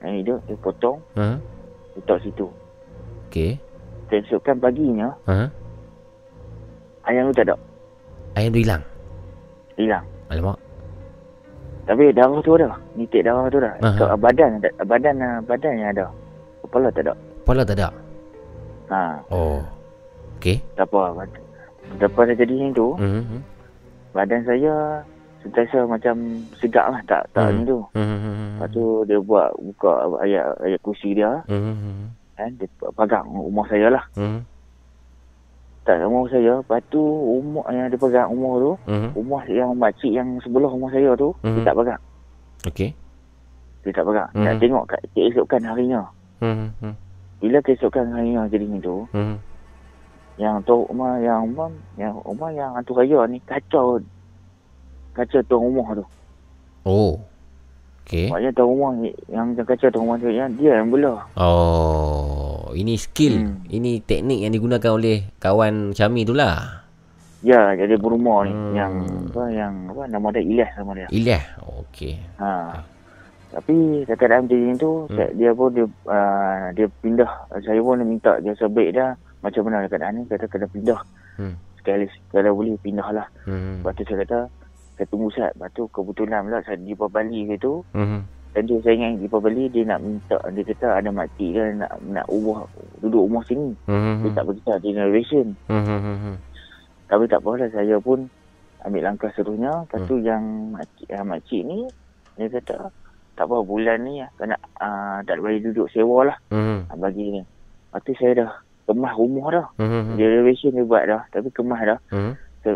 Ayam 0.00 0.16
hidup 0.24 0.38
dia 0.48 0.56
potong 0.58 0.98
Ha. 1.14 1.36
letak 1.94 2.18
situ. 2.24 2.48
Okey. 3.28 3.60
Keesokan 4.08 4.56
paginya 4.56 5.12
Ha. 5.28 5.50
ayam 7.04 7.28
tu 7.30 7.36
tak 7.36 7.52
ada. 7.52 7.56
Ayam 8.34 8.50
tu 8.50 8.60
hilang. 8.64 8.82
Hilang. 9.76 10.04
Alamak. 10.32 10.58
Tapi 11.86 12.10
darah 12.10 12.40
tu 12.40 12.52
ada. 12.52 12.74
Nitik 12.92 13.22
darah 13.22 13.46
tu 13.46 13.58
ada. 13.58 13.70
Kat 13.80 14.18
badan 14.18 14.50
ada. 14.58 14.68
Badan 14.82 15.14
badan 15.40 15.72
yang 15.76 15.90
ada. 15.94 16.06
Kepala 16.60 16.88
tak 16.90 17.02
ada. 17.06 17.14
Kepala 17.40 17.62
tak 17.62 17.76
ada. 17.78 17.88
Ha, 18.86 19.00
Oh. 19.30 19.62
Okey. 20.36 20.58
tak 20.74 20.86
apa. 20.86 21.26
Lepas 21.96 22.22
dah 22.26 22.36
jadi 22.36 22.54
macam 22.56 22.70
tu, 22.72 22.88
Mhm. 22.98 23.38
badan 24.12 24.42
saya 24.42 24.74
sentiasa 25.38 25.86
macam 25.86 26.14
segak 26.56 26.86
lah. 26.86 27.00
Tak, 27.06 27.22
tak 27.30 27.46
Hmm. 27.46 27.56
ni 27.56 27.62
tu. 27.64 27.78
Mhm. 27.94 28.58
Lepas 28.58 28.68
tu 28.68 28.84
dia 29.06 29.18
buat 29.18 29.48
buka 29.56 29.92
ayat 30.20 30.44
ayat 30.60 30.80
kursi 30.82 31.14
dia. 31.14 31.42
Mhm. 31.46 32.10
Kan, 32.36 32.50
dia 32.58 32.66
pegang 32.92 33.26
rumah 33.30 33.64
saya 33.64 33.88
lah. 33.88 34.04
Mhm. 34.12 34.42
Tak 35.86 36.02
rumah 36.02 36.26
saya. 36.26 36.58
Lepas 36.58 36.82
tu 36.90 36.98
rumah 36.98 37.62
yang 37.70 37.86
dia 37.86 37.94
pegang 37.94 38.26
rumah 38.34 38.52
tu. 38.58 38.72
Mhm. 38.90 39.08
Rumah 39.14 39.42
yang 39.46 39.70
makcik 39.72 40.10
yang 40.10 40.28
sebelah 40.42 40.66
rumah 40.66 40.90
saya 40.90 41.14
tu. 41.14 41.30
Mhm. 41.46 41.62
Dia 41.62 41.62
tak 41.62 41.76
pegang. 41.78 42.02
Okey. 42.66 42.90
Dia 43.86 43.92
tak 43.94 44.04
pegang. 44.04 44.30
Mhm. 44.34 44.42
Nak 44.42 44.54
tengok 44.58 44.84
kat 44.90 45.00
keesokan 45.14 45.62
harinya. 45.62 46.02
Mhm. 46.42 46.92
Bila 47.38 47.58
keesokan 47.62 48.10
harinya 48.10 48.50
jadi 48.50 48.66
ni 48.66 48.82
tu. 48.82 49.06
Mhm. 49.14 49.38
Yang 50.36 50.56
tu 50.66 50.76
rumah 50.90 51.16
yang 51.22 51.48
rumah 51.48 51.70
yang 51.96 52.12
rumah 52.20 52.50
yang 52.50 52.70
hantu 52.74 52.92
raya 52.92 53.24
ni 53.24 53.38
kacau 53.46 53.96
kacau 55.14 55.40
tuan 55.46 55.62
rumah 55.64 55.96
tu. 55.96 56.04
Oh. 56.84 57.14
Okey. 58.04 58.28
Maknanya 58.28 58.52
tuan 58.52 58.68
rumah 58.68 58.90
ni- 59.00 59.18
yang 59.26 59.54
yang 59.54 59.66
kacau 59.66 59.88
tuan 59.88 60.02
rumah 60.04 60.16
tu 60.18 60.28
yang 60.28 60.50
dia 60.58 60.76
yang 60.82 60.90
bela. 60.92 61.24
Oh, 61.38 62.55
ini 62.74 62.96
skill. 62.96 63.36
Hmm. 63.36 63.62
Ini 63.68 64.02
teknik 64.02 64.42
yang 64.42 64.52
digunakan 64.52 64.90
oleh 64.90 65.28
kawan 65.38 65.92
Syami 65.92 66.24
tu 66.24 66.32
lah. 66.32 66.82
Ya, 67.44 67.76
jadi 67.76 67.94
berumah 68.00 68.48
ni 68.48 68.50
Hmm. 68.50 68.72
yang 68.74 68.92
apa 69.30 69.42
yang 69.52 69.72
apa 69.92 70.02
nama 70.08 70.26
dia 70.32 70.42
Ilyas 70.42 70.70
nama 70.80 70.90
dia. 70.96 71.08
Ilyah. 71.12 71.44
Okey. 71.84 72.18
Ha. 72.40 72.80
Tapi 73.46 74.02
dekat 74.02 74.26
dalam 74.26 74.50
jadi 74.50 74.74
tu 74.74 75.06
Hmm. 75.06 75.14
hmm. 75.14 75.30
dia 75.38 75.50
pun 75.54 75.68
dia 75.70 75.86
uh, 76.08 76.64
dia 76.74 76.86
pindah. 77.00 77.30
Saya 77.62 77.78
pun 77.78 78.02
minta 78.02 78.40
dia 78.42 78.56
sebaik 78.56 78.90
dia 78.90 79.14
macam 79.44 79.62
mana 79.68 79.86
keadaan 79.86 80.18
ni 80.18 80.22
kata 80.26 80.50
kena 80.50 80.66
pindah. 80.66 81.00
Hmm. 81.38 81.54
Sekali 81.78 82.10
kalau 82.34 82.58
boleh 82.58 82.74
pindah 82.82 83.08
lah. 83.14 83.26
Mhm. 83.46 83.84
Lepas 83.84 83.92
tu 83.94 84.02
saya 84.10 84.18
kata 84.26 84.38
saya 84.98 85.06
tunggu 85.06 85.30
Ustaz. 85.30 85.54
Lepas 85.54 85.70
tu 85.70 85.86
kebetulan 85.92 86.42
pula 86.42 86.58
saya 86.66 86.80
di 86.80 86.92
Bali 86.96 87.40
gitu. 87.46 87.86
Mhm. 87.94 88.20
Dia 88.56 88.80
saya 88.80 88.94
ingat 88.96 89.20
di 89.20 89.28
Bali 89.28 89.64
dia 89.68 89.84
nak 89.84 90.00
minta 90.00 90.40
dia 90.48 90.62
kata 90.64 90.86
ada 90.96 91.10
makcik 91.12 91.52
dia 91.52 91.76
nak 91.76 91.92
nak 92.08 92.24
ubah 92.26 92.64
duduk 93.04 93.28
rumah 93.28 93.44
sini. 93.44 93.76
Dia 93.84 93.92
Mhm. 93.92 94.32
tak 94.32 94.44
berkata 94.48 94.80
dia 94.80 94.90
renovation. 94.96 95.46
Mhm. 95.68 96.34
Tapi 97.06 97.24
tak 97.28 97.38
apalah 97.38 97.68
saya 97.68 97.96
pun 98.00 98.32
ambil 98.80 99.02
langkah 99.04 99.28
seterusnya. 99.36 99.84
Lepas 99.84 100.00
tu 100.08 100.16
yang 100.18 100.42
makcik, 100.72 101.06
yang 101.06 101.26
makcik 101.28 101.62
ni 101.62 101.84
dia 102.36 102.48
kata 102.48 102.88
tak 103.36 103.44
apa 103.44 103.60
bulan 103.60 104.00
ni 104.00 104.24
kena 104.34 104.56
uh, 104.80 105.20
tak 105.20 105.36
boleh 105.36 105.60
duduk 105.60 105.92
sewa 105.92 106.32
lah 106.32 106.36
Mhm. 106.48 106.88
uh, 106.88 106.96
bagi 106.96 107.24
ni. 107.36 107.42
Lepas 107.44 108.00
tu 108.02 108.12
saya 108.16 108.32
dah 108.34 108.50
kemas 108.88 109.12
rumah 109.14 109.46
dah. 109.52 109.66
Mhm. 109.76 110.16
Dia 110.16 110.26
renovation 110.32 110.72
dia 110.72 110.84
buat 110.84 111.04
dah 111.04 111.22
tapi 111.28 111.52
kemas 111.52 111.80
dah. 111.84 111.98
Mhm. 112.08 112.32
So, 112.64 112.70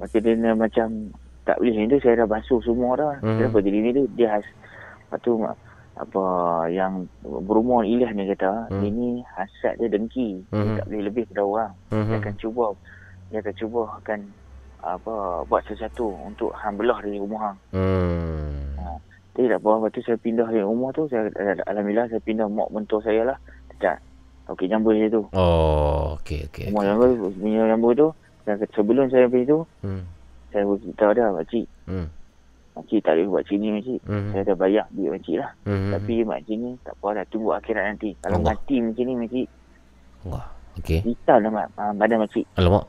macam 0.00 0.18
dia 0.24 0.52
macam 0.56 0.86
tak 1.44 1.56
boleh 1.60 1.72
macam 1.76 1.90
tu 1.92 2.00
saya 2.00 2.14
dah 2.18 2.28
basuh 2.28 2.60
semua 2.64 2.90
dah. 2.96 3.12
Mhm. 3.20 3.36
Kenapa 3.36 3.58
jadi 3.60 3.78
ni 3.78 3.90
tu 3.92 4.04
dia 4.16 4.28
has. 4.32 4.46
Lepas 5.06 5.18
tu 5.20 5.32
mak- 5.36 5.58
apa 5.96 6.22
yang 6.68 7.08
berumur 7.22 7.80
Ilyas 7.80 8.12
ni 8.12 8.28
kata 8.28 8.68
Hmm. 8.68 8.84
dia 8.84 8.90
ni 8.90 9.08
hasad 9.26 9.80
dia 9.80 9.88
dengki 9.88 10.44
Mhm. 10.46 10.60
dia 10.60 10.72
tak 10.76 10.86
boleh 10.86 11.04
lebih 11.04 11.24
pada 11.26 11.42
orang 11.42 11.72
Mhm. 11.88 12.04
dia 12.04 12.16
akan 12.18 12.34
cuba 12.36 12.66
dia 13.26 13.38
akan 13.40 13.54
cuba 13.56 13.80
akan 13.96 14.18
apa 14.78 15.14
buat 15.42 15.62
sesuatu 15.64 16.12
untuk 16.22 16.52
hang 16.52 16.76
belah 16.76 17.00
dari 17.00 17.16
rumah 17.16 17.48
hang 17.48 17.58
Hmm. 17.72 18.76
ha. 18.76 19.00
Tapi 19.32 19.48
tak 19.48 19.58
apa 19.58 19.70
Lepas 19.74 19.90
tu 19.90 20.00
saya 20.02 20.16
pindah 20.16 20.46
dari 20.46 20.60
rumah 20.60 20.90
tu 20.90 21.02
saya, 21.06 21.32
Alhamdulillah 21.64 22.06
saya 22.06 22.20
pindah 22.20 22.46
mak 22.46 22.68
mentor 22.70 23.00
saya 23.00 23.22
lah 23.24 23.38
Dekat 23.68 23.96
Okey 24.46 24.66
Jambul 24.66 24.94
saya 24.94 25.08
tu 25.08 25.22
Oh, 25.32 26.14
okey 26.16 26.44
okey. 26.46 26.64
Rumah 26.68 26.84
Jambul 26.84 27.08
Rumah 27.34 27.68
Jambul 27.68 27.92
tu 27.94 28.08
saya, 28.42 28.60
Sebelum 28.70 29.08
saya 29.08 29.26
pergi 29.26 29.48
tu 29.48 29.64
Hmm. 29.80 30.04
Saya 30.48 30.62
beritahu 30.62 31.10
dia 31.10 31.26
Makcik 31.30 31.66
Hmm. 31.84 32.06
Makcik 32.76 33.00
tak 33.00 33.16
boleh 33.16 33.28
buat 33.30 33.44
sini 33.46 33.66
makcik 33.72 34.00
Mhm. 34.04 34.28
Saya 34.30 34.42
dah 34.44 34.56
bayar 34.56 34.84
duit 34.90 35.10
makcik 35.10 35.36
lah 35.40 35.50
Mhm. 35.64 35.90
Tapi 35.90 36.14
makcik 36.22 36.56
ni 36.56 36.70
tak 36.84 36.94
apa 36.94 37.08
dah 37.12 37.24
Tunggu 37.26 37.50
akhirat 37.52 37.84
nanti 37.86 38.10
Kalau 38.20 38.36
Allah. 38.38 38.52
mati 38.52 38.76
macam 38.78 39.02
ni 39.02 39.14
makcik 39.16 39.48
Allah. 40.22 40.44
Okey. 40.76 41.00
Hitam 41.02 41.38
dah 41.40 41.50
mak, 41.50 41.66
ah, 41.74 41.92
badan 41.92 42.18
makcik 42.20 42.44
Alamak. 42.54 42.84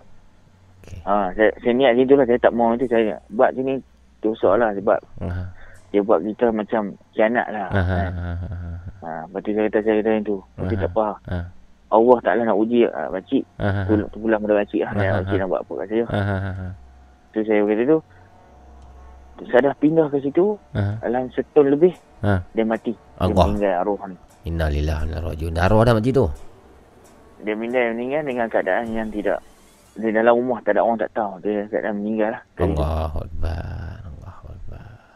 ha, 1.04 1.32
saya, 1.34 1.50
saya 1.58 1.74
niat 1.74 1.92
macam 1.94 2.06
tu 2.06 2.16
lah 2.16 2.26
Saya 2.26 2.40
tak 2.40 2.54
mau 2.54 2.68
nanti 2.68 2.86
saya 2.86 3.16
Buat 3.30 3.50
sini 3.54 3.74
Dosa 4.18 4.50
lah 4.54 4.70
sebab 4.74 5.00
Aha. 5.24 5.44
Dia 5.88 6.04
buat 6.04 6.20
kita 6.20 6.52
macam 6.52 7.00
Kianat 7.16 7.48
lah 7.48 7.72
Aha. 7.72 7.80
kan. 7.96 8.12
aha. 8.12 8.72
Ha, 8.98 9.10
lepas 9.24 9.40
tu 9.40 9.52
saya 9.52 9.66
kata 9.66 9.80
saya 9.80 9.96
kata 9.98 10.10
yang 10.12 10.26
tu. 10.26 10.38
Nanti 10.58 10.76
Aha. 10.76 10.84
tak 10.84 10.92
apa. 10.92 11.08
Ha. 11.32 11.38
Allah 11.88 12.18
Ta'ala 12.20 12.42
nak 12.44 12.58
uji 12.58 12.84
uh, 12.84 13.08
makcik. 13.08 13.44
Aha. 13.56 13.88
Tu, 13.88 13.94
tu 14.04 14.18
pulang 14.20 14.42
pada 14.44 14.58
makcik 14.58 14.84
lah. 14.84 14.92
Nak 14.92 15.24
makcik 15.24 15.38
nak 15.38 15.48
buat 15.48 15.62
apa 15.64 15.74
kat 15.80 15.88
saya. 15.88 16.04
Aha. 16.12 16.68
Tu 17.32 17.40
saya 17.42 17.62
kata 17.64 17.84
tu. 17.88 18.00
Saya 19.46 19.70
dah 19.70 19.76
pindah 19.78 20.08
ke 20.10 20.18
situ. 20.26 20.58
Aha. 20.74 20.98
Dalam 21.06 21.30
setahun 21.30 21.68
lebih. 21.70 21.94
Ha. 22.26 22.42
Dia 22.58 22.66
mati. 22.66 22.94
Dia 22.94 23.30
Allah. 23.30 23.46
meninggal 23.46 23.74
arwah 23.86 24.06
ni. 24.10 24.18
Innalillahi 24.50 24.98
wa 24.98 25.06
inna 25.06 25.18
ilaihi 25.18 25.30
raji'un. 25.30 25.54
Dah 25.54 25.64
arwah 25.70 25.84
dah 25.86 25.94
makcik 25.94 26.14
tu. 26.18 26.26
Dia 27.46 27.54
meninggal, 27.54 27.84
meninggal 27.94 28.22
dengan 28.26 28.48
keadaan 28.50 28.86
yang 28.90 29.10
tidak. 29.14 29.40
Di 29.98 30.10
dalam 30.14 30.34
rumah 30.34 30.60
tak 30.66 30.78
ada 30.78 30.82
orang 30.82 30.98
tak 30.98 31.12
tahu. 31.14 31.32
Dia 31.46 31.70
keadaan 31.70 31.96
meninggal 32.02 32.30
lah. 32.34 32.42
Allahu 32.58 33.18
akbar. 33.22 33.94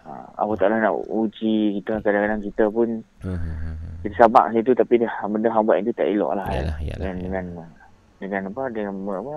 Ha, 0.01 0.11
Allah 0.43 0.57
Ta'ala 0.57 0.75
nak 0.81 0.93
uji 1.07 1.79
kita. 1.81 2.01
Kadang-kadang 2.03 2.41
kita 2.43 2.63
pun. 2.69 2.89
Hmm. 3.23 3.77
Kita 4.01 4.25
sabar 4.25 4.49
situ 4.49 4.73
tapi 4.73 4.97
dia, 4.97 5.09
benda 5.29 5.53
hang 5.53 5.61
buat 5.61 5.77
itu 5.77 5.93
tak 5.93 6.09
elok 6.09 6.33
lah. 6.33 6.45
Yalah, 6.49 6.77
yalah, 6.81 7.05
dengan, 7.05 7.45
dengan, 7.45 7.45
dengan 8.17 8.41
apa, 8.49 8.63
dengan 8.73 8.93
apa, 8.97 9.35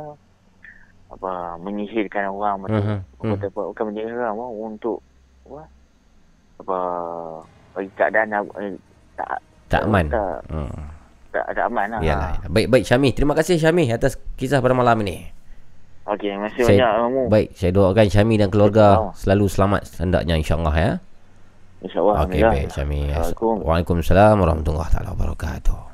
apa 1.14 1.32
menyihirkan 1.58 2.26
orang 2.26 2.56
betul. 2.60 2.82
Mhm, 2.82 2.98
Apa 3.32 3.46
apa, 3.46 3.60
bukan 3.70 3.84
menyihirkan 3.88 4.30
orang 4.30 4.50
untuk 4.52 4.98
apa, 5.44 5.62
apa 6.58 6.78
bagi 7.72 7.90
keadaan 7.94 8.28
eh, 8.58 8.74
tak 9.14 9.38
Tak 9.64 9.82
aman. 9.84 10.06
Tak, 10.06 10.38
Hmm. 10.52 10.70
tak, 11.32 11.44
tak 11.50 11.64
aman 11.66 11.86
lah. 11.88 12.00
Yalah. 12.00 12.32
yalah. 12.36 12.50
Baik 12.52 12.66
baik 12.68 12.84
Syamih. 12.84 13.10
Terima 13.10 13.34
kasih 13.34 13.56
Syamih 13.56 13.90
atas 13.90 14.14
kisah 14.36 14.60
pada 14.60 14.76
malam 14.76 15.00
ini. 15.02 15.30
Okey, 16.04 16.30
terima 16.30 16.52
kasih 16.52 16.62
banyak 16.68 16.90
kamu. 17.00 17.22
Baik, 17.32 17.48
saya 17.56 17.70
doakan 17.72 18.06
Syami 18.12 18.34
dan 18.36 18.48
keluarga 18.52 19.08
selalu 19.16 19.48
selamat 19.48 19.82
hendaknya 19.98 20.36
insya-Allah 20.36 20.74
ya. 20.76 20.90
InsyaAllah. 21.80 22.16
Okey, 22.28 22.40
baik 22.44 22.68
Syami. 22.68 23.00
Assalamualaikum. 23.08 23.54
Waalaikumsalam 23.64 24.34
warahmatullahi 24.36 24.90
taala 24.92 25.08
wabarakatuh. 25.16 25.93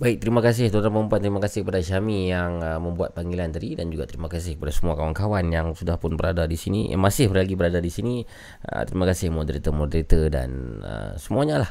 Baik, 0.00 0.24
terima 0.24 0.40
kasih 0.40 0.72
tuan-tuan 0.72 0.96
dan 0.96 1.08
puan 1.12 1.20
Terima 1.20 1.40
kasih 1.44 1.60
kepada 1.60 1.84
Syami 1.84 2.32
yang 2.32 2.64
uh, 2.64 2.80
membuat 2.80 3.12
panggilan 3.12 3.52
tadi 3.52 3.76
dan 3.76 3.92
juga 3.92 4.08
terima 4.08 4.32
kasih 4.32 4.56
kepada 4.56 4.72
semua 4.72 4.96
kawan-kawan 4.96 5.44
yang 5.52 5.76
sudah 5.76 6.00
pun 6.00 6.16
berada 6.16 6.48
di 6.48 6.56
sini, 6.56 6.88
eh, 6.88 6.96
masih 6.96 7.28
lagi 7.28 7.52
berada 7.52 7.84
di 7.84 7.92
sini. 7.92 8.24
Uh, 8.64 8.80
terima 8.88 9.04
kasih 9.04 9.28
moderator-moderator 9.28 10.32
dan 10.32 10.80
uh, 10.80 11.12
semuanya 11.20 11.68
lah. 11.68 11.70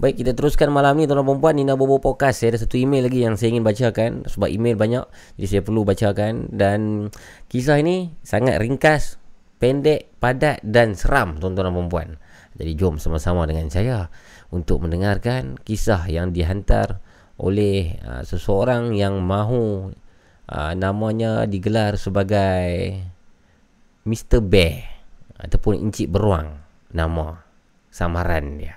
Baik, 0.00 0.24
kita 0.24 0.32
teruskan 0.32 0.72
malam 0.72 0.96
ni 0.96 1.04
tuan-tuan 1.04 1.28
dan 1.28 1.36
puan 1.36 1.52
Nina 1.52 1.76
Bobo 1.76 2.00
Podcast. 2.00 2.40
Saya 2.40 2.56
ada 2.56 2.64
satu 2.64 2.80
email 2.80 3.12
lagi 3.12 3.20
yang 3.20 3.36
saya 3.36 3.52
ingin 3.52 3.60
bacakan 3.68 4.24
sebab 4.24 4.48
email 4.48 4.80
banyak 4.80 5.04
jadi 5.36 5.60
saya 5.60 5.60
perlu 5.60 5.84
bacakan 5.84 6.48
dan 6.48 7.12
kisah 7.52 7.76
ini 7.76 8.16
sangat 8.24 8.56
ringkas, 8.56 9.20
pendek, 9.60 10.16
padat 10.16 10.64
dan 10.64 10.96
seram 10.96 11.36
tuan-tuan 11.36 11.68
dan 11.68 11.92
puan. 11.92 12.08
Jadi 12.56 12.72
jom 12.72 12.96
sama-sama 12.96 13.44
dengan 13.44 13.68
saya 13.68 14.08
untuk 14.48 14.80
mendengarkan 14.80 15.60
kisah 15.60 16.08
yang 16.08 16.32
dihantar 16.32 17.04
oleh 17.36 18.00
uh, 18.00 18.24
seseorang 18.24 18.96
yang 18.96 19.20
mahu 19.20 19.92
uh, 20.48 20.72
namanya 20.72 21.44
digelar 21.44 22.00
sebagai 22.00 22.96
Mr. 24.08 24.40
Bear 24.40 24.86
ataupun 25.36 25.88
Encik 25.88 26.08
Beruang 26.08 26.56
nama 26.94 27.44
samaran 27.92 28.56
dia. 28.56 28.76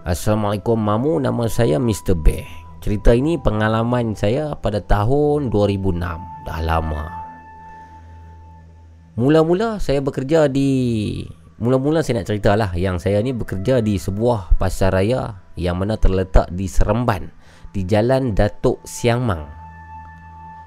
Assalamualaikum 0.00 0.80
Mamu, 0.80 1.20
nama 1.20 1.44
saya 1.46 1.76
Mr. 1.76 2.16
Bear. 2.16 2.48
Cerita 2.80 3.12
ini 3.12 3.36
pengalaman 3.36 4.16
saya 4.16 4.56
pada 4.56 4.80
tahun 4.80 5.52
2006. 5.52 6.00
Dah 6.48 6.60
lama. 6.64 7.19
Mula-mula 9.20 9.76
saya 9.76 10.00
bekerja 10.00 10.48
di 10.48 11.20
Mula-mula 11.60 12.00
saya 12.00 12.24
nak 12.24 12.32
cerita 12.32 12.56
lah 12.56 12.72
Yang 12.72 13.04
saya 13.04 13.20
ni 13.20 13.36
bekerja 13.36 13.84
di 13.84 14.00
sebuah 14.00 14.56
pasar 14.56 14.96
raya 14.96 15.44
Yang 15.60 15.76
mana 15.76 15.94
terletak 16.00 16.48
di 16.48 16.64
Seremban 16.64 17.28
Di 17.68 17.84
jalan 17.84 18.32
Datuk 18.32 18.80
Siang 18.88 19.20
Mang 19.20 19.44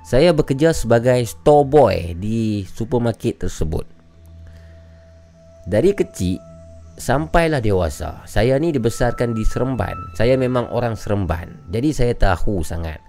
Saya 0.05 0.37
bekerja 0.37 0.69
sebagai 0.69 1.17
store 1.25 1.65
boy 1.65 1.95
Di 2.13 2.61
supermarket 2.69 3.41
tersebut. 3.41 3.89
Dari 5.65 5.97
kecil 5.97 6.37
Sampailah 6.93 7.57
dewasa 7.57 8.21
Saya 8.29 8.61
ni 8.61 8.69
dibesarkan 8.69 9.33
di 9.33 9.41
Seremban. 9.49 9.97
Saya 10.13 10.37
memang 10.37 10.69
orang 10.69 10.93
Seremban 10.93 11.73
Jadi 11.73 11.89
saya 11.89 12.13
tahu 12.13 12.61
sangat 12.61 13.01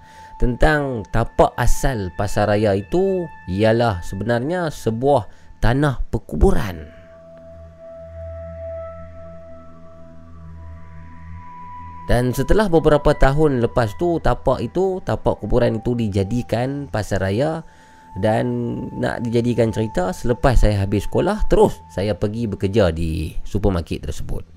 tentang 0.45 1.09
tapak 1.09 1.57
asal 1.57 2.13
pasar 2.21 2.53
raya 2.53 2.77
itu 2.77 3.25
ialah 3.49 4.05
sebenarnya 4.05 4.69
sebuah 4.69 5.25
tanah 5.65 6.05
perkuburan. 6.13 6.85
Dan 12.05 12.37
setelah 12.37 12.69
beberapa 12.69 13.17
tahun 13.17 13.65
lepas 13.65 13.97
tu 13.97 14.21
tapak 14.21 14.61
itu 14.61 15.01
tapak 15.01 15.41
kuburan 15.41 15.81
itu 15.81 15.97
dijadikan 15.97 16.93
pasar 16.93 17.25
raya 17.25 17.65
dan 18.21 18.45
nak 19.01 19.25
dijadikan 19.25 19.73
cerita 19.73 20.13
selepas 20.13 20.61
saya 20.61 20.85
habis 20.85 21.09
sekolah 21.09 21.49
terus 21.49 21.81
saya 21.89 22.13
pergi 22.13 22.45
bekerja 22.53 22.93
di 22.93 23.33
supermarket 23.49 24.05
tersebut. 24.05 24.54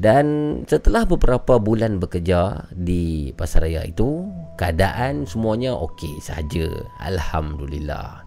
Dan 0.00 0.56
setelah 0.64 1.04
beberapa 1.04 1.60
bulan 1.60 2.00
bekerja 2.00 2.72
di 2.72 3.36
pasar 3.36 3.68
raya 3.68 3.84
itu, 3.84 4.24
keadaan 4.56 5.28
semuanya 5.28 5.76
okey 5.76 6.24
saja. 6.24 6.72
Alhamdulillah. 7.04 8.24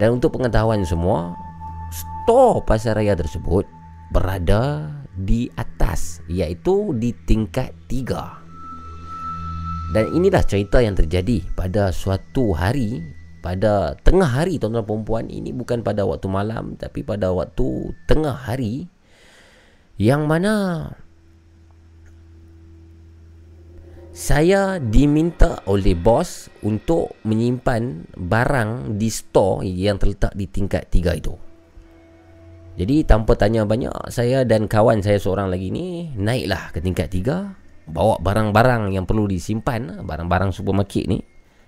Dan 0.00 0.16
untuk 0.16 0.40
pengetahuan 0.40 0.80
semua, 0.88 1.36
stor 1.92 2.64
pasar 2.64 2.96
raya 2.96 3.12
tersebut 3.12 3.68
berada 4.16 4.88
di 5.12 5.52
atas, 5.60 6.24
iaitu 6.24 6.96
di 6.96 7.12
tingkat 7.28 7.76
3. 7.92 9.92
Dan 9.92 10.08
inilah 10.16 10.40
cerita 10.40 10.80
yang 10.80 10.96
terjadi 10.96 11.44
pada 11.52 11.92
suatu 11.92 12.56
hari 12.56 12.96
pada 13.44 13.92
tengah 14.00 14.40
hari 14.40 14.56
tuan-tuan 14.56 14.88
dan 14.88 15.04
puan 15.04 15.26
ini 15.28 15.52
bukan 15.52 15.84
pada 15.84 16.08
waktu 16.08 16.32
malam 16.32 16.80
tapi 16.80 17.04
pada 17.04 17.28
waktu 17.28 17.92
tengah 18.08 18.32
hari 18.32 18.88
yang 20.00 20.26
mana 20.26 20.90
saya 24.14 24.78
diminta 24.78 25.58
oleh 25.66 25.98
bos 25.98 26.46
untuk 26.62 27.18
menyimpan 27.26 28.14
barang 28.14 28.94
di 28.94 29.10
store 29.10 29.66
yang 29.66 29.98
terletak 29.98 30.30
di 30.38 30.46
tingkat 30.46 30.86
tiga 30.86 31.18
itu. 31.18 31.34
Jadi 32.74 33.06
tanpa 33.06 33.38
tanya 33.38 33.62
banyak, 33.62 34.10
saya 34.10 34.42
dan 34.42 34.66
kawan 34.66 35.02
saya 35.02 35.18
seorang 35.18 35.50
lagi 35.50 35.70
ni 35.70 36.10
naiklah 36.14 36.74
ke 36.74 36.82
tingkat 36.82 37.10
tiga, 37.10 37.54
bawa 37.86 38.18
barang-barang 38.18 38.94
yang 38.94 39.06
perlu 39.06 39.30
disimpan, 39.30 40.02
barang-barang 40.02 40.50
supermarket 40.50 41.06
ni 41.06 41.18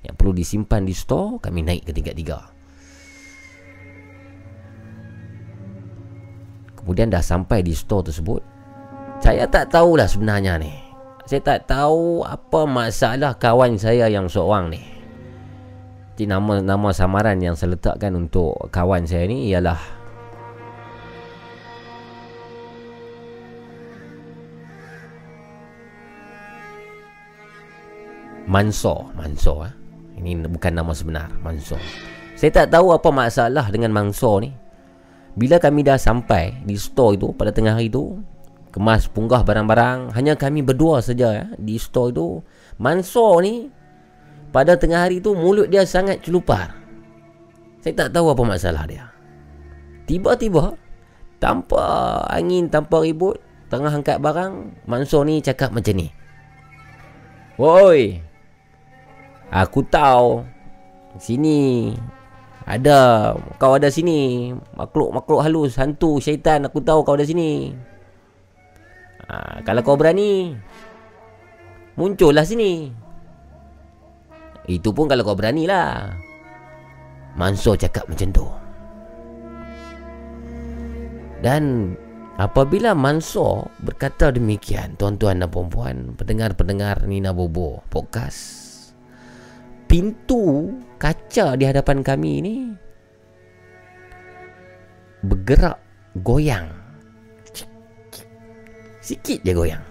yang 0.06 0.14
perlu 0.14 0.34
disimpan 0.34 0.82
di 0.86 0.94
store, 0.94 1.42
kami 1.42 1.66
naik 1.66 1.86
ke 1.86 1.94
tingkat 1.94 2.14
tiga. 2.14 2.55
Kemudian 6.86 7.10
dah 7.10 7.18
sampai 7.18 7.66
di 7.66 7.74
store 7.74 8.06
tersebut, 8.06 8.38
saya 9.18 9.42
tak 9.50 9.74
tahulah 9.74 10.06
sebenarnya 10.06 10.54
ni. 10.62 10.70
Saya 11.26 11.42
tak 11.42 11.66
tahu 11.66 12.22
apa 12.22 12.62
masalah 12.62 13.34
kawan 13.34 13.74
saya 13.74 14.06
yang 14.06 14.30
seorang 14.30 14.70
ni. 14.70 14.78
Jadi 16.14 16.30
nama 16.30 16.62
nama 16.62 16.94
samaran 16.94 17.42
yang 17.42 17.58
saya 17.58 17.74
letakkan 17.74 18.14
untuk 18.14 18.54
kawan 18.70 19.02
saya 19.02 19.26
ni 19.26 19.50
ialah 19.50 19.76
Mansor 28.46 29.10
Mansor 29.18 29.66
eh? 29.66 29.74
Ini 30.22 30.46
bukan 30.46 30.72
nama 30.72 30.94
sebenar 30.94 31.28
Mansor 31.44 31.82
Saya 32.38 32.48
tak 32.64 32.72
tahu 32.72 32.94
apa 32.94 33.12
masalah 33.12 33.68
dengan 33.68 33.92
Mansor 33.92 34.46
ni 34.46 34.54
Bila 35.36 35.60
kami 35.60 35.84
dah 35.84 36.00
sampai 36.00 36.64
Di 36.64 36.80
store 36.80 37.20
itu 37.20 37.28
Pada 37.36 37.52
tengah 37.52 37.76
hari 37.76 37.92
itu 37.92 38.16
Kemas 38.72 39.04
punggah 39.06 39.44
barang-barang 39.44 40.16
Hanya 40.16 40.34
kami 40.34 40.64
berdua 40.64 41.04
saja 41.04 41.44
ya, 41.44 41.46
Di 41.60 41.76
store 41.76 42.10
itu 42.10 42.26
Mansor 42.80 43.44
ni 43.44 43.68
Pada 44.50 44.80
tengah 44.80 45.04
hari 45.04 45.20
itu 45.20 45.36
Mulut 45.36 45.68
dia 45.68 45.84
sangat 45.84 46.24
celupar. 46.24 46.72
Saya 47.84 47.94
tak 47.94 48.16
tahu 48.16 48.32
apa 48.32 48.42
masalah 48.42 48.88
dia. 48.88 49.12
Tiba-tiba 50.08 50.72
Tanpa 51.36 51.84
angin 52.32 52.72
Tanpa 52.72 53.04
ribut 53.04 53.36
Tengah 53.68 53.92
angkat 53.92 54.16
barang 54.18 54.84
Mansor 54.88 55.28
ni 55.28 55.44
cakap 55.44 55.68
macam 55.70 56.00
ni. 56.00 56.08
Woi 57.60 58.24
Aku 59.52 59.84
tahu 59.84 60.48
Sini 61.16 61.92
Ada. 62.66 63.32
Kau 63.62 63.78
ada 63.78 63.86
sini. 63.88 64.50
Makhluk-makhluk 64.74 65.40
halus. 65.46 65.78
Hantu 65.78 66.18
syaitan. 66.18 66.66
Aku 66.66 66.82
tahu 66.82 67.06
kau 67.06 67.14
ada 67.14 67.22
sini. 67.22 67.70
Ha, 69.26 69.62
Kalau 69.62 69.82
kau 69.82 69.98
berani 69.98 70.54
Muncullah 71.96 72.44
sini. 72.44 72.90
Itu 74.66 74.90
pun 74.90 75.06
kalau 75.06 75.22
kau 75.22 75.38
berani 75.38 75.64
lah 75.64 76.10
Mansur 77.38 77.78
cakap 77.78 78.10
macam 78.10 78.28
tu. 78.34 78.46
Dan 81.40 81.94
Apabila 82.36 82.92
Mansur 82.92 83.72
berkata 83.80 84.28
demikian 84.28 84.92
Tuan-tuan 85.00 85.40
dan 85.40 85.48
perempuan 85.48 86.12
Pendengar-pendengar 86.20 87.08
Nina 87.08 87.32
Bobo 87.32 87.80
Podcast 87.88 88.65
pintu 89.86 90.70
kaca 90.98 91.54
di 91.54 91.64
hadapan 91.64 92.02
kami 92.02 92.32
ni 92.42 92.56
bergerak 95.26 95.78
goyang. 96.22 96.70
Sikit 99.02 99.42
je 99.46 99.52
goyang. 99.54 99.82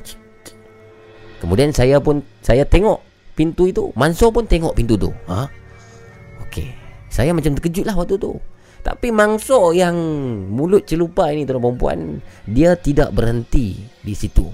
Kemudian 1.39 1.71
saya 1.71 1.99
pun 1.99 2.23
saya 2.43 2.67
tengok 2.67 2.99
pintu 3.35 3.67
itu. 3.71 3.91
Mansur 3.95 4.31
pun 4.31 4.43
tengok 4.47 4.75
pintu 4.75 4.99
tu. 4.99 5.11
Ha? 5.31 5.47
Okey. 6.47 6.71
Saya 7.11 7.31
macam 7.31 7.55
terkejut 7.55 7.87
lah 7.87 7.95
waktu 7.95 8.19
tu. 8.19 8.35
Tapi 8.83 9.09
Mansur 9.09 9.73
yang 9.73 9.97
mulut 10.51 10.85
celupa 10.85 11.33
ini 11.33 11.47
tuan 11.47 11.57
perempuan 11.57 11.99
dia 12.45 12.77
tidak 12.77 13.15
berhenti 13.15 13.81
di 13.81 14.13
situ. 14.13 14.45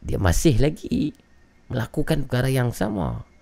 Dia 0.00 0.16
masih 0.16 0.60
lagi 0.60 1.12
melakukan 1.68 2.24
perkara 2.24 2.48
yang 2.48 2.72
sama 2.72 3.33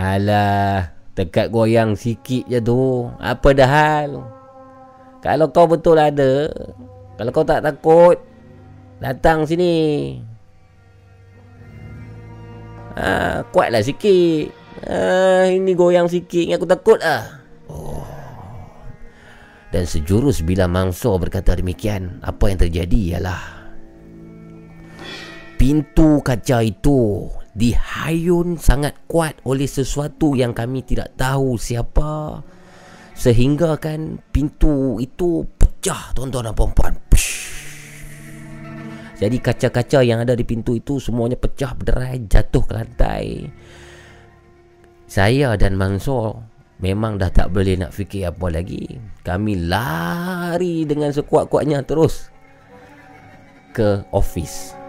Alah, 0.00 0.96
dekat 1.12 1.52
goyang 1.52 1.92
sikit 1.92 2.48
je 2.48 2.56
tu. 2.64 3.04
Apa 3.20 3.52
dah 3.52 3.68
hal? 3.68 4.10
Kalau 5.20 5.52
kau 5.52 5.68
betul 5.68 6.00
ada, 6.00 6.48
kalau 7.20 7.30
kau 7.36 7.44
tak 7.44 7.60
takut, 7.60 8.16
datang 9.04 9.44
sini. 9.44 10.16
Ha, 12.96 13.44
kuatlah 13.52 13.84
sikit. 13.84 14.48
Ha, 14.88 15.52
ini 15.52 15.76
goyang 15.76 16.08
sikit, 16.08 16.56
aku 16.56 16.64
takut 16.64 16.96
lah. 17.04 17.44
Oh. 17.68 18.00
Dan 19.68 19.84
sejurus 19.84 20.40
bila 20.40 20.64
Mangsor 20.64 21.20
berkata 21.20 21.52
demikian, 21.52 22.24
apa 22.24 22.48
yang 22.48 22.56
terjadi 22.56 23.00
ialah 23.20 23.60
pintu 25.60 26.24
kaca 26.24 26.64
itu 26.64 27.28
dihayun 27.54 28.56
sangat 28.56 28.94
kuat 29.10 29.38
oleh 29.42 29.66
sesuatu 29.66 30.38
yang 30.38 30.54
kami 30.54 30.86
tidak 30.86 31.14
tahu 31.18 31.58
siapa. 31.58 32.42
Sehingga 33.14 33.76
kan 33.76 34.22
pintu 34.32 34.96
itu 34.96 35.44
pecah 35.58 36.16
tuan-tuan 36.16 36.48
dan 36.48 36.54
puan-puan. 36.56 36.94
Jadi 39.20 39.36
kaca-kaca 39.36 40.00
yang 40.00 40.24
ada 40.24 40.32
di 40.32 40.48
pintu 40.48 40.72
itu 40.72 40.96
semuanya 40.96 41.36
pecah 41.36 41.76
berderai 41.76 42.24
jatuh 42.24 42.64
ke 42.64 42.72
lantai. 42.72 43.52
Saya 45.04 45.60
dan 45.60 45.76
Mansur 45.76 46.40
memang 46.80 47.20
dah 47.20 47.28
tak 47.28 47.52
boleh 47.52 47.76
nak 47.76 47.92
fikir 47.92 48.32
apa 48.32 48.48
lagi. 48.48 48.96
Kami 49.20 49.68
lari 49.68 50.88
dengan 50.88 51.12
sekuat-kuatnya 51.12 51.84
terus 51.84 52.32
ke 53.76 54.00
office 54.08 54.79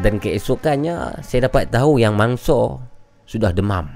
dan 0.00 0.16
keesokannya 0.16 1.20
saya 1.20 1.46
dapat 1.46 1.68
tahu 1.68 2.00
yang 2.00 2.16
Mansor 2.16 2.80
sudah 3.28 3.52
demam. 3.52 3.86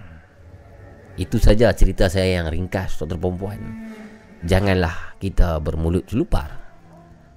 Itu 1.17 1.41
saja 1.41 1.73
cerita 1.73 2.13
saya 2.13 2.43
yang 2.43 2.53
ringkas 2.53 3.01
Doktor 3.01 3.17
Perempuan. 3.17 3.61
Janganlah 4.45 5.17
kita 5.17 5.59
bermulut 5.65 6.05
celupar. 6.05 6.61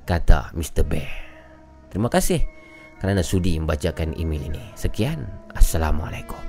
Kata 0.03 0.51
Mr. 0.55 0.83
Bear. 0.87 1.11
Terima 1.91 2.11
kasih 2.11 2.43
kerana 2.99 3.23
sudi 3.23 3.55
membacakan 3.55 4.17
email 4.19 4.51
ini. 4.51 4.63
Sekian. 4.75 5.23
Assalamualaikum. 5.55 6.46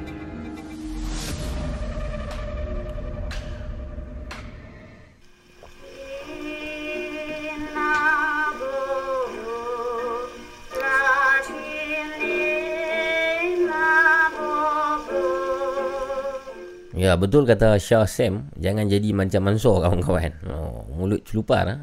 Ya 17.05 17.21
betul 17.21 17.45
kata 17.45 17.77
Shah 17.77 18.09
Sam 18.09 18.49
Jangan 18.57 18.89
jadi 18.89 19.13
macam 19.13 19.45
Mansur 19.45 19.85
kawan-kawan 19.85 20.33
oh, 20.49 20.89
Mulut 20.97 21.21
celupar 21.29 21.69
ha? 21.69 21.77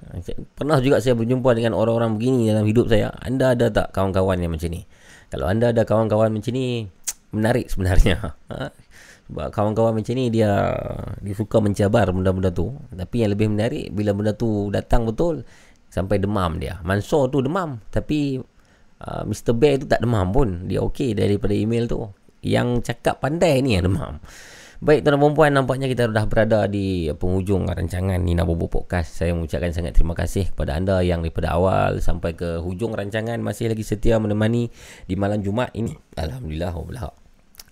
Pernah 0.58 0.82
juga 0.82 0.98
saya 0.98 1.14
berjumpa 1.14 1.54
dengan 1.54 1.78
orang-orang 1.78 2.18
begini 2.18 2.50
dalam 2.50 2.66
hidup 2.66 2.90
saya 2.90 3.14
Anda 3.22 3.54
ada 3.54 3.70
tak 3.70 3.94
kawan-kawan 3.94 4.42
yang 4.42 4.58
macam 4.58 4.74
ni 4.74 4.82
Kalau 5.30 5.46
anda 5.46 5.70
ada 5.70 5.86
kawan-kawan 5.86 6.34
macam 6.34 6.52
ni 6.58 6.90
Menarik 7.38 7.70
sebenarnya 7.70 8.18
ha? 8.52 8.74
Sebab 9.30 9.48
kawan-kawan 9.54 10.02
macam 10.02 10.14
ni 10.18 10.34
dia 10.34 10.74
Dia 11.22 11.34
suka 11.38 11.62
mencabar 11.62 12.10
benda-benda 12.10 12.50
tu 12.50 12.74
Tapi 12.90 13.22
yang 13.22 13.38
lebih 13.38 13.54
menarik 13.54 13.94
Bila 13.94 14.18
benda 14.18 14.34
tu 14.34 14.74
datang 14.74 15.06
betul 15.06 15.46
Sampai 15.92 16.24
demam 16.24 16.56
dia. 16.56 16.80
Mansur 16.88 17.28
tu 17.28 17.44
demam. 17.44 17.84
Tapi 17.92 18.40
uh, 19.04 19.24
Mr. 19.28 19.52
Bear 19.52 19.76
tu 19.84 19.92
tak 19.92 20.00
demam 20.00 20.32
pun. 20.32 20.72
Dia 20.72 20.80
okey 20.88 21.12
daripada 21.12 21.52
email 21.52 21.86
tu. 21.92 22.08
Yang 22.42 22.88
cakap 22.88 23.20
pandai 23.20 23.60
ni 23.60 23.76
yang 23.76 23.92
demam. 23.92 24.24
Baik 24.82 25.06
tuan 25.06 25.14
dan 25.14 25.22
perempuan 25.22 25.54
nampaknya 25.54 25.86
kita 25.86 26.10
dah 26.10 26.26
berada 26.26 26.66
di 26.66 27.06
penghujung 27.14 27.70
rancangan 27.70 28.18
Nina 28.18 28.50
Bobo 28.50 28.66
Podcast. 28.66 29.14
Saya 29.14 29.30
mengucapkan 29.38 29.70
sangat 29.70 29.94
terima 29.94 30.18
kasih 30.18 30.50
kepada 30.50 30.74
anda 30.74 31.06
yang 31.06 31.22
daripada 31.22 31.54
awal 31.54 32.02
sampai 32.02 32.34
ke 32.34 32.58
hujung 32.58 32.98
rancangan 32.98 33.38
masih 33.46 33.70
lagi 33.70 33.86
setia 33.86 34.18
menemani 34.18 34.74
di 35.06 35.14
malam 35.14 35.46
Jumaat 35.46 35.70
ini. 35.78 35.94
Alhamdulillah. 36.18 36.74
Alhamdulillah. 36.74 37.14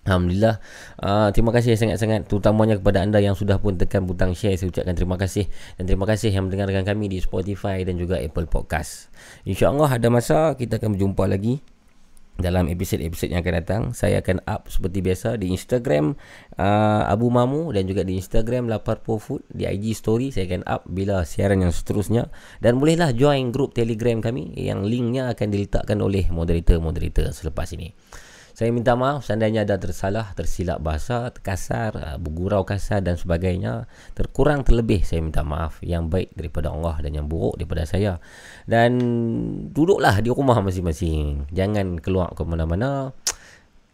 Alhamdulillah 0.00 0.56
uh, 1.02 1.28
Terima 1.34 1.52
kasih 1.52 1.76
sangat-sangat 1.76 2.24
Terutamanya 2.24 2.80
kepada 2.80 3.04
anda 3.04 3.20
yang 3.20 3.36
sudah 3.36 3.60
pun 3.60 3.76
tekan 3.76 4.08
butang 4.08 4.32
share 4.32 4.56
Saya 4.56 4.72
ucapkan 4.72 4.96
terima 4.96 5.20
kasih 5.20 5.44
Dan 5.76 5.84
terima 5.84 6.08
kasih 6.08 6.32
yang 6.32 6.48
mendengarkan 6.48 6.88
kami 6.88 7.12
di 7.12 7.20
Spotify 7.20 7.84
dan 7.84 8.00
juga 8.00 8.16
Apple 8.16 8.48
Podcast 8.48 9.12
InsyaAllah 9.44 10.00
ada 10.00 10.08
masa 10.08 10.56
kita 10.56 10.80
akan 10.80 10.96
berjumpa 10.96 11.28
lagi 11.28 11.60
dalam 12.40 12.68
episod-episod 12.68 13.32
yang 13.32 13.40
akan 13.44 13.54
datang 13.60 13.82
saya 13.92 14.20
akan 14.24 14.44
up 14.48 14.68
seperti 14.68 15.00
biasa 15.00 15.36
di 15.36 15.52
Instagram 15.52 16.16
uh, 16.56 17.04
Abu 17.08 17.28
Mamu 17.28 17.72
dan 17.72 17.84
juga 17.88 18.04
di 18.04 18.16
Instagram 18.16 18.68
Lapar 18.68 19.00
Po 19.04 19.20
Food. 19.20 19.44
Di 19.48 19.68
IG 19.68 19.96
story 19.96 20.32
saya 20.32 20.48
akan 20.50 20.62
up 20.68 20.82
bila 20.88 21.24
siaran 21.24 21.64
yang 21.64 21.72
seterusnya. 21.72 22.32
Dan 22.58 22.80
bolehlah 22.80 23.12
join 23.12 23.52
grup 23.52 23.72
Telegram 23.76 24.18
kami 24.20 24.52
yang 24.56 24.84
linknya 24.84 25.32
akan 25.32 25.48
diletakkan 25.52 26.00
oleh 26.00 26.28
moderator-moderator 26.28 27.32
selepas 27.32 27.68
ini 27.76 27.92
saya 28.60 28.76
minta 28.76 28.92
maaf 28.92 29.24
seandainya 29.24 29.64
ada 29.64 29.80
tersalah, 29.80 30.36
tersilap 30.36 30.84
bahasa, 30.84 31.32
terkasar, 31.32 31.96
uh, 31.96 32.20
bergurau 32.20 32.60
kasar 32.68 33.00
dan 33.00 33.16
sebagainya. 33.16 33.88
Terkurang 34.12 34.68
terlebih 34.68 35.00
saya 35.00 35.24
minta 35.24 35.40
maaf. 35.40 35.80
Yang 35.80 36.04
baik 36.12 36.28
daripada 36.36 36.68
Allah 36.68 37.00
dan 37.00 37.16
yang 37.16 37.24
buruk 37.24 37.56
daripada 37.56 37.88
saya. 37.88 38.20
Dan 38.68 39.00
duduklah 39.72 40.20
di 40.20 40.28
rumah 40.28 40.60
masing-masing. 40.60 41.48
Jangan 41.56 42.04
keluar 42.04 42.36
ke 42.36 42.44
mana-mana. 42.44 43.16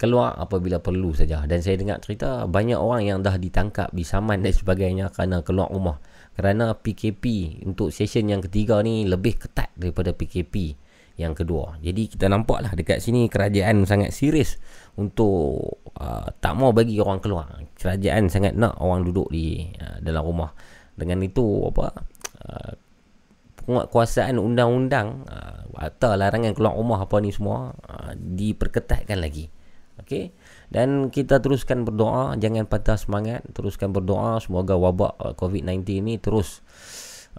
Keluar 0.03 0.35
apabila 0.35 0.83
perlu 0.83 1.15
saja. 1.15 1.47
Dan 1.47 1.62
saya 1.62 1.78
dengar 1.78 2.03
cerita 2.03 2.51
banyak 2.51 2.75
orang 2.75 3.07
yang 3.07 3.19
dah 3.23 3.39
ditangkap, 3.39 3.95
disaman 3.95 4.43
dan 4.43 4.51
sebagainya 4.51 5.15
kerana 5.15 5.47
keluar 5.47 5.70
rumah. 5.70 6.03
Kerana 6.35 6.75
PKP 6.75 7.62
untuk 7.70 7.95
session 7.95 8.27
yang 8.27 8.43
ketiga 8.43 8.83
ni 8.83 9.07
lebih 9.07 9.47
ketat 9.47 9.70
daripada 9.78 10.11
PKP 10.11 10.75
yang 11.17 11.33
kedua. 11.33 11.81
Jadi 11.81 12.12
kita 12.12 12.28
nampaklah 12.28 12.77
dekat 12.77 13.01
sini 13.01 13.33
kerajaan 13.33 13.89
sangat 13.89 14.12
serius 14.12 14.61
untuk 15.01 15.81
uh, 15.97 16.28
tak 16.41 16.53
mau 16.57 16.77
bagi 16.77 17.01
orang 17.01 17.25
keluar. 17.25 17.49
Kerajaan 17.77 18.28
sangat 18.28 18.53
nak 18.53 18.77
orang 18.81 19.05
duduk 19.09 19.33
di 19.33 19.65
uh, 19.81 19.99
dalam 20.05 20.25
rumah. 20.25 20.53
Dengan 20.97 21.25
itu 21.25 21.45
apa 21.73 21.86
uh, 22.45 22.73
penguatkuasaan 23.65 24.36
undang-undang 24.36 25.25
uh, 25.25 25.65
atau 25.77 26.17
larangan 26.17 26.53
keluar 26.53 26.77
rumah 26.77 27.01
apa 27.05 27.17
ni 27.25 27.33
semua 27.33 27.73
uh, 27.73 28.12
diperketatkan 28.17 29.17
lagi. 29.17 29.49
Okey. 29.97 30.36
Dan 30.69 31.09
kita 31.09 31.41
teruskan 31.41 31.89
berdoa, 31.89 32.36
jangan 32.36 32.69
patah 32.69 33.01
semangat, 33.01 33.41
teruskan 33.57 33.97
berdoa 33.97 34.36
semoga 34.45 34.77
wabak 34.77 35.17
uh, 35.17 35.33
COVID-19 35.33 36.05
ni 36.05 36.20
terus 36.20 36.61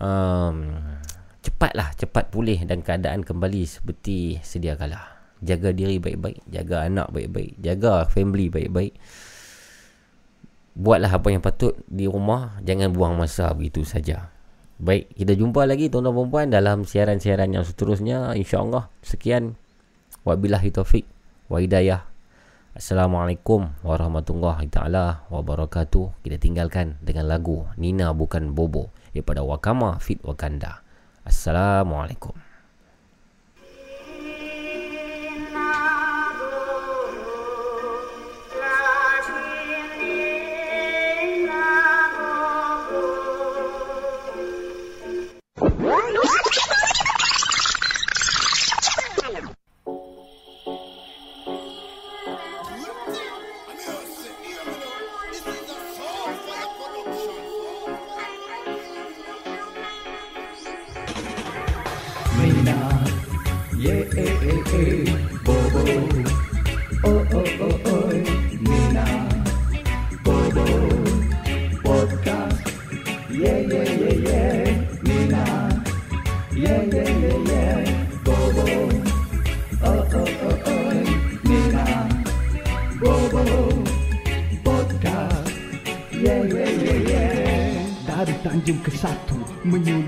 um, 0.02 0.74
cepatlah 1.48 1.96
cepat 1.96 2.28
pulih 2.28 2.60
dan 2.68 2.84
keadaan 2.84 3.24
kembali 3.24 3.64
seperti 3.64 4.44
sedia 4.44 4.76
kala. 4.76 5.00
Jaga 5.40 5.72
diri 5.72 5.96
baik-baik, 5.96 6.44
jaga 6.52 6.84
anak 6.84 7.08
baik-baik, 7.16 7.56
jaga 7.64 8.04
family 8.12 8.52
baik-baik. 8.52 9.00
Buatlah 10.78 11.10
apa 11.10 11.28
yang 11.32 11.40
patut 11.40 11.80
di 11.88 12.06
rumah, 12.06 12.60
jangan 12.68 12.92
buang 12.92 13.16
masa 13.16 13.50
begitu 13.56 13.88
saja. 13.88 14.30
Baik, 14.78 15.10
kita 15.18 15.34
jumpa 15.34 15.66
lagi 15.66 15.90
tuan-tuan 15.90 16.14
dan 16.14 16.30
puan 16.30 16.48
dalam 16.54 16.78
siaran-siaran 16.86 17.50
yang 17.50 17.66
seterusnya 17.66 18.38
insya-Allah. 18.38 18.94
Sekian. 19.02 19.58
Wabillahi 20.22 20.70
taufik 20.70 21.08
wa 21.50 21.58
hidayah. 21.58 22.06
Assalamualaikum 22.78 23.74
warahmatullahi 23.82 24.70
taala 24.70 25.26
wabarakatuh. 25.34 26.22
Kita 26.22 26.38
tinggalkan 26.38 27.02
dengan 27.02 27.26
lagu 27.26 27.66
Nina 27.74 28.14
bukan 28.14 28.54
Bobo 28.54 28.94
daripada 29.18 29.42
Wakama 29.42 29.98
Fit 29.98 30.22
Wakanda. 30.22 30.86
Assalamualaikum. 31.28 32.32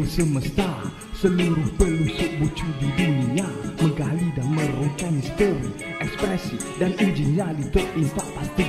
Semesta. 0.09 0.89
Seluruh 1.19 1.67
pelusuk 1.75 2.31
bucu 2.39 2.63
di 2.79 2.87
dunia 2.95 3.43
Menggali 3.83 4.31
dan 4.39 4.47
merungkai 4.55 5.11
misteri 5.11 5.67
Ekspresi 5.99 6.55
dan 6.79 6.95
uji 6.95 7.35
nyali 7.35 7.67
terimpak 7.75 8.23
pasti 8.39 8.68